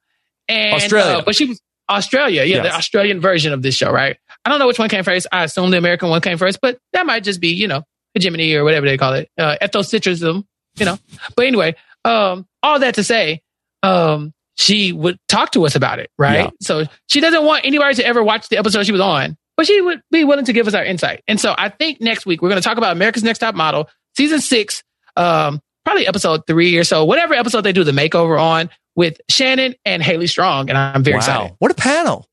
And 0.48 0.74
Australia. 0.74 1.18
uh, 1.18 1.22
but 1.24 1.34
she 1.34 1.46
was 1.46 1.60
Australia, 1.88 2.44
yeah, 2.44 2.62
the 2.62 2.74
Australian 2.74 3.20
version 3.20 3.52
of 3.52 3.62
this 3.62 3.74
show, 3.74 3.90
right? 3.90 4.16
I 4.44 4.50
don't 4.50 4.58
know 4.58 4.66
which 4.66 4.78
one 4.78 4.88
came 4.88 5.04
first. 5.04 5.26
I 5.32 5.44
assume 5.44 5.70
the 5.70 5.78
American 5.78 6.08
one 6.08 6.20
came 6.20 6.38
first, 6.38 6.60
but 6.60 6.78
that 6.92 7.06
might 7.06 7.22
just 7.24 7.40
be, 7.40 7.48
you 7.48 7.66
know, 7.68 7.82
hegemony 8.14 8.54
or 8.54 8.64
whatever 8.64 8.86
they 8.86 8.96
call 8.98 9.14
it, 9.14 9.28
uh, 9.38 9.56
ethocentrism, 9.62 10.44
you 10.78 10.84
know. 10.84 10.98
But 11.36 11.46
anyway, 11.46 11.74
um, 12.04 12.46
all 12.62 12.78
that 12.80 12.96
to 12.96 13.04
say, 13.04 13.42
um, 13.82 14.32
she 14.56 14.92
would 14.92 15.18
talk 15.28 15.52
to 15.52 15.64
us 15.64 15.76
about 15.76 15.98
it, 15.98 16.10
right? 16.18 16.44
Yeah. 16.44 16.50
So 16.60 16.84
she 17.08 17.20
doesn't 17.20 17.44
want 17.44 17.64
anybody 17.64 17.94
to 17.94 18.06
ever 18.06 18.22
watch 18.22 18.48
the 18.48 18.58
episode 18.58 18.86
she 18.86 18.92
was 18.92 19.00
on, 19.00 19.36
but 19.56 19.66
she 19.66 19.80
would 19.80 20.02
be 20.10 20.24
willing 20.24 20.46
to 20.46 20.52
give 20.52 20.66
us 20.66 20.74
our 20.74 20.84
insight. 20.84 21.22
And 21.28 21.38
so 21.38 21.54
I 21.56 21.68
think 21.68 22.00
next 22.00 22.26
week 22.26 22.42
we're 22.42 22.48
going 22.48 22.60
to 22.60 22.66
talk 22.66 22.78
about 22.78 22.92
America's 22.92 23.22
Next 23.22 23.38
Top 23.38 23.54
Model, 23.54 23.88
season 24.16 24.40
six, 24.40 24.82
um, 25.14 25.60
probably 25.84 26.06
episode 26.06 26.46
three 26.46 26.76
or 26.76 26.84
so, 26.84 27.04
whatever 27.04 27.34
episode 27.34 27.60
they 27.60 27.72
do 27.72 27.84
the 27.84 27.92
makeover 27.92 28.40
on 28.40 28.70
with 28.94 29.20
Shannon 29.28 29.74
and 29.84 30.02
Haley 30.02 30.26
Strong. 30.26 30.70
And 30.70 30.78
I'm 30.78 31.04
very 31.04 31.14
wow. 31.14 31.18
excited. 31.18 31.56
What 31.58 31.70
a 31.70 31.74
panel. 31.74 32.26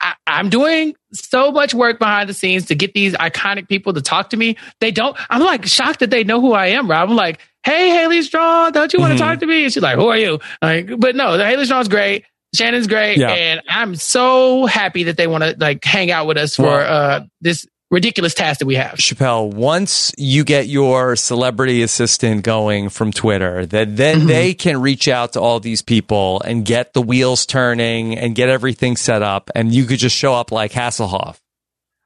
I, 0.00 0.14
I'm 0.26 0.50
doing 0.50 0.94
so 1.14 1.50
much 1.50 1.72
work 1.72 1.98
behind 1.98 2.28
the 2.28 2.34
scenes 2.34 2.66
to 2.66 2.74
get 2.74 2.92
these 2.92 3.14
iconic 3.14 3.68
people 3.68 3.94
to 3.94 4.02
talk 4.02 4.30
to 4.30 4.36
me. 4.36 4.58
They 4.80 4.90
don't, 4.90 5.16
I'm 5.30 5.40
like 5.40 5.64
shocked 5.64 6.00
that 6.00 6.10
they 6.10 6.22
know 6.22 6.42
who 6.42 6.52
I 6.52 6.66
am, 6.66 6.90
Rob. 6.90 7.08
I'm 7.08 7.16
like, 7.16 7.40
hey, 7.66 7.90
Haley 7.90 8.22
Strong, 8.22 8.72
don't 8.72 8.92
you 8.92 9.00
want 9.00 9.12
to 9.12 9.18
talk 9.18 9.40
to 9.40 9.46
me? 9.46 9.64
And 9.64 9.72
she's 9.72 9.82
like, 9.82 9.96
who 9.96 10.06
are 10.08 10.16
you? 10.16 10.38
Like, 10.62 10.88
but 10.98 11.14
no, 11.16 11.36
the 11.36 11.44
Haley 11.44 11.64
Strong's 11.66 11.88
great. 11.88 12.24
Shannon's 12.54 12.86
great. 12.86 13.18
Yeah. 13.18 13.30
And 13.32 13.60
I'm 13.68 13.96
so 13.96 14.64
happy 14.66 15.02
that 15.04 15.16
they 15.16 15.26
want 15.26 15.42
to 15.44 15.56
like 15.58 15.84
hang 15.84 16.10
out 16.10 16.26
with 16.26 16.38
us 16.38 16.56
for 16.56 16.80
uh, 16.80 17.24
this 17.40 17.66
ridiculous 17.90 18.34
task 18.34 18.60
that 18.60 18.66
we 18.66 18.76
have. 18.76 18.94
Chappelle, 18.98 19.52
once 19.52 20.12
you 20.16 20.42
get 20.44 20.66
your 20.68 21.16
celebrity 21.16 21.82
assistant 21.82 22.44
going 22.44 22.88
from 22.88 23.12
Twitter, 23.12 23.66
that 23.66 23.96
then 23.96 24.22
Mhm. 24.22 24.26
they 24.28 24.54
can 24.54 24.80
reach 24.80 25.06
out 25.08 25.34
to 25.34 25.40
all 25.40 25.60
these 25.60 25.82
people 25.82 26.40
and 26.44 26.64
get 26.64 26.94
the 26.94 27.02
wheels 27.02 27.46
turning 27.46 28.16
and 28.16 28.34
get 28.34 28.48
everything 28.48 28.96
set 28.96 29.22
up, 29.22 29.50
and 29.54 29.74
you 29.74 29.84
could 29.84 29.98
just 29.98 30.16
show 30.16 30.34
up 30.34 30.50
like 30.52 30.72
Hasselhoff. 30.72 31.36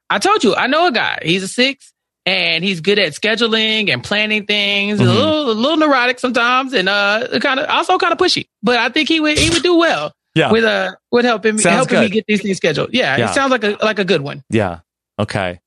I 0.09 0.19
told 0.19 0.43
you, 0.43 0.53
I 0.55 0.67
know 0.67 0.87
a 0.87 0.91
guy. 0.91 1.19
He's 1.23 1.43
a 1.43 1.47
six 1.47 1.90
and 2.25 2.63
he's 2.63 2.81
good 2.81 2.99
at 2.99 3.13
scheduling 3.13 3.91
and 3.91 4.03
planning 4.03 4.45
things. 4.45 4.99
Mhm. 4.99 5.07
A 5.07 5.11
little, 5.11 5.51
a 5.51 5.53
little 5.53 5.77
neurotic 5.77 6.19
sometimes 6.19 6.73
and 6.73 6.87
uh 6.89 7.27
kind 7.41 7.59
of 7.59 7.69
also 7.69 7.97
kind 7.97 8.11
of 8.13 8.19
pushy. 8.19 8.47
But 8.61 8.77
I 8.77 8.89
think 8.89 9.09
he 9.09 9.19
would 9.19 9.37
he 9.37 9.49
would 9.49 9.63
do 9.63 9.75
well 9.75 10.13
Yeah, 10.35 10.51
with 10.51 10.63
uh 10.63 10.93
with 11.11 11.25
helping 11.25 11.57
Sounds 11.57 11.75
helping 11.89 11.99
me 12.01 12.09
get 12.09 12.25
these 12.27 12.41
things 12.41 12.57
scheduled. 12.57 12.93
Yeah, 12.93 13.17
Yeah. 13.17 13.29
it 13.31 13.33
sounds 13.33 13.51
like 13.51 13.63
a 13.63 13.77
like 13.81 13.99
a 13.99 14.05
good 14.05 14.21
one. 14.21 14.43
yeah. 14.49 14.79
Okay. 15.19 15.59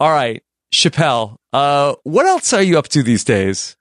All 0.00 0.10
right, 0.10 0.42
Chappelle. 0.72 1.36
Uh, 1.52 1.94
what 2.04 2.26
else 2.26 2.52
are 2.52 2.62
you 2.62 2.78
up 2.78 2.88
to 2.88 3.02
these 3.02 3.24
days? 3.24 3.76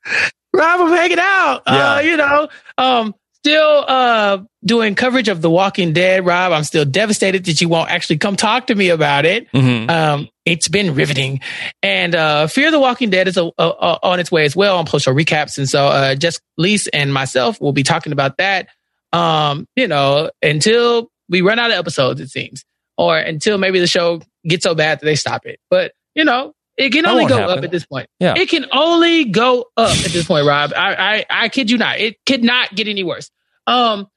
Rob, 0.54 0.82
I'm 0.82 0.90
hanging 0.90 1.20
out. 1.20 1.62
Yeah. 1.66 1.94
Uh, 1.96 2.00
you 2.02 2.18
know, 2.18 2.50
um, 2.78 3.16
still 3.44 3.86
uh 3.88 4.38
doing 4.64 4.94
coverage 4.94 5.28
of 5.28 5.42
The 5.42 5.50
Walking 5.50 5.94
Dead. 5.94 6.26
Rob, 6.26 6.52
I'm 6.52 6.64
still 6.64 6.86
devastated 6.86 7.46
that 7.46 7.60
you 7.60 7.70
won't 7.70 7.90
actually 7.90 8.20
come 8.20 8.36
talk 8.36 8.68
to 8.68 8.76
me 8.76 8.90
about 8.90 9.26
it. 9.26 9.52
Mm-hmm. 9.52 9.90
Um, 9.90 10.30
it's 10.46 10.68
been 10.68 10.94
riveting, 10.94 11.42
and 11.82 12.14
uh, 12.14 12.48
Fear 12.48 12.72
the 12.72 12.80
Walking 12.80 13.10
Dead 13.10 13.28
is 13.28 13.38
uh, 13.38 13.48
uh, 13.58 14.00
on 14.04 14.20
its 14.20 14.32
way 14.32 14.46
as 14.46 14.56
well 14.56 14.78
on 14.78 14.86
post 14.86 15.06
show 15.06 15.14
recaps, 15.14 15.58
and 15.58 15.68
so 15.68 15.88
uh, 15.88 16.16
Jess 16.16 16.40
Liese 16.60 16.88
and 16.94 17.14
myself 17.14 17.60
will 17.60 17.74
be 17.74 17.84
talking 17.84 18.14
about 18.14 18.38
that. 18.38 18.68
Um, 19.14 19.68
you 19.76 19.88
know, 19.88 20.30
until 20.42 21.10
we 21.28 21.42
run 21.42 21.60
out 21.60 21.72
of 21.72 21.78
episodes, 21.78 22.22
it 22.22 22.30
seems, 22.30 22.64
or 22.98 23.18
until 23.18 23.58
maybe 23.58 23.80
the 23.80 23.88
show 23.88 24.22
gets 24.48 24.64
so 24.64 24.76
bad 24.76 25.00
that 25.00 25.06
they 25.06 25.16
stop 25.16 25.46
it. 25.46 25.60
But 25.70 25.94
you 26.16 26.26
know, 26.26 26.54
it 26.78 26.92
can 26.92 27.06
only 27.06 27.26
go 27.26 27.38
happen. 27.38 27.58
up 27.60 27.64
at 27.64 27.72
this 27.72 27.86
point. 27.86 28.08
Yeah. 28.20 28.34
It 28.38 28.50
can 28.50 28.66
only 28.72 29.26
go 29.26 29.66
up 29.78 29.92
at 29.98 30.12
this 30.12 30.26
point, 30.26 30.46
Rob. 30.48 30.74
I, 30.76 30.96
I 31.30 31.44
I 31.46 31.50
kid 31.50 31.70
you 31.70 31.78
not. 31.78 32.00
It 32.00 32.18
could 32.26 32.44
not 32.44 32.74
get 32.76 32.88
any 32.88 33.04
worse. 33.04 33.30
Um, 33.68 34.08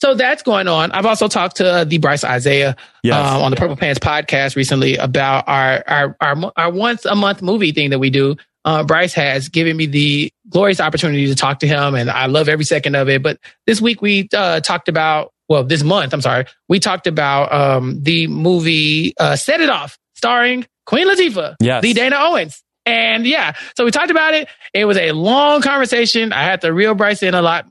so 0.00 0.14
that's 0.14 0.42
going 0.42 0.68
on. 0.68 0.92
I've 0.92 1.06
also 1.06 1.26
talked 1.28 1.56
to 1.56 1.68
uh, 1.68 1.84
the 1.84 1.98
Bryce 1.98 2.22
Isaiah 2.24 2.76
Yes. 3.02 3.16
um, 3.16 3.42
on 3.42 3.50
the 3.50 3.56
Purple 3.56 3.76
Pants 3.76 3.98
podcast 3.98 4.54
recently 4.56 4.96
about 4.96 5.48
our 5.48 5.82
our 5.86 6.16
our, 6.20 6.52
our 6.56 6.70
once 6.72 7.04
a 7.04 7.14
month 7.14 7.42
movie 7.42 7.72
thing 7.72 7.90
that 7.90 7.98
we 7.98 8.10
do. 8.10 8.36
Uh, 8.64 8.84
Bryce 8.84 9.14
has 9.14 9.48
given 9.48 9.76
me 9.76 9.86
the 9.86 10.30
glorious 10.50 10.80
opportunity 10.80 11.26
to 11.26 11.34
talk 11.34 11.60
to 11.60 11.66
him, 11.68 11.94
and 11.94 12.10
I 12.10 12.26
love 12.26 12.48
every 12.48 12.64
second 12.64 12.94
of 12.96 13.08
it. 13.08 13.22
But 13.22 13.38
this 13.66 13.80
week 13.80 14.02
we 14.02 14.28
uh, 14.34 14.60
talked 14.60 14.88
about 14.88 15.32
well, 15.48 15.64
this 15.64 15.82
month 15.82 16.12
I'm 16.12 16.20
sorry, 16.20 16.44
we 16.68 16.78
talked 16.78 17.06
about 17.06 17.52
um, 17.52 18.02
the 18.02 18.26
movie 18.26 19.14
uh, 19.18 19.36
Set 19.36 19.60
It 19.60 19.70
Off, 19.70 19.98
starring 20.14 20.66
Queen 20.88 21.06
Latifah, 21.06 21.54
Yes. 21.60 21.82
the 21.82 21.92
Dana 21.92 22.16
Owens. 22.18 22.62
And 22.86 23.26
yeah, 23.26 23.52
so 23.76 23.84
we 23.84 23.90
talked 23.90 24.10
about 24.10 24.32
it. 24.32 24.48
It 24.72 24.86
was 24.86 24.96
a 24.96 25.12
long 25.12 25.60
conversation. 25.60 26.32
I 26.32 26.42
had 26.44 26.62
to 26.62 26.72
reel 26.72 26.94
Bryce 26.94 27.22
in 27.22 27.34
a 27.34 27.42
lot 27.42 27.66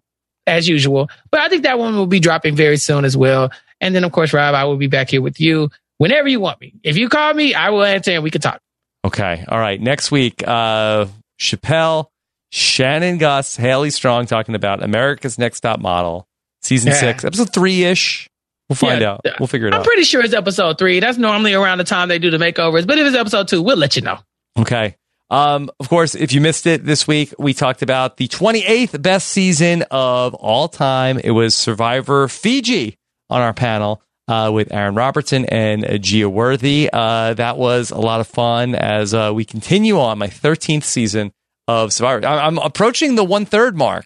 as 0.45 0.69
usual, 0.69 1.09
but 1.31 1.39
I 1.41 1.49
think 1.49 1.63
that 1.63 1.79
one 1.79 1.95
will 1.97 2.05
be 2.05 2.19
dropping 2.19 2.55
very 2.55 2.77
soon 2.77 3.03
as 3.03 3.17
well. 3.17 3.49
And 3.81 3.95
then, 3.95 4.03
of 4.03 4.11
course, 4.11 4.31
Rob, 4.33 4.53
I 4.53 4.65
will 4.65 4.77
be 4.77 4.85
back 4.87 5.09
here 5.09 5.21
with 5.23 5.39
you 5.41 5.69
whenever 5.97 6.27
you 6.27 6.39
want 6.39 6.61
me. 6.61 6.75
If 6.83 6.95
you 6.97 7.09
call 7.09 7.33
me, 7.33 7.55
I 7.55 7.71
will 7.71 7.83
answer 7.83 8.11
and 8.11 8.23
we 8.23 8.29
can 8.29 8.41
talk. 8.41 8.59
Okay. 9.03 9.43
All 9.47 9.57
right. 9.59 9.81
Next 9.81 10.11
week, 10.11 10.43
uh, 10.47 11.07
Chappelle, 11.39 12.07
Shannon 12.51 13.17
Gus, 13.17 13.55
Haley 13.55 13.89
Strong 13.89 14.27
talking 14.27 14.53
about 14.55 14.83
America's 14.83 15.37
Next 15.39 15.61
Top 15.61 15.79
Model, 15.79 16.27
season 16.61 16.91
Yeah. 16.91 16.99
six, 16.99 17.25
episode 17.25 17.51
three 17.53 17.83
ish. 17.83 18.29
We'll 18.69 18.75
find 18.75 19.01
Yeah. 19.01 19.11
out. 19.11 19.21
We'll 19.39 19.47
figure 19.47 19.67
it 19.67 19.73
out. 19.73 19.79
I'm 19.79 19.85
pretty 19.85 20.03
sure 20.03 20.21
it's 20.23 20.33
episode 20.33 20.77
three. 20.77 20.99
That's 20.99 21.17
normally 21.17 21.53
around 21.53 21.77
the 21.77 21.83
time 21.85 22.09
they 22.09 22.19
do 22.19 22.29
the 22.29 22.37
makeovers. 22.37 22.85
But 22.85 22.97
if 22.97 23.07
it's 23.07 23.15
episode 23.15 23.47
two, 23.47 23.61
we'll 23.61 23.77
let 23.77 23.95
you 23.95 24.01
know. 24.01 24.19
Okay. 24.59 24.95
Um, 25.29 25.69
of 25.79 25.89
course, 25.89 26.15
if 26.15 26.31
you 26.33 26.39
missed 26.41 26.65
it 26.67 26.85
this 26.85 27.07
week, 27.07 27.33
we 27.37 27.53
talked 27.53 27.81
about 27.81 28.17
the 28.17 28.27
28th 28.27 29.01
best 29.01 29.27
season 29.29 29.83
of 29.91 30.33
all 30.35 30.67
time. 30.69 31.19
It 31.19 31.31
was 31.31 31.53
Survivor 31.55 32.27
Fiji 32.29 32.97
on 33.29 33.41
our 33.41 33.53
panel 33.53 34.01
uh, 34.29 34.49
with 34.53 34.71
Aaron 34.73 34.95
Robertson 34.95 35.45
and 35.45 35.85
uh, 35.85 35.97
Gia 35.97 36.29
Worthy. 36.29 36.89
Uh, 36.91 37.33
that 37.35 37.57
was 37.57 37.91
a 37.91 37.97
lot 37.97 38.19
of 38.21 38.27
fun 38.27 38.73
as 38.75 39.13
uh, 39.13 39.31
we 39.33 39.43
continue 39.45 39.99
on 39.99 40.17
my 40.17 40.27
13th 40.27 40.83
season 40.83 41.31
of 41.67 41.91
Survivor. 41.91 42.25
I- 42.25 42.45
I'm 42.47 42.57
approaching 42.57 43.15
the 43.15 43.23
one 43.25 43.45
third 43.45 43.77
mark. 43.77 44.05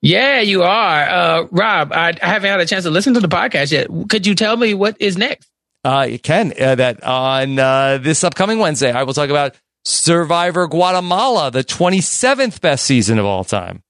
Yeah, 0.00 0.40
you 0.40 0.62
are. 0.62 1.08
Uh, 1.08 1.46
Rob, 1.50 1.92
I, 1.92 2.14
I 2.22 2.26
haven't 2.26 2.50
had 2.50 2.60
a 2.60 2.66
chance 2.66 2.84
to 2.84 2.90
listen 2.90 3.14
to 3.14 3.20
the 3.20 3.28
podcast 3.28 3.72
yet. 3.72 3.88
Could 4.08 4.26
you 4.26 4.34
tell 4.34 4.56
me 4.56 4.74
what 4.74 4.96
is 5.00 5.18
next? 5.18 5.50
Uh, 5.84 6.06
you 6.08 6.18
can 6.18 6.52
uh, 6.60 6.74
that 6.74 7.02
on 7.02 7.58
uh, 7.58 7.98
this 7.98 8.22
upcoming 8.24 8.58
Wednesday, 8.58 8.92
I 8.92 9.02
will 9.04 9.14
talk 9.14 9.30
about 9.30 9.56
Survivor 9.84 10.66
Guatemala, 10.68 11.50
the 11.50 11.64
27th 11.64 12.60
best 12.60 12.84
season 12.84 13.18
of 13.18 13.24
all 13.24 13.44
time. 13.44 13.82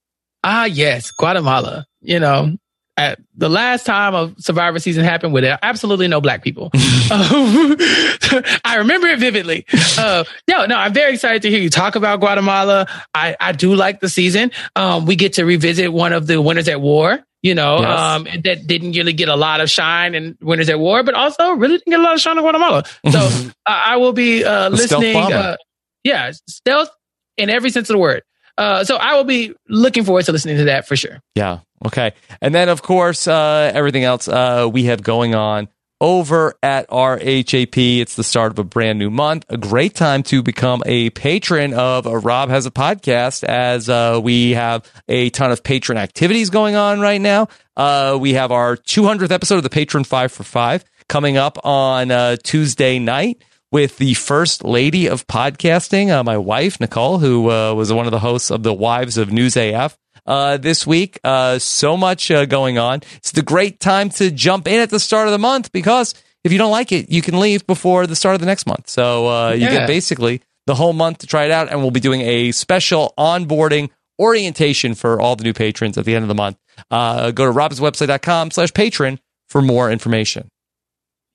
Ah, 0.44 0.64
yes, 0.64 1.10
Guatemala. 1.10 1.86
You 2.00 2.20
know, 2.20 2.56
at 2.98 3.18
the 3.36 3.48
last 3.48 3.86
time 3.86 4.14
a 4.14 4.34
Survivor 4.38 4.78
season 4.80 5.04
happened 5.04 5.32
with 5.32 5.44
absolutely 5.62 6.08
no 6.08 6.20
black 6.20 6.42
people. 6.42 6.70
Um, 7.10 7.74
I 8.64 8.76
remember 8.78 9.06
it 9.06 9.18
vividly. 9.18 9.64
Uh, 9.96 10.24
no, 10.46 10.66
no, 10.66 10.76
I'm 10.76 10.92
very 10.92 11.14
excited 11.14 11.40
to 11.42 11.48
hear 11.50 11.58
you 11.58 11.70
talk 11.70 11.96
about 11.96 12.20
Guatemala. 12.20 12.86
I, 13.14 13.34
I 13.40 13.52
do 13.52 13.74
like 13.74 14.00
the 14.00 14.10
season. 14.10 14.50
Um, 14.76 15.06
we 15.06 15.16
get 15.16 15.34
to 15.34 15.44
revisit 15.46 15.90
one 15.90 16.12
of 16.12 16.26
the 16.26 16.42
winners 16.42 16.68
at 16.68 16.82
war. 16.82 17.20
You 17.40 17.54
know, 17.54 17.80
Yes. 17.80 17.98
um, 17.98 18.24
that 18.44 18.66
didn't 18.66 18.92
really 18.92 19.14
get 19.14 19.28
a 19.30 19.36
lot 19.36 19.60
of 19.62 19.70
shine 19.70 20.14
in 20.14 20.36
Winners 20.42 20.68
at 20.68 20.78
War, 20.78 21.02
but 21.04 21.14
also 21.14 21.52
really 21.52 21.78
didn't 21.78 21.92
get 21.92 22.00
a 22.00 22.02
lot 22.02 22.14
of 22.14 22.20
shine 22.20 22.36
in 22.36 22.42
Guatemala. 22.42 22.82
So 23.10 23.20
I 23.66 23.82
I 23.86 23.96
will 23.96 24.12
be 24.12 24.44
uh, 24.44 24.68
The 24.70 24.76
stealth 24.76 25.02
listening. 25.02 25.32
Uh, 25.32 25.56
yeah, 26.04 26.32
stealth 26.48 26.90
in 27.38 27.48
every 27.48 27.70
sense 27.70 27.88
of 27.88 27.94
the 27.94 27.98
word. 28.00 28.22
Uh, 28.58 28.82
so 28.84 28.96
I 28.96 29.14
will 29.14 29.24
be 29.24 29.54
looking 29.68 30.02
forward 30.04 30.24
to 30.26 30.32
listening 30.32 30.56
to 30.58 30.64
that 30.64 30.86
for 30.88 30.96
sure. 30.96 31.20
Yeah. 31.36 31.60
Okay. 31.86 32.12
And 32.40 32.54
then, 32.54 32.68
of 32.68 32.82
course, 32.82 33.28
uh, 33.28 33.70
everything 33.74 34.04
else 34.04 34.28
uh, 34.28 34.68
we 34.70 34.84
have 34.84 35.02
going 35.02 35.34
on 35.34 35.68
over 36.00 36.54
at 36.62 36.88
RHAP. 36.88 38.00
It's 38.00 38.16
the 38.16 38.24
start 38.24 38.52
of 38.52 38.58
a 38.58 38.64
brand 38.64 38.98
new 38.98 39.10
month. 39.10 39.44
A 39.48 39.56
great 39.56 39.94
time 39.94 40.22
to 40.24 40.42
become 40.42 40.82
a 40.86 41.10
patron 41.10 41.74
of 41.74 42.06
uh, 42.06 42.16
Rob 42.16 42.50
Has 42.50 42.66
a 42.66 42.70
Podcast 42.70 43.44
as 43.44 43.88
uh, 43.88 44.20
we 44.22 44.52
have 44.52 44.90
a 45.08 45.30
ton 45.30 45.50
of 45.50 45.62
patron 45.62 45.98
activities 45.98 46.50
going 46.50 46.76
on 46.76 47.00
right 47.00 47.20
now. 47.20 47.48
Uh, 47.76 48.18
we 48.20 48.34
have 48.34 48.52
our 48.52 48.76
200th 48.76 49.30
episode 49.30 49.56
of 49.56 49.62
the 49.62 49.70
Patron 49.70 50.04
5 50.04 50.32
for 50.32 50.44
5 50.44 50.84
coming 51.08 51.36
up 51.36 51.64
on 51.64 52.10
uh, 52.10 52.36
Tuesday 52.42 52.98
night 52.98 53.42
with 53.70 53.98
the 53.98 54.14
first 54.14 54.64
lady 54.64 55.08
of 55.08 55.26
podcasting, 55.26 56.10
uh, 56.10 56.24
my 56.24 56.38
wife, 56.38 56.80
Nicole, 56.80 57.18
who 57.18 57.42
was 57.42 57.92
one 57.92 58.06
of 58.06 58.12
the 58.12 58.18
hosts 58.18 58.50
of 58.50 58.62
the 58.62 58.72
Wives 58.72 59.18
of 59.18 59.30
News 59.30 59.56
AF 59.56 59.98
uh, 60.28 60.56
this 60.58 60.86
week. 60.86 61.18
Uh, 61.24 61.58
so 61.58 61.96
much 61.96 62.30
uh, 62.30 62.44
going 62.46 62.78
on. 62.78 63.00
It's 63.16 63.32
the 63.32 63.42
great 63.42 63.80
time 63.80 64.10
to 64.10 64.30
jump 64.30 64.68
in 64.68 64.78
at 64.80 64.90
the 64.90 65.00
start 65.00 65.26
of 65.26 65.32
the 65.32 65.38
month 65.38 65.72
because 65.72 66.14
if 66.44 66.52
you 66.52 66.58
don't 66.58 66.70
like 66.70 66.92
it, 66.92 67.10
you 67.10 67.22
can 67.22 67.40
leave 67.40 67.66
before 67.66 68.06
the 68.06 68.14
start 68.14 68.34
of 68.36 68.40
the 68.40 68.46
next 68.46 68.66
month. 68.66 68.88
So 68.88 69.26
uh, 69.28 69.50
you 69.50 69.62
Yeah. 69.66 69.70
get 69.78 69.86
basically 69.88 70.42
the 70.66 70.74
whole 70.76 70.92
month 70.92 71.18
to 71.18 71.26
try 71.26 71.44
it 71.46 71.50
out, 71.50 71.68
and 71.70 71.80
we'll 71.80 71.90
be 71.90 71.98
doing 72.00 72.20
a 72.20 72.52
special 72.52 73.12
onboarding 73.18 73.88
orientation 74.20 74.94
for 74.94 75.20
all 75.20 75.34
the 75.34 75.44
new 75.44 75.52
patrons 75.54 75.96
at 75.98 76.04
the 76.04 76.14
end 76.14 76.22
of 76.24 76.28
the 76.28 76.34
month. 76.34 76.58
Uh, 76.90 77.30
go 77.30 77.46
to 77.46 77.52
robswebsite.com 77.52 78.50
slash 78.50 78.72
patron 78.74 79.18
for 79.48 79.62
more 79.62 79.90
information. 79.90 80.50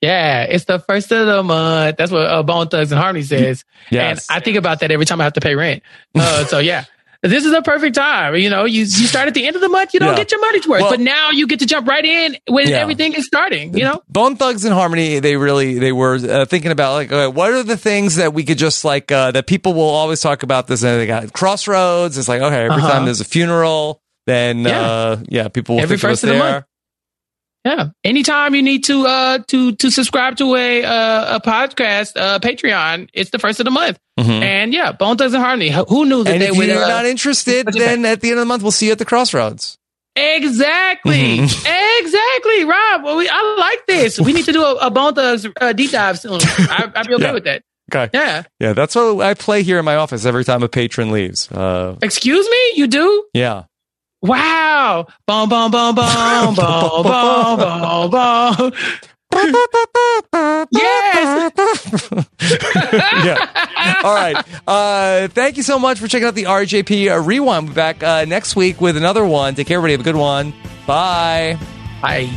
Yeah, 0.01 0.43
it's 0.43 0.65
the 0.65 0.79
first 0.79 1.11
of 1.13 1.25
the 1.25 1.41
month. 1.43 1.95
That's 1.97 2.11
what 2.11 2.25
uh, 2.27 2.43
Bone 2.43 2.67
Thugs-n-Harmony 2.67 3.23
says. 3.23 3.63
Yes. 3.89 4.27
And 4.29 4.37
I 4.37 4.43
think 4.43 4.57
about 4.57 4.81
that 4.81 4.91
every 4.91 5.05
time 5.05 5.21
I 5.21 5.23
have 5.23 5.33
to 5.33 5.41
pay 5.41 5.55
rent. 5.55 5.81
Uh, 6.13 6.43
so 6.45 6.59
yeah, 6.59 6.83
this 7.23 7.45
is 7.45 7.53
a 7.53 7.61
perfect 7.61 7.95
time. 7.95 8.35
You 8.35 8.49
know, 8.49 8.65
you 8.65 8.81
you 8.81 8.85
start 9.07 9.27
at 9.27 9.33
the 9.33 9.47
end 9.47 9.55
of 9.55 9.61
the 9.61 9.69
month, 9.69 9.93
you 9.93 9.99
don't 9.99 10.09
Yeah. 10.09 10.15
get 10.17 10.31
your 10.31 10.41
money's 10.41 10.67
worth, 10.67 10.81
Well- 10.81 10.91
but 10.91 10.99
now 10.99 11.31
you 11.31 11.47
get 11.47 11.59
to 11.59 11.65
jump 11.65 11.87
right 11.87 12.03
in 12.05 12.37
when 12.47 12.67
Yeah. 12.67 12.77
everything 12.77 13.13
is 13.13 13.25
starting. 13.25 13.75
You 13.77 13.85
know, 13.85 14.01
Bone 14.09 14.35
Thugs-n-Harmony, 14.35 15.19
they 15.19 15.35
really 15.37 15.79
they 15.79 15.91
were 15.91 16.15
uh, 16.15 16.45
thinking 16.45 16.71
about 16.71 16.93
like 16.93 17.11
okay, 17.11 17.27
what 17.27 17.51
are 17.51 17.63
the 17.63 17.77
things 17.77 18.17
that 18.17 18.33
we 18.33 18.43
could 18.43 18.57
just 18.57 18.85
like 18.85 19.11
uh, 19.11 19.31
that 19.31 19.47
people 19.47 19.73
will 19.73 19.89
always 19.89 20.21
talk 20.21 20.43
about 20.43 20.67
this 20.67 20.83
and 20.83 20.99
they 20.99 21.05
got 21.07 21.33
Crossroads. 21.33 22.17
It's 22.17 22.27
like 22.27 22.41
okay, 22.41 22.65
every 22.65 22.77
Uh-huh. 22.77 22.89
time 22.91 23.05
there's 23.05 23.21
a 23.21 23.25
funeral, 23.25 24.01
then 24.27 24.59
Yeah. 24.59 24.81
uh, 24.81 25.17
yeah, 25.29 25.47
people 25.47 25.75
will 25.75 25.81
Every 25.83 25.97
think 25.97 26.03
of 26.03 26.09
first 26.11 26.23
of 26.23 26.29
the 26.29 26.37
month. 26.37 26.65
Yeah. 27.65 27.89
Anytime 28.03 28.55
you 28.55 28.61
need 28.61 28.83
to 28.85 29.05
uh 29.07 29.37
to 29.47 29.71
to 29.77 29.89
subscribe 29.89 30.35
to 30.37 30.55
a 30.55 30.83
uh, 30.83 31.37
a 31.37 31.39
podcast 31.41 32.17
uh 32.17 32.39
Patreon, 32.39 33.09
it's 33.13 33.29
the 33.29 33.39
first 33.39 33.59
of 33.59 33.63
the 33.65 33.71
month, 33.71 33.97
and 34.17 34.73
yeah, 34.73 34.91
Bone 34.91 35.15
Thugs-n-Harmony. 35.17 35.69
Who 35.71 35.83
who 35.85 36.05
knew 36.05 36.23
that 36.25 36.31
Mm-hmm. 36.31 36.33
And 36.33 36.41
they 36.41 36.47
if 36.49 36.57
would? 36.57 36.67
you're 36.67 36.83
uh, 36.83 36.87
not 36.87 37.05
interested, 37.05 37.67
then 37.67 38.03
at 38.05 38.19
the 38.21 38.29
end 38.29 38.39
of 38.39 38.41
the 38.41 38.45
month 38.47 38.63
we'll 38.63 38.71
see 38.71 38.87
you 38.87 38.91
at 38.91 38.99
the 38.99 39.05
Crossroads. 39.05 39.77
Exactly. 40.15 41.37
Mm-hmm. 41.39 42.05
exactly. 42.05 42.65
Rob, 42.65 43.03
well, 43.03 43.15
we, 43.17 43.29
I 43.29 43.55
like 43.57 43.85
this. 43.87 44.19
We 44.19 44.33
need 44.33 44.45
to 44.45 44.51
do 44.51 44.61
a, 44.63 44.75
a 44.87 44.91
Bone 44.91 45.15
Thugs 45.15 45.47
uh, 45.59 45.73
deep 45.73 45.91
dive 45.91 46.19
soon. 46.19 46.39
I, 46.41 46.91
I'd 46.95 47.07
be 47.07 47.13
okay 47.15 47.23
Yeah. 47.23 47.31
with 47.33 47.43
that. 47.45 47.63
Okay. 47.93 48.09
Yeah. 48.13 48.43
Yeah, 48.59 48.73
that's 48.73 48.95
what 48.95 49.21
I 49.21 49.33
play 49.33 49.63
here 49.63 49.79
in 49.79 49.85
my 49.85 49.95
office 49.95 50.25
every 50.25 50.43
time 50.43 50.63
a 50.63 50.69
patron 50.69 51.11
leaves. 51.11 51.51
Uh, 51.51 51.95
Excuse 52.01 52.47
me? 52.49 52.71
You 52.75 52.87
do? 52.87 53.25
yeah. 53.33 53.63
Wow. 54.23 55.05
Boom, 55.27 55.49
boom, 55.49 55.69
boom, 55.69 55.95
boom, 55.95 56.55
boom, 56.55 57.03
boom, 57.03 57.59
boom, 57.59 58.09
boom. 58.09 58.71
Yes. 60.71 61.51
yeah. 63.25 64.01
All 64.03 64.15
right. 64.15 64.35
Uh, 64.67 65.27
thank 65.29 65.57
you 65.57 65.63
so 65.63 65.77
much 65.77 65.99
for 65.99 66.07
checking 66.07 66.27
out 66.27 66.35
the 66.35 66.43
RHAP 66.43 67.11
uh, 67.11 67.19
Rewind. 67.19 67.65
We'll 67.65 67.73
be 67.73 67.75
back 67.75 68.01
uh, 68.01 68.25
next 68.25 68.55
week 68.55 68.79
with 68.79 68.95
another 68.97 69.25
one. 69.25 69.55
Take 69.55 69.67
care, 69.67 69.77
everybody. 69.77 69.93
Have 69.93 70.01
a 70.01 70.03
good 70.03 70.15
one. 70.15 70.53
Bye. 70.87 71.57
Bye. 72.01 72.29